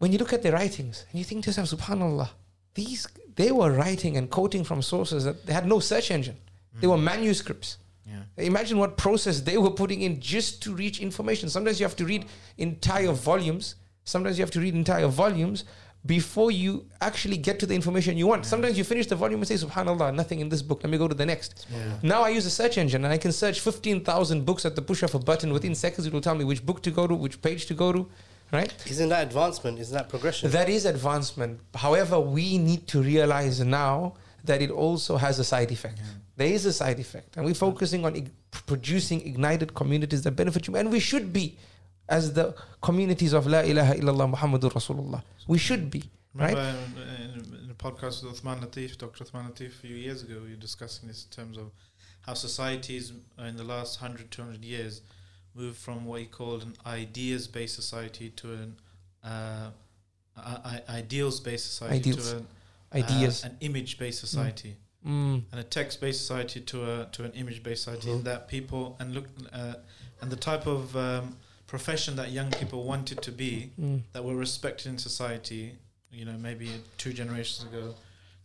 when 0.00 0.12
you 0.12 0.18
look 0.18 0.32
at 0.32 0.42
their 0.42 0.52
writings 0.52 1.04
and 1.10 1.18
you 1.18 1.24
think 1.24 1.44
to 1.44 1.50
yourself 1.50 1.68
subhanallah 1.74 2.28
these 2.74 3.06
they 3.36 3.50
were 3.50 3.70
writing 3.72 4.16
and 4.18 4.30
quoting 4.30 4.64
from 4.64 4.82
sources 4.82 5.24
that 5.24 5.46
they 5.46 5.52
had 5.52 5.66
no 5.66 5.78
search 5.80 6.10
engine. 6.10 6.36
They 6.80 6.86
were 6.86 6.96
mm. 6.96 7.02
manuscripts 7.12 7.78
Yeah. 8.10 8.44
Imagine 8.44 8.78
what 8.78 8.96
process 8.96 9.40
they 9.40 9.56
were 9.58 9.70
putting 9.70 10.02
in 10.02 10.20
just 10.20 10.62
to 10.64 10.74
reach 10.74 11.00
information. 11.00 11.48
Sometimes 11.48 11.78
you 11.80 11.84
have 11.84 11.96
to 11.96 12.04
read 12.04 12.26
entire 12.58 13.12
volumes. 13.12 13.76
Sometimes 14.04 14.38
you 14.38 14.42
have 14.42 14.50
to 14.52 14.60
read 14.60 14.74
entire 14.74 15.06
volumes 15.06 15.64
before 16.06 16.50
you 16.50 16.86
actually 17.00 17.36
get 17.36 17.58
to 17.60 17.66
the 17.66 17.74
information 17.74 18.16
you 18.16 18.26
want. 18.26 18.46
Sometimes 18.46 18.78
you 18.78 18.84
finish 18.84 19.06
the 19.06 19.16
volume 19.16 19.40
and 19.40 19.48
say, 19.48 19.54
Subhanallah, 19.54 20.14
nothing 20.14 20.40
in 20.40 20.48
this 20.48 20.62
book. 20.62 20.80
Let 20.82 20.90
me 20.90 20.98
go 20.98 21.06
to 21.06 21.14
the 21.14 21.26
next. 21.26 21.66
Yeah. 21.70 21.96
Now 22.02 22.22
I 22.22 22.30
use 22.30 22.46
a 22.46 22.50
search 22.50 22.78
engine 22.78 23.04
and 23.04 23.12
I 23.12 23.18
can 23.18 23.32
search 23.32 23.60
15,000 23.60 24.44
books 24.46 24.64
at 24.64 24.74
the 24.76 24.82
push 24.82 25.02
of 25.02 25.14
a 25.14 25.18
button. 25.18 25.52
Within 25.52 25.74
seconds, 25.74 26.06
it 26.06 26.12
will 26.12 26.22
tell 26.22 26.34
me 26.34 26.44
which 26.44 26.64
book 26.64 26.82
to 26.84 26.90
go 26.90 27.06
to, 27.06 27.14
which 27.14 27.42
page 27.42 27.66
to 27.66 27.74
go 27.74 27.92
to, 27.92 28.08
right? 28.50 28.72
Isn't 28.86 29.10
that 29.10 29.24
advancement? 29.24 29.78
Isn't 29.78 29.94
that 29.94 30.08
progression? 30.08 30.50
That 30.50 30.70
is 30.70 30.86
advancement. 30.86 31.60
However, 31.74 32.18
we 32.18 32.56
need 32.56 32.86
to 32.88 33.02
realize 33.02 33.60
now 33.60 34.14
that 34.44 34.62
it 34.62 34.70
also 34.70 35.18
has 35.18 35.38
a 35.38 35.44
side 35.44 35.70
effect. 35.70 36.00
There 36.40 36.52
is 36.58 36.64
a 36.64 36.72
side 36.72 36.98
effect, 37.04 37.36
and 37.36 37.44
we're 37.46 37.54
focusing 37.68 38.02
on 38.08 38.12
ig- 38.20 38.32
producing 38.72 39.18
ignited 39.30 39.74
communities 39.80 40.22
that 40.26 40.34
benefit 40.42 40.66
you, 40.68 40.74
and 40.80 40.90
we 40.96 41.00
should 41.10 41.26
be 41.34 41.44
as 42.08 42.32
the 42.38 42.46
communities 42.88 43.32
of 43.38 43.46
La 43.54 43.60
ilaha 43.72 43.94
illallah 44.00 44.28
Muhammadur 44.34 44.72
Rasulullah. 44.78 45.22
We 45.46 45.58
should 45.66 45.90
be, 45.96 46.02
right? 46.34 46.56
Remember 46.56 47.02
in, 47.24 47.40
in 47.64 47.70
a 47.70 47.74
podcast 47.74 48.24
with 48.24 48.32
Uthman 48.42 48.58
Lateef, 48.64 48.96
Dr. 49.04 49.24
Uthman 49.24 49.44
Lateef, 49.52 49.68
a 49.68 49.80
few 49.86 49.94
years 50.06 50.22
ago, 50.22 50.36
we 50.46 50.50
were 50.54 50.56
discussing 50.68 51.08
this 51.08 51.20
in 51.26 51.30
terms 51.38 51.58
of 51.58 51.66
how 52.26 52.34
societies 52.34 53.12
in 53.50 53.56
the 53.58 53.64
last 53.74 54.00
100, 54.00 54.30
200 54.30 54.64
years 54.64 55.02
moved 55.54 55.76
from 55.76 56.06
what 56.06 56.20
he 56.20 56.26
called 56.26 56.62
an 56.62 56.74
ideas 56.86 57.48
based 57.48 57.74
society 57.74 58.30
to 58.40 58.52
an 58.62 58.76
uh, 59.22 59.68
I- 60.38 60.82
I- 60.88 60.98
ideals 61.00 61.38
based 61.40 61.66
society 61.72 61.96
Ideals. 62.10 62.30
to 62.30 62.36
an, 62.38 62.46
Ideas. 63.04 63.44
uh, 63.44 63.48
an 63.48 63.56
image 63.60 63.98
based 63.98 64.20
society. 64.20 64.70
Mm. 64.70 64.86
And 65.04 65.44
a 65.52 65.62
text-based 65.62 66.20
society 66.20 66.60
to 66.60 66.84
a 66.92 67.06
to 67.12 67.24
an 67.24 67.32
image-based 67.32 67.84
society. 67.84 68.10
In 68.10 68.22
that 68.24 68.48
people 68.48 68.96
and 69.00 69.14
look 69.14 69.26
uh, 69.52 69.74
and 70.20 70.30
the 70.30 70.36
type 70.36 70.66
of 70.66 70.94
um, 70.96 71.36
profession 71.66 72.16
that 72.16 72.30
young 72.30 72.50
people 72.50 72.84
wanted 72.84 73.22
to 73.22 73.32
be 73.32 73.70
Mm. 73.80 74.02
that 74.12 74.22
were 74.24 74.36
respected 74.36 74.86
in 74.90 74.98
society. 74.98 75.72
You 76.12 76.24
know, 76.24 76.36
maybe 76.48 76.68
two 76.98 77.12
generations 77.12 77.62
ago, 77.68 77.94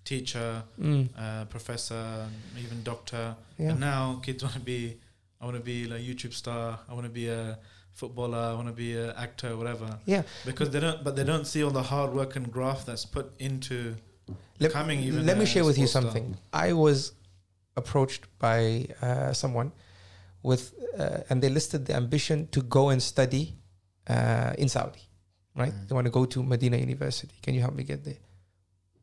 teacher, 0.03 0.63
Mm. 0.79 1.09
uh, 1.17 1.45
professor, 1.45 2.27
even 2.63 2.83
doctor. 2.83 3.35
Yeah. 3.57 3.71
And 3.71 3.79
now 3.79 4.21
kids 4.23 4.43
want 4.43 4.53
to 4.55 4.61
be. 4.61 4.97
I 5.41 5.45
want 5.45 5.57
to 5.57 5.63
be 5.63 5.85
like 5.87 6.01
YouTube 6.01 6.33
star. 6.33 6.79
I 6.89 6.93
want 6.93 7.05
to 7.05 7.11
be 7.11 7.27
a 7.27 7.57
footballer. 7.93 8.37
I 8.37 8.53
want 8.53 8.67
to 8.67 8.73
be 8.73 8.95
an 8.97 9.11
actor, 9.17 9.57
whatever. 9.57 9.99
Yeah. 10.05 10.23
Because 10.45 10.69
they 10.69 10.79
don't, 10.79 11.03
but 11.03 11.15
they 11.15 11.23
don't 11.23 11.45
see 11.45 11.63
all 11.63 11.71
the 11.71 11.83
hard 11.83 12.13
work 12.13 12.35
and 12.35 12.51
graft 12.51 12.85
that's 12.85 13.05
put 13.05 13.27
into 13.39 13.95
Let, 14.59 14.73
let 14.73 15.37
me 15.37 15.45
share 15.45 15.65
with 15.65 15.77
you 15.77 15.87
something. 15.87 16.37
I 16.53 16.73
was 16.73 17.11
approached 17.75 18.25
by 18.39 18.87
uh, 19.01 19.33
someone 19.33 19.71
with, 20.43 20.73
uh, 20.97 21.19
and 21.29 21.41
they 21.41 21.49
listed 21.49 21.85
the 21.85 21.95
ambition 21.95 22.47
to 22.51 22.61
go 22.61 22.89
and 22.89 23.01
study 23.01 23.55
uh, 24.07 24.53
in 24.57 24.69
Saudi, 24.69 25.01
right? 25.55 25.73
Mm. 25.73 25.87
They 25.87 25.95
want 25.95 26.05
to 26.05 26.11
go 26.11 26.25
to 26.25 26.43
Medina 26.43 26.77
University. 26.77 27.35
Can 27.41 27.53
you 27.53 27.61
help 27.61 27.75
me 27.75 27.83
get 27.83 28.03
there? 28.05 28.17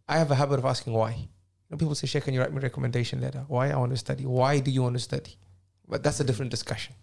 I 0.09 0.19
have 0.19 0.31
a 0.31 0.35
habit 0.35 0.59
of 0.59 0.65
asking 0.65 0.95
why. 0.95 1.11
You 1.11 1.29
know, 1.71 1.77
people 1.77 1.95
say, 1.95 2.07
Sheikh, 2.07 2.25
can 2.25 2.35
you 2.35 2.41
write 2.41 2.53
me 2.53 2.59
a 2.59 2.63
recommendation 2.63 3.21
letter? 3.21 3.45
Why 3.49 3.71
I 3.71 3.77
want 3.77 3.93
to 3.93 3.99
study? 3.99 4.25
Why 4.25 4.59
do 4.61 4.71
you 4.71 4.83
want 4.83 4.95
to 4.95 5.01
study? 5.01 5.37
But 5.87 6.03
that's 6.03 6.21
a 6.21 6.25
different 6.25 6.51
discussion. 6.51 6.95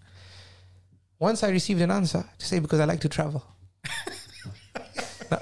Once 1.20 1.44
I 1.44 1.50
received 1.50 1.82
an 1.82 1.92
answer 1.92 2.24
to 2.38 2.46
say 2.46 2.60
because 2.60 2.80
I 2.80 2.86
like 2.86 3.02
to 3.02 3.10
travel. 3.10 3.44
Oh, 5.32 5.38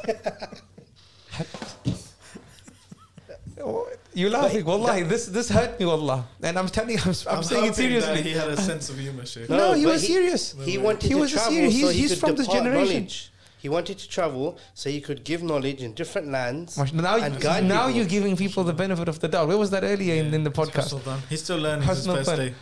You 4.18 4.30
laughing, 4.32 4.66
wallahi. 4.66 5.04
This 5.04 5.28
this 5.28 5.48
hurt 5.50 5.80
me, 5.80 5.86
wallah. 5.86 6.26
And 6.42 6.58
I'm 6.58 6.68
telling 6.76 6.96
you, 6.98 7.02
I'm, 7.06 7.14
I'm, 7.30 7.44
saying 7.44 7.66
it 7.66 7.70
hoping 7.70 7.70
that 7.70 7.76
seriously. 7.76 8.22
He 8.24 8.32
had 8.32 8.50
a 8.50 8.58
sense 8.70 8.90
of 8.90 8.98
humor, 8.98 9.26
Sheikh. 9.32 9.48
No, 9.48 9.74
he 9.74 9.84
but 9.86 9.92
was 9.94 10.08
serious. 10.08 10.56
He 10.72 10.78
wanted 10.80 11.04
He 11.04 11.10
to 11.10 11.20
was 11.22 11.32
a 11.34 11.36
travel 11.36 11.54
serious- 11.54 11.74
so 11.74 11.80
he's- 11.90 11.94
he 11.96 12.02
he's 12.02 12.10
could 12.12 12.20
from 12.20 12.36
this 12.36 12.48
generation. 12.48 12.94
knowledge. 13.04 13.32
He 13.64 13.70
wanted 13.70 13.98
to 14.00 14.08
travel 14.10 14.58
so 14.74 14.90
he 14.90 15.02
could 15.02 15.24
give 15.24 15.44
knowledge 15.44 15.82
in 15.84 15.94
different 15.94 16.28
lands. 16.32 16.78
Now, 16.94 17.18
And 17.18 17.40
guide 17.40 17.66
now 17.66 17.86
people. 17.86 17.92
you're 17.98 18.06
giving 18.18 18.36
people 18.44 18.64
the 18.64 18.74
benefit 18.74 19.08
of 19.08 19.20
the 19.20 19.28
doubt. 19.28 19.48
Where 19.50 19.58
was 19.58 19.70
that 19.76 19.84
earlier 19.84 20.16
in, 20.24 20.34
in 20.34 20.44
the 20.44 20.52
podcast? 20.62 20.90
He's 21.30 21.44
still 21.44 21.58
learning 21.58 21.88
his 21.88 22.06
first 22.08 22.36
day. 22.42 22.54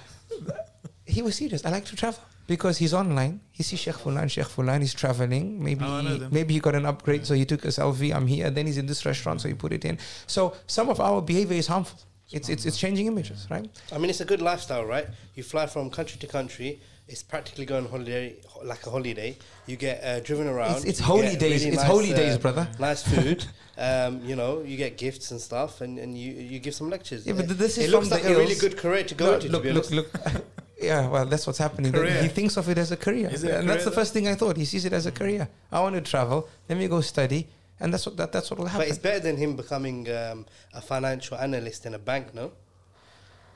He 1.05 1.21
was 1.21 1.35
serious. 1.35 1.63
I 1.65 1.69
like 1.69 1.85
to 1.85 1.95
travel 1.95 2.19
because 2.47 2.77
he's 2.77 2.93
online. 2.93 3.41
He 3.51 3.63
sees 3.63 3.79
Sheikh 3.79 3.95
Fulan, 3.95 4.29
Sheikh 4.29 4.45
Fulan. 4.45 4.79
He's 4.81 4.93
traveling. 4.93 5.63
Maybe 5.63 5.83
Oh, 5.83 5.97
I 5.99 6.27
maybe 6.31 6.53
he 6.53 6.59
got 6.59 6.75
an 6.75 6.85
upgrade, 6.85 7.25
so 7.25 7.33
he 7.33 7.45
took 7.45 7.63
a 7.65 7.69
selfie. 7.69 8.13
I'm 8.13 8.27
here. 8.27 8.49
Then 8.49 8.65
he's 8.67 8.77
in 8.77 8.85
this 8.85 9.05
restaurant, 9.05 9.41
so 9.41 9.47
he 9.47 9.53
put 9.53 9.73
it 9.73 9.85
in. 9.85 9.97
So 10.27 10.55
some 10.67 10.89
of 10.89 10.99
our 10.99 11.21
behavior 11.21 11.57
is 11.57 11.67
harmful. 11.67 11.99
It's 12.31 12.49
it's 12.49 12.65
it's 12.65 12.77
changing 12.77 13.05
images, 13.07 13.47
right? 13.49 13.69
I 13.93 13.97
mean, 13.99 14.09
it's 14.09 14.21
a 14.21 14.25
good 14.25 14.41
lifestyle, 14.41 14.85
right? 14.85 15.07
You 15.35 15.43
fly 15.43 15.67
from 15.67 15.89
country 15.89 16.17
to 16.19 16.27
country. 16.27 16.79
It's 17.07 17.21
practically 17.21 17.65
going 17.67 17.87
holiday 17.87 18.35
like 18.63 18.83
a 18.87 18.89
holiday. 18.89 19.37
You 19.67 19.75
get 19.75 20.03
uh, 20.03 20.21
driven 20.21 20.47
around. 20.47 20.77
It's, 20.77 20.85
it's 20.85 20.99
holy 20.99 21.35
days. 21.35 21.61
really 21.63 21.67
it's 21.67 21.77
nice, 21.77 21.85
holy 21.85 22.13
uh, 22.13 22.15
days, 22.15 22.37
brother. 22.39 22.67
Nice 22.79 23.03
food. 23.03 23.45
um, 23.77 24.21
you 24.25 24.35
know, 24.35 24.63
you 24.63 24.75
get 24.75 24.97
gifts 24.97 25.29
and 25.29 25.39
stuff, 25.39 25.81
and, 25.81 25.99
and 25.99 26.17
you 26.17 26.31
you 26.33 26.57
give 26.57 26.73
some 26.73 26.89
lectures. 26.89 27.27
Yeah, 27.27 27.33
but 27.33 27.45
Uh, 27.45 27.53
this 27.53 27.77
is 27.77 27.85
it 27.85 27.89
looks 27.91 28.07
from 28.09 28.17
like 28.17 28.23
the 28.23 28.33
a 28.35 28.37
really 28.39 28.55
good 28.55 28.75
career 28.75 29.03
to 29.03 29.13
go 29.13 29.25
No, 29.25 29.33
into. 29.35 29.49
look, 29.49 29.61
to 29.61 29.67
be 29.69 29.73
look, 29.73 29.85
honest. 29.91 30.33
look. 30.33 30.45
yeah, 30.81 31.07
well, 31.07 31.25
that's 31.25 31.47
what's 31.47 31.59
happening. 31.59 31.91
Career. 31.91 32.21
He 32.21 32.27
thinks 32.27 32.57
of 32.57 32.67
it 32.69 32.77
as 32.77 32.91
a 32.91 32.97
career, 32.97 33.29
Is 33.31 33.43
it 33.43 33.51
a 33.51 33.59
and 33.59 33.69
that's 33.69 33.83
career 33.83 33.89
the 33.91 33.95
first 33.95 34.13
thing 34.13 34.27
I 34.27 34.35
thought. 34.35 34.57
He 34.57 34.65
sees 34.65 34.85
it 34.85 34.93
as 34.93 35.05
a 35.05 35.11
career. 35.11 35.47
I 35.71 35.79
want 35.79 35.95
to 35.95 36.01
travel. 36.01 36.49
Let 36.67 36.77
me 36.77 36.87
go 36.87 37.01
study, 37.01 37.47
and 37.79 37.93
that's 37.93 38.05
what 38.05 38.17
that, 38.17 38.31
that's 38.31 38.51
what 38.51 38.59
will 38.59 38.67
happen. 38.67 38.81
But 38.81 38.89
it's 38.89 38.97
better 38.97 39.19
than 39.19 39.37
him 39.37 39.55
becoming 39.55 40.09
um, 40.11 40.45
a 40.73 40.81
financial 40.81 41.37
analyst 41.37 41.85
in 41.85 41.93
a 41.93 41.99
bank, 41.99 42.33
no? 42.33 42.51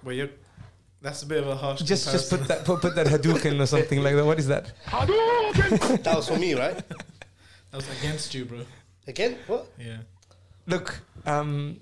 Well, 0.03 0.15
you're, 0.15 0.29
that's 1.01 1.23
a 1.23 1.25
bit 1.25 1.43
of 1.43 1.47
a 1.49 1.55
harsh. 1.55 1.81
Just 1.81 2.11
just 2.11 2.29
put 2.29 2.47
that 2.47 2.63
put, 2.65 2.81
put 2.81 2.95
that 2.95 3.07
Hadouken 3.07 3.59
or 3.59 3.65
something 3.65 4.01
like 4.01 4.15
that. 4.15 4.25
What 4.25 4.39
is 4.39 4.47
that? 4.47 4.71
Hadouken. 4.85 6.03
that 6.03 6.15
was 6.15 6.27
for 6.27 6.37
me, 6.37 6.53
right? 6.53 6.75
That 6.77 7.75
was 7.75 7.87
against 7.99 8.33
you, 8.33 8.45
bro. 8.45 8.59
Again, 9.07 9.37
what? 9.47 9.67
Yeah. 9.77 9.97
Look, 10.67 10.99
um, 11.25 11.81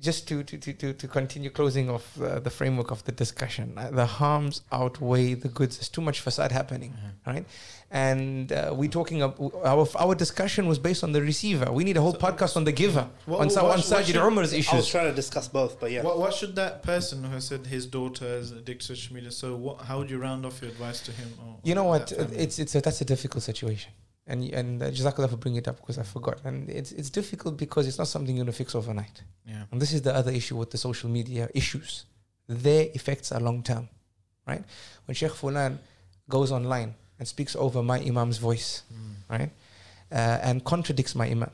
just 0.00 0.28
to, 0.28 0.42
to, 0.44 0.56
to, 0.58 0.72
to, 0.74 0.92
to 0.92 1.08
continue 1.08 1.50
closing 1.50 1.90
off 1.90 2.20
uh, 2.20 2.38
the 2.38 2.50
framework 2.50 2.90
of 2.90 3.02
the 3.04 3.12
discussion, 3.12 3.74
uh, 3.76 3.90
the 3.90 4.06
harms 4.06 4.62
outweigh 4.70 5.34
the 5.34 5.48
goods. 5.48 5.76
There's 5.78 5.88
too 5.88 6.00
much 6.00 6.20
facade 6.20 6.52
happening, 6.52 6.94
right? 7.26 7.44
And 7.90 8.52
uh, 8.52 8.74
we 8.76 8.86
talking 8.88 9.22
ab- 9.22 9.40
our 9.64 9.88
our 9.98 10.14
discussion 10.14 10.66
was 10.68 10.78
based 10.78 11.02
on 11.02 11.12
the 11.12 11.22
receiver. 11.22 11.72
We 11.72 11.84
need 11.84 11.96
a 11.96 12.02
whole 12.02 12.12
podcast 12.14 12.54
on 12.56 12.64
the 12.64 12.72
giver, 12.72 13.08
What- 13.24 13.40
on, 13.40 13.46
what 13.46 13.52
Sa- 13.52 13.70
on 13.70 13.78
should- 13.80 13.92
Sajid 13.92 14.06
should- 14.06 14.16
Umar's 14.30 14.52
I 14.52 14.76
was 14.76 14.88
trying 14.88 15.06
to 15.08 15.14
discuss 15.14 15.48
both, 15.48 15.80
but 15.80 15.90
yeah. 15.90 16.02
What, 16.02 16.18
what 16.18 16.34
should 16.34 16.54
that 16.56 16.82
person 16.82 17.24
who 17.24 17.40
said 17.40 17.66
his 17.66 17.86
daughter 17.86 18.26
is 18.26 18.50
addicted 18.52 18.80
to 18.80 18.96
social 18.96 19.14
media? 19.14 19.30
So, 19.32 19.56
what, 19.56 19.80
how 19.88 19.98
would 19.98 20.10
you 20.10 20.18
round 20.18 20.44
off 20.44 20.60
your 20.60 20.70
advice 20.70 21.00
to 21.06 21.12
him? 21.12 21.30
Or 21.42 21.56
You 21.64 21.74
know 21.74 21.84
what? 21.84 22.12
It's 22.12 22.58
it's 22.58 22.74
a, 22.74 22.80
that's 22.82 23.00
a 23.00 23.06
difficult 23.06 23.42
situation, 23.42 23.90
and 24.28 24.44
and 24.52 24.80
Jazakallah 24.80 25.30
for 25.30 25.36
bringing 25.36 25.58
it 25.58 25.68
up 25.68 25.76
because 25.80 25.98
I 25.98 26.02
forgot. 26.04 26.40
And 26.44 26.68
it's 26.68 26.92
it's 26.92 27.10
difficult 27.10 27.56
because 27.56 27.86
it's 27.88 27.98
not 27.98 28.08
something 28.08 28.36
you're 28.36 28.44
gonna 28.44 28.52
fix 28.52 28.74
overnight. 28.74 29.22
yeah. 29.46 29.64
And 29.72 29.80
this 29.82 29.92
is 29.92 30.02
the 30.02 30.14
other 30.14 30.30
issue 30.30 30.56
with 30.56 30.70
the 30.70 30.78
social 30.78 31.08
media 31.10 31.48
issues. 31.54 32.04
Their 32.46 32.88
effects 32.94 33.32
are 33.32 33.40
long 33.40 33.62
term, 33.62 33.88
right? 34.46 34.62
When 35.06 35.14
Sheikh 35.14 35.32
Fulan 35.32 35.78
goes 36.28 36.52
online 36.52 36.94
and 37.18 37.26
speaks 37.26 37.56
over 37.56 37.82
my 37.82 37.98
Imam's 38.00 38.38
voice, 38.38 38.82
right, 39.28 39.50
uh, 40.12 40.38
and 40.42 40.64
contradicts 40.64 41.14
my 41.14 41.26
Imam, 41.26 41.50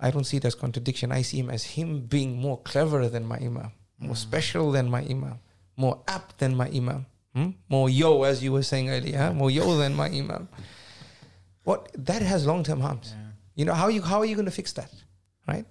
I 0.00 0.10
don't 0.10 0.24
see 0.24 0.36
it 0.36 0.44
as 0.44 0.54
contradiction. 0.54 1.12
I 1.12 1.22
see 1.22 1.38
him 1.40 1.50
as 1.50 1.64
him 1.64 2.00
being 2.00 2.40
more 2.40 2.58
cleverer 2.58 3.08
than 3.08 3.26
my 3.26 3.36
Imam, 3.36 3.72
more 3.98 4.16
special 4.16 4.72
than 4.72 4.88
my 4.90 5.02
Imam, 5.02 5.38
more 5.76 6.00
apt 6.06 6.38
than 6.38 6.56
my 6.56 6.68
Imam, 6.68 7.04
hmm? 7.34 7.50
more 7.68 7.90
yo, 7.90 8.22
as 8.22 8.42
you 8.42 8.52
were 8.52 8.62
saying 8.62 8.88
earlier, 8.90 9.18
huh? 9.18 9.32
more 9.32 9.50
yo 9.50 9.76
than 9.76 9.94
my 9.94 10.08
Imam. 10.08 10.48
What 11.68 11.80
that 12.10 12.22
has 12.32 12.40
long 12.50 12.62
term 12.68 12.80
harms. 12.86 13.08
Yeah. 13.14 13.24
You 13.58 13.64
know 13.68 13.74
how 13.82 13.88
you 13.96 14.00
how 14.10 14.18
are 14.22 14.28
you 14.30 14.36
going 14.40 14.50
to 14.52 14.56
fix 14.62 14.68
that, 14.80 14.92
right? 15.52 15.66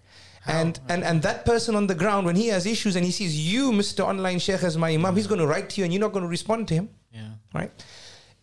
How? 0.47 0.53
And 0.61 0.73
and 0.93 1.01
and 1.09 1.17
that 1.27 1.39
person 1.51 1.73
on 1.79 1.85
the 1.91 1.95
ground 2.03 2.23
when 2.29 2.35
he 2.43 2.47
has 2.55 2.65
issues 2.75 2.93
and 2.97 3.03
he 3.09 3.13
sees 3.19 3.33
you, 3.53 3.63
Mr. 3.81 4.01
Online 4.11 4.39
Sheikh, 4.45 4.63
as 4.69 4.75
my 4.85 4.89
imam, 4.97 5.15
he's 5.19 5.29
going 5.31 5.43
to 5.45 5.49
write 5.53 5.67
to 5.71 5.75
you 5.81 5.83
and 5.85 5.91
you're 5.93 6.05
not 6.07 6.13
going 6.17 6.27
to 6.29 6.33
respond 6.39 6.61
to 6.69 6.73
him, 6.79 6.87
Yeah. 7.19 7.31
right? 7.59 7.71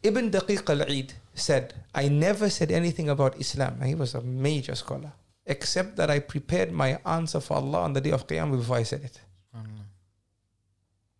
Ibn 0.08 0.24
Daqiq 0.36 0.68
al-Eid 0.74 1.10
said, 1.34 1.64
"I 2.02 2.04
never 2.26 2.46
said 2.58 2.70
anything 2.80 3.08
about 3.16 3.32
Islam." 3.44 3.74
And 3.80 3.86
he 3.92 3.96
was 4.04 4.10
a 4.14 4.22
major 4.48 4.74
scholar, 4.82 5.12
except 5.56 5.90
that 5.98 6.08
I 6.16 6.18
prepared 6.34 6.70
my 6.84 6.90
answer 7.18 7.40
for 7.46 7.54
Allah 7.62 7.80
on 7.88 7.92
the 7.96 8.02
day 8.06 8.12
of 8.18 8.26
Qiyamah 8.28 8.56
before 8.62 8.78
I 8.82 8.84
said 8.92 9.02
it. 9.10 9.16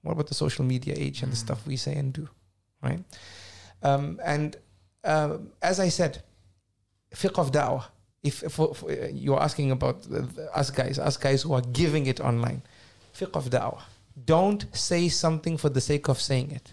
What 0.03 0.12
about 0.12 0.26
the 0.32 0.35
social 0.35 0.64
media 0.74 0.95
age 1.07 1.22
and 1.22 1.32
the 1.32 1.37
Mm. 1.37 1.47
stuff 1.47 1.61
we 1.66 1.76
say 1.87 1.95
and 2.03 2.12
do, 2.12 2.28
right? 2.82 3.03
Um, 3.82 4.20
and 4.35 4.57
um, 5.05 5.51
as 5.63 5.81
I 5.81 5.89
said, 5.89 6.23
fiqh 7.15 7.39
of 7.39 7.53
da'wah. 7.53 7.85
If, 8.23 8.43
if, 8.43 8.59
if 8.59 8.83
uh, 8.83 9.09
you're 9.13 9.41
asking 9.41 9.71
about 9.71 10.07
us 10.55 10.71
guys, 10.71 10.99
us 10.99 11.17
guys 11.17 11.43
who 11.43 11.53
are 11.53 11.61
giving 11.61 12.07
it 12.07 12.21
online, 12.21 12.63
fiqh 13.15 13.37
of 13.37 13.51
da'wah. 13.51 13.83
Don't 14.25 14.65
say 14.75 15.09
something 15.09 15.57
for 15.57 15.69
the 15.69 15.81
sake 15.81 16.09
of 16.09 16.21
saying 16.21 16.53
it. 16.53 16.73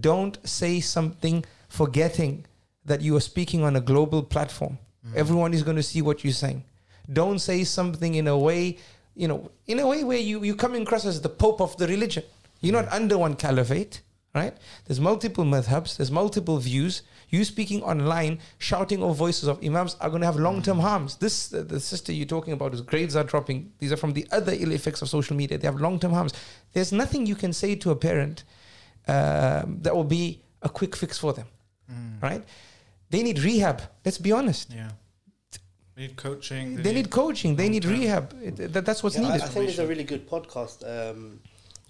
Don't 0.00 0.38
say 0.46 0.80
something 0.80 1.44
forgetting 1.68 2.44
that 2.84 3.00
you 3.00 3.16
are 3.16 3.20
speaking 3.20 3.64
on 3.64 3.76
a 3.76 3.80
global 3.80 4.22
platform. 4.22 4.78
Everyone 5.14 5.54
is 5.54 5.62
going 5.62 5.76
to 5.76 5.82
see 5.82 6.02
what 6.02 6.24
you're 6.24 6.32
saying. 6.32 6.64
Don't 7.12 7.38
say 7.38 7.62
something 7.64 8.14
in 8.14 8.26
a 8.26 8.36
way, 8.36 8.78
you 9.14 9.28
know, 9.28 9.50
in 9.66 9.78
a 9.78 9.86
way 9.86 10.02
where 10.02 10.18
you, 10.18 10.42
you 10.42 10.54
come 10.56 10.74
across 10.74 11.06
as 11.06 11.20
the 11.20 11.28
pope 11.28 11.60
of 11.60 11.76
the 11.76 11.86
religion. 11.86 12.24
You're 12.60 12.72
not 12.72 12.92
under 12.92 13.16
one 13.16 13.36
caliphate, 13.36 14.02
right? 14.36 14.54
There's 14.84 15.00
multiple 15.00 15.44
madhabs, 15.44 15.96
there's 15.96 16.10
multiple 16.22 16.58
views. 16.58 17.02
You 17.28 17.44
speaking 17.44 17.82
online, 17.82 18.38
shouting 18.58 19.02
over 19.02 19.14
voices 19.26 19.48
of 19.48 19.56
imams 19.64 19.96
are 20.00 20.10
going 20.10 20.20
to 20.20 20.26
have 20.26 20.36
long-term 20.36 20.78
harms. 20.78 21.16
This, 21.16 21.52
uh, 21.52 21.64
the 21.74 21.80
sister 21.80 22.12
you're 22.12 22.26
talking 22.36 22.52
about, 22.52 22.70
whose 22.72 22.82
grades 22.82 23.16
are 23.16 23.24
dropping. 23.24 23.72
These 23.80 23.92
are 23.94 23.96
from 24.04 24.12
the 24.12 24.24
other 24.30 24.52
ill 24.64 24.70
effects 24.72 25.00
of 25.02 25.08
social 25.08 25.34
media. 25.36 25.58
They 25.58 25.66
have 25.66 25.80
long-term 25.80 26.12
harms. 26.12 26.32
There's 26.74 26.92
nothing 26.92 27.26
you 27.26 27.34
can 27.34 27.52
say 27.52 27.74
to 27.76 27.90
a 27.90 27.96
parent 27.96 28.44
um, 29.08 29.78
that 29.82 29.92
will 29.96 30.04
be 30.20 30.42
a 30.62 30.68
quick 30.68 30.94
fix 30.96 31.18
for 31.18 31.32
them, 31.32 31.46
Mm. 31.90 32.22
right? 32.28 32.44
They 33.10 33.22
need 33.22 33.38
rehab. 33.48 33.78
Let's 34.04 34.18
be 34.18 34.32
honest. 34.32 34.66
Yeah. 34.72 34.90
They 35.94 36.02
need 36.08 36.16
coaching. 36.16 36.66
They 36.84 36.92
need 36.92 37.08
coaching. 37.10 37.56
They 37.56 37.68
need 37.74 37.84
rehab. 37.84 38.24
It- 38.42 38.72
that- 38.74 38.84
that's 38.84 39.02
what's 39.02 39.16
Yeah, 39.16 39.22
I, 39.22 39.32
needed. 39.32 39.42
I 39.42 39.48
think 39.48 39.66
there's 39.66 39.78
a 39.78 39.86
really 39.92 40.04
good 40.12 40.24
podcast, 40.28 40.78
um, 40.94 41.40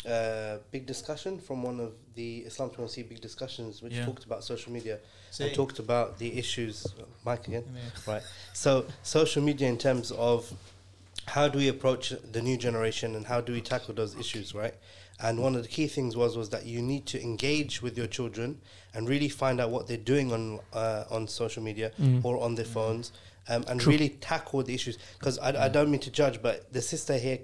uh, 0.05 0.59
big 0.71 0.87
discussion 0.87 1.39
from 1.39 1.63
one 1.63 1.81
of 1.81 1.93
the 2.15 2.39
Islam 2.41 2.71
21C 2.71 3.09
big 3.09 3.21
discussions, 3.21 3.83
which 3.83 3.95
Yeah. 3.95 4.05
talked 4.05 4.25
about 4.25 4.45
social 4.45 4.73
media 4.73 4.99
Say- 5.31 5.47
and 5.47 5.55
talked 5.55 5.79
about 5.79 6.19
the 6.19 6.39
issues. 6.39 6.87
Mike 7.25 7.49
again, 7.49 7.65
Yeah. 7.75 8.13
right? 8.15 8.23
So 8.53 8.87
social 9.03 9.43
media 9.43 9.69
in 9.69 9.79
terms 9.79 10.13
of 10.13 10.53
how 11.27 11.49
do 11.49 11.59
we 11.59 11.69
approach 11.69 12.13
the 12.33 12.41
new 12.43 12.57
generation 12.57 13.17
and 13.17 13.27
how 13.27 13.41
do 13.41 13.53
we 13.53 13.61
tackle 13.61 13.95
those 13.95 14.15
issues, 14.17 14.55
right? 14.55 14.75
And 15.19 15.41
one 15.41 15.57
of 15.57 15.63
the 15.63 15.69
key 15.69 15.89
things 15.89 16.15
was 16.15 16.37
was 16.37 16.51
that 16.51 16.67
you 16.67 16.83
need 16.83 17.07
to 17.07 17.21
engage 17.21 17.81
with 17.83 17.97
your 17.97 18.07
children 18.07 18.61
and 18.95 19.09
really 19.09 19.29
find 19.31 19.61
out 19.61 19.71
what 19.71 19.89
they're 19.89 19.97
doing 19.97 20.31
on 20.33 20.61
uh, 20.73 21.05
on 21.11 21.27
social 21.27 21.63
media 21.63 21.91
Mm. 21.99 22.23
or 22.25 22.39
on 22.39 22.55
their 22.55 22.67
phones, 22.67 23.13
um, 23.49 23.65
and 23.67 23.81
True. 23.81 23.93
really 23.93 24.11
tackle 24.11 24.63
the 24.63 24.75
issues. 24.75 24.99
Because 25.19 25.39
I, 25.39 25.65
I 25.65 25.69
don't 25.69 25.91
mean 25.91 26.01
to 26.03 26.11
judge, 26.11 26.43
but 26.43 26.71
the 26.73 26.83
sister 26.83 27.17
here 27.19 27.39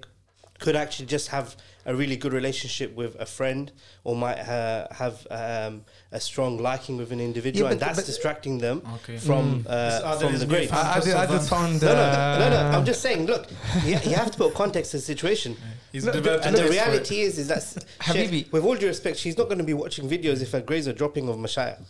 could 0.59 0.75
actually 0.75 1.07
just 1.07 1.29
have 1.29 1.57
a 1.85 1.93
really 1.95 2.15
good 2.15 2.33
relationship 2.33 2.95
with 2.95 3.15
a 3.19 3.25
friend, 3.25 3.71
or 4.03 4.15
might 4.15 4.39
uh, 4.39 4.87
have 4.91 5.27
um, 5.29 5.83
a 6.11 6.19
strong 6.19 6.57
liking 6.57 6.97
with 6.97 7.11
an 7.11 7.19
individual, 7.19 7.67
Yeah, 7.67 7.73
and 7.73 7.79
that's 7.79 8.03
distracting 8.05 8.57
them 8.59 8.81
Okay. 8.95 9.17
from 9.17 9.63
Mm. 9.63 9.67
uh, 9.69 10.17
from 10.19 10.33
the 10.33 10.39
new 10.39 10.45
grave. 10.45 10.71
I, 10.71 10.95
I, 10.95 10.99
did, 11.01 11.13
I 11.15 11.25
just 11.25 11.49
found. 11.49 11.81
No, 11.81 11.87
no, 11.93 12.01
uh, 12.01 12.37
no, 12.39 12.49
no. 12.49 12.77
I'm 12.77 12.85
just 12.85 13.01
saying. 13.01 13.25
Look, 13.25 13.47
you, 13.83 13.91
you 14.03 14.15
have 14.15 14.31
to 14.31 14.37
put 14.37 14.53
context 14.53 14.91
to 14.91 14.97
the 14.97 15.03
situation. 15.03 15.57
He's 15.91 16.05
No, 16.05 16.11
developed 16.13 16.45
And 16.45 16.55
the 16.55 16.59
taste 16.61 16.73
for 16.73 16.79
it. 16.79 16.85
reality 16.87 17.21
is, 17.21 17.37
is 17.37 17.47
that 17.49 17.61
Habibi. 17.99 18.29
Sheikh, 18.29 18.53
with 18.53 18.63
all 18.63 18.75
due 18.75 18.87
respect, 18.87 19.17
she's 19.17 19.37
not 19.37 19.45
going 19.45 19.57
to 19.59 19.63
be 19.63 19.73
watching 19.73 20.09
videos 20.09 20.41
if 20.41 20.51
her 20.51 20.61
grades 20.61 20.87
are 20.87 20.93
dropping 20.93 21.27
of 21.29 21.35
Mashayikh. 21.37 21.81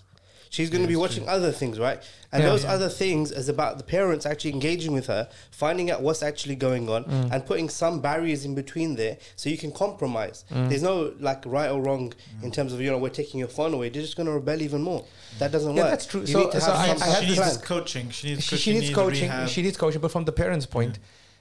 She's 0.53 0.69
going 0.69 0.83
to 0.83 0.87
be 0.87 0.93
it's 0.93 0.99
watching 1.01 1.27
other 1.27 1.51
things, 1.51 1.79
right? 1.79 1.99
And 2.31 2.43
Yeah. 2.43 2.49
those 2.49 2.63
Yeah. 2.63 2.73
other 2.75 2.87
things 2.87 3.31
is 3.31 3.49
about 3.49 3.79
the 3.79 3.83
parents 3.83 4.23
actually 4.31 4.53
engaging 4.53 4.93
with 4.93 5.07
her, 5.07 5.27
finding 5.49 5.89
out 5.89 6.03
what's 6.03 6.21
actually 6.21 6.55
going 6.67 6.85
on, 6.95 7.05
Mm. 7.05 7.31
and 7.33 7.39
putting 7.43 7.69
some 7.69 8.01
barriers 8.01 8.45
in 8.45 8.53
between 8.53 8.95
there 8.95 9.17
so 9.35 9.49
you 9.49 9.57
can 9.57 9.71
compromise. 9.71 10.45
Mm. 10.51 10.69
There's 10.69 10.83
no 10.83 10.95
like 11.19 11.41
right 11.47 11.71
or 11.71 11.81
wrong 11.81 12.13
in 12.43 12.51
terms 12.51 12.71
of 12.71 12.79
you 12.81 12.91
know 12.91 12.99
we're 12.99 13.09
taking 13.23 13.39
your 13.39 13.49
phone 13.57 13.73
away. 13.73 13.89
They're 13.89 14.03
just 14.03 14.15
going 14.15 14.27
to 14.27 14.33
rebel 14.33 14.61
even 14.61 14.83
more. 14.83 15.03
That 15.39 15.51
doesn't 15.51 15.75
Yeah, 15.75 15.83
work. 15.83 15.91
that's 15.93 16.05
true. 16.05 16.21
You 16.21 16.27
So- 16.27 16.39
need 16.41 16.51
to 16.51 16.61
so 16.61 16.71
have 16.71 16.75
I- 16.81 16.87
some 16.93 17.01
I 17.01 17.05
sort 17.13 17.19
she 17.23 17.25
needs 17.31 17.39
plan. 17.39 17.59
coaching. 17.73 18.09
She 18.11 18.27
needs 18.29 18.43
she, 18.43 18.49
coaching. 18.51 18.73
she 18.73 18.79
needs 18.79 18.93
coaching. 19.01 19.29
rehab. 19.29 19.49
She 19.49 19.61
needs 19.63 19.77
coaching. 19.77 20.01
But 20.01 20.11
from 20.11 20.25
the 20.25 20.31
parents' 20.43 20.67
point, 20.67 20.99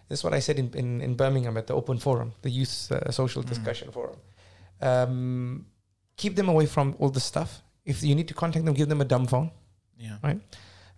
this 0.08 0.20
is 0.20 0.24
what 0.24 0.32
I 0.32 0.40
said 0.40 0.58
in, 0.58 0.70
in, 0.82 1.02
in 1.02 1.14
Birmingham 1.16 1.58
at 1.58 1.66
the 1.66 1.74
open 1.74 1.98
forum, 1.98 2.32
the 2.40 2.50
youth 2.50 2.90
uh, 2.90 3.10
social 3.10 3.42
discussion 3.42 3.90
forum. 3.92 4.16
Um, 4.80 5.66
keep 6.16 6.34
them 6.36 6.48
away 6.48 6.64
from 6.66 6.96
all 6.98 7.10
the 7.10 7.20
stuff. 7.20 7.62
If 7.84 8.02
you 8.02 8.14
need 8.14 8.28
to 8.28 8.34
contact 8.34 8.64
them, 8.64 8.74
give 8.74 8.88
them 8.88 9.00
a 9.00 9.04
dumb 9.04 9.26
phone. 9.26 9.50
yeah. 9.98 10.16
Right. 10.22 10.40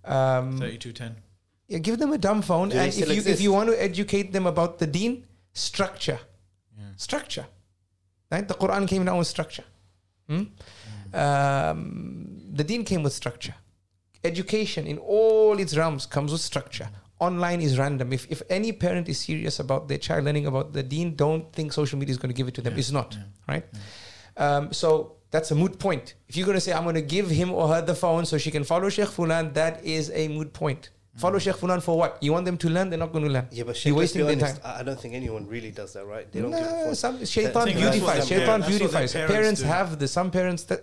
Um, 0.04 0.58
Thirty-two 0.58 0.92
ten. 0.92 1.16
yeah, 1.68 1.78
give 1.78 1.98
them 1.98 2.12
a 2.12 2.18
dumb 2.18 2.42
phone, 2.42 2.68
Do 2.68 2.76
and 2.76 2.88
if 2.88 2.94
still 2.94 3.12
you 3.12 3.22
if 3.26 3.40
you 3.40 3.52
want 3.52 3.70
to 3.70 3.82
educate 3.82 4.32
them 4.32 4.46
about 4.46 4.78
the 4.78 4.86
Deen, 4.86 5.24
structure, 5.52 6.18
Yeah. 6.78 6.84
structure. 6.96 7.46
Right, 8.30 8.46
the 8.46 8.54
Quran 8.54 8.86
came 8.88 9.04
down 9.04 9.16
with 9.18 9.28
structure. 9.28 9.64
Hmm? 10.28 10.44
Um, 11.12 12.40
the 12.52 12.64
Deen 12.64 12.84
came 12.84 13.02
with 13.02 13.12
structure. 13.12 13.54
Education 14.24 14.86
in 14.86 14.98
all 14.98 15.58
its 15.58 15.76
realms 15.76 16.06
comes 16.06 16.32
with 16.32 16.40
structure. 16.40 16.88
Online 17.20 17.60
is 17.60 17.78
random. 17.78 18.12
If 18.12 18.26
if 18.30 18.42
any 18.50 18.72
parent 18.72 19.08
is 19.08 19.20
serious 19.20 19.58
about 19.60 19.88
their 19.88 19.98
child 19.98 20.24
learning 20.24 20.46
about 20.46 20.72
the 20.72 20.82
Deen, 20.82 21.14
don't 21.14 21.52
think 21.52 21.72
social 21.72 21.98
media 21.98 22.12
is 22.12 22.18
going 22.18 22.32
to 22.32 22.36
give 22.36 22.48
it 22.48 22.54
to 22.54 22.60
them. 22.62 22.72
Yeah, 22.74 22.78
It's 22.80 22.90
not 22.90 23.14
yeah, 23.14 23.24
right. 23.48 23.64
Um, 24.36 24.72
so 24.72 25.13
that's 25.34 25.50
a 25.50 25.54
moot 25.62 25.74
point. 25.86 26.14
If 26.28 26.36
you're 26.36 26.46
going 26.46 26.60
to 26.60 26.60
say 26.66 26.72
I'm 26.72 26.84
going 26.84 26.94
to 27.04 27.08
give 27.16 27.28
him 27.40 27.48
or 27.58 27.64
her 27.72 27.80
the 27.82 27.94
phone 28.04 28.24
so 28.30 28.38
she 28.44 28.50
can 28.56 28.64
follow 28.72 28.88
Sheikh 28.88 29.08
Fulan, 29.16 29.44
that 29.60 29.74
is 29.84 30.04
a 30.14 30.28
moot 30.28 30.52
point. 30.52 30.82
Mm. 31.16 31.20
Follow 31.24 31.38
Sheikh 31.44 31.56
Fulan 31.56 31.80
for 31.82 31.94
what? 32.00 32.10
You 32.26 32.32
want 32.36 32.44
them 32.44 32.56
to 32.64 32.68
learn? 32.76 32.86
They're 32.90 32.98
not 33.06 33.12
going 33.12 33.24
to 33.24 33.30
learn. 33.36 33.46
Yeah, 33.50 33.64
but 33.68 33.76
Sheikh, 33.76 33.94
wasting 33.96 34.24
their 34.26 34.36
time. 34.36 34.56
I 34.64 34.82
don't 34.84 35.00
think 35.02 35.12
anyone 35.22 35.44
really 35.56 35.72
does 35.80 35.92
that, 35.94 36.04
right? 36.06 36.26
They 36.30 36.40
don't 36.40 36.52
give 36.52 36.60
a 36.60 36.70
No, 36.70 36.84
fuck. 36.86 36.94
some 37.04 37.24
shaitan 37.24 37.64
think 37.64 37.76
that's 37.78 38.00
what 38.00 38.14
beautifies. 38.14 38.28
Shaitan 38.28 38.46
parents- 38.46 38.66
that's 38.68 38.72
what 38.72 38.78
their 38.78 38.78
beautifies. 38.78 39.12
parents 39.12 39.32
Parents 39.34 39.60
have 39.62 39.98
the 39.98 40.08
some 40.08 40.30
parents 40.30 40.62
that 40.70 40.80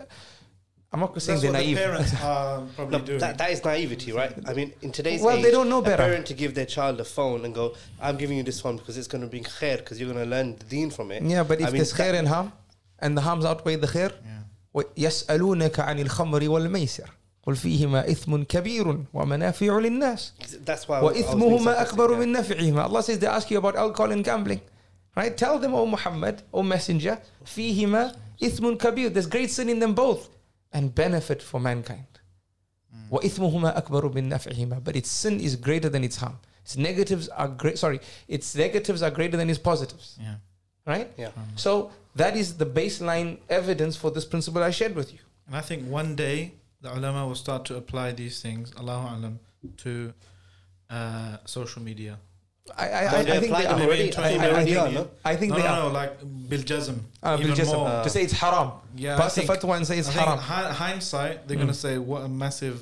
I'm 0.94 1.00
not 1.00 1.22
saying 1.22 1.40
That's 1.40 1.42
they're 1.44 1.52
the 1.54 1.58
naive. 1.58 1.78
parents 1.78 2.14
are 2.22 2.64
probably 2.76 2.98
No, 3.00 3.06
doing. 3.06 3.20
that, 3.20 3.38
that 3.38 3.52
is 3.52 3.64
naivety, 3.64 4.12
right? 4.12 4.34
I 4.46 4.54
mean, 4.54 4.74
in 4.82 4.92
today's 4.92 5.22
Well, 5.22 5.38
age, 5.38 5.44
they 5.46 5.52
don't 5.58 5.70
know 5.70 5.80
a 5.80 5.82
better. 5.92 6.04
parent 6.04 6.26
to 6.32 6.34
give 6.34 6.54
their 6.54 6.66
child 6.66 7.00
a 7.00 7.06
phone 7.06 7.46
and 7.46 7.56
go, 7.56 7.66
"I'm 8.02 8.18
giving 8.18 8.36
you 8.40 8.44
this 8.44 8.60
phone 8.60 8.76
because 8.76 8.98
it's 8.98 9.08
going 9.08 9.22
to 9.22 9.30
bring 9.34 9.46
khair 9.46 9.78
because 9.78 9.96
you're 10.02 10.12
going 10.14 10.22
to 10.26 10.30
learn 10.30 10.58
the 10.58 10.66
deen 10.66 10.90
from 10.90 11.08
it." 11.16 11.24
Yeah, 11.24 11.44
but 11.44 11.62
if 11.62 11.68
I 11.68 11.70
mean, 11.70 11.78
there's 11.78 11.94
khair 11.94 12.14
and 12.22 12.28
harm, 12.28 12.52
and 13.01 13.17
the 13.19 13.23
harms 13.23 13.45
outweigh 13.45 13.77
the 13.77 13.87
khair, 13.87 14.11
yeah. 14.25 14.83
يسألونك 14.97 15.81
عن 15.81 15.99
الخمر 16.01 16.49
والميسر 16.49 17.11
قل 17.43 17.57
فيهما 17.57 18.11
إثم 18.11 18.43
كبير 18.43 19.05
ومنافع 19.15 19.79
للناس 19.79 20.33
that's 20.65 20.89
why 20.89 20.99
I 20.99 21.03
was- 21.03 21.17
I 21.17 21.21
was 21.21 21.35
being 21.35 21.43
وإثمهما 21.43 21.75
sarcastic, 21.75 21.89
أكبر 21.95 22.09
yeah. 22.11 22.19
من 22.19 22.33
نفعهما 22.33 22.85
Allah 22.89 23.03
says 23.03 23.19
they 23.19 23.27
ask 23.27 23.51
you 23.51 23.59
about 23.59 23.77
alcohol 23.77 24.13
and 24.13 24.25
gambling 24.25 24.61
right 25.17 25.37
tell 25.37 25.59
them 25.59 25.75
O 25.75 25.87
Muhammad 25.87 26.43
O 26.53 26.63
messenger 26.63 27.19
فيهما 27.45 28.13
إثم 28.45 28.75
كبير 28.77 29.13
there's 29.15 29.27
great 29.27 29.51
sin 29.51 29.69
in 29.69 29.79
them 29.81 29.95
both 29.95 30.29
and 30.75 30.95
benefit 30.95 31.41
for 31.43 31.61
mankind 31.61 32.21
وإثمهما 33.11 33.79
أكبر 33.79 34.09
من 34.15 34.29
نفعهما 34.29 34.81
but 34.85 34.97
its 34.97 35.11
sin 35.11 35.41
is 35.41 35.57
greater 35.57 35.89
than 35.89 36.03
its 36.05 36.17
harm 36.17 36.39
its 36.65 36.77
negatives 36.77 37.29
are 37.29 37.49
great 37.49 37.79
sorry 37.79 38.01
its 38.29 38.55
negatives 38.57 39.03
are 39.03 39.11
greater 39.11 39.37
than 39.37 39.49
its 39.49 39.59
positives 39.61 40.19
Yeah. 40.21 40.37
right 40.86 41.08
Yeah. 41.18 41.32
so 41.56 41.92
that 42.16 42.36
is 42.36 42.58
the 42.58 42.66
baseline 42.66 43.38
evidence 43.50 43.96
for 43.96 44.10
this 44.12 44.26
principle 44.26 44.62
I 44.64 44.72
shared 44.72 44.96
with 44.96 45.12
you 45.14 45.20
And 45.48 45.56
I 45.56 45.62
think 45.62 45.88
one 45.88 46.16
day 46.16 46.54
the 46.82 46.90
ulama 46.98 47.28
will 47.28 47.36
start 47.36 47.66
to 47.66 47.76
apply 47.78 48.12
these 48.14 48.42
things, 48.42 48.72
Allahu 48.80 49.06
alam, 49.16 49.40
to 49.84 50.14
uh, 50.90 51.38
social 51.46 51.82
media. 51.82 52.18
I, 52.78 52.88
I, 52.90 52.90
I, 52.90 53.06
I 53.06 53.40
think 53.40 53.54
they 53.58 53.64
them 53.64 53.80
are. 53.80 53.84
already? 53.84 54.04
Maybe 54.04 54.18
I 54.18 54.30
think 54.30 54.44
in 54.44 54.66
they 54.66 54.78
are, 54.78 54.92
no? 54.92 55.10
I 55.26 55.36
think 55.36 55.52
no, 55.52 55.58
they 55.58 55.64
no, 55.64 55.70
are. 55.74 55.80
no, 55.90 56.00
like 56.00 56.14
bil 56.50 56.62
jazm. 56.62 56.98
Uh, 57.22 57.38
biljazm. 57.38 57.74
more. 57.76 58.04
to 58.04 58.10
say 58.10 58.24
it's 58.24 58.34
haram. 58.34 58.72
Yeah, 58.96 59.16
I 59.16 59.20
Pass 59.22 59.36
the 59.36 59.42
think, 59.42 59.62
fatwa 59.62 59.78
and 59.78 59.86
say 59.88 59.98
it's 60.00 60.10
I 60.10 60.14
think 60.14 60.26
haram. 60.26 60.40
hi- 60.40 60.72
hindsight, 60.74 61.48
they're 61.48 61.58
Mm. 61.58 61.62
gonna 61.62 61.74
say 61.74 61.98
what 61.98 62.24
a 62.24 62.30
massive. 62.30 62.80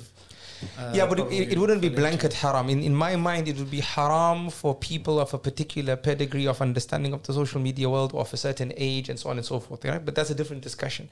Uh, 0.78 0.92
yeah, 0.94 1.06
but 1.06 1.18
it, 1.20 1.32
it, 1.32 1.52
it 1.52 1.58
wouldn't 1.58 1.80
be 1.80 1.88
blanket 1.88 2.32
haram. 2.34 2.68
In, 2.68 2.82
in 2.82 2.94
my 2.94 3.16
mind, 3.16 3.48
it 3.48 3.56
would 3.56 3.70
be 3.70 3.80
haram 3.80 4.50
for 4.50 4.74
people 4.74 5.18
of 5.18 5.32
a 5.34 5.38
particular 5.38 5.96
pedigree 5.96 6.46
of 6.46 6.60
understanding 6.60 7.12
of 7.12 7.22
the 7.22 7.32
social 7.32 7.60
media 7.60 7.88
world 7.88 8.12
or 8.12 8.20
of 8.20 8.32
a 8.32 8.36
certain 8.36 8.72
age 8.76 9.08
and 9.08 9.18
so 9.18 9.30
on 9.30 9.36
and 9.36 9.46
so 9.46 9.60
forth. 9.60 9.84
Right? 9.84 10.04
But 10.04 10.14
that's 10.14 10.30
a 10.30 10.34
different 10.34 10.62
discussion. 10.62 11.08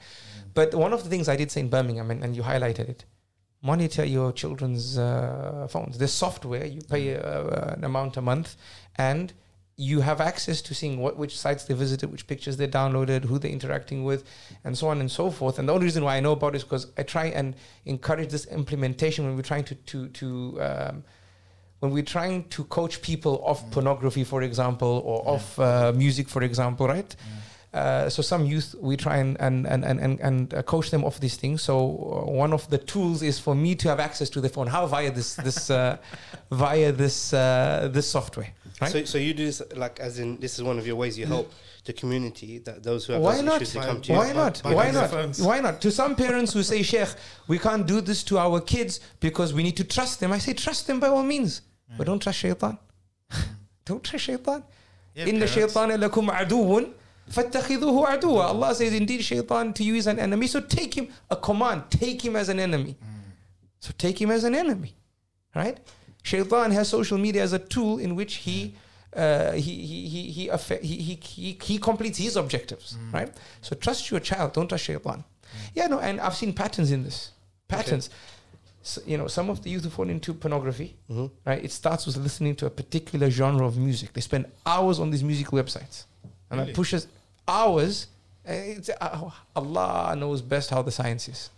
But 0.53 0.73
one 0.75 0.93
of 0.93 1.03
the 1.03 1.09
things 1.09 1.27
I 1.29 1.35
did 1.35 1.51
say 1.51 1.61
in 1.61 1.69
Birmingham, 1.69 2.11
and, 2.11 2.23
and 2.23 2.35
you 2.35 2.43
highlighted 2.43 2.89
it, 2.89 3.05
monitor 3.61 4.05
your 4.05 4.31
children's 4.31 4.97
uh, 4.97 5.67
phones. 5.69 5.97
There's 5.97 6.13
software, 6.13 6.65
you 6.65 6.81
pay 6.81 7.15
uh, 7.15 7.73
an 7.73 7.83
amount 7.83 8.17
a 8.17 8.21
month, 8.21 8.55
and 8.95 9.33
you 9.79 10.01
have 10.01 10.19
access 10.19 10.61
to 10.67 10.73
seeing 10.75 10.99
what 10.99 11.13
which 11.17 11.35
sites 11.39 11.63
they 11.63 11.73
visited, 11.73 12.11
which 12.11 12.25
pictures 12.27 12.57
they 12.57 12.67
downloaded, 12.67 13.23
who 13.29 13.39
they're 13.39 13.51
interacting 13.59 14.03
with, 14.03 14.21
and 14.65 14.77
so 14.77 14.85
on 14.89 14.99
and 14.99 15.09
so 15.09 15.31
forth. 15.31 15.57
And 15.59 15.69
the 15.69 15.73
only 15.73 15.85
reason 15.85 16.03
why 16.03 16.17
I 16.17 16.19
know 16.19 16.33
about 16.33 16.53
it 16.53 16.57
is 16.57 16.63
because 16.63 16.87
I 16.97 17.03
try 17.03 17.25
and 17.27 17.55
encourage 17.85 18.29
this 18.29 18.45
implementation 18.47 19.25
when 19.25 19.35
we're 19.37 19.49
trying 19.53 19.63
to 19.71 19.75
to 19.91 20.07
to 20.19 20.27
um, 20.67 21.03
when 21.79 21.91
we're 21.93 22.11
trying 22.17 22.43
to 22.55 22.63
coach 22.65 23.01
people 23.01 23.41
off 23.45 23.59
pornography, 23.71 24.25
for 24.25 24.41
example, 24.49 24.93
or 25.05 25.17
Yeah. 25.23 25.31
off 25.33 25.47
uh, 25.59 25.93
music, 25.95 26.27
for 26.27 26.43
example, 26.43 26.85
right? 26.87 27.15
Uh, 27.71 28.09
so 28.09 28.21
some 28.23 28.43
youth 28.53 28.73
we 28.81 28.97
try 28.97 29.17
and 29.23 29.37
and 29.39 29.67
and 29.67 29.85
and 29.85 29.99
and, 30.05 30.19
and 30.19 30.53
uh, 30.53 30.61
coach 30.63 30.89
them 30.89 31.03
off 31.05 31.19
these 31.19 31.37
things. 31.37 31.61
So 31.61 31.75
uh, 31.75 32.31
one 32.45 32.51
of 32.51 32.67
the 32.73 32.79
tools 32.79 33.21
is 33.21 33.39
for 33.39 33.53
me 33.55 33.75
to 33.75 33.87
have 33.89 33.99
access 34.09 34.29
to 34.31 34.41
the 34.41 34.49
phone. 34.49 34.67
How 34.67 34.87
via 34.87 35.11
this 35.11 35.35
this 35.35 35.69
uh, 35.69 35.97
via 36.51 36.91
this 36.91 37.31
uh, 37.33 37.87
this 37.93 38.07
software, 38.09 38.49
right? 38.80 38.90
So, 38.92 39.04
so 39.04 39.18
you 39.18 39.34
do 39.34 39.44
this 39.46 39.62
like 39.76 40.00
as 40.00 40.18
in 40.18 40.38
this 40.40 40.58
is 40.58 40.62
one 40.62 40.78
of 40.78 40.86
your 40.86 40.96
ways 40.96 41.18
you 41.18 41.26
help 41.26 41.52
the 41.84 41.92
community 41.92 42.58
that 42.58 42.82
those 42.82 43.04
who 43.04 43.12
have 43.12 43.22
Why 43.22 43.34
those 43.36 43.44
not? 43.44 43.56
issues 43.62 43.74
they 43.74 43.80
Why- 43.80 43.86
come 43.86 44.00
to 44.02 44.12
you. 44.12 44.18
Why 44.18 44.32
not? 44.32 44.62
Buy 44.62 44.74
Why 44.74 44.84
them 44.86 44.94
not? 44.94 45.00
their 45.10 45.22
phones. 45.22 45.42
Why 45.42 45.60
not? 45.60 45.80
To 45.82 45.90
some 45.90 46.16
parents 46.16 46.52
who 46.54 46.62
say, 46.62 46.82
Sheikh, 46.82 47.08
we 47.46 47.58
can't 47.58 47.86
do 47.86 48.00
this 48.00 48.22
to 48.24 48.38
our 48.38 48.60
kids 48.60 49.00
because 49.20 49.52
we 49.52 49.62
need 49.62 49.76
to 49.76 49.84
trust 49.84 50.18
them. 50.20 50.32
I 50.32 50.38
say, 50.38 50.54
trust 50.54 50.86
them 50.86 50.98
by 50.98 51.08
all 51.08 51.22
means, 51.22 51.60
but 51.98 52.06
don't 52.06 52.20
trust 52.22 52.38
shaitan. 52.38 52.78
don't 53.84 54.02
trust 54.02 54.24
shaitan. 54.24 54.64
Yeah, 55.14 55.26
إن 55.26 55.38
parents. 55.38 55.42
الشيطان 55.56 55.92
لكم 56.00 56.30
عدو 56.30 56.86
فاتخذوه 57.30 58.06
عدوا. 58.06 58.42
Allah 58.48 58.74
says, 58.74 58.92
indeed, 58.94 59.22
shaitan 59.22 59.72
to 59.74 59.84
you 59.84 59.94
is 59.94 60.06
an 60.06 60.18
enemy. 60.18 60.46
So 60.46 60.60
take 60.60 60.94
him, 60.94 61.08
a 61.30 61.36
command, 61.36 61.82
take 61.90 62.24
him 62.24 62.34
as 62.36 62.48
an 62.48 62.58
enemy. 62.60 62.96
So 63.80 63.92
take 63.98 64.20
him 64.20 64.30
as 64.30 64.44
an 64.44 64.54
enemy, 64.54 64.94
right? 65.54 65.78
Shaitan 66.23 66.71
has 66.71 66.89
social 66.89 67.17
media 67.17 67.41
as 67.43 67.53
a 67.53 67.59
tool 67.59 67.97
in 67.99 68.15
which 68.15 68.35
he 68.35 68.75
uh, 69.15 69.53
he, 69.53 69.61
he, 69.61 70.07
he, 70.07 70.31
he, 70.31 70.49
he, 70.81 70.95
he, 71.01 71.15
he, 71.15 71.57
he 71.63 71.77
completes 71.79 72.19
his 72.19 72.35
objectives, 72.35 72.95
right? 73.11 73.33
So 73.61 73.75
trust 73.75 74.11
your 74.11 74.19
child, 74.19 74.53
don't 74.53 74.67
trust 74.67 74.83
shaitan. 74.83 75.23
Yeah, 75.73 75.87
no, 75.87 75.99
and 75.99 76.21
I've 76.21 76.35
seen 76.35 76.53
patterns 76.53 76.91
in 76.91 77.03
this. 77.03 77.31
Patterns. 77.67 78.11
So, 78.83 79.01
you 79.07 79.17
know, 79.17 79.27
some 79.27 79.49
of 79.49 79.63
the 79.63 79.71
youth 79.71 79.83
who 79.83 79.89
fall 79.89 80.07
into 80.09 80.31
pornography, 80.33 80.95
Mhm. 81.09 81.31
right? 81.43 81.63
It 81.63 81.71
starts 81.71 82.05
with 82.05 82.17
listening 82.17 82.55
to 82.57 82.67
a 82.67 82.69
particular 82.69 83.31
genre 83.31 83.65
of 83.65 83.77
music. 83.77 84.13
They 84.13 84.21
spend 84.21 84.45
hours 84.65 84.99
on 84.99 85.09
these 85.09 85.23
music 85.23 85.47
websites, 85.47 86.05
and 86.51 86.59
Really? 86.59 86.65
that 86.71 86.75
pushes 86.75 87.07
hours. 87.47 88.07
uh, 88.47 88.51
It's, 88.53 88.89
uh, 88.89 89.29
Allah 89.55 90.15
knows 90.15 90.41
best 90.43 90.69
how 90.69 90.81
the 90.83 90.91
science 90.91 91.27
is. 91.27 91.49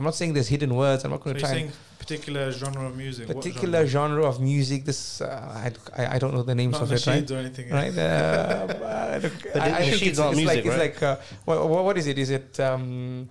I'm 0.00 0.04
not 0.10 0.14
saying 0.14 0.32
there's 0.32 0.48
hidden 0.48 0.72
words. 0.82 1.04
I'm 1.04 1.10
not 1.10 1.20
So 1.20 1.24
going 1.24 1.36
you're 1.36 1.40
to 1.40 1.46
try. 1.46 1.54
saying 1.56 1.72
particular 2.04 2.44
genre 2.60 2.86
of 2.90 2.94
music. 2.96 3.28
what 3.28 3.36
particular 3.36 3.80
genre 3.94 4.24
of 4.32 4.40
music. 4.40 4.80
This 4.90 5.00
uh, 5.20 5.26
I, 5.66 6.02
I 6.02 6.14
I 6.14 6.18
don't 6.22 6.32
know 6.36 6.42
the 6.52 6.54
names 6.62 6.72
Not 6.72 6.84
of 6.84 6.92
it, 6.96 7.06
right? 7.06 7.22
nasheeds 7.22 7.32
or 7.34 7.38
anything. 7.44 7.66
Right. 7.80 7.92
Uh, 7.96 8.66
I, 8.70 9.18
But 9.52 9.62
I, 9.62 9.66
I 9.80 9.82
think 9.82 10.00
nasheeds 10.00 10.06
it's, 10.10 10.18
aren't 10.24 10.38
it's 10.38 10.46
like 10.52 10.64
music, 10.64 10.64
it's 10.64 10.78
right? 10.80 10.94
like 10.94 11.02
uh, 11.02 11.16
what, 11.72 11.84
what 11.88 11.96
is 12.00 12.06
it? 12.12 12.16
Is 12.24 12.30
it 12.38 12.58
um, 12.68 13.28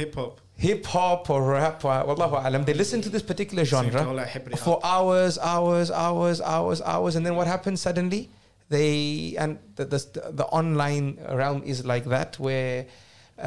Hip 0.00 0.12
hop. 0.18 0.40
hip 0.56 0.84
hop 0.86 1.30
or 1.30 1.40
rap? 1.44 1.84
Or, 1.84 1.94
wallahu 2.10 2.36
alam. 2.44 2.64
They 2.64 2.74
listen 2.82 3.00
to 3.06 3.10
this 3.16 3.22
particular 3.22 3.64
genre 3.64 4.02
for 4.66 4.80
hours, 4.82 5.38
hours, 5.38 5.88
hours, 6.04 6.40
hours, 6.40 6.78
hours, 6.92 7.12
and 7.16 7.22
then 7.26 7.34
what 7.38 7.46
happens 7.46 7.78
suddenly? 7.86 8.22
They 8.74 8.90
and 9.38 9.58
the 9.76 9.84
the, 9.94 9.98
the 10.40 10.46
online 10.58 11.06
realm 11.42 11.62
is 11.72 11.84
like 11.94 12.06
that 12.16 12.30
where. 12.46 12.86
Uh, 13.36 13.42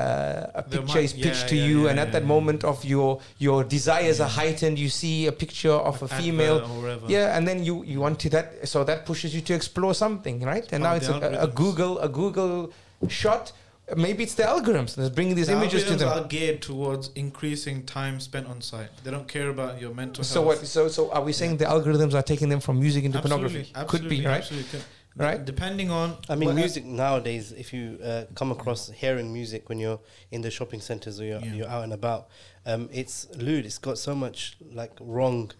a 0.53 0.63
There 0.67 0.81
picture 0.81 0.95
might- 0.95 1.03
is 1.05 1.13
pitched 1.13 1.43
yeah, 1.43 1.47
to 1.47 1.55
yeah, 1.55 1.65
you, 1.65 1.83
yeah, 1.85 1.89
and 1.91 1.99
at 1.99 2.11
that 2.11 2.25
moment 2.25 2.63
of 2.65 2.83
your 2.83 3.21
your 3.39 3.63
desires 3.63 4.19
are 4.19 4.27
heightened. 4.27 4.77
You 4.77 4.89
see 4.89 5.27
a 5.27 5.31
picture 5.31 5.71
of 5.71 6.01
a 6.03 6.09
female, 6.09 6.59
yeah, 7.07 7.37
and 7.37 7.47
then 7.47 7.63
you 7.63 7.83
you 7.85 8.01
want 8.01 8.19
to 8.19 8.29
that, 8.31 8.67
so 8.67 8.83
that 8.83 9.05
pushes 9.05 9.33
you 9.33 9.39
to 9.41 9.53
explore 9.53 9.93
something, 9.93 10.41
right? 10.41 10.67
And 10.73 10.83
now 10.83 10.95
it's 10.95 11.07
a, 11.07 11.17
a. 11.41 11.47
Google 11.47 11.99
a 11.99 12.09
Google 12.09 12.73
shot. 13.07 13.53
Maybe 13.95 14.23
it's 14.23 14.33
the 14.35 14.43
algorithms 14.43 14.95
that's 14.95 15.09
bringing 15.17 15.35
these 15.35 15.47
The 15.47 15.53
images 15.53 15.85
to 15.85 15.91
algorithms 15.91 15.99
them. 15.99 16.09
are 16.25 16.27
geared 16.27 16.61
towards 16.61 17.09
increasing 17.15 17.85
time 17.85 18.19
spent 18.19 18.45
on 18.47 18.59
site. 18.59 18.89
They 19.05 19.11
don't 19.11 19.29
care 19.29 19.47
about 19.47 19.79
your 19.79 19.93
mental 19.93 20.25
So 20.25 20.43
health. 20.43 20.59
what? 20.59 20.67
So 20.67 20.89
so 20.89 21.09
are 21.11 21.23
we 21.23 21.31
saying 21.31 21.55
the 21.63 21.65
algorithms 21.75 22.13
are 22.13 22.21
taking 22.33 22.49
them 22.49 22.59
from 22.59 22.77
music 22.81 23.05
into 23.05 23.19
pornography? 23.21 23.71
Absolutely, 23.73 23.87
Could 23.91 24.09
be, 24.09 24.25
right? 24.27 24.41
Absolutely. 24.43 24.81
Could- 25.17 25.23
Right. 25.23 25.43
Depending 25.45 25.89
on. 25.91 26.17
I 26.29 26.35
mean, 26.35 26.49
what- 26.49 26.55
music 26.55 26.85
nowadays. 26.85 27.51
If 27.51 27.73
you 27.73 27.99
uh, 28.03 28.25
come 28.35 28.51
across 28.51 28.89
hearing 28.91 29.33
music 29.33 29.67
when 29.69 29.79
you're 29.79 29.99
in 30.31 30.41
the 30.41 30.51
shopping 30.51 30.79
centers 30.81 31.19
or 31.19 31.25
you're, 31.25 31.39
Yeah. 31.39 31.53
you're 31.53 31.67
out 31.69 31.83
and 31.83 31.93
about, 31.93 32.27
um, 32.65 32.89
it's 32.91 33.27
lewd. 33.35 33.65
It's 33.65 33.77
got 33.79 33.97
so 33.97 34.13
much 34.15 34.57
like 34.73 34.91
wrong, 34.99 35.51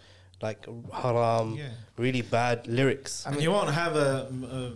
like 0.41 0.67
haram, 0.93 1.55
Yeah. 1.55 1.69
really 1.97 2.21
bad 2.21 2.67
lyrics. 2.67 3.25
I 3.25 3.29
and 3.29 3.37
mean- 3.37 3.43
you 3.43 3.51
won't 3.51 3.71
have 3.73 3.95
a, 3.95 4.27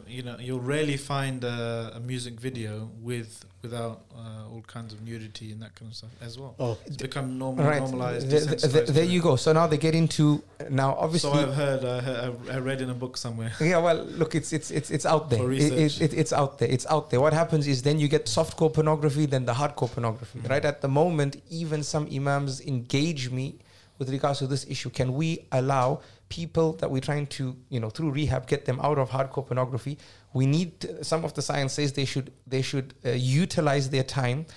you 0.07 0.23
know, 0.23 0.35
you'll 0.39 0.59
rarely 0.59 0.97
find 0.97 1.43
a, 1.43 1.91
a 1.95 1.99
music 1.99 2.39
video 2.39 2.89
with 3.01 3.45
without 3.61 4.01
uh, 4.17 4.49
all 4.51 4.63
kinds 4.65 4.91
of 4.91 5.03
nudity 5.03 5.51
and 5.51 5.61
that 5.61 5.75
kind 5.75 5.91
of 5.91 5.95
stuff 5.95 6.09
as 6.19 6.39
well. 6.39 6.55
Oh, 6.59 6.79
It's 6.87 6.97
become 6.97 7.37
normal, 7.37 7.63
Right. 7.63 7.79
normalized. 7.79 8.27
Th- 8.27 8.47
th- 8.47 8.73
th- 8.73 8.87
there 8.87 9.03
you 9.03 9.21
go. 9.21 9.35
So 9.35 9.53
now 9.53 9.67
they 9.67 9.77
get 9.77 9.93
into 9.93 10.41
now 10.71 10.95
obviously. 10.95 11.31
So 11.33 11.39
I've 11.47 11.53
heard, 11.53 11.85
uh, 11.85 12.01
he- 12.01 12.49
I 12.49 12.57
read 12.57 12.81
in 12.81 12.89
a 12.89 12.95
book 12.95 13.17
somewhere. 13.17 13.53
Yeah, 13.61 13.77
well, 13.77 13.97
look, 14.03 14.33
it's 14.33 14.51
it's 14.51 14.71
it's 14.71 14.89
it's 14.89 15.05
out 15.05 15.29
there. 15.29 15.37
For 15.43 15.51
It- 15.51 15.61
it- 15.61 15.71
research. 15.83 16.01
it- 16.01 16.13
it's 16.17 16.33
out 16.33 16.57
there. 16.57 16.69
It's 16.69 16.87
out 16.87 17.11
there. 17.11 17.21
What 17.21 17.33
happens 17.33 17.67
is 17.67 17.83
then 17.83 17.99
you 17.99 18.07
get 18.07 18.25
softcore 18.25 18.73
pornography, 18.73 19.27
then 19.27 19.45
the 19.45 19.53
hardcore 19.53 19.91
pornography. 19.91 20.39
Mhm. 20.39 20.49
Right 20.49 20.65
at 20.65 20.81
the 20.81 20.87
moment, 20.87 21.39
even 21.51 21.83
some 21.83 22.07
imams 22.11 22.61
engage 22.61 23.29
me 23.29 23.59
with 24.01 24.09
regards 24.09 24.39
to 24.39 24.47
this 24.47 24.65
issue. 24.67 24.89
Can 24.89 25.13
we 25.13 25.45
allow 25.51 26.01
people 26.27 26.73
that 26.79 26.89
we're 26.89 27.01
trying 27.01 27.27
to, 27.27 27.55
you 27.69 27.79
know, 27.79 27.91
through 27.91 28.09
rehab, 28.09 28.47
get 28.47 28.65
them 28.65 28.79
out 28.81 28.97
of 28.97 29.11
hardcore 29.11 29.45
pornography? 29.45 29.99
We 30.33 30.47
need 30.47 30.73
some 31.03 31.23
of 31.23 31.35
the 31.35 31.43
science 31.43 31.73
says 31.73 31.93
they 31.93 32.05
should 32.05 32.33
they 32.47 32.63
should 32.63 32.95
uh, 33.05 33.11
utilize 33.11 33.91
their 33.91 34.03
time 34.03 34.47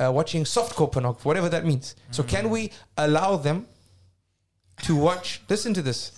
uh, 0.00 0.12
watching 0.12 0.44
softcore 0.44 0.90
pornography, 0.92 1.26
whatever 1.26 1.48
that 1.48 1.66
means. 1.66 1.96
So 2.12 2.22
can 2.22 2.48
we 2.48 2.70
allow 2.96 3.34
them 3.34 3.66
to 4.84 4.94
watch? 4.94 5.42
Listen 5.48 5.74
to 5.74 5.82
this. 5.82 6.12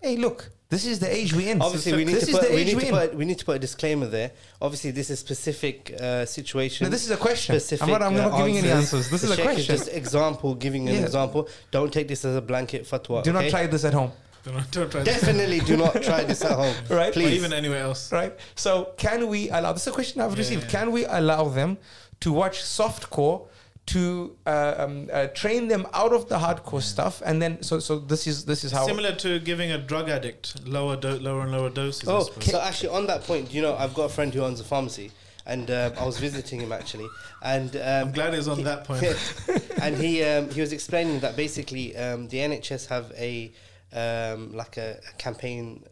Hey, 0.00 0.14
look, 0.16 0.50
this 0.72 0.86
is 0.86 0.98
the 1.00 1.14
age 1.18 1.34
we 1.34 1.50
in. 1.50 1.60
Obviously, 1.60 1.92
we 1.92 2.04
need 2.06 2.14
this 2.14 2.24
to 2.24 2.30
is 2.30 2.38
put 2.38 2.48
the 2.48 2.54
we 2.54 2.64
need 2.64 2.76
we 2.76 2.84
to 2.86 2.90
put 2.90 3.14
we 3.20 3.24
need 3.26 3.38
to 3.38 3.44
put 3.44 3.56
a 3.56 3.58
disclaimer 3.58 4.06
there. 4.06 4.30
Obviously, 4.66 4.90
this 4.90 5.10
is 5.10 5.18
specific 5.18 5.76
uh, 6.00 6.24
situation. 6.24 6.86
No, 6.86 6.90
this 6.90 7.04
is 7.04 7.10
a 7.10 7.16
question. 7.18 7.52
specific, 7.60 7.82
I'm 7.84 7.90
not, 7.90 8.02
I'm 8.02 8.14
uh, 8.16 8.28
not 8.28 8.38
giving 8.38 8.56
any 8.56 8.70
answers. 8.70 9.10
This 9.10 9.20
The 9.20 9.26
is 9.26 9.32
a 9.32 9.36
Sheikh 9.36 9.44
question. 9.44 9.76
Just 9.76 9.88
example, 10.02 10.54
giving 10.54 10.88
an 10.88 10.94
Yeah. 10.94 11.02
example. 11.02 11.46
Don't 11.76 11.92
take 11.92 12.08
this 12.08 12.24
as 12.24 12.36
a 12.36 12.40
blanket 12.40 12.82
fatwa. 12.90 13.22
Do 13.22 13.34
not 13.34 13.50
try 13.50 13.66
this 13.66 13.84
at 13.84 13.92
home. 13.92 14.12
Don't, 14.44 14.70
don't 14.70 14.90
try 14.90 15.02
this. 15.02 15.20
Definitely 15.20 15.60
do 15.60 15.76
not 15.76 16.02
try 16.02 16.24
this 16.24 16.42
at 16.42 16.52
home. 16.62 16.74
Right. 17.00 17.12
Please. 17.12 17.32
Or 17.32 17.34
even 17.40 17.52
anywhere 17.52 17.82
else. 17.88 18.10
right? 18.10 18.32
So 18.54 18.72
can 18.96 19.28
we 19.28 19.50
allow? 19.50 19.72
This 19.74 19.82
is 19.82 19.88
a 19.88 19.96
question 20.00 20.22
I've 20.22 20.32
Yeah, 20.32 20.38
received. 20.38 20.62
yeah. 20.64 20.76
Can 20.76 20.90
we 20.96 21.04
allow 21.04 21.42
them 21.58 21.76
to 22.20 22.32
watch 22.32 22.56
softcore 22.62 23.38
to 23.84 24.36
uh, 24.46 24.74
um, 24.78 25.08
uh, 25.12 25.26
train 25.28 25.68
them 25.68 25.86
out 25.92 26.12
of 26.12 26.28
the 26.28 26.36
hardcore 26.36 26.82
stuff, 26.82 27.22
and 27.24 27.42
then 27.42 27.62
so 27.62 27.80
so 27.80 27.98
this 27.98 28.26
is 28.26 28.44
this 28.44 28.64
is 28.64 28.72
how 28.72 28.86
Similar 28.86 29.14
to 29.16 29.40
giving 29.40 29.72
a 29.72 29.78
drug 29.78 30.08
addict 30.08 30.66
lower 30.66 30.96
do- 30.96 31.18
lower 31.18 31.42
and 31.42 31.52
lower 31.52 31.70
doses. 31.70 32.08
Oh, 32.08 32.20
suppose. 32.20 32.50
so 32.50 32.60
actually, 32.60 32.90
on 32.90 33.06
that 33.06 33.24
point, 33.24 33.52
you 33.52 33.60
know, 33.60 33.74
I've 33.76 33.94
got 33.94 34.04
a 34.04 34.08
friend 34.08 34.32
who 34.32 34.42
owns 34.42 34.60
a 34.60 34.64
pharmacy, 34.64 35.10
and 35.46 35.70
um, 35.70 35.92
I 35.98 36.06
was 36.06 36.18
visiting 36.18 36.60
him 36.60 36.72
actually, 36.72 37.08
and 37.42 37.74
um, 37.76 37.82
I'm 37.82 38.12
glad 38.12 38.34
it's 38.34 38.46
on 38.46 38.62
that 38.64 38.84
point. 38.84 39.02
and 39.82 39.96
he 39.96 40.22
um, 40.22 40.48
he 40.50 40.60
was 40.60 40.72
explaining 40.72 41.20
that 41.20 41.36
basically 41.36 41.96
um, 41.96 42.28
the 42.28 42.38
NHS 42.38 42.86
have 42.86 43.12
a 43.16 43.52
um, 43.92 44.52
like 44.52 44.76
a, 44.76 45.00
a 45.10 45.12
campaign 45.18 45.84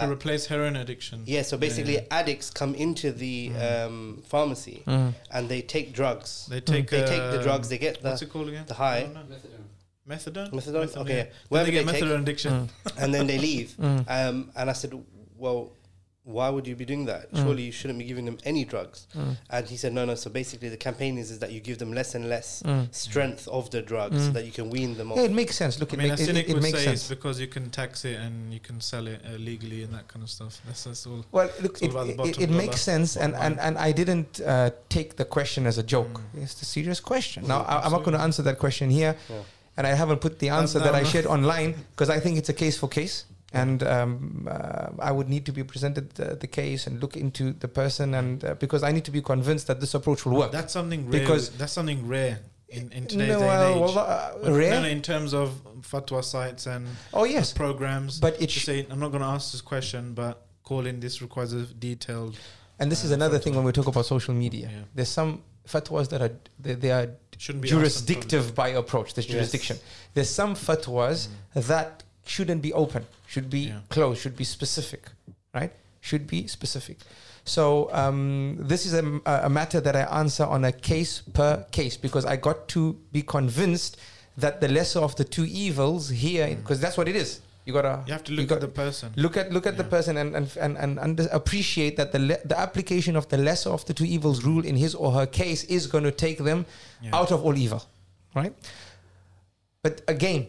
to 0.00 0.10
replace 0.10 0.46
heroin 0.46 0.76
addiction. 0.76 1.22
yeah. 1.26 1.42
So 1.42 1.56
basically, 1.56 1.94
yeah. 1.94 2.04
addicts 2.20 2.50
come 2.50 2.74
into 2.74 3.12
the 3.12 3.50
Mm. 3.50 3.86
um, 3.86 4.22
pharmacy 4.26 4.82
Mm. 4.86 5.14
and 5.30 5.48
they 5.48 5.62
take 5.62 5.92
drugs. 5.92 6.46
They 6.48 6.60
take 6.60 6.88
They 6.90 7.00
take 7.00 7.24
the 7.32 7.38
um, 7.38 7.42
drugs. 7.44 7.68
They 7.68 7.78
get 7.78 8.02
the 8.02 8.08
what's 8.10 8.22
it 8.22 8.30
called 8.30 8.48
again? 8.48 8.64
the 8.66 8.74
high. 8.74 8.98
I 8.98 9.02
don't 9.02 9.14
know. 9.14 9.36
Methadone. 10.08 10.50
Methadone? 10.50 10.96
Okay, 10.96 11.10
yeah. 11.12 11.16
yeah. 11.18 11.22
Then 11.24 11.32
Wherever 11.48 11.66
they 11.66 11.72
get 11.72 11.86
they 11.86 11.92
take- 11.92 12.04
methadone 12.04 12.20
addiction. 12.22 12.52
Mm. 12.86 13.02
and 13.04 13.14
then 13.14 13.26
they 13.26 13.38
leave. 13.48 13.74
Mm. 13.78 14.04
Um, 14.08 14.50
and 14.56 14.68
I 14.70 14.72
said, 14.72 14.92
well, 15.36 15.72
why 16.24 16.48
would 16.48 16.68
you 16.68 16.76
be 16.76 16.84
doing 16.84 17.06
that? 17.06 17.32
Mm. 17.32 17.42
Surely 17.42 17.62
you 17.64 17.72
shouldn't 17.72 17.98
be 17.98 18.04
giving 18.04 18.24
them 18.24 18.38
any 18.44 18.64
drugs. 18.64 19.08
Mm. 19.16 19.36
And 19.50 19.66
he 19.68 19.76
said, 19.76 19.92
no, 19.92 20.04
no. 20.04 20.14
So 20.14 20.30
basically, 20.30 20.68
the 20.68 20.76
campaign 20.76 21.18
is, 21.18 21.32
is 21.32 21.40
that 21.40 21.50
you 21.50 21.58
give 21.58 21.78
them 21.78 21.92
less 21.92 22.14
and 22.14 22.28
less 22.28 22.62
Mm. 22.64 22.94
strength 22.94 23.48
of 23.48 23.70
the 23.70 23.82
drugs 23.82 24.22
so 24.26 24.30
Mm. 24.30 24.34
that 24.34 24.44
you 24.44 24.52
can 24.52 24.70
wean 24.70 24.96
them 24.96 25.10
off. 25.10 25.18
Yeah, 25.18 25.24
it 25.24 25.32
makes 25.32 25.56
sense. 25.56 25.80
Look, 25.80 25.90
I 25.92 25.94
it, 25.94 25.98
mean, 25.98 26.08
make, 26.10 26.18
a 26.20 26.22
it, 26.22 26.26
cynic 26.26 26.44
it, 26.46 26.50
it 26.50 26.54
would 26.54 26.62
makes 26.62 26.78
say 26.78 26.84
sense. 26.84 27.00
it's 27.00 27.08
because 27.08 27.40
you 27.40 27.48
can 27.48 27.70
tax 27.70 28.04
it 28.04 28.16
and 28.20 28.54
you 28.54 28.60
can 28.60 28.80
sell 28.80 29.08
it 29.08 29.20
uh, 29.26 29.32
legally 29.36 29.82
and 29.82 29.92
that 29.94 30.06
kind 30.06 30.22
of 30.22 30.30
stuff. 30.30 30.60
That's, 30.64 30.84
that's 30.84 31.06
all. 31.06 31.24
Well, 31.32 31.50
look, 31.60 31.82
It's 31.82 31.92
all 31.94 32.08
it, 32.08 32.20
it, 32.20 32.40
it 32.42 32.50
makes 32.50 32.80
sense, 32.82 33.16
and, 33.16 33.34
and, 33.34 33.58
and 33.58 33.76
I 33.76 33.90
didn't 33.90 34.40
uh, 34.40 34.70
take 34.88 35.16
the 35.16 35.24
question 35.24 35.66
as 35.66 35.76
a 35.78 35.82
joke. 35.82 36.20
Mm. 36.36 36.42
It's 36.44 36.62
a 36.62 36.64
serious 36.64 37.00
question. 37.00 37.48
Now, 37.48 37.62
Mm, 37.62 37.68
I, 37.68 37.80
I'm 37.84 37.92
not 37.92 38.04
going 38.04 38.16
to 38.16 38.22
answer 38.22 38.42
that 38.42 38.58
question 38.60 38.90
here, 38.90 39.16
Yeah. 39.28 39.36
and 39.76 39.86
I 39.88 39.94
haven't 39.94 40.20
put 40.20 40.38
the 40.38 40.50
answer 40.50 40.78
no, 40.78 40.84
that 40.84 40.94
I 40.94 41.00
no. 41.02 41.08
shared 41.08 41.26
online 41.26 41.74
because 41.90 42.10
I 42.10 42.20
think 42.20 42.38
it's 42.38 42.48
a 42.48 42.54
case 42.54 42.76
for 42.78 42.88
case, 42.88 43.24
and 43.52 43.82
um, 43.82 44.48
uh, 44.50 44.88
I 44.98 45.12
would 45.12 45.28
need 45.28 45.44
to 45.46 45.52
be 45.52 45.62
presented 45.64 46.10
the, 46.14 46.36
the 46.36 46.46
case 46.46 46.86
and 46.86 47.00
look 47.00 47.16
into 47.16 47.52
the 47.52 47.68
person, 47.68 48.14
and 48.14 48.44
uh, 48.44 48.54
because 48.54 48.82
I 48.82 48.92
need 48.92 49.04
to 49.04 49.10
be 49.10 49.22
convinced 49.22 49.66
that 49.66 49.80
this 49.80 49.94
approach 49.94 50.24
will 50.24 50.36
work. 50.38 50.52
That's 50.52 50.72
something 50.72 51.10
rare. 51.10 51.20
Because- 51.20 51.50
that's 51.50 51.72
something 51.72 52.06
rare 52.08 52.40
in, 52.68 52.90
in 52.92 53.06
today's 53.06 53.28
No, 53.28 53.40
day 53.40 53.48
and 53.48 53.74
age. 53.74 53.80
well, 53.80 53.98
uh, 53.98 54.50
rare. 54.50 54.80
No, 54.80 54.86
in 54.88 55.02
terms 55.02 55.34
of 55.34 55.48
fatwa 55.82 56.24
sites 56.24 56.66
and 56.66 56.86
oh 57.12 57.24
yes, 57.24 57.52
programs. 57.52 58.18
but 58.20 58.40
it 58.40 58.50
sh- 58.50 58.64
say, 58.64 58.86
I'm 58.90 58.98
not 59.00 59.10
going 59.10 59.22
to 59.22 59.28
ask 59.28 59.52
this 59.52 59.60
question, 59.60 60.14
but 60.14 60.46
call 60.64 60.86
in. 60.86 61.00
This 61.00 61.20
requires 61.20 61.52
a 61.52 61.62
detailed. 61.66 62.38
and 62.78 62.90
this 62.90 63.04
is 63.04 63.10
uh, 63.12 63.14
another 63.14 63.38
fatwa. 63.38 63.42
thing 63.44 63.54
when 63.56 63.64
we 63.64 63.72
talk 63.72 63.86
about 63.88 64.06
social 64.06 64.34
media. 64.34 64.68
Yeah. 64.72 64.78
There's 64.94 65.08
some 65.10 65.42
fatwas 65.68 66.08
that 66.08 66.22
are 66.22 66.32
they, 66.58 66.74
they 66.74 66.90
are 66.90 67.08
Shouldn't 67.38 67.62
be 67.62 67.68
jurisdictive 67.68 68.54
by 68.54 68.68
approach. 68.68 69.14
There's 69.14 69.26
Yes. 69.26 69.34
jurisdiction. 69.34 69.76
There's 70.14 70.30
some 70.30 70.54
fatwas 70.54 71.28
that 71.54 72.04
shouldn't 72.26 72.62
be 72.62 72.72
open, 72.72 73.06
should 73.26 73.48
be 73.50 73.60
Yeah. 73.68 73.80
closed, 73.88 74.20
should 74.20 74.36
be 74.36 74.44
specific, 74.44 75.02
right? 75.54 75.72
Should 76.00 76.26
be 76.26 76.46
specific. 76.46 76.98
So 77.44 77.88
um, 77.92 78.56
this 78.60 78.86
is 78.86 78.94
a, 78.94 79.20
a 79.26 79.48
matter 79.50 79.80
that 79.80 79.96
I 79.96 80.02
answer 80.20 80.44
on 80.44 80.64
a 80.64 80.72
case 80.72 81.22
per 81.32 81.66
case 81.72 81.96
because 81.96 82.24
I 82.24 82.36
got 82.36 82.68
to 82.68 82.96
be 83.12 83.22
convinced 83.22 83.96
that 84.36 84.60
the 84.60 84.68
lesser 84.68 85.00
of 85.00 85.14
the 85.16 85.24
two 85.24 85.44
evils 85.44 86.08
here, 86.08 86.54
because 86.54 86.80
that's 86.80 86.96
what 86.96 87.08
it 87.08 87.16
is. 87.16 87.40
You 87.64 87.72
gotta. 87.72 88.02
You 88.06 88.12
have 88.12 88.24
to 88.24 88.32
look 88.32 88.50
at 88.50 88.60
the 88.60 88.66
person. 88.68 89.12
look 89.16 89.36
at 89.36 89.52
look 89.52 89.66
at 89.66 89.76
the 89.76 89.84
person 89.84 90.16
and 90.16 90.34
and 90.34 90.56
and, 90.56 90.76
and 90.78 90.98
under, 90.98 91.28
appreciate 91.30 91.96
that 91.96 92.10
the 92.10 92.18
le- 92.18 92.42
the 92.44 92.58
application 92.58 93.14
of 93.14 93.28
the 93.28 93.36
lesser 93.38 93.70
of 93.70 93.84
the 93.84 93.94
two 93.94 94.04
evils 94.04 94.42
rule 94.42 94.64
in 94.64 94.74
his 94.74 94.94
or 94.96 95.12
her 95.12 95.26
case 95.26 95.62
is 95.64 95.86
going 95.86 96.02
to 96.04 96.10
take 96.10 96.38
them 96.38 96.66
Yeah. 97.00 97.10
out 97.14 97.30
of 97.30 97.44
all 97.44 97.56
evil, 97.56 97.82
right? 98.34 98.52
But 99.82 100.02
again, 100.08 100.46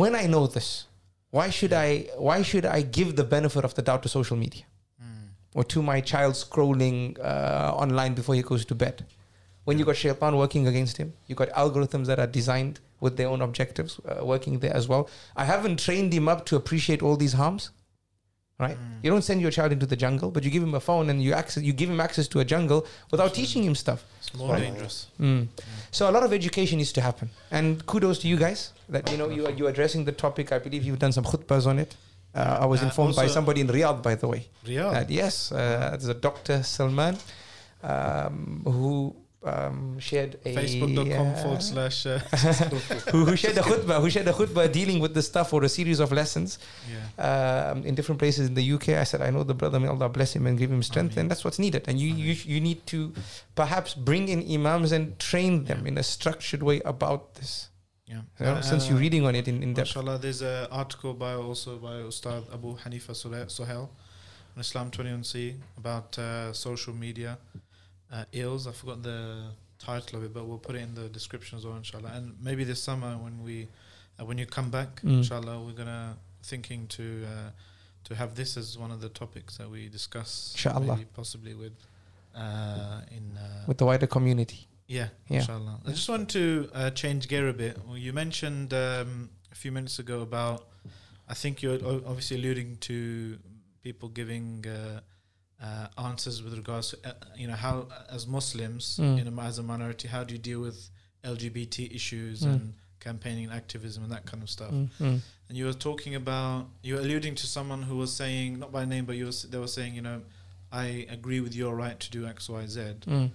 when 0.00 0.12
I 0.22 0.24
know 0.32 0.44
this, 0.56 0.68
why 1.36 1.46
should 1.56 1.72
I 1.86 1.88
why 2.28 2.38
should 2.48 2.66
I 2.76 2.78
give 2.98 3.10
the 3.20 3.24
benefit 3.36 3.62
of 3.68 3.72
the 3.76 3.82
doubt 3.88 4.02
to 4.04 4.08
social 4.18 4.36
media 4.44 4.64
Mm. 5.02 5.28
or 5.56 5.64
to 5.72 5.78
my 5.92 5.98
child 6.12 6.34
scrolling 6.44 7.00
uh, 7.30 7.82
online 7.84 8.12
before 8.20 8.34
he 8.40 8.42
goes 8.50 8.64
to 8.70 8.74
bed? 8.84 8.96
When 9.66 9.78
you 9.78 9.84
got 9.90 9.96
shaitan 9.96 10.34
working 10.44 10.64
against 10.72 10.94
him, 11.02 11.08
you 11.28 11.34
got 11.42 11.48
algorithms 11.62 12.06
that 12.10 12.18
are 12.24 12.30
designed 12.40 12.76
with 13.04 13.14
their 13.18 13.28
own 13.32 13.40
objectives 13.48 13.92
uh, 14.00 14.24
working 14.32 14.54
there 14.62 14.74
as 14.80 14.84
well. 14.90 15.02
I 15.42 15.44
haven't 15.52 15.78
trained 15.86 16.12
him 16.18 16.26
up 16.34 16.40
to 16.48 16.56
appreciate 16.60 17.00
all 17.06 17.16
these 17.24 17.34
harms, 17.42 17.62
right? 18.66 18.76
Mm. 18.78 19.02
You 19.04 19.10
don't 19.12 19.26
send 19.30 19.38
your 19.44 19.50
child 19.58 19.70
into 19.76 19.86
the 19.92 19.96
jungle, 20.04 20.28
but 20.34 20.40
you 20.44 20.50
give 20.56 20.62
him 20.68 20.74
a 20.74 20.80
phone 20.88 21.06
and 21.10 21.18
you 21.26 21.32
access 21.40 21.62
you 21.68 21.72
give 21.82 21.90
him 21.94 22.00
access 22.06 22.26
to 22.34 22.36
a 22.44 22.46
jungle 22.54 22.80
without 23.12 23.30
teaching 23.40 23.62
him 23.68 23.74
stuff. 23.84 24.00
It's 24.20 24.32
more 24.40 24.50
Right. 24.54 24.62
dangerous. 24.66 24.96
Mm. 25.20 25.42
So 25.98 26.02
a 26.10 26.12
lot 26.16 26.22
of 26.28 26.32
education 26.40 26.76
needs 26.80 26.92
to 26.98 27.02
happen, 27.08 27.26
and 27.58 27.66
kudos 27.90 28.18
to 28.22 28.26
you 28.32 28.38
guys 28.46 28.60
that 28.94 29.04
you 29.12 29.18
know 29.20 29.28
you 29.36 29.42
are 29.48 29.54
you 29.60 29.66
addressing 29.72 30.02
the 30.10 30.16
topic. 30.26 30.46
I 30.56 30.58
believe 30.66 30.82
you've 30.86 31.02
done 31.06 31.12
some 31.18 31.24
khutbahs 31.30 31.66
on 31.66 31.78
it. 31.84 31.90
Uh, 32.34 32.64
I 32.64 32.66
was 32.72 32.80
Uh, 32.82 32.86
informed 32.88 33.14
by 33.22 33.26
somebody 33.36 33.60
in 33.64 33.68
Riyadh, 33.76 33.98
by 34.08 34.14
the 34.22 34.28
way. 34.32 34.40
Riyadh. 34.68 34.92
That 34.96 35.10
yes, 35.20 35.34
uh, 35.52 35.56
there's 35.98 36.08
a 36.16 36.18
Dr. 36.28 36.56
Salman 36.74 37.14
um, 37.82 38.62
who 38.64 39.14
um, 39.44 39.98
shared 39.98 40.38
a 40.44 40.54
Facebook.com 40.54 41.26
uh, 41.26 41.34
forward 41.42 41.62
slash. 41.62 42.06
Uh, 42.06 42.18
who, 43.10 43.24
who 43.24 43.36
shared 43.36 43.58
a 43.58 43.62
khutbah, 43.62 44.00
who 44.00 44.10
shared 44.10 44.28
a 44.28 44.32
khutbah 44.32 44.70
dealing 44.70 45.00
with 45.00 45.14
this 45.14 45.26
stuff 45.26 45.52
or 45.52 45.64
a 45.64 45.68
series 45.68 46.00
of 46.00 46.12
lessons 46.12 46.58
yeah. 46.90 47.70
um, 47.72 47.84
in 47.84 47.94
different 47.94 48.18
places 48.18 48.48
in 48.48 48.54
the 48.54 48.72
UK. 48.72 48.90
I 48.90 49.04
said, 49.04 49.20
I 49.22 49.30
know 49.30 49.42
the 49.42 49.54
brother, 49.54 49.80
may 49.80 49.88
Allah 49.88 50.08
bless 50.08 50.34
him 50.34 50.46
and 50.46 50.58
give 50.58 50.70
him 50.70 50.82
strength, 50.82 51.12
Ameen. 51.12 51.20
and 51.20 51.30
that's 51.30 51.44
what's 51.44 51.58
needed. 51.58 51.84
And 51.88 51.98
you, 52.00 52.14
you, 52.14 52.34
you 52.44 52.60
need 52.60 52.86
to 52.88 53.12
perhaps 53.54 53.94
bring 53.94 54.28
in 54.28 54.48
imams 54.50 54.92
and 54.92 55.18
train 55.18 55.64
them 55.64 55.82
Yeah. 55.82 55.88
in 55.88 55.98
a 55.98 56.02
structured 56.02 56.62
way 56.62 56.80
about 56.84 57.34
this. 57.34 57.68
Yeah. 58.06 58.22
You 58.38 58.46
know, 58.46 58.60
since 58.60 58.88
you're 58.88 58.98
reading 58.98 59.24
on 59.24 59.34
it 59.34 59.48
in, 59.48 59.62
in 59.62 59.74
depth. 59.74 59.96
Mashallah, 59.96 60.18
there's 60.18 60.42
an 60.42 60.66
article 60.70 61.14
by 61.14 61.32
also 61.34 61.78
by 61.78 62.02
Ustad 62.02 62.44
Abu 62.52 62.76
Hanifa 62.76 63.12
Sohe- 63.12 63.50
Sohail 63.50 63.90
on 64.54 64.60
Islam 64.60 64.90
21C 64.90 65.54
about 65.78 66.18
uh, 66.18 66.52
social 66.52 66.92
media 66.92 67.38
uh, 68.12 68.24
ills. 68.32 68.66
I 68.66 68.72
forgot 68.72 69.02
the 69.02 69.20
title 69.78 70.18
of 70.18 70.24
it, 70.24 70.32
but 70.34 70.46
we'll 70.46 70.58
put 70.58 70.74
it 70.76 70.82
in 70.82 70.94
the 70.94 71.08
description 71.08 71.58
as 71.58 71.64
well, 71.66 71.76
inshallah. 71.76 72.10
And 72.14 72.34
maybe 72.40 72.62
this 72.64 72.80
summer 72.82 73.16
when 73.16 73.42
we, 73.42 73.68
uh, 74.20 74.24
when 74.24 74.38
you 74.38 74.46
come 74.46 74.70
back, 74.70 75.00
Mm. 75.02 75.18
inshallah, 75.18 75.60
we're 75.64 75.72
gonna 75.82 76.16
thinking 76.42 76.86
to 76.88 77.24
uh, 77.26 77.50
to 78.04 78.14
have 78.16 78.34
this 78.34 78.56
as 78.56 78.76
one 78.76 78.90
of 78.90 79.00
the 79.00 79.08
topics 79.08 79.56
that 79.58 79.68
we 79.70 79.88
discuss, 79.88 80.52
Inshallah. 80.54 80.98
possibly 81.14 81.54
with 81.54 81.72
uh, 82.34 83.00
in 83.16 83.36
uh, 83.36 83.64
with 83.66 83.78
the 83.78 83.84
wider 83.86 84.06
community. 84.06 84.66
yeah, 84.88 85.08
Yeah. 85.28 85.38
inshallah. 85.40 85.80
I 85.86 85.90
just 85.90 86.08
want 86.08 86.28
to 86.30 86.68
uh, 86.74 86.90
change 86.90 87.28
gear 87.28 87.48
a 87.48 87.52
bit. 87.54 87.78
Well, 87.86 87.96
you 87.96 88.12
mentioned 88.12 88.72
um, 88.74 89.30
a 89.52 89.54
few 89.54 89.70
minutes 89.72 89.98
ago 89.98 90.20
about, 90.20 90.66
I 91.28 91.34
think 91.34 91.62
you're 91.62 91.78
obviously 92.10 92.36
alluding 92.38 92.78
to 92.88 93.38
people 93.82 94.08
giving 94.08 94.66
uh, 94.66 95.00
uh, 95.62 95.86
answers 96.08 96.42
with 96.42 96.54
regards 96.54 96.90
to, 96.90 96.96
uh, 97.08 97.12
you 97.36 97.46
know, 97.46 97.54
how 97.54 97.86
as 98.10 98.26
Muslims, 98.26 98.98
Mm. 99.00 99.18
you 99.18 99.24
know, 99.30 99.42
as 99.42 99.58
a 99.58 99.62
minority, 99.62 100.08
how 100.08 100.24
do 100.24 100.34
you 100.34 100.38
deal 100.40 100.60
with 100.60 100.90
LGBT 101.24 101.94
issues 101.94 102.40
Mm. 102.42 102.52
and 102.52 102.74
campaigning 102.98 103.44
and 103.44 103.52
activism 103.54 104.02
and 104.02 104.12
that 104.12 104.24
kind 104.26 104.42
of 104.42 104.50
stuff? 104.50 104.72
Mm, 104.72 104.88
mm. 105.00 105.20
And 105.48 105.58
you 105.58 105.66
were 105.66 105.72
talking 105.88 106.14
about, 106.16 106.66
you 106.82 106.94
were 106.94 107.00
alluding 107.00 107.34
to 107.36 107.46
someone 107.46 107.82
who 107.82 107.96
was 107.96 108.12
saying, 108.12 108.58
not 108.58 108.72
by 108.72 108.84
name, 108.84 109.04
but 109.04 109.16
you 109.16 109.26
was, 109.26 109.42
they 109.42 109.58
were 109.58 109.68
saying, 109.78 109.94
you 109.94 110.02
know, 110.02 110.22
I 110.72 111.06
agree 111.10 111.40
with 111.40 111.54
your 111.54 111.74
right 111.76 111.98
to 112.00 112.10
do 112.10 112.26
X, 112.26 112.48
Y, 112.48 112.66
Z. 112.66 112.80
Mm. 113.06 113.30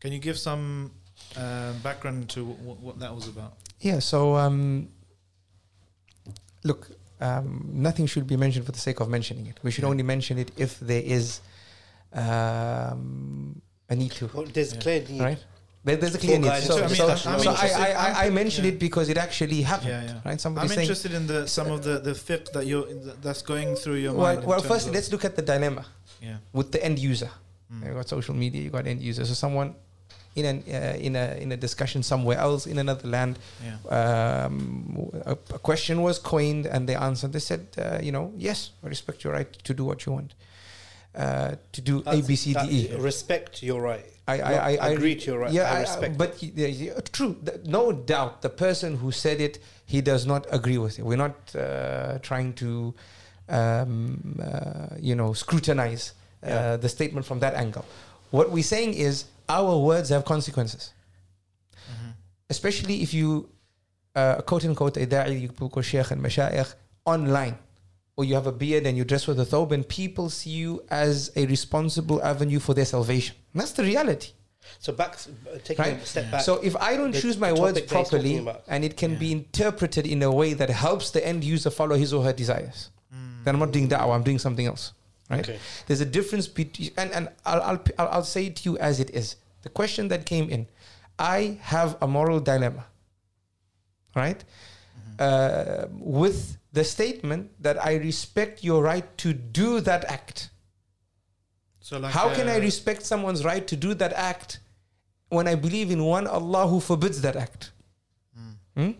Can 0.00 0.12
you 0.12 0.18
give 0.18 0.38
some 0.38 0.90
uh, 1.36 1.72
background 1.82 2.28
to 2.30 2.44
what, 2.44 2.78
what 2.80 2.98
that 2.98 3.14
was 3.14 3.26
about? 3.28 3.52
Yeah, 3.80 4.00
so 4.00 4.36
um, 4.36 4.88
look, 6.64 6.90
um, 7.20 7.70
nothing 7.72 8.06
should 8.06 8.26
be 8.26 8.36
mentioned 8.36 8.66
for 8.66 8.72
the 8.72 8.78
sake 8.78 9.00
of 9.00 9.08
mentioning 9.08 9.46
it. 9.46 9.58
We 9.62 9.70
should 9.70 9.84
Yeah. 9.84 9.90
only 9.90 10.02
mention 10.02 10.38
it 10.38 10.50
if 10.56 10.78
there 10.80 11.02
is 11.02 11.40
um, 12.12 13.60
a 13.88 13.94
need 13.96 14.12
to. 14.12 14.30
Well, 14.32 14.46
there's 14.52 14.74
Yeah. 14.74 14.80
clear 14.80 15.00
need. 15.08 15.20
Right? 15.20 15.44
There, 15.82 15.96
there's 15.96 16.14
a 16.14 16.18
clear 16.18 16.38
need. 16.38 16.48
guidance 16.48 16.66
So, 16.66 16.82
and 16.82 16.90
so, 16.90 17.14
so 17.16 17.30
I'm 17.30 17.36
I, 17.36 17.42
interested- 17.42 17.80
I, 17.80 17.90
I, 17.92 18.26
I 18.26 18.30
mentioned 18.30 18.66
yeah. 18.66 18.72
it 18.74 18.78
because 18.78 19.08
it 19.08 19.16
actually 19.16 19.62
happened. 19.62 19.90
Yeah, 19.90 20.04
yeah. 20.04 20.20
Right? 20.28 20.40
Somebody 20.40 20.64
I'm 20.64 20.68
saying. 20.68 20.80
interested 20.82 21.12
in 21.14 21.26
the 21.26 21.46
some 21.48 21.70
of 21.70 21.82
the 21.82 21.98
the 22.00 22.12
fiqh 22.12 22.52
that 22.52 22.66
you 22.66 22.78
that's 23.22 23.42
going 23.42 23.76
through 23.76 23.96
your 24.04 24.12
Well, 24.12 24.34
mind. 24.34 24.46
well 24.46 24.60
first, 24.60 24.92
let's 24.92 25.10
look 25.10 25.24
at 25.24 25.36
the 25.36 25.42
dilemma 25.42 25.86
yeah. 26.20 26.36
with 26.52 26.70
the 26.72 26.84
end 26.84 26.98
user. 26.98 27.30
Mm. 27.72 27.86
You 27.86 27.94
got 27.94 28.08
social 28.08 28.34
media, 28.34 28.60
you 28.62 28.70
got 28.70 28.86
end 28.86 29.00
user. 29.00 29.24
So 29.24 29.32
someone 29.32 29.74
in 30.36 30.44
an 30.44 30.58
uh, 30.68 30.96
in 31.06 31.16
a 31.16 31.26
in 31.40 31.52
a 31.52 31.56
discussion 31.56 32.02
somewhere 32.02 32.38
else 32.38 32.66
in 32.66 32.78
another 32.78 33.08
land, 33.08 33.38
yeah. 33.64 33.76
um, 34.44 35.10
a, 35.24 35.32
a 35.32 35.58
question 35.58 36.02
was 36.02 36.18
coined 36.18 36.66
and 36.66 36.86
they 36.88 36.94
answered. 36.94 37.32
They 37.32 37.40
said, 37.40 37.66
uh, 37.78 37.98
you 38.02 38.12
know, 38.12 38.32
yes, 38.36 38.70
I 38.84 38.88
respect 38.88 39.24
your 39.24 39.32
right 39.32 39.50
to 39.64 39.72
do 39.72 39.84
what 39.84 40.04
you 40.04 40.12
want. 40.12 40.34
Uh, 41.14 41.56
to 41.72 41.80
do 41.80 41.98
A, 42.00 42.02
That's- 42.04 42.26
B, 42.26 42.36
C, 42.36 42.52
D, 42.54 42.60
E. 42.70 42.96
Respect 42.96 43.62
your 43.62 43.80
right. 43.82 44.04
I, 44.28 44.38
I, 44.40 44.52
I, 44.52 44.76
I 44.76 44.88
agree 44.90 45.16
to 45.16 45.24
your 45.30 45.40
right. 45.40 45.52
Yeah, 45.52 45.64
I 45.72 45.78
I- 45.78 45.80
respect. 45.80 46.16
but 46.16 46.38
y- 46.40 46.52
yeah, 46.54 47.00
true. 47.12 47.36
Th- 47.44 47.58
No 47.64 47.90
doubt, 47.92 48.42
the 48.42 48.48
person 48.50 48.96
who 48.96 49.10
said 49.10 49.40
it, 49.40 49.58
he 49.86 50.00
does 50.00 50.24
not 50.26 50.46
agree 50.52 50.78
with 50.78 50.98
it. 50.98 51.04
We're 51.04 51.16
not 51.16 51.36
uh, 51.56 52.18
trying 52.22 52.52
to, 52.54 52.94
um, 53.48 54.38
uh, 54.40 54.94
you 55.00 55.14
know, 55.16 55.32
scrutinize 55.32 56.12
uh, 56.42 56.46
Yeah. 56.48 56.76
the 56.76 56.88
statement 56.88 57.26
from 57.26 57.40
that 57.40 57.54
angle. 57.54 57.84
What 58.30 58.50
we're 58.52 58.62
saying 58.62 58.94
is 58.94 59.24
our 59.48 59.76
words 59.78 60.10
have 60.10 60.24
consequences, 60.24 60.92
Mm-hmm. 61.90 62.10
especially 62.50 63.02
if 63.02 63.12
you, 63.12 63.48
uh, 64.14 64.42
quote 64.42 64.64
unquote, 64.64 64.96
a 64.96 65.06
da'i, 65.06 65.40
you 65.40 65.48
call 65.48 65.82
sheikh 65.82 66.10
and 66.12 66.22
mashayikh 66.22 66.72
online, 67.04 67.56
or 68.20 68.24
you 68.28 68.34
have 68.34 68.46
a 68.46 68.52
beard 68.64 68.84
and 68.86 68.94
you 68.98 69.04
dress 69.12 69.26
with 69.26 69.40
a 69.40 69.44
thobe, 69.52 69.72
and 69.72 69.82
people 69.88 70.28
see 70.28 70.50
you 70.50 70.70
as 70.90 71.30
a 71.36 71.46
responsible 71.46 72.18
avenue 72.22 72.58
for 72.66 72.74
their 72.74 72.84
salvation. 72.84 73.34
And 73.52 73.60
that's 73.62 73.72
the 73.72 73.82
reality. 73.92 74.30
so 74.78 74.92
back, 74.92 75.12
uh, 75.14 75.58
taking 75.64 75.84
Right. 75.84 76.02
a 76.02 76.06
step 76.06 76.30
back. 76.30 76.42
So 76.48 76.52
if 76.70 76.74
I 76.76 76.90
don't 76.98 77.12
the 77.12 77.20
choose 77.24 77.36
my 77.46 77.52
words 77.60 77.74
that 77.76 77.84
he's 77.84 77.90
talking 77.98 78.44
properly 78.44 78.60
and 78.72 78.80
it 78.88 78.94
can 79.02 79.12
be 79.24 79.28
interpreted 79.32 80.04
in 80.14 80.22
a 80.22 80.30
way 80.40 80.50
that 80.60 80.68
helps 80.86 81.06
the 81.16 81.22
end 81.30 81.40
user 81.54 81.70
follow 81.80 81.96
his 82.04 82.10
or 82.16 82.22
her 82.28 82.34
desires, 82.42 82.78
Mm. 83.14 83.44
then 83.44 83.54
I'm 83.54 83.60
not 83.66 83.72
doing 83.76 83.88
da'wah, 83.88 84.14
I'm 84.18 84.22
doing 84.30 84.38
something 84.46 84.66
else. 84.72 84.84
Right? 85.30 85.40
Okay. 85.48 85.58
There's 85.86 86.02
a 86.08 86.10
difference 86.18 86.46
between, 86.60 86.90
and, 87.00 87.08
and 87.16 87.24
I'll, 87.50 87.62
I'll, 87.68 87.80
I'll, 87.98 88.08
I'll 88.14 88.30
say 88.36 88.42
it 88.48 88.54
to 88.58 88.62
you 88.68 88.74
as 88.90 89.00
it 89.04 89.10
is. 89.20 89.26
The 89.66 89.70
question 89.80 90.02
that 90.12 90.20
came 90.32 90.46
in 90.54 90.62
I 91.18 91.58
have 91.74 91.90
a 92.00 92.06
moral 92.16 92.38
dilemma, 92.50 92.84
right? 94.24 94.40
Uh, 95.18 95.86
with 95.90 96.56
the 96.72 96.84
statement 96.84 97.50
that 97.62 97.84
I 97.84 97.96
respect 97.96 98.62
your 98.62 98.82
right 98.82 99.16
to 99.18 99.32
do 99.32 99.80
that 99.80 100.04
act. 100.04 100.50
So 101.80 101.98
like 101.98 102.12
How 102.12 102.32
can 102.34 102.48
I 102.48 102.56
uh, 102.56 102.60
respect 102.60 103.02
someone's 103.04 103.44
right 103.44 103.66
to 103.66 103.76
do 103.76 103.94
that 103.94 104.12
act 104.12 104.60
when 105.28 105.48
I 105.48 105.54
believe 105.56 105.90
in 105.90 106.04
one 106.04 106.26
Allah 106.26 106.68
who 106.68 106.78
forbids 106.80 107.20
that 107.22 107.36
act? 107.36 107.72
Hmm? 108.76 108.92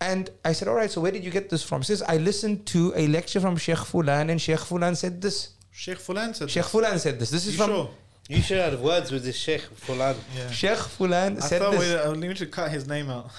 And 0.00 0.30
I 0.44 0.52
said, 0.52 0.68
All 0.68 0.74
right, 0.74 0.90
so 0.90 1.00
where 1.00 1.10
did 1.12 1.24
you 1.24 1.30
get 1.30 1.48
this 1.50 1.62
from? 1.62 1.80
He 1.80 1.86
says, 1.86 2.02
I 2.02 2.16
listened 2.18 2.66
to 2.66 2.92
a 2.96 3.06
lecture 3.08 3.40
from 3.40 3.56
Sheikh 3.56 3.78
Fulan, 3.78 4.30
and 4.30 4.40
Sheikh 4.40 4.58
Fulan 4.60 4.96
said 4.96 5.20
this. 5.20 5.50
Sheikh 5.70 5.98
Fulan 5.98 6.34
said 6.34 6.50
Sheikh 6.50 6.64
this. 6.64 6.72
Fulan 6.72 6.98
said 6.98 7.18
this. 7.18 7.30
This 7.30 7.46
is 7.46 7.52
You 7.54 7.58
from 7.64 7.70
sure? 7.70 7.90
you 8.28 8.42
should 8.42 8.58
have 8.58 8.80
words 8.80 9.10
with 9.10 9.24
this 9.24 9.36
Sheikh 9.36 9.62
Fulan. 9.84 10.16
Yeah. 10.36 10.50
Sheikh 10.50 10.78
Fulan 10.78 11.36
I 11.36 11.40
said 11.40 11.60
thought 11.62 11.72
we, 11.72 11.78
this. 11.78 12.06
uh, 12.06 12.10
we 12.12 12.18
need 12.28 12.36
to 12.36 12.46
cut 12.46 12.70
his 12.70 12.86
name 12.86 13.10
out. 13.10 13.30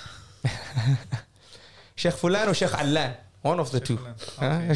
Sheikh 1.96 2.14
Fulan 2.14 2.48
or 2.48 2.54
Sheikh 2.54 2.74
Allan, 2.74 3.14
one 3.44 3.60
of 3.60 3.72
the 3.72 3.80
two. 3.80 4.00
Okay. 4.42 4.74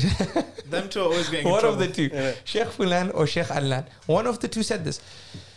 Them 0.69 0.89
two 0.89 0.99
are 0.99 1.03
always 1.03 1.29
getting 1.29 1.47
in 1.47 1.51
one 1.51 1.65
of 1.65 1.79
the 1.79 1.87
two. 1.87 2.09
Yeah. 2.13 2.33
Sheikh 2.43 2.67
Fulan 2.67 3.11
or 3.15 3.25
Sheikh 3.25 3.49
Allan. 3.49 3.85
One 4.05 4.27
of 4.27 4.39
the 4.39 4.47
two 4.47 4.61
said 4.61 4.83
this. 4.83 5.01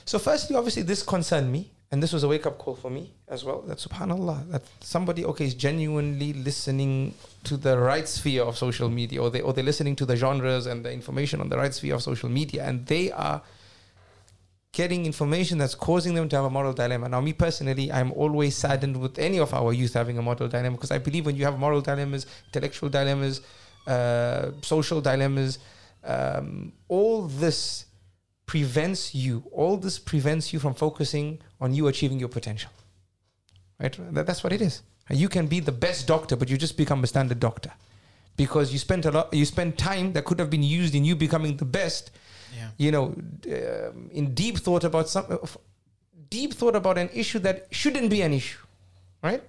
So, 0.05 0.19
firstly, 0.19 0.57
obviously, 0.57 0.83
this 0.83 1.03
concerned 1.03 1.53
me. 1.53 1.71
And 1.93 2.01
this 2.01 2.13
was 2.13 2.23
a 2.23 2.29
wake 2.29 2.47
up 2.47 2.57
call 2.57 2.77
for 2.77 2.89
me 2.89 3.11
as 3.27 3.45
well. 3.45 3.63
That 3.63 3.79
subhanAllah, 3.79 4.53
that 4.53 4.63
somebody, 4.81 5.25
okay, 5.25 5.45
is 5.45 5.55
genuinely 5.55 6.33
listening 6.33 7.15
to 7.43 7.57
the 7.57 7.77
right 7.77 8.07
sphere 8.07 8.45
of 8.45 8.57
social 8.57 8.89
media, 8.89 9.21
or, 9.21 9.29
they, 9.29 9.41
or 9.41 9.53
they're 9.53 9.65
listening 9.65 9.97
to 9.97 10.07
the 10.07 10.15
genres 10.15 10.67
and 10.67 10.85
the 10.85 10.93
information 10.93 11.41
on 11.41 11.49
the 11.49 11.57
right 11.57 11.75
sphere 11.75 11.97
of 11.97 12.03
social 12.03 12.29
media, 12.29 12.65
and 12.65 12.87
they 12.87 13.11
are 13.11 13.43
getting 14.73 15.05
information 15.05 15.59
that's 15.59 15.75
causing 15.75 16.15
them 16.15 16.29
to 16.29 16.37
have 16.37 16.45
a 16.45 16.51
moral 16.51 16.73
dilemma. 16.73 17.09
Now, 17.09 17.21
me 17.21 17.33
personally, 17.33 17.91
I'm 17.91 18.13
always 18.13 18.57
saddened 18.57 18.97
with 18.97 19.19
any 19.19 19.39
of 19.39 19.53
our 19.53 19.73
youth 19.73 19.95
having 19.95 20.17
a 20.19 20.23
moral 20.23 20.49
dilemma 20.49 20.73
because 20.73 20.93
I 20.93 20.99
believe 20.99 21.27
when 21.27 21.37
you 21.37 21.45
have 21.45 21.59
moral 21.59 21.81
dilemmas, 21.81 22.27
intellectual 22.47 22.89
dilemmas, 22.89 23.41
uh, 23.87 24.53
social 24.63 25.01
dilemmas, 25.01 25.59
um, 26.05 26.73
all 26.89 27.23
this 27.23 27.87
prevents 28.47 29.15
you, 29.15 29.43
all 29.53 29.77
this 29.77 29.99
prevents 29.99 30.53
you 30.53 30.59
from 30.59 30.75
focusing 30.75 31.41
on 31.61 31.75
you 31.75 31.89
achieving 31.89 32.19
your 32.19 32.29
potential. 32.29 32.71
Right? 33.81 33.97
That, 34.15 34.27
that's 34.27 34.45
what 34.45 34.53
it 34.53 34.61
is. 34.61 34.83
You 35.09 35.29
can 35.29 35.49
be 35.49 35.59
the 35.59 35.73
best 35.73 36.07
doctor, 36.07 36.37
but 36.37 36.49
you 36.49 36.57
just 36.57 36.77
become 36.77 37.03
a 37.03 37.07
standard 37.09 37.41
doctor 37.41 37.73
because 38.37 38.73
you 38.73 38.79
spent 38.79 39.05
a 39.05 39.11
lot, 39.11 39.35
you 39.35 39.45
spent 39.45 39.77
time 39.77 40.13
that 40.13 40.25
could 40.25 40.39
have 40.39 40.51
been 40.51 40.63
used 40.63 40.95
in 40.95 41.05
you 41.05 41.17
becoming 41.17 41.57
the 41.57 41.65
best 41.65 42.13
Yeah. 42.57 42.71
you 42.79 42.91
know, 42.93 43.05
um, 43.47 44.11
in 44.13 44.35
deep 44.35 44.59
thought 44.59 44.85
about 44.85 45.09
some, 45.09 45.27
deep 46.29 46.55
thought 46.55 46.77
about 46.77 46.99
an 46.99 47.09
issue 47.13 47.39
that 47.41 47.67
shouldn't 47.71 48.11
be 48.11 48.23
an 48.23 48.33
issue, 48.33 48.59
right? 49.23 49.43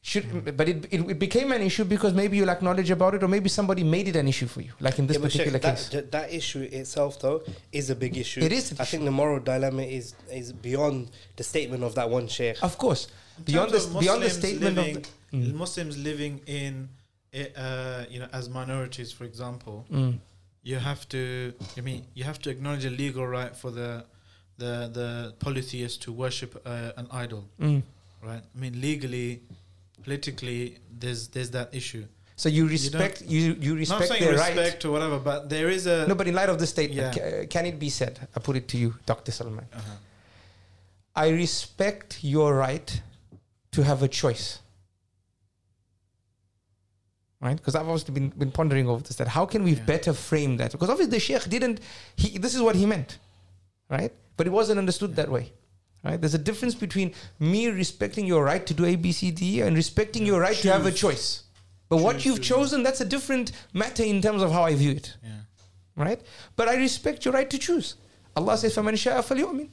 Should, 0.00 0.56
but 0.56 0.68
it, 0.68 0.86
it, 0.90 1.00
it 1.10 1.18
became 1.18 1.52
an 1.52 1.60
issue 1.60 1.84
because 1.84 2.14
maybe 2.14 2.36
you 2.38 2.46
lack 2.46 2.62
knowledge 2.62 2.90
about 2.90 3.14
it, 3.14 3.22
or 3.22 3.28
maybe 3.28 3.48
somebody 3.48 3.84
made 3.84 4.08
it 4.08 4.16
an 4.16 4.26
issue 4.26 4.46
for 4.46 4.62
you, 4.62 4.70
like 4.80 4.98
in 4.98 5.06
this 5.06 5.18
Yeah, 5.18 5.22
particular 5.24 5.58
that, 5.58 5.76
case. 5.76 5.88
that, 5.90 6.10
that 6.12 6.32
issue 6.32 6.62
itself, 6.62 7.20
though, 7.20 7.42
is 7.72 7.90
a 7.90 7.94
big 7.96 8.16
issue. 8.16 8.40
It 8.40 8.52
is 8.52 8.72
I 8.80 8.84
think 8.84 9.04
the 9.04 9.10
moral 9.10 9.40
dilemma 9.40 9.82
is 9.82 10.14
is 10.32 10.52
beyond 10.52 11.10
the 11.36 11.44
statement 11.44 11.82
of 11.82 11.94
that 11.96 12.08
one 12.08 12.26
Sheikh. 12.28 12.62
Of 12.62 12.78
course, 12.78 13.08
In 13.38 13.44
beyond 13.44 13.70
this, 13.72 13.86
beyond 13.86 14.22
the 14.22 14.30
statement 14.30 14.76
living, 14.76 14.96
of 14.96 15.02
the, 15.02 15.08
Mm. 15.36 15.54
Muslims 15.54 15.98
living 15.98 16.40
in, 16.46 16.88
uh, 17.34 18.04
you 18.08 18.18
know, 18.20 18.28
as 18.32 18.48
minorities, 18.48 19.12
for 19.12 19.24
example, 19.24 19.84
Mm. 19.92 20.20
You 20.70 20.76
have 20.90 21.02
to. 21.14 21.20
I 21.78 21.80
mean, 21.88 22.00
you 22.18 22.24
have 22.30 22.38
to 22.44 22.48
acknowledge 22.54 22.84
a 22.84 22.90
legal 23.04 23.26
right 23.26 23.54
for 23.62 23.70
the, 23.80 23.90
the 24.62 24.72
the 24.98 25.08
polytheist 25.44 26.02
to 26.04 26.12
worship 26.24 26.50
uh, 26.66 27.00
an 27.00 27.06
idol, 27.24 27.42
Mm. 27.60 27.82
right? 28.28 28.42
I 28.54 28.58
mean, 28.62 28.74
legally, 28.88 29.28
politically, 30.04 30.60
there's 31.00 31.28
there's 31.34 31.50
that 31.58 31.68
issue. 31.80 32.04
So 32.36 32.48
you 32.48 32.64
respect 32.68 33.16
you 33.34 33.56
you 33.66 33.72
Not 33.74 33.78
respect 33.84 34.08
saying 34.10 34.22
their 34.24 34.32
respect 34.34 34.74
right. 34.74 34.84
or 34.84 34.90
whatever, 34.94 35.18
but 35.30 35.48
there 35.54 35.68
is 35.76 35.86
a. 35.86 36.06
No, 36.06 36.14
but 36.14 36.26
in 36.28 36.34
light 36.40 36.50
of 36.54 36.58
the 36.62 36.66
statement, 36.66 37.16
Yeah. 37.16 37.22
ca- 37.42 37.46
can 37.54 37.64
it 37.70 37.76
be 37.78 37.90
said? 37.90 38.14
I 38.36 38.38
put 38.40 38.54
it 38.60 38.66
to 38.72 38.76
you, 38.82 38.94
Doctor 39.06 39.32
Salman. 39.32 39.66
Uh-huh. 39.72 39.96
I 41.16 41.30
respect 41.44 42.18
your 42.22 42.54
right 42.54 42.88
to 43.72 43.82
have 43.82 44.00
a 44.04 44.08
choice 44.22 44.46
Right? 47.41 47.57
Because 47.57 47.75
I've 47.75 47.89
also 47.89 48.11
been, 48.13 48.29
been 48.29 48.51
pondering 48.51 48.87
over 48.87 49.03
this 49.03 49.17
that 49.17 49.27
how 49.27 49.45
can 49.45 49.63
we 49.63 49.73
Yeah. 49.73 49.83
better 49.83 50.13
frame 50.13 50.55
that? 50.57 50.71
Because 50.71 50.89
obviously 50.89 51.11
the 51.11 51.19
Sheikh 51.19 51.49
didn't, 51.49 51.81
he, 52.15 52.37
this 52.37 52.55
is 52.55 52.61
what 52.61 52.75
he 52.75 52.85
meant, 52.85 53.17
right? 53.89 54.13
But 54.37 54.47
it 54.47 54.51
wasn't 54.51 54.79
understood 54.79 55.15
that 55.17 55.29
way. 55.29 55.51
Right? 56.05 56.19
There's 56.19 56.33
a 56.33 56.37
difference 56.49 56.73
between 56.75 57.13
me 57.39 57.67
respecting 57.67 58.25
your 58.25 58.43
right 58.43 58.65
to 58.65 58.73
do 58.73 58.85
A, 58.85 58.95
B, 58.95 59.11
C, 59.11 59.31
D, 59.31 59.61
and 59.61 59.75
respecting 59.75 60.25
your 60.25 60.39
right 60.39 60.55
to 60.57 60.71
have 60.71 60.85
a 60.85 60.91
Choose. 60.91 60.99
choice. 60.99 61.43
But 61.89 61.97
what 61.97 62.15
Choose 62.15 62.25
you've 62.25 62.35
to- 62.37 62.43
chosen, 62.43 62.83
that's 62.83 63.01
a 63.01 63.05
different 63.05 63.51
matter 63.73 64.03
in 64.03 64.21
terms 64.21 64.41
of 64.41 64.51
how 64.51 64.63
I 64.63 64.73
view 64.75 64.91
it 64.91 65.15
Yeah. 65.23 65.29
right? 65.97 66.21
But 66.55 66.67
I 66.69 66.75
respect 66.75 67.23
your 67.25 67.33
right 67.33 67.49
to 67.49 67.57
choose. 67.57 67.95
Allah 68.37 68.57
says, 68.57 68.73
فَمَنْ 68.75 68.93
شَاءَ 68.93 69.21
فَلْيُؤْمِنْ 69.21 69.67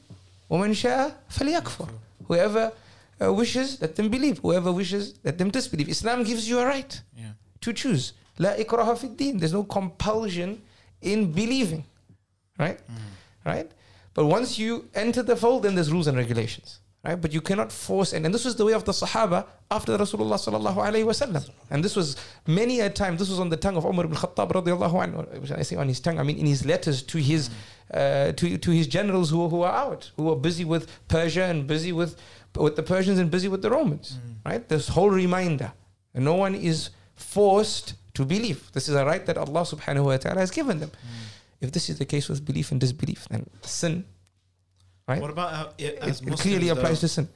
وَمَنْ 0.51 0.71
شَاءَ 0.75 1.15
فَلْيَكْفُرْ 1.33 1.89
Whoever 2.27 2.73
uh, 3.23 3.33
wishes, 3.33 3.81
let 3.81 3.95
them 3.97 4.09
believe. 4.09 4.39
Whoever 4.39 4.73
wishes, 4.73 5.15
let 5.25 5.39
them 5.39 5.51
disbelieve. 5.51 5.89
Islam 5.89 6.25
gives 6.25 6.49
you 6.49 6.59
a 6.59 6.67
right 6.67 7.01
Yeah. 7.17 7.33
to 7.65 7.73
choose. 7.73 8.13
لا 8.39 8.59
إكراه 8.61 8.95
في 8.95 9.17
الدين. 9.17 9.41
There's 9.41 9.53
no 9.53 9.65
compulsion 9.65 10.63
in 11.03 11.33
believing, 11.33 11.85
right? 12.59 12.81
Right? 13.45 13.71
But 14.15 14.27
once 14.27 14.59
you 14.59 14.89
enter 14.95 15.23
the 15.23 15.37
fold, 15.37 15.63
then 15.63 15.75
there's 15.75 15.93
rules 15.93 16.07
and 16.07 16.17
regulations. 16.17 16.81
Right? 17.03 17.19
But 17.19 17.33
you 17.33 17.41
cannot 17.41 17.73
force, 17.73 18.13
and, 18.13 18.27
and 18.27 18.35
this 18.35 18.45
was 18.45 18.57
the 18.57 18.65
way 18.67 18.75
of 18.75 18.85
the 18.85 18.93
Sahaba 18.93 19.47
after 19.71 19.97
Rasulullah 19.97 20.35
sallallahu 20.35 20.77
alayhi 20.77 21.07
wasallam. 21.07 21.49
And 21.71 21.83
this 21.83 21.97
was 21.97 22.15
many 22.47 22.81
a 22.81 22.91
time, 22.91 23.17
this 23.17 23.31
was 23.31 23.41
on 23.41 23.49
the 23.49 23.57
tongue 23.57 23.79
of 23.79 23.87
Umar 23.87 24.05
ibn 24.05 24.15
Khattab 24.15 24.53
radiallahu 24.53 25.15
anhu. 25.15 25.41
Which 25.41 25.51
I 25.51 25.63
say 25.63 25.77
on 25.77 25.89
his 25.89 25.99
tongue, 25.99 26.19
I 26.19 26.23
mean 26.23 26.37
in 26.37 26.45
his 26.45 26.67
letters 26.67 27.03
to 27.05 27.17
his 27.17 27.49
uh, 27.95 28.33
to, 28.33 28.59
to 28.59 28.71
his 28.71 28.87
generals 28.87 29.31
who, 29.31 29.49
who 29.49 29.63
are 29.63 29.73
out, 29.73 30.11
who 30.19 30.31
are 30.31 30.37
busy 30.37 30.67
with 30.67 30.91
Persia 31.09 31.45
and 31.45 31.67
busy 31.67 31.91
with 31.91 32.21
with 32.55 32.77
the 32.77 32.83
Persians 32.83 33.19
and 33.19 33.31
busy 33.31 33.49
with 33.49 33.63
the 33.63 33.71
Romans. 33.71 34.19
Right? 34.45 34.69
This 34.69 34.89
whole 34.89 35.09
reminder. 35.09 35.73
And 36.13 36.23
no 36.23 36.35
one 36.35 36.55
is 36.55 36.91
forced 37.16 37.96
to 38.14 38.26
believe. 38.26 38.72
This 38.74 38.88
is 38.90 38.96
a 38.96 39.06
right 39.06 39.26
that 39.26 39.38
Allah 39.38 39.62
subhanahu 39.62 40.06
wa 40.06 40.18
ta'ala 40.18 40.40
has 40.40 40.52
given 40.52 40.80
them. 40.80 40.92
If 41.62 41.72
this 41.72 41.90
is 41.90 41.98
the 41.98 42.06
case 42.06 42.30
with 42.30 42.46
belief 42.46 42.72
and 42.72 42.80
disbelief, 42.80 43.28
then 43.30 43.50
sin, 43.62 44.06
right? 45.08 45.22
What 45.22 45.32
about 45.32 45.54
how, 45.54 45.70
it, 45.78 45.96
as 46.02 46.22
it, 46.22 46.28
it 46.28 46.40
clearly 46.40 46.70
applies 46.70 47.02
though, 47.02 47.08
to 47.08 47.08
sin. 47.08 47.30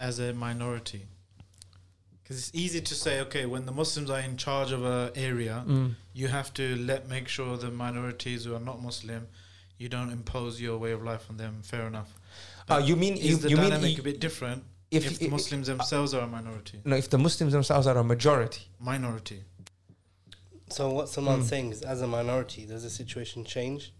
as 0.00 0.18
a 0.18 0.32
minority? 0.32 1.02
Because 2.22 2.38
it's 2.38 2.50
easy 2.54 2.80
to 2.80 2.94
say, 2.94 3.20
okay, 3.20 3.44
when 3.46 3.66
the 3.66 3.72
Muslims 3.72 4.08
are 4.08 4.20
in 4.20 4.36
charge 4.36 4.72
of 4.72 4.84
a 4.84 5.12
area, 5.14 5.62
Mm. 5.66 5.94
you 6.14 6.28
have 6.28 6.54
to 6.54 6.74
let 6.76 7.08
make 7.08 7.28
sure 7.28 7.56
the 7.58 7.70
minorities 7.70 8.44
who 8.44 8.54
are 8.54 8.60
not 8.60 8.80
Muslim, 8.82 9.26
you 9.76 9.88
don't 9.90 10.10
impose 10.10 10.60
your 10.60 10.78
way 10.78 10.92
of 10.92 11.02
life 11.02 11.26
on 11.28 11.36
them. 11.36 11.60
Fair 11.62 11.86
enough. 11.86 12.14
Uh, 12.70 12.80
you 12.82 12.96
mean 12.96 13.14
is 13.18 13.24
you, 13.26 13.36
the 13.36 13.50
you 13.50 13.56
dynamic 13.56 13.96
you- 13.96 14.00
a 14.00 14.04
bit 14.04 14.20
different 14.20 14.64
if, 14.98 15.04
if, 15.12 15.22
i- 15.22 15.26
i- 15.26 15.28
Muslims 15.28 15.66
themselves 15.66 16.14
are 16.14 16.22
a 16.22 16.26
minority? 16.38 16.78
no, 16.84 16.96
if 16.96 17.08
the 17.10 17.18
Muslims 17.18 17.52
themselves 17.52 17.86
are 17.86 17.96
a 17.98 18.04
majority? 18.04 18.62
Minority. 18.80 19.40
So 20.70 20.90
what 20.90 21.08
someone's 21.08 21.46
Mm. 21.46 21.50
saying 21.50 21.72
is, 21.72 21.82
as 21.82 22.00
a 22.00 22.06
minority, 22.06 22.66
does 22.66 22.82
the 22.82 22.90
situation 22.90 23.44
change 23.44 23.92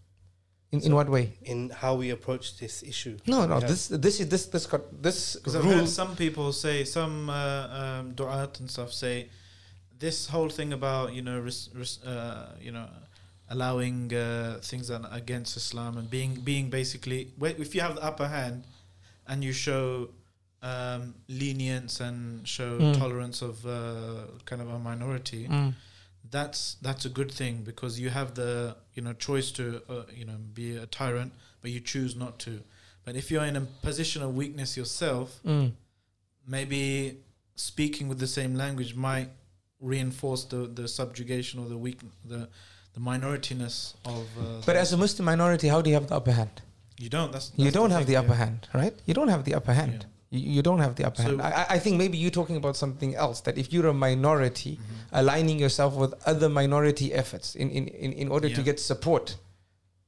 In, 0.73 0.81
in 0.81 0.93
what 0.95 1.09
way? 1.09 1.25
in 1.43 1.71
how 1.71 1.95
we 1.95 2.11
approach 2.11 2.59
this 2.59 2.83
issue? 2.83 3.17
No, 3.27 3.47
no. 3.47 3.59
Yeah. 3.61 3.67
This 3.69 3.89
this 3.89 4.17
is 4.21 4.29
this 4.29 4.47
this 4.47 4.67
got 4.67 4.83
this 5.07 5.37
Because 5.37 5.55
I've 5.57 5.65
heard 5.65 5.89
some 5.89 6.13
people 6.17 6.53
say, 6.53 6.85
some 6.85 7.17
uh, 7.31 7.81
um, 7.81 8.15
du'at 8.19 8.53
and 8.61 8.69
stuff 8.71 8.93
say, 8.93 9.29
this 10.05 10.27
whole 10.35 10.49
thing 10.59 10.73
about 10.73 11.07
you 11.17 11.23
know, 11.23 11.39
res, 11.39 11.71
res, 11.75 12.03
uh, 12.03 12.57
you 12.61 12.73
know, 12.73 12.89
allowing 13.55 14.13
uh, 14.13 14.59
things 14.71 14.89
that 14.89 15.03
are 15.05 15.15
against 15.23 15.57
Islam 15.57 15.93
and 15.99 16.07
being 16.11 16.33
being 16.51 16.71
basically 16.71 17.21
wait, 17.39 17.55
if 17.61 17.75
you 17.75 17.83
have 17.87 17.95
the 17.99 18.03
upper 18.11 18.27
hand 18.29 18.65
and 19.29 19.45
you 19.45 19.53
show 19.53 20.09
um, 20.71 21.15
lenience 21.29 21.95
and 22.01 22.19
show 22.57 22.79
Mm. 22.79 22.97
tolerance 23.03 23.39
of 23.43 23.55
uh, 23.67 24.27
kind 24.51 24.61
of 24.65 24.69
a 24.69 24.79
minority, 24.91 25.43
Mm. 25.49 25.75
that's 26.37 26.61
that's 26.87 27.05
a 27.05 27.13
good 27.19 27.31
thing 27.41 27.55
because 27.71 27.93
you 28.03 28.11
have 28.19 28.29
the 28.35 28.53
you 28.97 29.03
know 29.05 29.13
choice 29.29 29.49
to 29.59 29.65
uh, 29.89 30.05
you 30.21 30.25
know 30.29 30.39
be 30.61 30.67
a 30.85 30.87
tyrant, 30.87 31.31
but 31.61 31.71
you 31.75 31.81
choose 31.93 32.13
not 32.25 32.35
to. 32.47 32.53
But 33.05 33.15
if 33.17 33.31
you're 33.31 33.45
in 33.53 33.57
a 33.57 33.65
position 33.89 34.21
of 34.27 34.31
weakness 34.43 34.71
yourself, 34.81 35.29
Mm. 35.45 35.73
maybe 36.47 36.83
speaking 37.57 38.09
with 38.09 38.19
the 38.19 38.27
same 38.27 38.55
language 38.65 38.95
might 38.95 39.29
reinforce 39.81 40.45
the, 40.45 40.67
the 40.81 40.89
subjugation 40.89 41.61
or 41.61 41.69
the 41.69 41.77
weak 41.87 42.01
the 42.25 42.49
the 42.95 43.01
minorityness 43.01 43.95
of. 44.05 44.25
Uh, 44.39 44.63
But 44.67 44.77
as 44.77 44.93
a 44.93 44.97
Muslim 44.97 45.25
minority, 45.27 45.69
how 45.69 45.81
do 45.83 45.91
you 45.91 45.95
have 45.97 46.07
the 46.09 46.17
upper 46.17 46.33
hand? 46.33 46.63
you 46.97 47.09
don't. 47.11 47.33
That's, 47.33 47.51
You 47.57 47.71
don't 47.73 47.91
have 47.91 48.07
the 48.07 48.17
upper 48.17 48.29
yeah. 48.37 48.45
hand, 48.45 48.69
right? 48.73 48.95
You 49.05 49.15
don't 49.15 49.29
have 49.35 49.43
the 49.45 49.55
upper 49.57 49.75
hand. 49.75 50.07
You, 50.35 50.41
you 50.57 50.63
don't 50.63 50.81
have 50.87 50.95
the 50.97 51.05
upper 51.07 51.23
So- 51.23 51.29
hand. 51.29 51.43
I, 51.43 51.51
I- 51.63 51.67
I 51.77 51.79
think 51.79 51.97
maybe 52.03 52.17
you're 52.19 52.37
talking 52.41 52.57
about 52.63 52.77
something 52.77 53.15
else. 53.15 53.41
That 53.47 53.57
if 53.63 53.67
you're 53.73 53.89
a 53.89 53.95
minority, 54.09 54.73
Mhm. 54.79 55.21
aligning 55.21 55.59
yourself 55.65 55.95
with 56.03 56.13
other 56.27 56.49
minority 56.49 57.09
efforts 57.23 57.55
in, 57.55 57.71
in, 57.71 57.85
in, 57.89 58.13
in 58.13 58.29
order 58.29 58.49
to 58.51 58.63
get 58.63 58.81
support, 58.81 59.37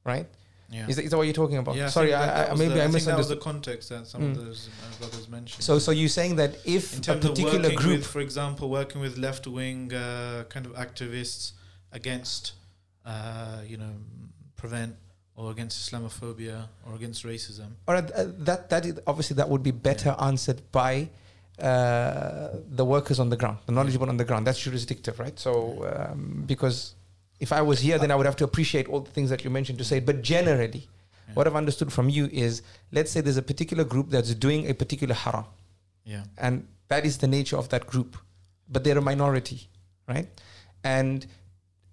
right? 0.05 0.27
Yeah. 0.69 0.89
Is, 0.89 0.97
that, 0.97 1.05
is 1.05 1.11
that 1.13 1.17
what 1.17 1.27
you're 1.29 1.41
talking 1.45 1.59
about? 1.59 1.77
Yeah, 1.77 1.87
I 1.87 1.91
Sorry, 1.91 2.13
I, 2.13 2.51
I, 2.51 2.55
maybe 2.55 2.75
the, 2.75 2.83
I 2.85 2.89
think 2.89 3.05
that 3.05 3.17
was 3.17 3.29
the 3.29 3.37
context 3.51 3.89
that 3.91 4.05
some 4.09 4.21
Mm. 4.23 4.31
of 4.33 4.45
those 4.45 4.69
uh, 4.69 4.99
brothers 4.99 5.29
mentioned. 5.29 5.63
So, 5.63 5.79
so 5.79 5.91
you're 5.93 6.09
saying 6.21 6.35
that 6.43 6.53
if 6.65 6.85
in 7.09 7.17
a 7.17 7.21
particular 7.21 7.71
group, 7.83 7.99
with, 7.99 8.07
for 8.07 8.21
example, 8.21 8.69
working 8.69 9.01
with 9.01 9.17
left 9.17 9.47
wing 9.47 9.95
uh, 9.95 10.43
kind 10.55 10.67
of 10.67 10.73
activists 10.73 11.53
against, 11.93 12.43
uh, 13.05 13.61
you 13.71 13.77
know, 13.77 13.93
prevent 14.57 14.97
or 15.37 15.51
against 15.51 15.77
Islamophobia 15.91 16.67
or 16.87 16.95
against 16.95 17.25
racism. 17.25 17.69
or 17.87 17.97
uh, 17.97 18.03
that 18.49 18.71
that 18.71 18.87
is 18.87 18.99
obviously 19.07 19.35
that 19.37 19.49
would 19.49 19.63
be 19.63 19.71
better 19.71 20.17
answered 20.21 20.61
by 20.73 21.09
uh, 21.59 22.49
the 22.71 22.85
workers 22.85 23.19
on 23.21 23.29
the 23.31 23.37
ground, 23.37 23.59
the 23.67 23.73
knowledgeable 23.73 24.09
on 24.09 24.17
the 24.17 24.25
ground. 24.25 24.47
That's 24.47 24.59
jurisdictive, 24.59 25.19
right? 25.19 25.39
So 25.39 25.87
um, 25.95 26.45
because 26.47 26.95
if 27.41 27.53
I 27.53 27.63
was 27.63 27.81
here, 27.81 27.99
then 27.99 28.11
I 28.11 28.15
would 28.15 28.27
have 28.27 28.37
to 28.37 28.45
appreciate 28.45 28.89
all 28.89 29.01
the 29.01 29.11
things 29.11 29.31
that 29.31 29.45
you 29.45 29.51
mentioned 29.51 29.79
to 29.79 29.85
say. 29.85 30.01
But 30.01 30.23
generally, 30.23 30.83
Yeah. 31.29 31.35
what 31.35 31.47
I've 31.49 31.57
understood 31.57 31.93
from 31.93 32.09
you 32.09 32.27
is, 32.33 32.63
let's 32.93 33.11
say 33.11 33.21
there's 33.21 33.37
a 33.37 33.43
particular 33.53 33.85
group 33.85 34.11
that's 34.11 34.33
doing 34.35 34.69
a 34.71 34.75
particular 34.75 35.15
haram, 35.15 35.45
Yeah. 36.05 36.25
and 36.39 36.67
that 36.89 37.05
is 37.05 37.19
the 37.19 37.27
nature 37.27 37.57
of 37.59 37.69
that 37.71 37.87
group, 37.87 38.17
but 38.73 38.85
they're 38.85 38.99
a 38.99 39.03
minority, 39.03 39.59
right? 40.09 40.29
And 40.85 41.27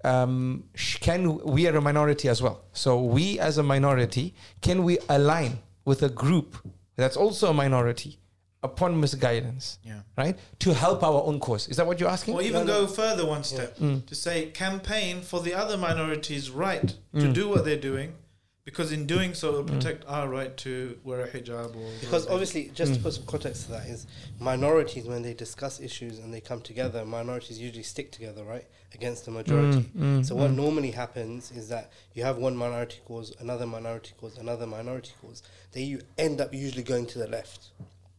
um, 0.03 0.63
sh- 0.75 0.97
can 0.97 1.37
we 1.39 1.67
are 1.67 1.75
a 1.77 1.81
minority 1.81 2.27
as 2.29 2.41
well? 2.41 2.61
So 2.73 3.01
we 3.01 3.39
as 3.39 3.57
a 3.57 3.63
minority, 3.63 4.33
can 4.61 4.83
we 4.83 4.97
align 5.09 5.59
with 5.85 6.03
a 6.03 6.09
group 6.09 6.55
that's 6.95 7.17
also 7.17 7.49
a 7.49 7.53
minority 7.53 8.19
upon 8.63 8.97
misguidance, 8.99 9.79
Yeah. 9.83 9.99
right? 10.17 10.37
To 10.59 10.73
help 10.73 11.03
our 11.03 11.21
own 11.23 11.39
cause. 11.39 11.67
Is 11.67 11.75
that 11.77 11.85
what 11.85 11.99
you're 11.99 12.09
asking? 12.09 12.33
Or 12.35 12.41
even 12.41 12.65
No, 12.65 12.73
no. 12.73 12.81
go 12.81 12.87
further 12.87 13.25
one 13.25 13.43
step 13.43 13.77
Mm. 13.77 14.05
to 14.05 14.15
say 14.15 14.45
campaign 14.51 15.21
for 15.21 15.41
the 15.41 15.53
other 15.53 15.75
minorities' 15.77 16.49
right 16.49 16.87
to 16.87 17.25
Mm. 17.27 17.33
do 17.33 17.49
what 17.49 17.65
they're 17.65 17.75
doing, 17.91 18.13
because 18.65 18.91
in 18.93 19.05
doing 19.05 19.33
so, 19.33 19.49
it'll 19.49 19.63
protect 19.65 20.05
our 20.07 20.27
right 20.29 20.55
to 20.57 20.97
wear 21.03 21.21
a 21.21 21.27
hijab 21.27 21.75
or 21.75 21.89
Because 21.99 22.27
obviously, 22.27 22.71
just 22.73 22.93
to 22.93 22.99
Mm. 22.99 23.03
put 23.03 23.13
some 23.13 23.25
context 23.25 23.65
to 23.65 23.71
that, 23.71 23.87
is 23.87 24.07
minorities 24.39 25.05
when 25.05 25.21
they 25.21 25.33
discuss 25.33 25.81
issues 25.81 26.17
and 26.19 26.33
they 26.33 26.39
come 26.39 26.61
together, 26.61 27.03
minorities 27.05 27.59
usually 27.59 27.83
stick 27.83 28.11
together, 28.11 28.43
right, 28.43 28.65
against 28.93 29.25
the 29.25 29.31
majority. 29.31 29.81
Mm, 29.97 30.19
mm, 30.21 30.25
so 30.25 30.35
what 30.35 30.51
mm. 30.51 30.55
normally 30.55 30.91
happens 30.91 31.51
is 31.51 31.67
that 31.69 31.91
you 32.13 32.23
have 32.23 32.37
one 32.37 32.55
minority 32.55 32.99
cause, 33.05 33.33
another 33.39 33.65
minority 33.67 34.13
cause, 34.19 34.37
another 34.37 34.65
minority 34.65 35.11
cause. 35.21 35.43
They 35.73 35.81
you 35.83 35.99
end 36.17 36.39
up 36.39 36.53
usually 36.53 36.83
going 36.83 37.05
to 37.07 37.19
the 37.19 37.27
left. 37.27 37.71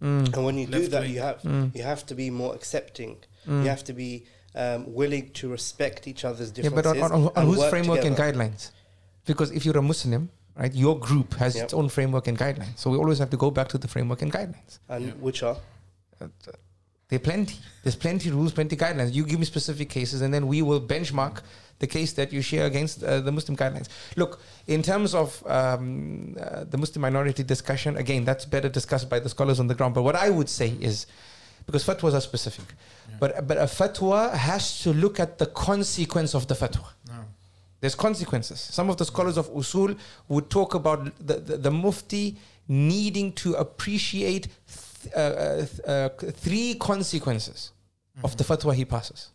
Mm, 0.03 0.35
And 0.35 0.45
when 0.45 0.59
you 0.59 0.67
do 0.67 0.87
that, 0.89 1.03
wing. 1.05 1.15
you 1.15 1.21
have 1.21 1.41
Mm. 1.43 1.75
you 1.75 1.83
have 1.85 2.05
to 2.07 2.15
be 2.15 2.29
more 2.29 2.55
accepting. 2.55 3.17
mm. 3.49 3.63
You 3.63 3.69
have 3.71 3.85
to 3.85 3.95
be 3.95 4.25
um, 4.57 4.93
willing 4.95 5.31
to 5.33 5.49
respect 5.49 6.07
each 6.07 6.25
other's 6.25 6.51
differences. 6.53 6.85
Yeah, 6.87 6.93
differences. 6.93 7.11
but 7.11 7.13
on, 7.13 7.23
on, 7.25 7.49
on 7.49 7.55
whose 7.55 7.69
framework 7.71 8.03
together. 8.03 8.23
and 8.37 8.53
guidelines? 8.53 8.71
Because 9.27 9.51
if 9.51 9.65
you're 9.65 9.79
a 9.79 9.83
Muslim, 9.83 10.29
right, 10.57 10.73
your 10.75 10.99
group 10.99 11.35
has 11.35 11.55
Yep. 11.55 11.65
its 11.65 11.75
own 11.75 11.89
framework 11.89 12.27
and 12.29 12.39
guidelines. 12.39 12.77
So 12.79 12.91
we 12.91 12.97
always 12.99 13.19
have 13.19 13.31
to 13.31 13.37
go 13.37 13.51
back 13.51 13.69
to 13.69 13.79
the 13.79 13.89
framework 13.89 14.23
and 14.23 14.33
guidelines. 14.33 14.79
And 14.89 15.07
Yeah. 15.07 15.13
which 15.21 15.43
are 15.43 15.57
Uh, 16.21 16.29
There 17.11 17.17
are 17.19 17.21
plenty. 17.33 17.57
There's 17.83 17.97
plenty 17.97 18.31
rules, 18.31 18.53
plenty 18.53 18.77
guidelines. 18.77 19.13
You 19.13 19.25
give 19.27 19.39
me 19.39 19.45
specific 19.45 19.89
cases, 19.91 20.23
and 20.23 20.33
then 20.33 20.47
we 20.47 20.63
will 20.63 20.81
benchmark 20.81 21.43
the 21.81 21.87
case 21.87 22.13
that 22.15 22.33
you 22.33 22.41
share 22.41 22.65
against 22.67 23.03
uh, 23.05 23.21
the 23.21 23.31
Muslim 23.31 23.57
guidelines. 23.59 23.89
Look, 24.17 24.41
in 24.67 24.81
terms 24.83 25.15
of 25.15 25.43
um, 25.47 26.35
uh, 26.41 26.65
the 26.65 26.79
Muslim 26.79 27.03
minority 27.03 27.43
discussion, 27.43 27.97
again, 27.99 28.25
that's 28.25 28.47
better 28.47 28.71
discussed 28.71 29.09
by 29.11 29.19
the 29.19 29.29
scholars 29.29 29.61
on 29.61 29.67
the 29.67 29.75
ground. 29.75 29.93
But 29.95 30.03
what 30.03 30.17
I 30.17 30.31
would 30.31 30.49
say 30.49 30.71
is, 30.81 31.07
because 31.67 31.85
fatwas 31.85 32.15
are 32.15 32.21
specific, 32.23 32.65
Yeah. 33.11 33.17
but 33.21 33.47
but 33.49 33.59
a 33.59 33.69
fatwa 33.81 34.33
has 34.33 34.81
to 34.85 34.93
look 34.95 35.21
at 35.21 35.37
the 35.39 35.47
consequence 35.47 36.33
of 36.35 36.47
the 36.47 36.55
fatwa. 36.55 36.87
There's 37.85 37.95
consequences. 37.95 38.61
Some 38.61 38.89
of 38.89 38.97
the 38.97 39.05
scholars 39.05 39.37
of 39.37 39.53
usul 39.53 39.99
would 40.29 40.49
talk 40.49 40.75
about 40.75 41.05
the, 41.19 41.35
the, 41.35 41.59
the 41.59 41.71
mufti 41.71 42.39
needing 42.67 43.31
to 43.35 43.53
appreciate 43.57 44.49
th- 45.03 45.15
uh, 45.15 45.19
uh, 45.19 45.57
th- 45.67 45.81
uh, 45.87 46.09
three 46.33 46.77
consequences 46.77 47.73
of 48.23 48.39
the 48.39 48.45
fatwa 48.45 48.73
he 48.73 48.87
passes. 48.87 49.29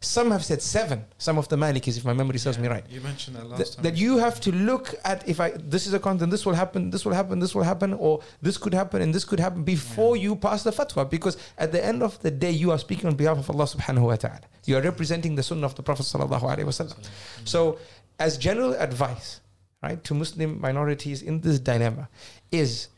Yeah. 0.00 0.06
Some 0.06 0.30
have 0.30 0.44
said 0.44 0.62
seven. 0.62 1.04
Some 1.18 1.38
of 1.38 1.48
the 1.48 1.56
Malikis, 1.56 1.96
if 1.98 2.04
my 2.04 2.12
memory 2.12 2.38
serves 2.38 2.58
me 2.58 2.68
right. 2.68 2.84
You 2.88 3.00
mentioned 3.00 3.36
that 3.36 3.46
last 3.46 3.58
That, 3.58 3.72
time. 3.74 3.82
that 3.84 3.96
you 3.96 4.18
have 4.18 4.40
to 4.42 4.52
look 4.52 4.94
at 5.04 5.28
if 5.28 5.40
I 5.40 5.50
this 5.56 5.86
is 5.88 5.92
a 5.94 5.98
content, 5.98 6.30
this 6.30 6.46
will 6.46 6.54
happen, 6.54 6.90
this 6.90 7.04
will 7.04 7.14
happen, 7.14 7.40
this 7.40 7.52
will 7.54 7.64
happen, 7.64 7.94
or 7.94 8.20
this 8.40 8.56
could 8.58 8.74
happen 8.74 9.02
and 9.02 9.12
this 9.12 9.24
could 9.24 9.40
happen 9.40 9.64
before 9.64 10.16
you 10.16 10.36
pass 10.36 10.62
the 10.62 10.70
fatwa. 10.70 11.08
Because 11.10 11.36
at 11.58 11.72
the 11.72 11.84
end 11.84 12.02
of 12.02 12.18
the 12.20 12.30
day, 12.30 12.50
you 12.52 12.70
are 12.70 12.78
speaking 12.78 13.06
on 13.06 13.16
behalf 13.16 13.38
of 13.38 13.50
Allah 13.50 13.64
subhanahu 13.64 14.02
wa 14.02 14.16
ta'ala. 14.16 14.40
You 14.66 14.76
are 14.76 14.82
representing 14.82 15.34
the 15.34 15.42
sunnah 15.42 15.66
of 15.66 15.74
the 15.74 15.82
Prophet 15.82 16.04
sallallahu 16.04 16.42
alaihi 16.42 16.64
wasallam. 16.64 16.96
So, 17.44 17.78
as 18.20 18.38
general 18.38 18.74
advice, 18.74 19.40
right, 19.82 20.02
to 20.04 20.14
Muslim 20.14 20.60
minorities 20.60 21.22
in 21.22 21.40
this 21.40 21.58
dilemma, 21.58 22.08
is 22.52 22.88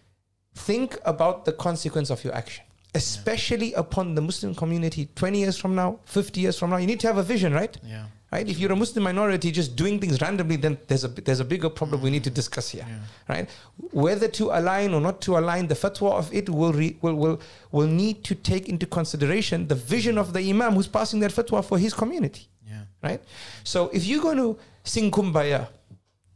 think 0.55 0.99
about 1.07 1.45
the 1.47 1.53
consequence 1.53 2.11
of 2.11 2.25
your 2.25 2.35
action, 2.35 2.65
especially 2.95 3.73
upon 3.75 4.15
the 4.15 4.21
Muslim 4.21 4.55
community 4.55 5.09
20 5.15 5.39
years 5.39 5.57
from 5.57 5.75
now, 5.75 5.99
50 6.05 6.41
years 6.41 6.59
from 6.59 6.71
now. 6.71 6.77
You 6.77 6.87
need 6.87 7.01
to 7.01 7.07
have 7.07 7.19
a 7.19 7.23
vision, 7.23 7.53
right? 7.53 7.77
Yeah. 7.85 8.07
Right? 8.33 8.49
If 8.49 8.61
you're 8.61 8.71
a 8.73 8.77
Muslim 8.77 9.03
minority 9.05 9.51
just 9.51 9.75
doing 9.75 9.99
things 9.99 10.21
randomly, 10.21 10.55
then 10.57 10.79
there's 10.87 11.03
a 11.03 11.09
there's 11.09 11.41
a 11.41 11.45
bigger 11.45 11.69
problem 11.69 12.01
we 12.01 12.11
need 12.11 12.23
to 12.25 12.31
discuss 12.31 12.71
here. 12.71 12.87
Yeah. 12.89 12.99
Right? 13.29 13.51
Whether 13.91 14.29
to 14.29 14.51
align 14.53 14.95
or 14.95 15.01
not 15.01 15.21
to 15.23 15.37
align, 15.37 15.67
the 15.67 15.75
fatwa 15.75 16.13
of 16.13 16.33
it 16.33 16.49
will 16.49 16.73
re, 16.73 16.97
will 17.03 17.15
will 17.17 17.41
will 17.73 17.89
need 17.89 18.23
to 18.25 18.37
take 18.37 18.69
into 18.69 18.87
consideration 18.87 19.67
the 19.67 19.75
vision 19.75 20.17
of 20.17 20.33
the 20.33 20.49
imam 20.49 20.75
who's 20.75 20.87
passing 20.87 21.19
that 21.21 21.33
fatwa 21.33 21.65
for 21.65 21.77
his 21.79 21.93
community 21.93 22.47
Yeah. 22.69 22.83
right? 23.03 23.21
So 23.65 23.89
if 23.93 24.07
you're 24.07 24.23
going 24.23 24.39
to 24.39 24.57
sing 24.85 25.11
kumbaya, 25.11 25.67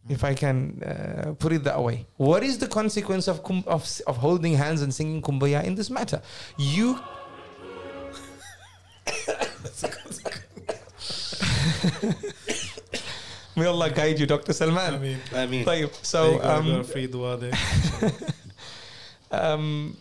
if 0.09 0.25
I 0.25 0.35
can 0.35 0.83
uh, 0.83 1.35
put 1.39 1.53
it 1.53 1.65
that 1.65 1.83
way. 1.83 2.07
What 2.17 2.43
is 2.43 2.59
the 2.59 2.67
consequence 2.67 3.29
of, 3.29 3.43
kum- 3.43 3.65
of, 3.67 4.01
of 4.07 4.19
holding 4.19 4.55
hands 4.55 4.83
and 4.83 4.93
singing 4.93 5.23
Kumbaya 5.23 5.65
in 5.65 5.75
this 5.75 5.89
matter? 5.91 6.21
You. 6.59 7.01
May 13.57 13.67
Allah 13.67 13.89
guide 13.91 14.19
you, 14.19 14.27
Dr. 14.27 14.53
Salman. 14.53 14.95
I 14.95 14.99
mean, 14.99 15.19
I 15.33 15.47
mean. 15.47 15.65
So, 16.03 16.43
um, 16.43 16.85
um, 19.31 19.97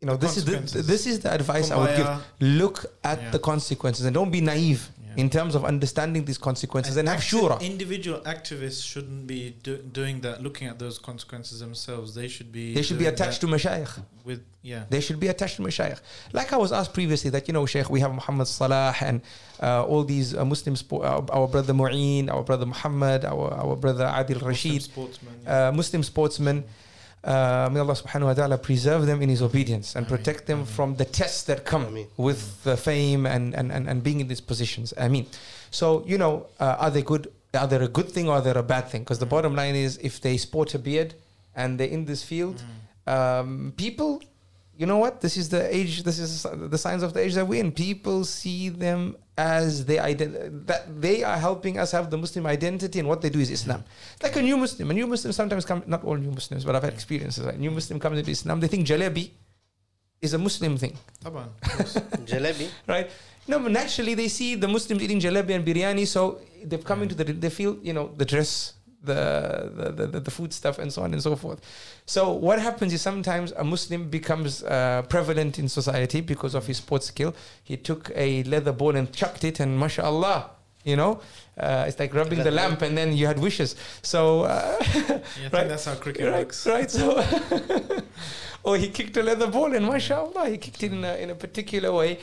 you 0.00 0.06
know, 0.06 0.16
this 0.16 0.36
is 0.36 0.44
the, 0.44 0.82
this 0.82 1.06
is 1.06 1.20
the 1.20 1.32
advice 1.32 1.70
Kumbaya. 1.70 1.74
I 1.74 1.78
would 1.78 1.96
give. 1.96 2.06
Look 2.58 2.84
at 3.02 3.20
yeah. 3.20 3.30
the 3.30 3.38
consequences 3.38 4.04
and 4.04 4.12
don't 4.14 4.30
be 4.30 4.42
naive 4.42 4.90
in 5.20 5.28
terms 5.30 5.54
of 5.54 5.64
understanding 5.64 6.24
these 6.24 6.38
consequences 6.38 6.96
and, 6.96 7.08
have 7.08 7.18
acti- 7.18 7.36
shura. 7.36 7.60
Individual 7.60 8.20
activists 8.20 8.82
shouldn't 8.84 9.26
be 9.26 9.56
do, 9.62 9.76
doing 9.78 10.20
that, 10.22 10.42
looking 10.42 10.66
at 10.68 10.78
those 10.78 10.98
consequences 10.98 11.60
themselves. 11.60 12.14
They 12.14 12.28
should 12.28 12.50
be. 12.50 12.74
They 12.74 12.82
should 12.82 12.98
be 12.98 13.06
attached 13.06 13.40
to 13.42 13.46
mashayikh. 13.46 14.02
with 14.24 14.40
yeah. 14.62 14.84
They 14.90 15.00
should 15.00 15.20
be 15.20 15.28
attached 15.28 15.56
to 15.56 15.62
mashayikh. 15.62 16.00
Like 16.32 16.52
I 16.52 16.56
was 16.56 16.72
asked 16.72 16.92
previously 16.94 17.30
that, 17.30 17.48
you 17.48 17.54
know, 17.54 17.64
Sheikh, 17.66 17.88
we 17.90 18.00
have 18.00 18.12
Muhammad 18.12 18.46
Salah 18.46 18.94
and 19.00 19.20
uh, 19.62 19.84
all 19.84 20.04
these 20.04 20.34
uh, 20.34 20.44
Muslim, 20.44 20.74
spo- 20.74 21.04
our, 21.04 21.24
our 21.38 21.48
brother 21.48 21.72
Mu'een, 21.72 22.30
our 22.30 22.42
brother 22.42 22.66
Muhammad, 22.66 23.24
our, 23.24 23.52
our 23.54 23.76
brother 23.76 24.04
Adil 24.04 24.34
Muslim 24.34 24.48
Rashid, 24.48 24.82
sportsmen. 24.82 25.34
yeah. 25.44 25.68
uh, 25.68 25.72
Muslim 25.72 26.02
sportsmen. 26.02 26.64
Uh, 27.22 27.68
may 27.70 27.80
Allah 27.80 27.92
subhanahu 27.94 28.24
wa 28.26 28.34
ta'ala 28.34 28.56
preserve 28.58 29.04
them 29.06 29.20
in 29.20 29.28
His 29.28 29.42
obedience 29.42 29.94
and 29.94 30.08
protect 30.08 30.46
them 30.46 30.64
from 30.64 30.94
the 30.96 31.04
tests 31.04 31.42
that 31.44 31.66
come 31.66 32.06
with 32.16 32.64
the 32.64 32.76
fame 32.78 33.26
and, 33.26 33.54
and, 33.54 33.70
and, 33.70 33.88
and 33.88 34.02
being 34.02 34.20
in 34.20 34.28
these 34.28 34.40
positions. 34.40 34.94
I 34.98 35.08
mean, 35.08 35.26
so, 35.70 36.02
you 36.06 36.16
know, 36.16 36.46
uh, 36.58 36.76
are 36.78 36.90
they 36.90 37.02
good? 37.02 37.30
Are 37.52 37.66
they 37.66 37.76
a 37.76 37.88
good 37.88 38.08
thing 38.08 38.28
or 38.28 38.36
are 38.36 38.40
they 38.40 38.52
a 38.52 38.62
bad 38.62 38.88
thing? 38.88 39.02
Because 39.02 39.18
the 39.18 39.26
Mm. 39.26 39.30
bottom 39.36 39.54
line 39.54 39.74
is 39.74 39.98
if 39.98 40.20
they 40.20 40.36
sport 40.38 40.74
a 40.74 40.78
beard 40.78 41.12
and 41.54 41.78
they're 41.78 41.88
in 41.88 42.06
this 42.06 42.22
field, 42.22 42.62
Mm. 43.06 43.12
um, 43.12 43.72
people 43.76 44.22
you 44.80 44.86
know 44.86 44.96
what? 44.96 45.20
This 45.20 45.36
is 45.36 45.50
the 45.50 45.62
age. 45.78 46.04
This 46.08 46.18
is 46.18 46.46
the 46.74 46.78
signs 46.78 47.02
of 47.02 47.12
the 47.12 47.20
age 47.20 47.34
that 47.34 47.46
we're 47.46 47.60
in. 47.62 47.70
People 47.70 48.24
see 48.24 48.70
them 48.70 49.14
as 49.36 49.84
they 49.84 49.98
ident- 49.98 50.66
that 50.70 50.82
they 51.04 51.22
are 51.22 51.36
helping 51.36 51.78
us 51.78 51.92
have 51.92 52.08
the 52.08 52.16
Muslim 52.16 52.46
identity, 52.46 52.98
and 52.98 53.06
what 53.06 53.20
they 53.20 53.28
do 53.28 53.40
is 53.40 53.50
Islam. 53.50 53.84
It's 54.14 54.22
like 54.22 54.36
a 54.36 54.42
new 54.48 54.56
Muslim. 54.56 54.90
A 54.90 54.94
new 54.94 55.06
Muslim 55.06 55.32
sometimes 55.40 55.66
come. 55.66 55.82
Not 55.86 56.02
all 56.02 56.16
new 56.16 56.30
Muslims, 56.30 56.64
but 56.64 56.74
I've 56.74 56.86
had 56.88 56.94
experiences. 56.94 57.44
Like 57.44 57.58
new 57.58 57.70
Muslim 57.70 58.00
comes 58.00 58.18
into 58.20 58.30
Islam, 58.30 58.60
they 58.60 58.68
think 58.68 58.86
jalebi 58.86 59.30
is 60.22 60.32
a 60.32 60.38
Muslim 60.38 60.78
thing, 60.78 60.96
Taban. 61.24 61.48
Jalebi. 62.32 62.68
right? 62.88 63.10
No, 63.48 63.58
but 63.58 63.72
naturally 63.72 64.14
they 64.14 64.28
see 64.28 64.54
the 64.54 64.68
Muslims 64.68 65.02
eating 65.02 65.20
jalebi 65.20 65.50
and 65.56 65.64
biryani, 65.64 66.06
so 66.06 66.38
they've 66.64 66.84
come 66.84 67.02
into 67.02 67.14
the. 67.14 67.24
They 67.24 67.50
feel 67.50 67.76
you 67.82 67.92
know 67.92 68.12
the 68.16 68.24
dress, 68.24 68.74
the 69.02 69.92
the, 69.96 70.06
the 70.06 70.20
the 70.20 70.30
food 70.30 70.52
stuff, 70.52 70.78
and 70.78 70.92
so 70.92 71.02
on 71.02 71.12
and 71.12 71.22
so 71.22 71.36
forth. 71.36 71.60
So 72.06 72.32
what 72.32 72.58
happens 72.60 72.92
is 72.92 73.00
sometimes 73.02 73.52
a 73.52 73.64
Muslim 73.64 74.08
becomes 74.10 74.62
uh, 74.62 75.02
prevalent 75.08 75.58
in 75.58 75.68
society 75.68 76.20
because 76.20 76.54
of 76.54 76.66
his 76.66 76.78
sports 76.78 77.06
skill. 77.06 77.34
He 77.64 77.76
took 77.76 78.10
a 78.14 78.42
leather 78.44 78.72
ball 78.72 78.96
and 78.96 79.12
chucked 79.12 79.44
it, 79.44 79.60
and 79.60 79.78
mashallah, 79.78 80.50
you 80.84 80.96
know, 80.96 81.20
uh, 81.58 81.84
it's 81.88 81.98
like 81.98 82.12
rubbing 82.14 82.42
the 82.42 82.50
lamp, 82.50 82.82
and 82.82 82.96
then 82.96 83.16
you 83.16 83.26
had 83.26 83.38
wishes. 83.38 83.74
So. 84.02 84.42
Uh, 84.42 84.76
Yeah, 84.94 84.98
I 84.98 85.18
think 85.18 85.52
Right. 85.52 85.68
that's 85.68 85.84
how 85.86 85.94
cricket 85.94 86.26
right, 86.26 86.38
works. 86.46 86.66
right. 86.66 86.90
So, 86.90 87.22
or 88.62 88.76
he 88.76 88.88
kicked 88.88 89.16
a 89.16 89.22
leather 89.22 89.46
ball, 89.46 89.74
and 89.74 89.86
mashallah, 89.86 90.48
he 90.50 90.58
kicked 90.58 90.82
it 90.82 90.92
in 90.92 91.04
a, 91.04 91.14
in 91.16 91.30
a 91.30 91.34
particular 91.34 91.92
way. 91.92 92.18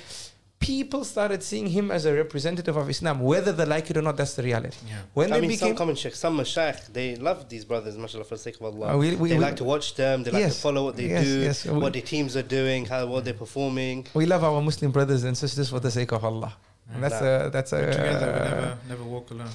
People 0.59 1.03
started 1.05 1.43
seeing 1.43 1.67
him 1.67 1.91
as 1.91 2.05
a 2.05 2.13
representative 2.13 2.75
of 2.75 2.89
Islam, 2.89 3.19
whether 3.21 3.51
they 3.51 3.63
like 3.65 3.89
it 3.91 3.97
or 3.97 4.01
not. 4.01 4.17
That's 4.17 4.34
the 4.34 4.41
reality. 4.43 4.77
Yeah. 4.88 4.95
When 5.13 5.31
I 5.31 5.39
they 5.39 5.47
mean, 5.47 5.57
some 5.57 5.75
common 5.75 5.95
sheikh, 5.95 6.15
some 6.15 6.38
mashayikh, 6.39 6.91
they 6.91 7.15
love 7.15 7.47
these 7.47 7.63
brothers, 7.63 7.95
mashallah, 7.97 8.23
for 8.25 8.35
the 8.35 8.41
sake 8.41 8.55
of 8.55 8.63
Allah. 8.63 8.93
Uh, 8.93 8.97
we- 8.97 9.15
we- 9.15 9.29
they 9.29 9.35
we- 9.38 9.41
like 9.41 9.55
to 9.57 9.63
watch 9.63 9.93
them, 9.95 10.23
they 10.23 10.31
like 10.31 10.45
to 10.45 10.51
follow 10.51 10.85
what 10.85 10.95
they 10.97 11.07
yes, 11.09 11.23
do, 11.25 11.39
yes, 11.39 11.65
what 11.65 11.93
their 11.93 12.01
teams 12.01 12.35
are 12.35 12.41
doing, 12.59 12.85
how 12.85 13.05
what 13.05 13.23
they're 13.23 13.35
performing. 13.45 14.07
we 14.15 14.25
love 14.25 14.43
our 14.43 14.59
Muslim 14.61 14.91
brothers 14.91 15.23
and 15.23 15.38
sisters 15.38 15.69
for 15.69 15.79
the 15.79 15.91
sake 15.91 16.11
of 16.11 16.23
Allah. 16.25 16.53
And 16.91 17.03
that's 17.03 17.21
a 17.21 17.49
that's 17.53 17.71
a 17.73 17.81
Together, 17.91 18.27
we 18.27 18.49
never, 18.49 18.77
never 18.89 19.03
walk 19.03 19.29
alone. 19.31 19.49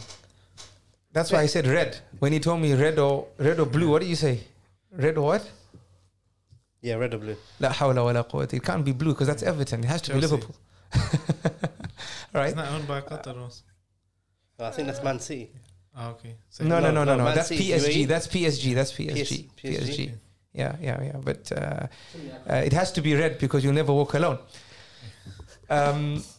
that's 1.12 1.32
why 1.32 1.40
I 1.40 1.46
said 1.46 1.66
red. 1.66 1.98
When 2.20 2.32
he 2.32 2.38
told 2.40 2.60
me 2.60 2.74
red 2.74 2.98
or 2.98 3.26
red 3.38 3.58
or 3.58 3.66
blue, 3.66 3.88
what 3.90 4.02
do 4.02 4.06
you 4.08 4.16
say? 4.16 4.40
Red 4.92 5.16
or 5.18 5.22
what? 5.32 5.50
Yeah, 6.80 6.94
red 6.96 7.12
or 7.14 7.18
blue. 7.18 7.36
La 7.60 7.70
hawla 7.70 8.04
wa 8.04 8.10
la 8.12 8.22
quwwata. 8.22 8.54
It 8.54 8.62
can't 8.62 8.84
be 8.84 8.92
blue 8.92 9.12
because 9.14 9.26
that's 9.28 9.42
Everton. 9.42 9.82
It 9.84 9.86
has 9.86 10.02
to 10.02 10.12
be 10.14 10.20
Chelsea. 10.20 10.34
Liverpool. 10.34 10.54
right? 12.34 12.48
It's 12.48 12.56
not 12.56 12.68
owned 12.68 12.86
by 12.88 13.00
Qatar. 13.00 13.36
or 13.40 13.46
s- 13.46 13.62
I 14.58 14.70
think 14.70 14.86
that's 14.88 15.02
Man 15.02 15.18
City. 15.18 15.50
Oh, 15.96 16.10
okay. 16.10 16.36
So 16.50 16.64
No, 16.64 16.78
no, 16.80 16.90
No, 16.90 16.90
no, 16.90 17.04
no, 17.04 17.12
no, 17.12 17.16
no. 17.18 17.24
Man 17.24 17.34
That's 17.34 17.48
City, 17.48 17.68
PSG. 17.70 18.04
UAE. 18.04 18.06
That's 18.08 18.26
PSG. 18.28 18.74
That's 18.74 18.92
PSG. 18.92 19.50
PSG. 19.56 19.78
PSG. 19.78 20.12
Yeah, 20.54 20.76
yeah, 20.80 21.02
yeah. 21.02 21.16
But 21.22 21.50
uh, 21.52 21.86
uh, 22.48 22.54
it 22.68 22.72
has 22.72 22.92
to 22.92 23.00
be 23.02 23.14
red 23.14 23.38
because 23.38 23.64
you'll 23.64 23.74
never 23.74 23.92
walk 23.92 24.14
alone. 24.14 24.38
Um, 25.70 26.22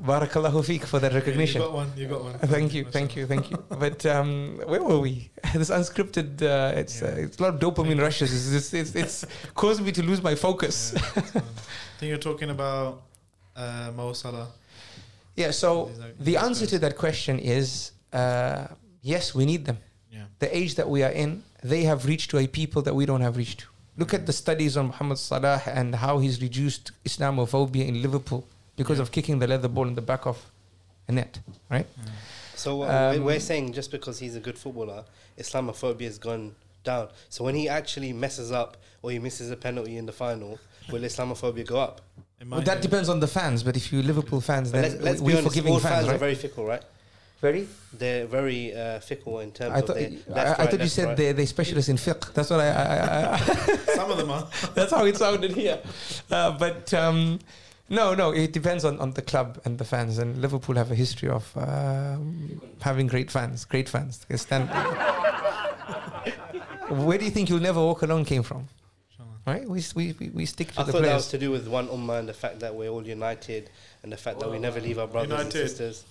Barakallahu 0.00 0.62
feek 0.64 0.84
for 0.84 1.00
that 1.00 1.12
recognition. 1.12 1.60
You 1.60 1.66
got 1.66 1.74
one. 1.74 1.92
You 1.96 2.06
got 2.06 2.22
one. 2.22 2.38
Thank 2.54 2.74
you, 2.74 2.84
thank 2.84 3.16
you, 3.16 3.26
thank 3.26 3.50
you. 3.50 3.56
But 3.68 4.06
um, 4.06 4.60
where 4.66 4.82
were 4.82 5.00
we? 5.00 5.30
this 5.52 5.70
unscripted. 5.70 6.40
Uh, 6.42 6.78
it's 6.78 7.02
uh, 7.02 7.14
it's 7.18 7.38
a 7.38 7.42
lot 7.42 7.54
of 7.54 7.60
dopamine 7.60 8.00
rushes. 8.00 8.30
It's, 8.54 8.72
it's, 8.72 8.94
it's, 8.94 8.94
it's 8.94 9.26
caused 9.54 9.82
me 9.82 9.90
to 9.92 10.02
lose 10.02 10.22
my 10.22 10.34
focus. 10.36 10.92
Yeah. 10.94 11.00
I 11.02 11.98
think 11.98 12.08
you're 12.10 12.18
talking 12.18 12.50
about 12.50 13.02
uh, 13.56 13.90
Mo 13.96 14.12
Salah. 14.12 14.48
Yeah. 15.36 15.50
So 15.50 15.90
the 16.20 16.36
answer 16.36 16.66
to 16.66 16.78
that 16.80 16.96
question 16.96 17.38
is 17.38 17.92
uh, 18.12 18.66
yes, 19.02 19.34
we 19.34 19.44
need 19.44 19.64
them. 19.64 19.78
Yeah. 20.10 20.26
the 20.38 20.56
age 20.56 20.76
that 20.76 20.88
we 20.88 21.02
are 21.02 21.10
in, 21.10 21.42
they 21.62 21.82
have 21.84 22.06
reached 22.06 22.30
to 22.30 22.38
a 22.38 22.46
people 22.46 22.82
that 22.82 22.94
we 22.94 23.04
don't 23.04 23.20
have 23.20 23.36
reached 23.36 23.60
to. 23.60 23.66
Look 23.96 24.14
at 24.14 24.26
the 24.26 24.32
studies 24.32 24.76
on 24.76 24.86
Muhammad 24.86 25.18
Salah 25.18 25.60
and 25.66 25.94
how 25.96 26.18
he's 26.18 26.40
reduced 26.40 26.92
Islamophobia 27.04 27.86
in 27.88 28.00
Liverpool 28.00 28.46
because 28.76 28.98
Yeah. 28.98 29.02
of 29.02 29.10
kicking 29.10 29.38
the 29.40 29.46
leather 29.48 29.68
ball 29.68 29.88
in 29.88 29.94
the 29.96 30.02
back 30.02 30.24
of 30.26 30.36
a 31.08 31.12
net, 31.12 31.40
right? 31.70 31.86
So 32.54 32.82
uh, 32.82 32.86
Um, 32.86 32.92
we're- 32.92 33.24
we're 33.24 33.40
saying 33.40 33.72
just 33.72 33.90
because 33.90 34.18
he's 34.20 34.36
a 34.36 34.40
good 34.40 34.58
footballer, 34.58 35.04
Islamophobia 35.38 36.06
has 36.06 36.18
gone 36.18 36.54
down. 36.84 37.08
So 37.28 37.44
when 37.44 37.54
he 37.56 37.68
actually 37.68 38.12
messes 38.12 38.50
up 38.52 38.76
or 39.02 39.10
he 39.10 39.18
misses 39.18 39.50
a 39.50 39.56
penalty 39.56 39.96
in 39.96 40.06
the 40.06 40.12
final, 40.12 40.58
will 40.92 41.02
Islamophobia 41.02 41.66
go 41.66 41.78
up? 41.80 42.00
It 42.44 42.50
Well, 42.50 42.60
that 42.62 42.76
do. 42.82 42.88
depends 42.88 43.08
on 43.08 43.20
the 43.20 43.26
fans, 43.28 43.62
but 43.62 43.76
if 43.76 43.92
you 43.92 44.02
Liverpool 44.02 44.40
fans, 44.40 44.70
But 44.70 44.82
then 44.82 44.92
let's, 44.92 45.02
let's 45.02 45.20
we- 45.20 45.26
be 45.28 45.32
we're 45.34 45.38
honest, 45.38 45.48
forgiving 45.54 45.72
all 45.72 45.80
fans, 45.80 46.06
fans 46.06 46.08
are 46.14 46.18
very 46.18 46.34
fickle, 46.34 46.64
right? 46.66 46.82
Very. 47.40 47.68
They're 47.92 48.26
very 48.26 48.74
uh, 48.74 49.00
fickle 49.00 49.40
in 49.40 49.50
terms 49.52 49.72
I 49.74 49.78
of 49.80 49.86
thought 49.86 49.96
their 49.96 50.10
I, 50.34 50.40
I 50.40 50.44
right, 50.58 50.70
thought 50.70 50.80
you 50.80 50.86
said 50.88 51.08
right. 51.08 51.16
they 51.16 51.32
they 51.32 51.44
specialists 51.46 51.90
in 51.90 51.96
fiqh. 51.96 52.32
That's 52.32 52.48
what 52.48 52.60
I. 52.60 52.68
I, 52.68 52.96
I, 52.96 53.34
I 53.34 53.36
Some 53.94 54.10
of 54.10 54.16
them 54.16 54.30
are. 54.30 54.48
that's 54.74 54.92
how 54.92 55.04
it 55.04 55.16
sounded 55.16 55.52
here. 55.52 55.78
Uh, 56.30 56.52
but 56.56 56.94
um, 56.94 57.38
no, 57.90 58.14
no, 58.14 58.30
it 58.32 58.52
depends 58.54 58.84
on, 58.86 58.98
on 58.98 59.10
the 59.12 59.20
club 59.20 59.60
and 59.66 59.76
the 59.76 59.84
fans. 59.84 60.16
And 60.18 60.40
Liverpool 60.40 60.74
have 60.76 60.90
a 60.90 60.94
history 60.94 61.28
of 61.28 61.50
um, 61.56 62.62
having 62.80 63.06
great 63.08 63.30
fans, 63.30 63.66
great 63.66 63.90
fans. 63.90 64.24
Where 66.88 67.18
do 67.18 67.24
you 67.26 67.30
think 67.30 67.50
"You'll 67.50 67.60
Never 67.60 67.80
Walk 67.80 68.02
Alone" 68.02 68.24
came 68.24 68.42
from? 68.42 68.68
right? 69.46 69.68
We 69.68 69.82
we, 69.94 70.30
we 70.32 70.46
stick 70.46 70.72
to 70.72 70.80
I 70.80 70.84
the 70.84 70.92
thought 70.92 70.98
players. 70.98 71.10
that 71.10 71.14
was 71.16 71.28
to 71.28 71.38
do 71.38 71.50
with 71.50 71.68
one 71.68 71.88
ummah 71.88 72.18
and 72.18 72.28
the 72.28 72.34
fact 72.34 72.60
that 72.60 72.74
we're 72.74 72.88
all 72.88 73.06
united 73.06 73.70
and 74.02 74.12
the 74.12 74.16
fact 74.16 74.40
that 74.40 74.50
we 74.50 74.58
never 74.58 74.80
leave 74.80 74.98
our 74.98 75.06
brothers 75.06 75.30
united. 75.30 75.60
and 75.60 75.68
sisters. 75.70 76.04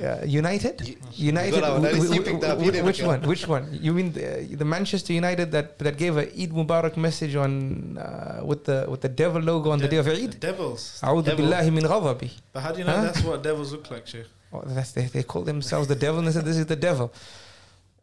Yeah, 0.00 0.24
United, 0.24 0.86
you, 0.86 0.96
United. 1.14 2.84
Which 2.84 3.02
one? 3.02 3.22
Which 3.22 3.48
one? 3.48 3.78
You 3.80 3.92
mean 3.94 4.12
the, 4.12 4.44
the, 4.50 4.64
Manchester 4.64 5.12
United 5.12 5.50
that 5.52 5.78
that 5.78 5.96
gave 5.96 6.16
a 6.16 6.22
Eid 6.22 6.50
Mubarak 6.52 6.96
message 6.96 7.34
on 7.36 7.96
uh, 7.96 8.40
with 8.44 8.64
the 8.64 8.86
with 8.88 9.00
the 9.00 9.08
devil 9.08 9.40
logo 9.40 9.70
on 9.70 9.78
De- 9.78 9.84
the 9.84 9.88
day 9.88 9.96
of 9.96 10.08
Eid? 10.08 10.32
The 10.32 10.38
devils. 10.38 11.00
A'udhu 11.02 11.36
billahi 11.36 11.72
min. 11.72 12.30
But 12.52 12.60
how 12.60 12.72
do 12.72 12.80
you 12.80 12.84
know 12.84 12.96
huh? 12.96 13.02
that's 13.02 13.22
what 13.22 13.42
devils 13.42 13.72
look 13.72 13.90
like, 13.90 14.06
Sheikh? 14.06 14.26
Oh, 14.52 14.62
that's 14.66 14.92
they, 14.92 15.04
they 15.06 15.22
call 15.22 15.42
themselves 15.42 15.88
the 15.88 15.94
devil 15.94 16.18
and 16.18 16.28
they 16.28 16.32
said 16.32 16.44
this 16.44 16.56
is 16.56 16.66
the 16.66 16.76
devil. 16.76 17.12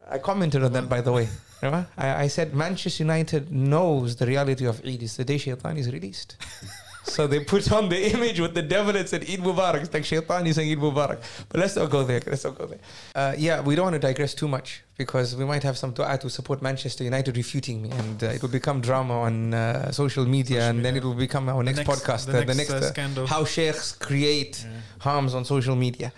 I 0.09 0.17
commented 0.19 0.63
on 0.63 0.73
that 0.73 0.87
by 0.89 1.01
the 1.01 1.11
way. 1.11 1.27
Remember? 1.61 1.87
I, 1.97 2.23
I 2.23 2.27
said 2.27 2.53
Manchester 2.53 3.03
United 3.03 3.51
knows 3.51 4.15
the 4.17 4.25
reality 4.25 4.65
of 4.65 4.79
Eid. 4.85 5.01
It's 5.03 5.15
the 5.17 5.25
day 5.25 5.37
Shaitan 5.37 5.77
is 5.77 5.91
released. 5.91 6.35
so 7.03 7.27
they 7.27 7.39
put 7.43 7.71
on 7.71 7.89
the 7.89 8.11
image 8.13 8.39
with 8.39 8.53
the 8.53 8.61
devil 8.61 8.95
and 8.95 9.07
said 9.07 9.21
Eid 9.23 9.39
Mubarak. 9.39 9.81
It's 9.81 9.93
like 9.93 10.05
Shaitan 10.05 10.45
is 10.47 10.57
saying 10.57 10.71
Eid 10.71 10.77
Mubarak. 10.77 11.19
But 11.49 11.59
let's 11.61 11.75
not 11.75 11.89
go 11.89 12.03
there. 12.03 12.21
Let's 12.25 12.43
not 12.43 12.57
go 12.57 12.65
there. 12.67 12.79
Uh, 13.15 13.33
yeah, 13.37 13.61
we 13.61 13.75
don't 13.75 13.85
want 13.85 13.93
to 13.95 13.99
digress 13.99 14.33
too 14.35 14.47
much 14.47 14.83
because 14.97 15.35
we 15.35 15.45
might 15.45 15.63
have 15.63 15.77
some 15.77 15.91
dua 15.91 16.17
to 16.19 16.29
support 16.29 16.61
Manchester 16.61 17.03
United 17.03 17.35
refuting 17.35 17.81
me 17.81 17.89
and 17.91 18.23
uh, 18.23 18.27
it 18.27 18.41
will 18.41 18.49
become 18.49 18.81
drama 18.81 19.21
on 19.21 19.53
uh, 19.53 19.91
social 19.91 20.25
media 20.25 20.59
Social 20.61 20.69
and 20.69 20.85
then 20.85 20.95
it 20.97 21.03
will 21.03 21.15
become 21.15 21.49
our 21.49 21.63
next, 21.63 21.79
podcast. 21.81 22.27
The 22.27 22.37
uh, 22.37 22.43
next, 22.43 22.47
the 22.51 22.55
next 22.55 22.71
uh, 22.71 22.75
uh, 22.77 22.81
scandal. 22.81 23.27
how 23.27 23.43
sheikhs 23.45 23.93
create 23.93 24.63
Yeah. 24.63 24.79
harms 24.99 25.33
on 25.33 25.45
social 25.45 25.75
media. 25.75 26.11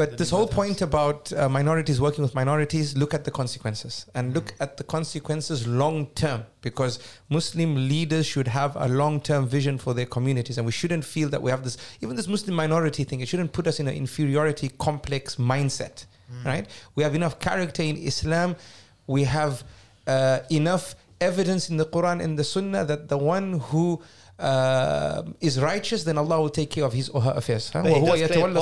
But 0.00 0.16
this 0.16 0.30
whole 0.30 0.48
point 0.48 0.80
about 0.80 1.30
uh, 1.30 1.46
minorities 1.50 2.00
working 2.00 2.22
with 2.22 2.34
minorities, 2.34 2.96
look 2.96 3.12
at 3.12 3.24
the 3.24 3.30
consequences 3.30 4.06
and 4.14 4.32
look 4.32 4.54
at 4.58 4.78
the 4.78 4.82
consequences 4.82 5.66
long 5.66 6.06
term 6.22 6.44
because 6.62 7.00
Muslim 7.28 7.74
leaders 7.86 8.24
should 8.24 8.48
have 8.48 8.76
a 8.76 8.88
long 8.88 9.20
term 9.20 9.46
vision 9.46 9.76
for 9.76 9.92
their 9.92 10.06
communities 10.06 10.56
and 10.56 10.64
we 10.64 10.72
shouldn't 10.72 11.04
feel 11.04 11.28
that 11.28 11.42
we 11.42 11.50
have 11.50 11.64
this, 11.64 11.76
even 12.00 12.16
this 12.16 12.28
Muslim 12.28 12.56
minority 12.56 13.04
thing, 13.04 13.20
it 13.20 13.28
shouldn't 13.28 13.52
put 13.52 13.66
us 13.66 13.78
in 13.78 13.88
an 13.88 13.94
inferiority 13.94 14.70
complex 14.78 15.36
mindset, 15.36 16.06
right? 16.46 16.66
We 16.94 17.02
have 17.02 17.14
enough 17.14 17.38
character 17.38 17.82
in 17.82 17.98
Islam, 17.98 18.56
we 19.06 19.24
have 19.24 19.64
uh, 20.06 20.38
enough 20.50 20.94
evidence 21.20 21.68
in 21.68 21.76
the 21.76 21.84
Quran 21.84 22.24
and 22.24 22.38
the 22.38 22.44
Sunnah 22.44 22.86
that 22.86 23.10
the 23.10 23.18
one 23.18 23.58
who 23.68 24.00
uh, 24.40 25.22
is 25.40 25.60
righteous, 25.60 26.04
then 26.04 26.18
Allah 26.18 26.40
will 26.40 26.50
take 26.50 26.70
care 26.70 26.84
of 26.84 26.92
his 26.92 27.08
or 27.10 27.20
her 27.20 27.32
affairs. 27.32 27.70
Huh? 27.70 27.82
But 27.82 27.92
it, 27.92 28.04
does 28.04 28.30
part, 28.30 28.54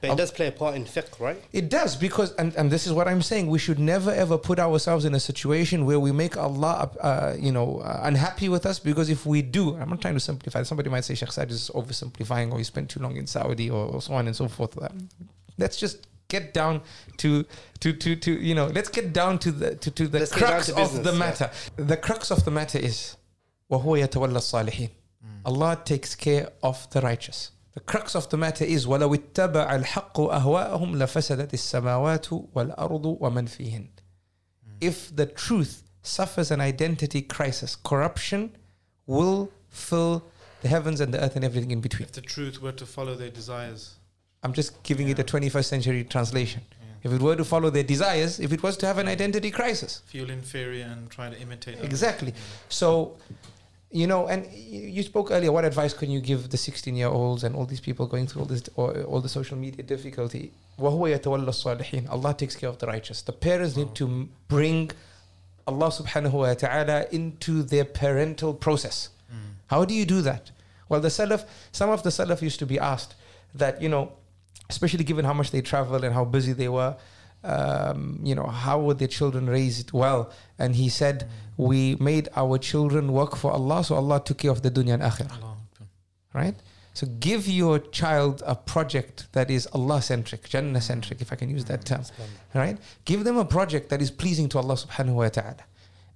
but 0.00 0.10
it 0.10 0.16
does 0.16 0.30
play 0.30 0.46
a 0.48 0.52
part 0.52 0.74
in 0.76 0.84
fiqh, 0.84 1.18
right? 1.18 1.42
It 1.52 1.70
does, 1.70 1.96
because, 1.96 2.34
and, 2.34 2.54
and 2.56 2.70
this 2.70 2.86
is 2.86 2.92
what 2.92 3.08
I'm 3.08 3.22
saying, 3.22 3.46
we 3.48 3.58
should 3.58 3.78
never 3.78 4.10
ever 4.10 4.36
put 4.36 4.58
ourselves 4.58 5.04
in 5.04 5.14
a 5.14 5.20
situation 5.20 5.86
where 5.86 5.98
we 5.98 6.12
make 6.12 6.36
Allah, 6.36 6.90
uh, 7.00 7.34
you 7.38 7.52
know, 7.52 7.78
uh, 7.78 8.00
unhappy 8.02 8.48
with 8.48 8.66
us, 8.66 8.78
because 8.78 9.08
if 9.08 9.24
we 9.24 9.42
do, 9.42 9.76
I'm 9.76 9.88
not 9.88 10.00
trying 10.00 10.14
to 10.14 10.20
simplify, 10.20 10.62
somebody 10.62 10.90
might 10.90 11.04
say 11.04 11.14
Sheikh 11.14 11.32
Saad 11.32 11.50
is 11.50 11.70
oversimplifying, 11.74 12.52
or 12.52 12.58
he 12.58 12.64
spent 12.64 12.90
too 12.90 13.00
long 13.00 13.16
in 13.16 13.26
Saudi, 13.26 13.70
or, 13.70 13.86
or 13.86 14.02
so 14.02 14.14
on 14.14 14.26
and 14.26 14.36
so 14.36 14.48
forth. 14.48 14.76
Uh, 14.80 14.88
let's 15.56 15.76
just 15.76 16.06
get 16.28 16.52
down 16.52 16.82
to 17.16 17.44
to 17.80 17.92
to 17.94 18.14
to 18.14 18.32
you 18.32 18.54
know 18.54 18.66
let's 18.66 18.90
get 18.90 19.12
down 19.12 19.38
to 19.38 19.50
the 19.50 19.74
to, 19.76 19.90
to 19.90 20.06
the 20.06 20.18
let's 20.20 20.32
crux 20.32 20.66
to 20.66 20.74
business, 20.74 20.98
of 20.98 21.04
the 21.04 21.12
matter 21.12 21.50
yeah. 21.78 21.84
the 21.86 21.96
crux 21.96 22.30
of 22.30 22.44
the 22.44 22.50
matter 22.50 22.78
is 22.78 23.16
وَهُوَ 23.71 23.97
يَتَوَلَّى 24.07 24.37
الصَّالِحِينَ 24.37 24.89
Allah 25.45 25.81
takes 25.83 26.15
care 26.15 26.49
of 26.61 26.89
the 26.91 27.01
righteous. 27.01 27.51
The 27.73 27.79
crux 27.79 28.15
of 28.15 28.29
the 28.29 28.37
matter 28.37 28.63
is 28.65 28.85
وَلَوِ 28.85 29.15
اتَّبَعَ 29.17 29.83
الْحَقُّ 29.83 30.13
أَهْوَاءَهُمْ 30.13 30.95
لَفَسَدَتِ 30.95 31.51
السَّمَاوَاتُ 31.53 32.49
وَالْأَرْضُ 32.53 33.19
وَمَنْ 33.19 33.47
فِيهِنْ 33.49 33.87
If 34.79 35.15
the 35.15 35.25
truth 35.25 35.83
suffers 36.01 36.51
an 36.51 36.61
identity 36.61 37.21
crisis, 37.21 37.75
corruption 37.75 38.55
will 39.07 39.49
fill 39.69 40.23
the 40.61 40.67
heavens 40.67 40.99
and 41.01 41.13
the 41.13 41.23
earth 41.23 41.35
and 41.35 41.43
everything 41.43 41.71
in 41.71 41.81
between. 41.81 42.05
If 42.07 42.13
the 42.13 42.21
truth 42.21 42.61
were 42.61 42.71
to 42.73 42.85
follow 42.85 43.15
their 43.15 43.29
desires. 43.29 43.95
I'm 44.43 44.53
just 44.53 44.83
giving 44.83 45.07
it 45.09 45.17
a 45.19 45.21
Yeah. 45.23 45.25
21st 45.33 45.65
century 45.65 46.03
translation. 46.03 46.61
Yeah. 46.69 46.87
If 47.05 47.11
it 47.13 47.21
were 47.21 47.35
to 47.35 47.45
follow 47.45 47.69
their 47.69 47.83
desires, 47.83 48.39
if 48.39 48.51
it 48.53 48.61
was 48.61 48.77
to 48.77 48.85
have 48.85 48.97
an 48.97 49.07
identity 49.07 49.51
crisis. 49.51 50.01
Feel 50.05 50.29
inferior 50.29 50.85
and 50.85 51.09
try 51.09 51.29
to 51.29 51.39
imitate. 51.39 51.75
others. 51.77 51.85
Exactly. 51.85 52.31
Yeah. 52.31 52.39
So 52.69 53.17
you 53.91 54.07
know, 54.07 54.27
and 54.27 54.45
you 54.53 54.81
you 54.81 55.03
spoke 55.03 55.29
earlier. 55.31 55.51
What 55.51 55.65
advice 55.65 55.93
can 55.93 56.09
you 56.09 56.19
give 56.21 56.49
the 56.49 56.57
16 56.57 56.95
year 56.95 57.07
olds 57.07 57.43
and 57.43 57.55
all 57.55 57.65
these 57.65 57.79
people 57.79 58.07
going 58.07 58.25
through 58.27 58.41
all 58.43 58.47
this, 58.47 58.63
or, 58.75 59.01
all 59.03 59.21
the 59.21 59.29
social 59.29 59.57
media 59.57 59.83
difficulty? 59.83 60.51
وهو 60.79 61.07
يتولى 61.19 61.45
الصالحين. 61.47 62.09
Allah 62.09 62.33
takes 62.33 62.55
care 62.55 62.69
of 62.69 62.79
the 62.79 62.87
righteous. 62.87 63.21
The 63.21 63.31
parents 63.33 63.77
need 63.77 63.93
to 63.95 64.05
m- 64.07 64.29
bring 64.47 64.89
Allah 65.67 65.89
subhanahu 65.91 66.33
wa 66.33 66.53
ta'ala 66.55 67.05
into 67.11 67.63
their 67.63 67.85
parental 67.85 68.53
process. 68.53 69.09
How 69.67 69.85
do 69.85 69.93
you 69.93 70.05
do 70.05 70.21
that? 70.21 70.51
Well, 70.89 70.99
the 70.99 71.07
Salaf, 71.07 71.45
some 71.71 71.89
of 71.89 72.03
the 72.03 72.09
Salaf 72.09 72.41
used 72.41 72.59
to 72.59 72.65
be 72.65 72.77
asked 72.77 73.15
that, 73.55 73.81
you 73.81 73.89
know, 73.89 74.11
especially 74.69 75.03
given 75.03 75.25
how 75.25 75.33
much 75.33 75.49
they 75.51 75.61
traveled 75.61 76.03
and 76.03 76.13
how 76.13 76.25
busy 76.25 76.53
they 76.53 76.67
were, 76.67 76.95
um, 77.44 78.20
you 78.22 78.34
know, 78.34 78.46
how 78.46 78.80
were 78.80 78.94
their 78.94 79.08
children 79.08 79.48
raised 79.48 79.92
well? 79.92 80.30
And 80.58 80.74
he 80.76 80.88
said, 80.88 81.28
we 81.56 81.96
made 81.96 82.28
our 82.36 82.58
children 82.58 83.12
work 83.12 83.36
for 83.36 83.50
Allah, 83.52 83.82
so 83.84 83.94
Allah 83.96 84.22
took 84.24 84.38
care 84.38 84.50
of 84.50 84.62
the 84.62 84.70
dunya 84.70 84.94
and 84.94 85.02
akhirah, 85.02 85.56
right? 86.34 86.54
So 86.94 87.06
give 87.06 87.46
your 87.46 87.78
child 87.78 88.42
a 88.44 88.56
project 88.56 89.28
that 89.32 89.50
is 89.52 89.68
Allah 89.72 90.02
centric, 90.02 90.48
Jannah 90.48 90.80
centric, 90.80 91.20
if 91.20 91.32
I 91.32 91.36
can 91.36 91.48
use 91.48 91.64
that 91.66 91.84
term, 91.84 92.02
right? 92.54 92.76
Give 93.04 93.22
them 93.22 93.36
a 93.36 93.44
project 93.44 93.88
that 93.90 94.02
is 94.02 94.10
pleasing 94.10 94.48
to 94.50 94.58
Allah 94.58 94.74
subhanahu 94.74 95.14
wa 95.14 95.28
ta'ala. 95.28 95.64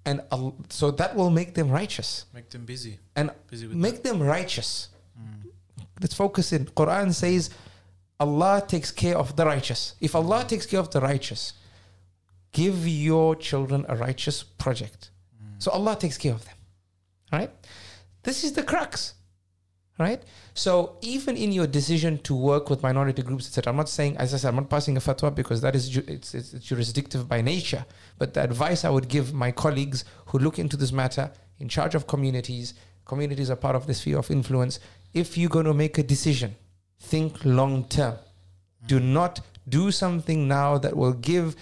And 0.04 0.22
al- 0.32 0.56
so 0.70 0.90
that 0.90 1.14
will 1.14 1.30
make 1.30 1.54
them 1.54 1.70
righteous 1.70 2.24
Make 2.34 2.50
them 2.50 2.64
busy. 2.64 2.98
and 3.14 3.30
Busy 3.48 3.68
with 3.68 3.76
make 3.76 4.02
them 4.02 4.20
righteous. 4.20 4.88
Mm. 5.16 5.50
Let's 6.00 6.14
focus 6.14 6.52
in. 6.52 6.66
Quran 6.66 7.14
says 7.14 7.50
Allah 8.24 8.56
takes 8.72 8.90
care 9.02 9.16
of 9.22 9.28
the 9.38 9.44
righteous. 9.54 9.80
If 10.00 10.12
Allah 10.14 10.44
takes 10.52 10.66
care 10.70 10.80
of 10.80 10.90
the 10.94 11.00
righteous, 11.00 11.42
give 12.60 12.78
your 12.86 13.34
children 13.48 13.80
a 13.88 13.96
righteous 13.96 14.38
project. 14.64 15.10
So 15.58 15.70
Allah 15.78 15.94
takes 16.04 16.18
care 16.18 16.34
of 16.38 16.44
them. 16.44 16.58
Right? 17.32 17.50
This 18.22 18.44
is 18.44 18.52
the 18.52 18.62
crux. 18.62 19.14
Right? 19.98 20.22
So 20.54 20.96
even 21.00 21.36
in 21.36 21.50
your 21.52 21.66
decision 21.66 22.18
to 22.28 22.34
work 22.34 22.64
with 22.70 22.82
minority 22.82 23.22
groups, 23.22 23.46
etc., 23.46 23.70
I'm 23.70 23.76
not 23.76 23.88
saying, 23.88 24.16
as 24.18 24.34
I 24.34 24.38
said, 24.38 24.48
I'm 24.48 24.56
not 24.56 24.70
passing 24.70 24.96
a 24.96 25.00
fatwa 25.00 25.34
because 25.34 25.60
that 25.60 25.74
is 25.74 25.88
ju- 25.88 26.08
it's, 26.08 26.34
it's, 26.34 26.52
it's 26.54 26.66
jurisdictive 26.66 27.28
by 27.28 27.40
nature. 27.40 27.84
But 28.18 28.34
the 28.34 28.42
advice 28.42 28.84
I 28.84 28.90
would 28.90 29.08
give 29.08 29.32
my 29.32 29.50
colleagues 29.52 30.04
who 30.26 30.38
look 30.38 30.58
into 30.58 30.76
this 30.76 30.92
matter, 30.92 31.30
in 31.58 31.68
charge 31.68 31.94
of 31.94 32.06
communities, 32.06 32.74
communities 33.04 33.50
are 33.50 33.56
part 33.56 33.76
of 33.76 33.86
the 33.86 33.94
sphere 33.94 34.18
of 34.18 34.30
influence. 34.30 34.80
If 35.14 35.38
you're 35.38 35.56
going 35.58 35.70
to 35.72 35.74
make 35.74 35.98
a 35.98 36.02
decision, 36.02 36.56
think 37.02 37.44
long 37.44 37.84
term. 37.88 38.14
Do 38.86 38.98
not 39.00 39.40
do 39.68 39.90
something 39.90 40.48
now 40.48 40.78
that 40.78 40.96
will 40.96 41.12
give 41.12 41.54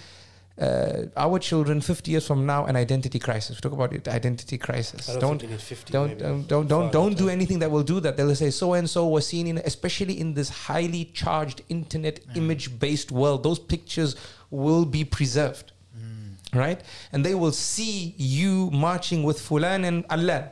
uh, 0.59 1.05
our 1.17 1.39
children 1.39 1.81
50 1.81 2.11
years 2.11 2.25
from 2.27 2.45
now 2.45 2.65
an 2.65 2.75
identity 2.75 3.19
crisis. 3.19 3.57
We 3.57 3.61
talk 3.61 3.71
about 3.73 3.93
it, 3.93 4.07
identity 4.07 4.57
crisis. 4.57 5.09
I 5.09 5.13
don't, 5.13 5.21
Don't 5.21 5.41
think 5.41 5.59
50. 5.59 5.93
don't 5.93 6.17
don't 6.19 6.47
don't 6.47 6.67
don't, 6.67 6.91
don't 6.91 7.17
do 7.17 7.29
anything 7.29 7.59
that 7.59 7.71
will 7.71 7.83
do 7.83 7.99
that. 8.01 8.17
They'll 8.17 8.35
say 8.35 8.51
so 8.51 8.73
and 8.73 8.87
so 8.89 9.07
was 9.07 9.25
seen 9.27 9.47
in, 9.47 9.57
especially 9.59 10.19
in 10.19 10.33
this 10.33 10.49
highly 10.49 11.05
charged 11.05 11.61
internet 11.69 12.19
image 12.35 12.65
based 12.79 13.11
world. 13.11 13.43
Those 13.43 13.59
pictures 13.59 14.15
will 14.51 14.85
be 14.85 15.03
preserved, 15.05 15.71
right? 16.53 16.81
And 17.11 17.25
they 17.25 17.35
will 17.35 17.53
see 17.53 18.13
you 18.17 18.69
marching 18.71 19.23
with 19.23 19.39
Fulan 19.39 19.85
and 19.85 20.05
Allah. 20.09 20.49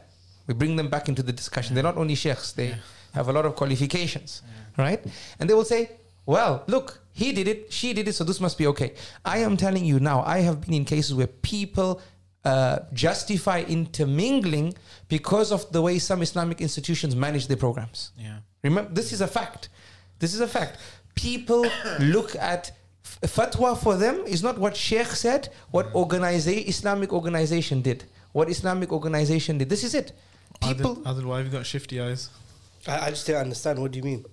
We 0.47 0.53
bring 0.55 0.75
them 0.77 0.89
back 0.89 1.07
into 1.09 1.21
the 1.21 1.33
discussion. 1.33 1.75
They're 1.75 1.83
not 1.91 1.97
only 1.97 2.15
sheikhs; 2.15 2.53
they 2.53 2.75
have 3.13 3.27
a 3.27 3.33
lot 3.33 3.45
of 3.45 3.55
qualifications, 3.55 4.41
right? 4.79 5.01
And 5.39 5.49
they 5.49 5.53
will 5.53 5.65
say, 5.65 5.91
"Well, 6.25 6.63
look, 6.67 6.99
he 7.13 7.31
did 7.33 7.47
it, 7.47 7.71
she 7.71 7.93
did 7.93 8.07
it, 8.07 8.13
so 8.13 8.23
this 8.23 8.39
must 8.39 8.57
be 8.57 8.65
okay." 8.67 8.93
I 9.25 9.39
am 9.39 9.57
telling 9.57 9.85
you 9.85 9.99
now. 9.99 10.23
I 10.25 10.39
have 10.39 10.61
been 10.61 10.73
in 10.73 10.85
cases 10.85 11.13
where 11.13 11.27
people 11.27 12.01
uh, 12.45 12.79
justify 12.93 13.59
intermingling 13.67 14.73
because 15.09 15.51
of 15.51 15.69
the 15.71 15.81
way 15.81 15.99
some 15.99 16.21
Islamic 16.21 16.61
institutions 16.61 17.15
manage 17.15 17.47
their 17.47 17.57
programs. 17.57 18.11
Yeah. 18.17 18.37
Remember, 18.63 18.89
this 18.91 19.11
is 19.11 19.21
a 19.21 19.27
fact. 19.27 19.69
This 20.19 20.33
is 20.33 20.39
a 20.39 20.47
fact. 20.47 20.77
People 21.15 21.65
look 21.99 22.35
at 22.37 22.71
f- 23.23 23.31
fatwa 23.35 23.77
for 23.77 23.95
them 23.97 24.15
is 24.25 24.41
not 24.41 24.57
what 24.57 24.75
Sheikh 24.75 25.07
said, 25.07 25.49
what 25.71 25.91
organiza- 25.93 26.65
Islamic 26.67 27.11
organization 27.13 27.81
did. 27.81 28.05
What 28.31 28.49
Islamic 28.49 28.91
organization 28.93 29.57
did. 29.57 29.69
This 29.69 29.83
is 29.83 29.93
it. 29.95 30.13
People, 30.61 30.95
Adil, 30.97 31.03
Adil, 31.03 31.25
why 31.25 31.37
have 31.37 31.45
you 31.47 31.51
got 31.51 31.65
shifty 31.65 31.99
eyes? 32.01 32.29
I, 32.87 33.07
I 33.07 33.09
just 33.09 33.25
don't 33.27 33.37
understand. 33.37 33.79
What 33.79 33.91
do 33.91 33.97
you 33.97 34.03
mean? 34.03 34.25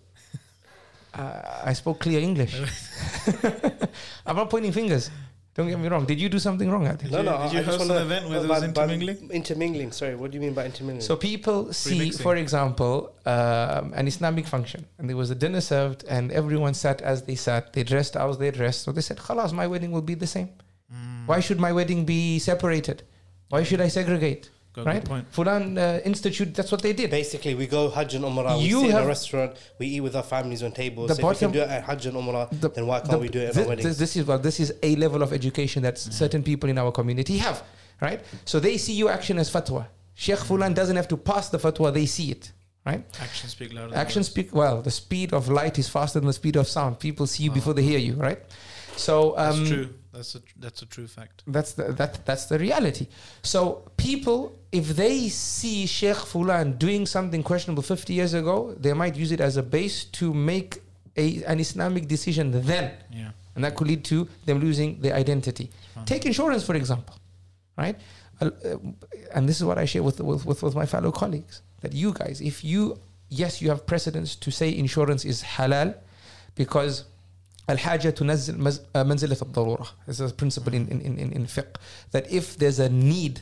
Uh, 1.18 1.62
I 1.64 1.72
spoke 1.72 2.00
clear 2.00 2.20
English. 2.20 2.54
I'm 4.26 4.36
not 4.36 4.50
pointing 4.50 4.72
fingers. 4.72 5.10
Don't 5.56 5.68
get 5.68 5.78
me 5.78 5.88
wrong. 5.88 6.04
Did 6.04 6.20
you 6.20 6.28
do 6.28 6.38
something 6.38 6.70
wrong, 6.70 6.84
Adil? 6.84 7.10
no, 7.10 7.22
no. 7.22 7.42
did 7.44 7.52
you 7.54 7.60
I 7.60 7.62
host 7.62 7.88
an 7.90 7.96
event 7.96 8.28
where 8.28 8.40
there 8.40 8.48
was 8.48 8.62
intermingling? 8.62 9.30
Intermingling. 9.30 9.90
Sorry. 9.90 10.14
What 10.14 10.30
do 10.30 10.34
you 10.34 10.42
mean 10.42 10.52
by 10.52 10.66
intermingling? 10.66 11.00
So 11.00 11.16
people 11.16 11.72
see, 11.72 11.98
mixing. 11.98 12.22
for 12.22 12.36
example, 12.36 13.14
um, 13.24 13.94
an 13.94 14.06
Islamic 14.06 14.46
function, 14.46 14.84
and 14.98 15.08
there 15.08 15.16
was 15.16 15.30
a 15.30 15.34
dinner 15.34 15.62
served, 15.62 16.04
and 16.10 16.30
everyone 16.30 16.74
sat 16.74 17.00
as 17.00 17.22
they 17.22 17.36
sat. 17.36 17.72
They 17.72 17.84
dressed 17.84 18.16
as 18.16 18.36
they 18.36 18.50
dressed. 18.50 18.82
So 18.82 18.92
they 18.92 19.00
said, 19.00 19.16
"Khalas, 19.16 19.54
my 19.54 19.66
wedding 19.66 19.92
will 19.92 20.02
be 20.02 20.14
the 20.14 20.26
same. 20.26 20.50
Mm. 20.92 21.26
Why 21.26 21.40
should 21.40 21.58
my 21.58 21.72
wedding 21.72 22.04
be 22.04 22.38
separated? 22.38 23.04
Why 23.48 23.62
should 23.62 23.80
I 23.80 23.88
segregate?" 23.88 24.50
Got 24.76 24.82
a 24.82 24.84
good 24.84 24.90
right? 24.94 25.04
point. 25.04 25.32
Fulan 25.32 25.78
uh, 25.78 26.00
Institute. 26.04 26.54
That's 26.54 26.70
what 26.70 26.82
they 26.82 26.92
did. 26.92 27.10
Basically, 27.10 27.54
we 27.54 27.66
go 27.66 27.88
Hajj 27.88 28.14
and 28.16 28.24
Umrah. 28.24 28.58
We 28.58 28.64
You 28.66 28.80
sit 28.82 28.90
in 28.90 28.96
a 28.96 29.06
restaurant. 29.06 29.56
We 29.78 29.86
eat 29.86 30.00
with 30.02 30.14
our 30.14 30.22
families 30.22 30.62
on 30.62 30.72
tables. 30.72 31.08
The 31.08 31.14
So 31.14 31.30
if 31.30 31.36
we 31.40 31.46
can 31.46 31.52
do 31.52 31.60
it 31.62 31.68
at 31.70 31.84
Hajj 31.84 32.06
and 32.06 32.16
Umrah, 32.16 32.48
The- 32.60 32.68
then 32.70 32.86
why 32.86 32.98
can't 33.00 33.12
the- 33.12 33.18
we 33.18 33.28
do 33.30 33.40
it 33.40 33.48
at 33.48 33.54
thi- 33.54 33.62
our 33.62 33.68
weddings? 33.68 33.96
This 33.98 34.16
is 34.16 34.26
well, 34.26 34.38
this 34.38 34.60
is 34.60 34.74
a 34.82 34.94
level 34.96 35.22
of 35.22 35.32
education 35.32 35.82
that 35.84 35.94
Mm. 35.96 36.12
certain 36.12 36.42
people 36.42 36.68
in 36.68 36.76
our 36.76 36.92
community 36.92 37.38
have, 37.38 37.62
right? 38.02 38.20
So 38.44 38.60
they 38.60 38.76
see 38.76 38.92
your 38.92 39.10
action 39.10 39.38
as 39.38 39.50
fatwa. 39.50 39.86
Sheikh 40.14 40.40
Fulan 40.40 40.74
doesn't 40.74 40.96
have 40.96 41.08
to 41.08 41.16
pass 41.16 41.48
the 41.48 41.58
fatwa; 41.58 41.90
they 41.92 42.04
see 42.04 42.30
it, 42.30 42.52
right? 42.84 43.02
Actions 43.20 43.52
speak 43.52 43.72
louder. 43.72 43.90
than 43.92 43.98
Action 43.98 44.20
words. 44.20 44.28
speak 44.28 44.54
well. 44.54 44.82
The 44.82 44.90
speed 44.90 45.32
of 45.32 45.48
light 45.48 45.78
is 45.78 45.88
faster 45.88 46.20
than 46.20 46.26
the 46.26 46.32
speed 46.34 46.56
of 46.56 46.68
sound. 46.68 46.98
People 46.98 47.26
see 47.26 47.44
you 47.44 47.50
before 47.50 47.72
they 47.72 47.82
hear 47.82 47.98
you, 47.98 48.12
right? 48.14 48.40
So 48.96 49.36
um, 49.38 49.58
That's 49.58 49.70
true. 49.70 49.88
That's 50.16 50.34
a 50.34 50.40
that's 50.64 50.80
a 50.82 50.86
true 50.86 51.06
fact. 51.06 51.42
That's 51.46 51.72
the, 51.78 51.84
that 52.00 52.12
that's 52.24 52.46
the 52.46 52.58
reality. 52.58 53.06
So 53.42 53.60
people, 53.98 54.38
if 54.72 54.86
they 55.02 55.28
see 55.28 55.86
Sheikh 55.86 56.16
Fulan 56.30 56.78
doing 56.78 57.04
something 57.06 57.42
questionable 57.42 57.82
50 57.82 58.14
years 58.14 58.32
ago, 58.34 58.74
they 58.80 58.94
might 58.94 59.14
use 59.14 59.30
it 59.36 59.40
as 59.40 59.56
a 59.58 59.62
base 59.62 60.04
to 60.18 60.32
make 60.32 60.80
a, 61.16 61.44
an 61.44 61.60
Islamic 61.60 62.08
decision 62.08 62.50
then, 62.50 62.92
Yeah. 63.10 63.30
and 63.54 63.64
that 63.64 63.74
could 63.76 63.88
lead 63.88 64.04
to 64.06 64.26
them 64.46 64.58
losing 64.60 65.00
their 65.00 65.14
identity. 65.14 65.70
Take 66.06 66.24
insurance, 66.26 66.64
for 66.64 66.74
example, 66.76 67.14
right? 67.76 67.96
Uh, 68.40 68.50
uh, 68.64 68.76
and 69.34 69.48
this 69.48 69.56
is 69.60 69.64
what 69.64 69.78
I 69.78 69.86
share 69.86 70.02
with, 70.02 70.20
with, 70.20 70.44
with, 70.44 70.62
with 70.62 70.74
my 70.74 70.84
fellow 70.86 71.10
colleagues 71.12 71.62
that 71.80 71.92
you 71.94 72.12
guys, 72.12 72.40
if 72.42 72.62
you, 72.64 72.98
yes, 73.30 73.60
you 73.62 73.68
have 73.70 73.86
precedence 73.86 74.36
to 74.36 74.50
say 74.50 74.68
insurance 74.76 75.24
is 75.24 75.42
halal 75.42 75.94
because 76.54 77.04
الحاجة 77.69 78.09
تنزل 78.09 78.57
مز- 78.57 78.79
uh, 78.95 78.97
منزلة 78.97 79.37
الضرورة. 79.41 79.87
This 80.07 80.19
is 80.19 80.31
a 80.31 80.33
principle 80.33 80.73
in, 80.73 80.87
in, 80.87 81.01
in, 81.01 81.31
in 81.31 81.45
fiqh 81.45 81.75
that 82.11 82.31
if 82.31 82.57
there's 82.57 82.79
a 82.79 82.89
need 82.89 83.41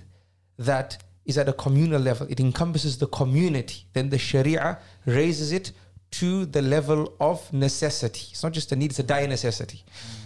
that 0.58 0.98
is 1.26 1.38
at 1.38 1.48
a 1.48 1.54
communal 1.54 2.02
level, 2.02 2.28
it 2.30 2.40
encompasses 2.40 2.98
the 2.98 3.08
community, 3.08 3.86
then 3.94 4.10
the 4.10 4.18
Sharia 4.18 4.78
raises 5.06 5.52
it 5.52 5.72
to 6.12 6.46
the 6.48 6.62
level 6.62 7.14
of 7.20 7.52
necessity. 7.54 8.28
It's 8.32 8.41
not 8.44 8.52
just 8.52 8.72
a 8.72 8.76
need, 8.76 8.90
it's 8.91 9.00
a 9.00 9.04
dire 9.04 9.28
necessity. 9.28 9.84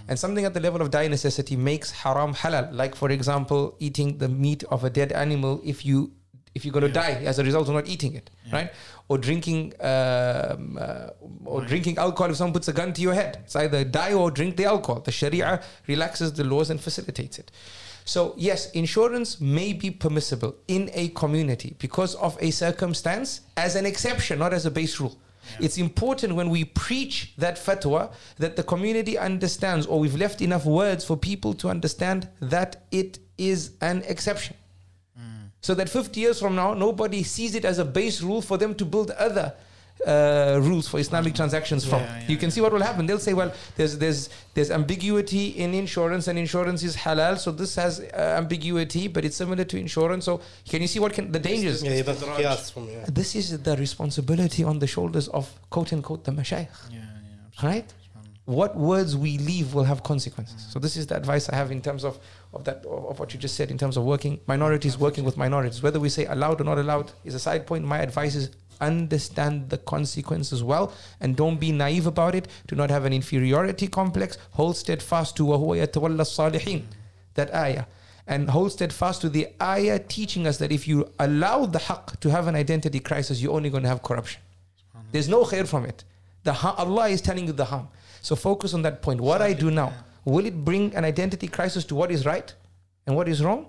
And 0.08 0.18
something 0.18 0.46
at 0.46 0.54
the 0.54 0.60
level 0.62 0.82
of 0.82 0.92
dire 0.92 1.10
necessity 1.10 1.56
makes 1.58 1.92
haram 1.92 2.34
halal. 2.34 2.74
Like, 2.74 2.96
for 2.96 3.10
example, 3.12 3.76
eating 3.80 4.18
the 4.18 4.30
meat 4.30 4.64
of 4.66 4.84
a 4.86 4.90
dead 4.90 5.12
animal 5.12 5.62
if 5.64 5.86
you 5.86 6.12
if 6.55 6.65
you're 6.65 6.73
going 6.73 6.87
to 6.87 6.93
die 6.93 7.23
as 7.25 7.39
a 7.39 7.45
result 7.45 7.69
of 7.69 7.75
not 7.75 7.89
eating 7.89 8.15
it, 8.15 8.31
right? 8.53 8.71
Or 9.09 9.19
drinking 9.19 9.75
um, 9.81 10.79
uh, 10.81 11.11
or 11.45 11.65
drinking 11.65 11.99
alcohol 11.99 12.31
if 12.31 12.37
someone 12.37 12.53
puts 12.53 12.69
a 12.69 12.73
gun 12.73 12.93
to 12.93 13.01
your 13.01 13.15
head. 13.15 13.39
It's 13.45 13.57
either 13.57 13.85
die 13.85 14.13
or 14.15 14.31
drink 14.31 14.57
the 14.57 14.65
alcohol. 14.65 15.01
The 15.01 15.13
Sharia 15.13 15.63
relaxes 15.87 16.33
the 16.33 16.45
laws 16.45 16.71
and 16.71 16.81
facilitates 16.81 17.39
it. 17.39 17.51
So 18.05 18.35
yes, 18.37 18.71
insurance 18.71 19.41
may 19.41 19.73
be 19.73 19.91
permissible 19.91 20.57
in 20.67 20.91
a 20.95 21.09
community 21.09 21.77
because 21.79 22.15
of 22.15 22.39
a 22.41 22.51
circumstance 22.51 23.43
as 23.57 23.77
an 23.77 23.85
exception, 23.85 24.39
not 24.39 24.53
as 24.55 24.65
a 24.67 24.71
base 24.71 24.99
rule. 24.99 25.17
It's 25.61 25.79
important 25.79 26.35
when 26.35 26.51
we 26.51 26.65
preach 26.65 27.35
that 27.39 27.57
fatwa 27.57 28.13
that 28.37 28.57
the 28.57 28.63
community 28.63 29.17
understands, 29.19 29.87
or 29.87 29.99
we've 30.01 30.17
left 30.17 30.41
enough 30.41 30.65
words 30.65 31.05
for 31.05 31.17
people 31.17 31.55
to 31.55 31.69
understand 31.69 32.29
that 32.41 32.85
it 32.91 33.19
is 33.37 33.73
an 33.81 34.03
exception. 34.07 34.57
So 35.69 35.75
that 35.75 35.91
50 35.91 36.19
years 36.19 36.41
from 36.41 36.55
now, 36.57 36.73
nobody 36.73 37.23
sees 37.23 37.55
it 37.55 37.67
as 37.67 37.79
a 37.79 37.85
base 37.85 38.23
rule 38.23 38.41
for 38.41 38.57
them 38.57 38.75
to 38.77 38.87
build 38.87 39.11
other 39.11 39.53
uh, 40.07 40.59
rules 40.63 40.89
for 40.89 40.99
Islamic 40.99 41.35
transactions 41.35 41.85
from. 41.85 42.01
Yeah, 42.01 42.21
yeah, 42.21 42.27
you 42.27 42.39
can 42.39 42.49
yeah. 42.49 42.55
see 42.55 42.61
what 42.63 42.73
will 42.73 42.81
happen. 42.81 43.05
They'll 43.05 43.19
say, 43.19 43.35
well, 43.35 43.53
there's 43.77 43.99
there's 43.99 44.31
there's 44.55 44.71
ambiguity 44.71 45.49
in 45.49 45.75
insurance, 45.75 46.27
and 46.27 46.39
insurance 46.39 46.83
is 46.83 46.97
halal, 46.97 47.37
so 47.37 47.53
this 47.53 47.75
has 47.75 48.01
uh, 48.01 48.41
ambiguity, 48.43 49.09
but 49.09 49.27
it's 49.27 49.37
similar 49.37 49.65
to 49.65 49.77
insurance. 49.77 50.25
So 50.25 50.41
can 50.71 50.81
you 50.81 50.89
see 50.89 51.01
what 51.01 51.13
can 51.13 51.31
the 51.33 51.39
dangers? 51.51 51.83
yeah, 51.83 52.01
but 52.01 52.17
Istidraj. 52.17 52.73
from 52.73 52.89
yeah. 52.89 53.05
This 53.21 53.37
is 53.37 53.47
the 53.63 53.77
responsibility 53.77 54.65
on 54.65 54.79
the 54.79 54.87
shoulders 54.87 55.29
of 55.29 55.45
quote 55.69 55.93
unquote 55.93 56.25
the 56.25 56.33
mashayikh, 56.33 56.79
Yeah, 56.91 57.01
yeah. 57.01 57.69
right? 57.71 57.89
What 58.47 58.75
words 58.75 59.15
we 59.15 59.37
leave 59.37 59.75
will 59.75 59.85
have 59.85 60.03
consequences. 60.03 60.61
So 60.71 60.79
this 60.79 60.97
is 60.97 61.07
the 61.09 61.17
advice 61.23 61.51
I 61.51 61.57
have 61.57 61.71
in 61.71 61.83
terms 61.83 62.03
of 62.03 62.19
of 62.53 62.65
that 62.65 62.85
of 62.87 63.19
what 63.19 63.35
you 63.35 63.41
just 63.41 63.57
said 63.57 63.71
in 63.71 63.79
terms 63.79 63.97
of 63.97 64.05
working 64.05 64.41
minorities 64.47 64.97
working 64.97 65.25
with 65.25 65.37
minorities. 65.37 65.83
Whether 65.83 66.01
we 66.01 66.09
say 66.09 66.25
allowed 66.27 66.61
or 66.61 66.65
not 66.65 66.79
allowed 66.79 67.13
is 67.25 67.35
a 67.35 67.39
side 67.39 67.67
point. 67.67 67.85
My 67.85 67.99
advice 67.99 68.35
is 68.35 68.51
understand 68.81 69.71
the 69.71 69.79
consequences 69.79 70.63
well 70.63 70.93
and 71.21 71.37
don't 71.37 71.59
be 71.59 71.73
naive 71.73 72.07
about 72.07 72.35
it. 72.35 72.49
Do 72.67 72.77
not 72.77 72.91
have 72.91 73.05
an 73.05 73.13
inferiority 73.13 73.89
complex. 73.89 74.39
Hold 74.53 74.77
steadfast 74.77 75.37
to 75.37 75.45
salihin 75.45 76.83
that 77.35 77.55
ayah. 77.55 77.85
And 78.27 78.51
hold 78.51 78.73
steadfast 78.73 79.23
to 79.23 79.29
the 79.29 79.49
ayah 79.63 79.99
teaching 79.99 80.47
us 80.47 80.59
that 80.59 80.71
if 80.71 80.87
you 80.87 81.11
allow 81.19 81.67
the 81.67 81.79
haqq 81.79 82.21
to 82.21 82.31
have 82.31 82.47
an 82.47 82.55
identity 82.55 83.01
crisis 83.01 83.41
you're 83.41 83.55
only 83.55 83.71
going 83.71 83.83
to 83.83 83.89
have 83.89 84.03
corruption. 84.03 84.41
There's 85.13 85.29
no 85.29 85.45
khair 85.45 85.67
from 85.67 85.87
it. 85.87 86.05
The 86.45 86.53
ha- 86.53 86.75
allah 86.79 87.09
is 87.09 87.23
telling 87.23 87.47
you 87.47 87.53
the 87.53 87.65
harm. 87.65 87.89
So 88.21 88.37
focus 88.37 88.75
on 88.75 88.83
that 88.83 89.01
point. 89.03 89.21
What 89.21 89.41
i 89.43 89.53
do 89.53 89.71
now 89.71 89.93
will 90.25 90.47
it 90.47 90.65
bring 90.65 90.95
an 90.95 91.05
identity 91.05 91.49
crisis 91.49 91.85
to 91.87 91.95
what 91.95 92.11
is 92.11 92.25
right 92.27 92.53
and 93.07 93.17
what 93.17 93.29
is 93.29 93.43
wrong? 93.43 93.67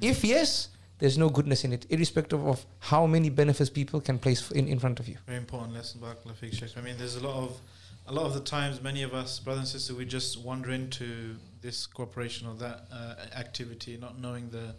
If 0.00 0.24
yes, 0.24 0.68
there's 0.98 1.18
no 1.18 1.28
goodness 1.28 1.64
in 1.64 1.72
it, 1.72 1.86
irrespective 1.90 2.46
of 2.46 2.64
how 2.78 3.06
many 3.06 3.30
benefits 3.30 3.70
people 3.70 4.00
can 4.00 4.18
place 4.18 4.50
in, 4.50 4.68
in 4.68 4.78
front 4.78 5.00
of 5.00 5.08
you. 5.08 5.16
Very 5.26 5.38
important 5.38 5.74
lesson, 5.74 6.00
Barakallah 6.00 6.38
Sheikh. 6.38 6.76
I 6.76 6.80
mean, 6.80 6.96
there's 6.98 7.16
a 7.16 7.26
lot 7.26 7.36
of, 7.36 7.60
a 8.06 8.12
lot 8.12 8.26
of 8.26 8.34
the 8.34 8.40
times, 8.40 8.82
many 8.82 9.02
of 9.02 9.14
us, 9.14 9.38
brothers 9.38 9.60
and 9.60 9.68
sisters, 9.68 9.96
we 9.96 10.04
just 10.04 10.38
wander 10.40 10.70
into 10.70 11.36
this 11.62 11.86
cooperation 11.86 12.46
or 12.48 12.54
that 12.54 12.84
uh, 12.92 13.14
activity, 13.38 13.98
not 14.00 14.18
knowing 14.18 14.50
the, 14.50 14.74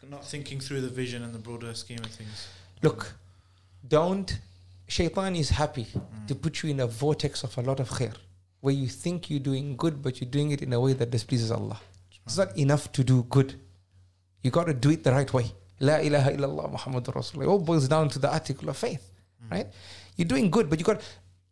the, 0.00 0.06
not 0.08 0.24
thinking 0.24 0.60
through 0.60 0.80
the 0.80 0.88
vision 0.88 1.22
and 1.22 1.34
the 1.34 1.38
broader 1.38 1.72
scheme 1.74 1.98
of 1.98 2.10
things. 2.10 2.48
Look, 2.82 3.14
don't. 3.86 4.38
Shaitan 4.88 5.34
is 5.36 5.50
happy 5.50 5.86
to 6.28 6.34
put 6.34 6.62
you 6.62 6.70
in 6.70 6.80
a 6.80 6.86
vortex 6.86 7.42
of 7.42 7.56
a 7.58 7.60
lot 7.60 7.80
of 7.80 7.90
khair, 7.90 8.14
where 8.66 8.74
you 8.74 8.88
think 8.88 9.30
you're 9.30 9.46
doing 9.52 9.76
good, 9.76 10.02
but 10.02 10.20
you're 10.20 10.28
doing 10.28 10.50
it 10.50 10.60
in 10.60 10.72
a 10.72 10.80
way 10.80 10.92
that 10.92 11.08
displeases 11.16 11.52
Allah. 11.52 11.78
It's 12.26 12.36
not 12.36 12.56
enough 12.58 12.90
to 12.96 13.04
do 13.04 13.22
good. 13.36 13.54
You 14.42 14.50
got 14.50 14.66
to 14.66 14.74
do 14.74 14.90
it 14.90 15.04
the 15.04 15.12
right 15.12 15.32
way. 15.32 15.46
La 15.78 15.98
ilaha 15.98 16.32
illallah 16.32 16.72
Muhammadur 16.76 17.14
Rasulullah. 17.14 17.44
It 17.44 17.46
all 17.46 17.60
boils 17.60 17.86
down 17.86 18.08
to 18.08 18.18
the 18.18 18.28
article 18.38 18.68
of 18.68 18.76
faith, 18.76 19.04
hmm. 19.40 19.54
right? 19.54 19.68
You're 20.16 20.26
doing 20.34 20.50
good, 20.50 20.68
but 20.68 20.80
you 20.80 20.84
got, 20.84 21.00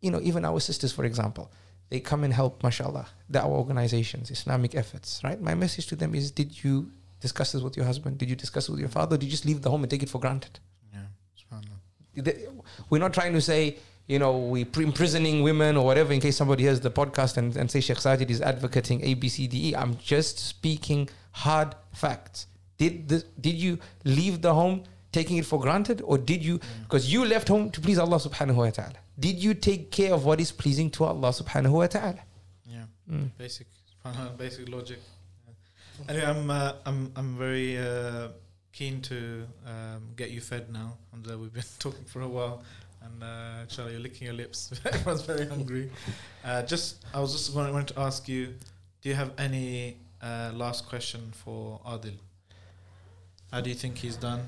you 0.01 0.11
know, 0.11 0.19
even 0.23 0.43
our 0.43 0.59
sisters, 0.59 0.91
for 0.91 1.05
example, 1.05 1.49
they 1.87 2.01
come 2.01 2.25
and 2.25 2.33
help, 2.33 2.61
mashallah, 2.61 3.07
the, 3.29 3.39
our 3.41 3.55
organizations, 3.63 4.29
Islamic 4.29 4.75
efforts, 4.75 5.21
right? 5.23 5.39
My 5.39 5.55
message 5.55 5.87
to 5.87 5.95
them 5.95 6.15
is 6.15 6.31
Did 6.31 6.65
you 6.65 6.91
discuss 7.21 7.53
this 7.53 7.61
with 7.61 7.77
your 7.77 7.85
husband? 7.85 8.17
Did 8.17 8.29
you 8.29 8.35
discuss 8.35 8.67
it 8.67 8.71
with 8.71 8.81
your 8.81 8.89
father? 8.89 9.15
Did 9.15 9.27
you 9.27 9.31
just 9.31 9.45
leave 9.45 9.61
the 9.61 9.69
home 9.69 9.83
and 9.83 9.89
take 9.89 10.03
it 10.03 10.09
for 10.09 10.19
granted? 10.19 10.59
Yeah, 10.93 11.07
subhanAllah. 11.41 12.63
we're 12.89 12.99
not 13.07 13.13
trying 13.13 13.31
to 13.31 13.41
say, 13.41 13.77
you 14.07 14.19
know, 14.19 14.37
we 14.37 14.65
pre- 14.65 14.85
imprisoning 14.85 15.41
women 15.43 15.77
or 15.77 15.85
whatever 15.85 16.13
in 16.13 16.19
case 16.19 16.37
somebody 16.37 16.63
hears 16.63 16.79
the 16.79 16.91
podcast 16.91 17.37
and, 17.37 17.55
and 17.57 17.69
say 17.71 17.79
Sheikh 17.81 17.97
Sajid 17.97 18.29
is 18.29 18.41
advocating 18.41 19.03
A, 19.03 19.13
B, 19.15 19.27
C, 19.29 19.47
D, 19.47 19.69
E. 19.69 19.75
I'm 19.75 19.97
just 19.97 20.37
speaking 20.39 21.09
hard 21.31 21.75
facts. 21.93 22.47
Did 22.77 23.07
the, 23.09 23.23
did 23.39 23.55
you 23.55 23.79
leave 24.03 24.41
the 24.41 24.53
home 24.53 24.83
taking 25.11 25.37
it 25.37 25.45
for 25.45 25.59
granted 25.59 26.01
or 26.03 26.17
did 26.17 26.43
you, 26.43 26.59
because 26.83 27.11
you 27.11 27.25
left 27.25 27.47
home 27.47 27.71
to 27.71 27.79
please 27.79 27.97
Allah 27.97 28.17
subhanahu 28.17 28.55
wa 28.55 28.69
ta'ala. 28.69 28.95
Did 29.17 29.41
you 29.41 29.53
take 29.53 29.89
care 29.89 30.13
of 30.13 30.25
what 30.25 30.41
is 30.41 30.51
pleasing 30.51 30.89
to 30.91 31.05
Allah 31.05 31.29
subhanahu 31.29 31.71
wa 31.71 31.87
ta'ala? 31.87 32.19
Yeah, 32.67 32.83
Mm. 33.09 33.29
basic, 33.37 33.67
basic 34.37 34.67
logic. 34.67 34.99
Yeah. 35.47 36.09
Anyway, 36.09 36.25
I'm, 36.25 36.51
uh, 36.51 36.73
I'm, 36.85 37.11
I'm 37.15 37.37
very 37.37 37.77
uh, 37.77 38.27
keen 38.73 39.01
to 39.03 39.47
um, 39.65 40.01
get 40.17 40.31
you 40.31 40.41
fed 40.41 40.71
now. 40.73 40.97
And 41.13 41.25
uh, 41.31 41.37
we've 41.37 41.53
been 41.53 41.63
talking 41.79 42.03
for 42.03 42.21
a 42.21 42.27
while, 42.27 42.63
and 43.05 43.23
uh, 43.23 43.61
inshallah, 43.63 43.91
you're 43.91 43.99
licking 43.99 44.25
your 44.25 44.35
lips. 44.35 44.71
Everyone's 44.85 45.21
very 45.21 45.45
hungry. 45.47 45.91
Uh, 46.43 46.61
just, 46.63 47.05
I 47.13 47.19
was 47.19 47.31
just 47.33 47.53
going 47.53 47.85
to 47.85 47.99
ask 47.99 48.27
you, 48.27 48.53
do 49.01 49.09
you 49.09 49.15
have 49.15 49.31
any 49.37 49.97
uh, 50.21 50.51
last 50.53 50.87
question 50.89 51.31
for 51.33 51.79
Adil? 51.85 52.13
How 53.51 53.61
do 53.61 53.69
you 53.69 53.75
think 53.75 53.97
he's 53.97 54.15
done? 54.15 54.41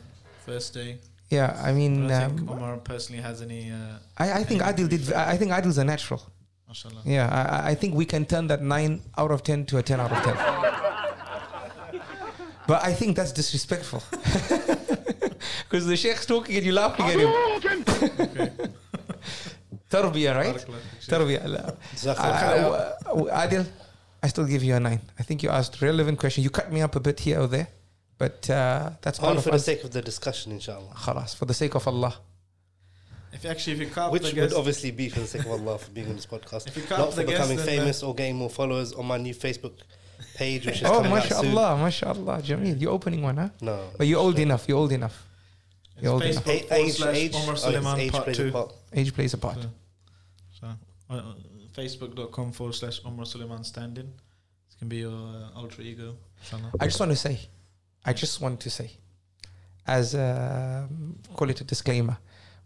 First 0.45 0.73
day. 0.73 0.97
Yeah, 1.29 1.59
I 1.63 1.69
I 1.69 1.73
mean, 1.73 2.07
think 2.07 2.41
um, 2.41 2.49
Omar 2.49 2.77
personally 2.77 3.21
has 3.21 3.41
any. 3.41 3.69
Uh, 3.71 3.97
I, 4.17 4.31
I 4.39 4.43
think 4.45 4.61
Adil 4.61 4.87
did, 4.89 5.11
I 5.11 5.31
I 5.31 5.37
think 5.37 5.51
Adil's 5.51 5.77
a 5.77 5.83
natural. 5.83 6.21
mashallah. 6.67 7.01
Yeah, 7.05 7.27
I, 7.29 7.41
I- 7.57 7.71
I 7.71 7.75
think 7.75 7.95
we 7.95 8.05
can 8.05 8.25
turn 8.25 8.47
that 8.47 8.61
9 8.61 9.01
out 9.17 9.31
of 9.31 9.43
10 9.43 9.65
to 9.67 9.77
a 9.77 9.83
10 9.83 9.99
out 9.99 10.11
of 10.11 10.23
10. 10.23 10.35
but 12.67 12.81
I 12.83 12.93
think 12.93 13.15
that's 13.17 13.31
disrespectful. 13.33 14.01
Because 15.69 15.85
the 15.85 15.97
sheikh's 15.97 16.25
talking 16.25 16.55
and 16.57 16.65
you're 16.65 16.73
laughing 16.73 17.05
at 17.05 17.19
him. 17.19 17.29
Okay. 17.57 18.51
Tarbiyah, 19.89 20.35
right? 20.35 20.55
Barakallah 20.55 20.79
feek, 20.79 21.01
Sheikh. 21.01 21.13
Tarbiyah. 21.13 21.43
Allah. 21.45 21.77
Jazakallah 21.95 22.95
Uh, 23.05 23.23
uh, 23.25 23.41
Adil, 23.47 23.65
I 24.23 24.27
still 24.27 24.45
give 24.45 24.63
you 24.63 24.75
a 24.75 24.79
9. 24.79 24.99
I 25.19 25.23
think 25.23 25.43
you 25.43 25.49
asked 25.49 25.81
relevant 25.81 26.19
question. 26.19 26.43
You 26.43 26.49
cut 26.49 26.71
me 26.71 26.81
up 26.81 26.95
a 26.95 26.99
bit 26.99 27.19
here 27.19 27.39
or 27.41 27.47
there. 27.47 27.67
But 28.17 28.49
uh, 28.49 28.91
that's 29.01 29.19
all 29.19 29.39
for 29.39 29.51
the 29.51 29.59
sake 29.59 29.83
of 29.83 29.91
the 29.91 30.01
discussion, 30.01 30.51
inshallah. 30.51 30.91
Khalas, 30.95 31.35
for 31.35 31.45
the 31.45 31.53
sake 31.53 31.75
of 31.75 31.87
Allah. 31.87 32.15
If 33.31 33.43
you 33.43 33.49
actually, 33.51 33.73
if 33.73 33.79
you 33.81 33.87
can't, 33.87 34.11
Which 34.11 34.33
would 34.33 34.53
obviously 34.53 34.89
be 34.91 35.09
for 35.09 35.19
the 35.19 35.27
sake 35.27 35.41
of 35.45 35.51
Allah 35.51 35.77
for 35.77 35.91
being 35.91 36.07
on 36.07 36.15
this 36.15 36.25
podcast. 36.25 36.67
If 36.67 36.75
you 36.77 36.83
cut 36.83 36.97
Not 36.97 37.11
the 37.11 37.21
for 37.21 37.27
becoming 37.27 37.57
then, 37.57 37.65
famous 37.65 38.01
or 38.01 38.15
getting 38.15 38.35
more 38.37 38.49
followers 38.49 38.93
on 38.93 39.05
my 39.05 39.17
new 39.17 39.35
Facebook 39.35 39.73
page, 40.35 40.65
which 40.65 40.81
is 40.81 40.83
Oh, 40.87 41.01
coming 41.01 41.11
out 41.13 41.23
soon. 41.25 41.53
mashallah, 41.53 41.77
mashallah. 41.77 42.41
Jameel, 42.41 42.81
you're 42.81 42.91
opening 42.91 43.21
one, 43.21 43.37
huh? 43.37 43.49
No. 43.61 43.89
But 43.97 44.07
you're 44.07 44.19
old 44.19 44.39
enough. 44.39 44.65
You're 44.67 44.79
old 44.79 44.91
enough. 44.91 45.26
It's 45.97 46.07
old 46.07 46.21
Facebook 46.21 46.43
forward 46.43 46.85
age, 46.85 46.93
slash 46.93 47.15
age, 47.15 47.35
Omar 47.35 47.51
oh, 47.51 47.55
Suleiman 47.55 47.99
age 47.99 48.11
part 48.11 48.23
plays 48.23 48.37
two. 48.37 48.47
a 48.47 48.51
part. 48.51 48.73
Age 48.93 49.13
plays 49.13 49.33
a 49.33 49.37
part. 49.37 49.61
So, 49.61 49.69
so 50.59 50.67
uh, 51.09 51.13
uh, 51.13 51.33
Facebook.com 51.75 52.51
forward 52.51 52.73
slash 52.73 53.01
Omar 53.05 53.25
Suleiman 53.25 53.63
stand 53.63 53.97
in. 53.97 54.05
This 54.05 54.75
can 54.77 54.87
be 54.87 54.97
your 54.97 55.11
uh, 55.11 55.59
alter 55.59 55.81
ego. 55.81 56.15
inshallah. 56.39 56.71
I 56.79 56.85
just 56.85 56.99
want 56.99 57.11
to 57.11 57.15
say, 57.17 57.39
I 58.05 58.13
just 58.13 58.41
want 58.41 58.59
to 58.59 58.69
say, 58.69 58.91
as 59.87 60.13
a, 60.13 60.87
call 61.35 61.49
it 61.49 61.61
a 61.61 61.63
disclaimer, 61.63 62.17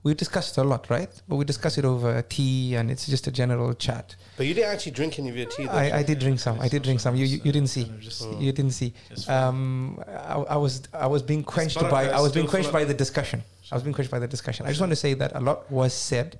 we 0.03 0.13
discussed 0.15 0.57
a 0.57 0.63
lot, 0.63 0.89
right? 0.89 1.09
But 1.27 1.35
we 1.35 1.45
discussed 1.45 1.77
it 1.77 1.85
over 1.85 2.21
tea, 2.23 2.75
and 2.75 2.89
it's 2.89 3.05
just 3.07 3.27
a 3.27 3.31
general 3.31 3.73
chat. 3.75 4.15
But 4.37 4.45
you 4.47 4.53
didn't 4.53 4.71
actually 4.73 4.93
drink 4.93 5.19
any 5.19 5.29
of 5.29 5.37
your 5.37 5.45
tea, 5.45 5.65
though. 5.65 5.71
I, 5.71 5.97
I 5.99 6.03
did 6.03 6.17
drink 6.19 6.39
some. 6.39 6.59
I 6.59 6.67
did 6.67 6.81
drink 6.83 6.99
some. 6.99 7.15
You 7.15 7.25
you, 7.25 7.39
you 7.43 7.51
didn't 7.51 7.69
see. 7.69 7.85
Just-. 7.99 8.27
You 8.39 8.51
didn't 8.51 8.71
see. 8.71 8.93
Um, 9.27 10.01
I, 10.07 10.33
I 10.55 10.57
was 10.57 10.83
I 10.93 11.07
was 11.07 11.21
being 11.21 11.43
quenched 11.43 11.79
by 11.79 12.09
I 12.09 12.19
was 12.19 12.31
being 12.31 12.47
still 12.47 12.51
quenched 12.51 12.71
by 12.73 12.83
the 12.83 12.93
discussion. 12.95 13.43
I 13.71 13.75
was 13.75 13.83
being 13.83 13.93
quenched 13.93 14.11
by 14.11 14.19
the 14.19 14.27
discussion. 14.27 14.65
I 14.65 14.69
just 14.69 14.81
want 14.81 14.91
to 14.91 14.95
say 15.07 15.13
that 15.13 15.31
a 15.35 15.39
lot 15.39 15.71
was 15.71 15.93
said, 15.93 16.39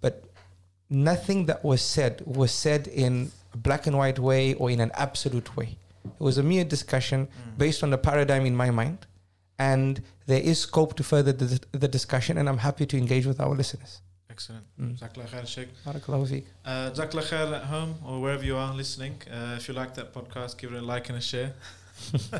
but 0.00 0.24
nothing 0.88 1.46
that 1.46 1.64
was 1.64 1.82
said 1.82 2.22
was 2.24 2.52
said 2.52 2.86
in 2.86 3.30
a 3.52 3.56
black 3.56 3.86
and 3.86 3.96
white 3.98 4.18
way 4.18 4.54
or 4.54 4.70
in 4.70 4.80
an 4.80 4.90
absolute 4.94 5.56
way. 5.56 5.76
It 6.04 6.20
was 6.20 6.38
a 6.38 6.42
mere 6.42 6.64
discussion 6.64 7.26
Mm. 7.26 7.58
based 7.58 7.82
on 7.82 7.90
the 7.90 7.98
paradigm 7.98 8.44
in 8.46 8.56
my 8.56 8.70
mind, 8.70 9.06
and 9.58 10.02
there 10.26 10.40
is 10.40 10.60
scope 10.60 10.94
to 10.96 11.02
further 11.02 11.32
the, 11.32 11.60
the 11.72 11.88
discussion. 11.88 12.38
And 12.38 12.48
I'm 12.48 12.58
happy 12.58 12.86
to 12.86 12.96
engage 12.96 13.26
with 13.26 13.40
our 13.40 13.54
listeners. 13.54 14.00
Excellent. 14.30 14.64
Mm. 14.80 14.98
Jazakallah 14.98 15.28
khair, 15.28 15.46
Sheikh. 15.46 15.68
Barakallahu 15.84 16.26
feek. 16.30 16.44
Uh, 16.64 16.90
Jazakallah 16.90 17.22
khair 17.30 17.52
at 17.54 17.64
home 17.64 17.94
or 18.06 18.20
wherever 18.22 18.44
you 18.44 18.56
are 18.56 18.72
listening. 18.74 19.14
Uh, 19.30 19.56
if 19.58 19.68
you 19.68 19.74
like 19.74 19.94
that 19.94 20.12
podcast, 20.14 20.56
give 20.58 20.72
it 20.72 20.78
a 20.82 20.84
like 20.84 21.08
and 21.10 21.18
a 21.18 21.20
share. 21.20 21.52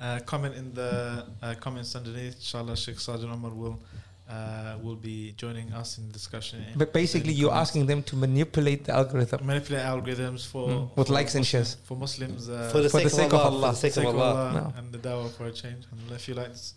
uh, 0.00 0.18
comment 0.26 0.54
in 0.54 0.72
the 0.74 1.24
uh, 1.42 1.54
comments 1.60 1.94
underneath. 1.96 2.34
Inshallah, 2.36 2.76
Sheikh 2.76 2.96
Sajid 2.96 3.30
Omar 3.32 3.52
will 3.52 3.80
uh, 4.28 4.76
will 4.82 4.96
be 4.96 5.32
joining 5.36 5.72
us 5.72 5.98
in 5.98 6.10
discussion. 6.10 6.62
But 6.76 6.92
basically, 6.92 7.32
you're 7.32 7.50
comments. 7.50 7.70
asking 7.70 7.86
them 7.86 8.02
to 8.04 8.16
manipulate 8.16 8.84
the 8.84 8.92
algorithm. 8.94 9.46
manipulate 9.46 9.82
algorithms 9.84 10.46
for, 10.46 10.68
Mm, 10.68 10.96
with 10.96 11.06
for 11.08 11.12
likes 11.12 11.34
and 11.34 11.46
shares. 11.46 11.76
for 11.84 11.96
Muslims 11.96 12.48
uh, 12.48 12.68
For 12.72 12.80
the 12.80 12.88
For 12.88 12.98
sake, 13.00 13.04
the 13.04 13.10
sake 13.10 13.32
of 13.32 13.40
of 13.40 13.40
Allah. 13.40 13.48
Allah. 13.50 13.68
For 13.68 13.72
the 13.72 13.76
sake 13.80 13.92
sake 13.92 14.04
of 14.06 14.14
of 14.14 14.20
Allah. 14.20 14.34
Allah 14.50 14.52
No. 14.74 14.78
and 14.78 14.92
the 14.92 14.98
dawah 14.98 15.30
for 15.30 15.46
a 15.46 15.52
change. 15.52 15.84
And 15.90 16.00
if 16.12 16.26
you 16.28 16.34
like, 16.34 16.48
this, 16.52 16.74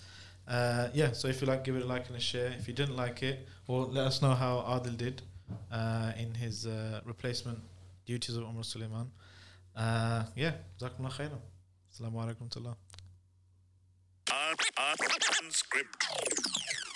uh, 0.48 0.90
yeah. 0.94 1.11
So 1.11 1.28
if 1.28 1.41
you 1.41 1.48
like, 1.48 1.64
give 1.64 1.76
it 1.76 1.84
a 1.84 1.86
like 1.86 2.07
and 2.07 2.15
a 2.15 2.19
share. 2.19 2.53
If 2.57 2.68
you 2.68 2.74
didn't 2.74 2.95
like 2.95 3.22
it, 3.24 3.48
or 3.68 3.86
let 3.86 4.07
us 4.07 4.22
know 4.22 4.34
how 4.34 4.60
Adil 4.68 4.98
did 4.98 5.22
uh, 5.72 6.11
in 6.18 6.34
his 6.34 6.65
uh, 6.65 7.02
replacement 7.06 7.60
duties 8.06 8.36
of 8.36 8.44
Omar 8.44 8.64
Suleiman. 8.64 9.11
Uh, 9.76 10.24
yeah, 10.36 10.53
Jazakumullah 10.80 11.11
khairan. 11.11 11.40
Assalamu 11.94 12.24
alaikum. 12.24 12.49
rahmatullah. 12.49 12.76
Unscripted. 15.41 16.87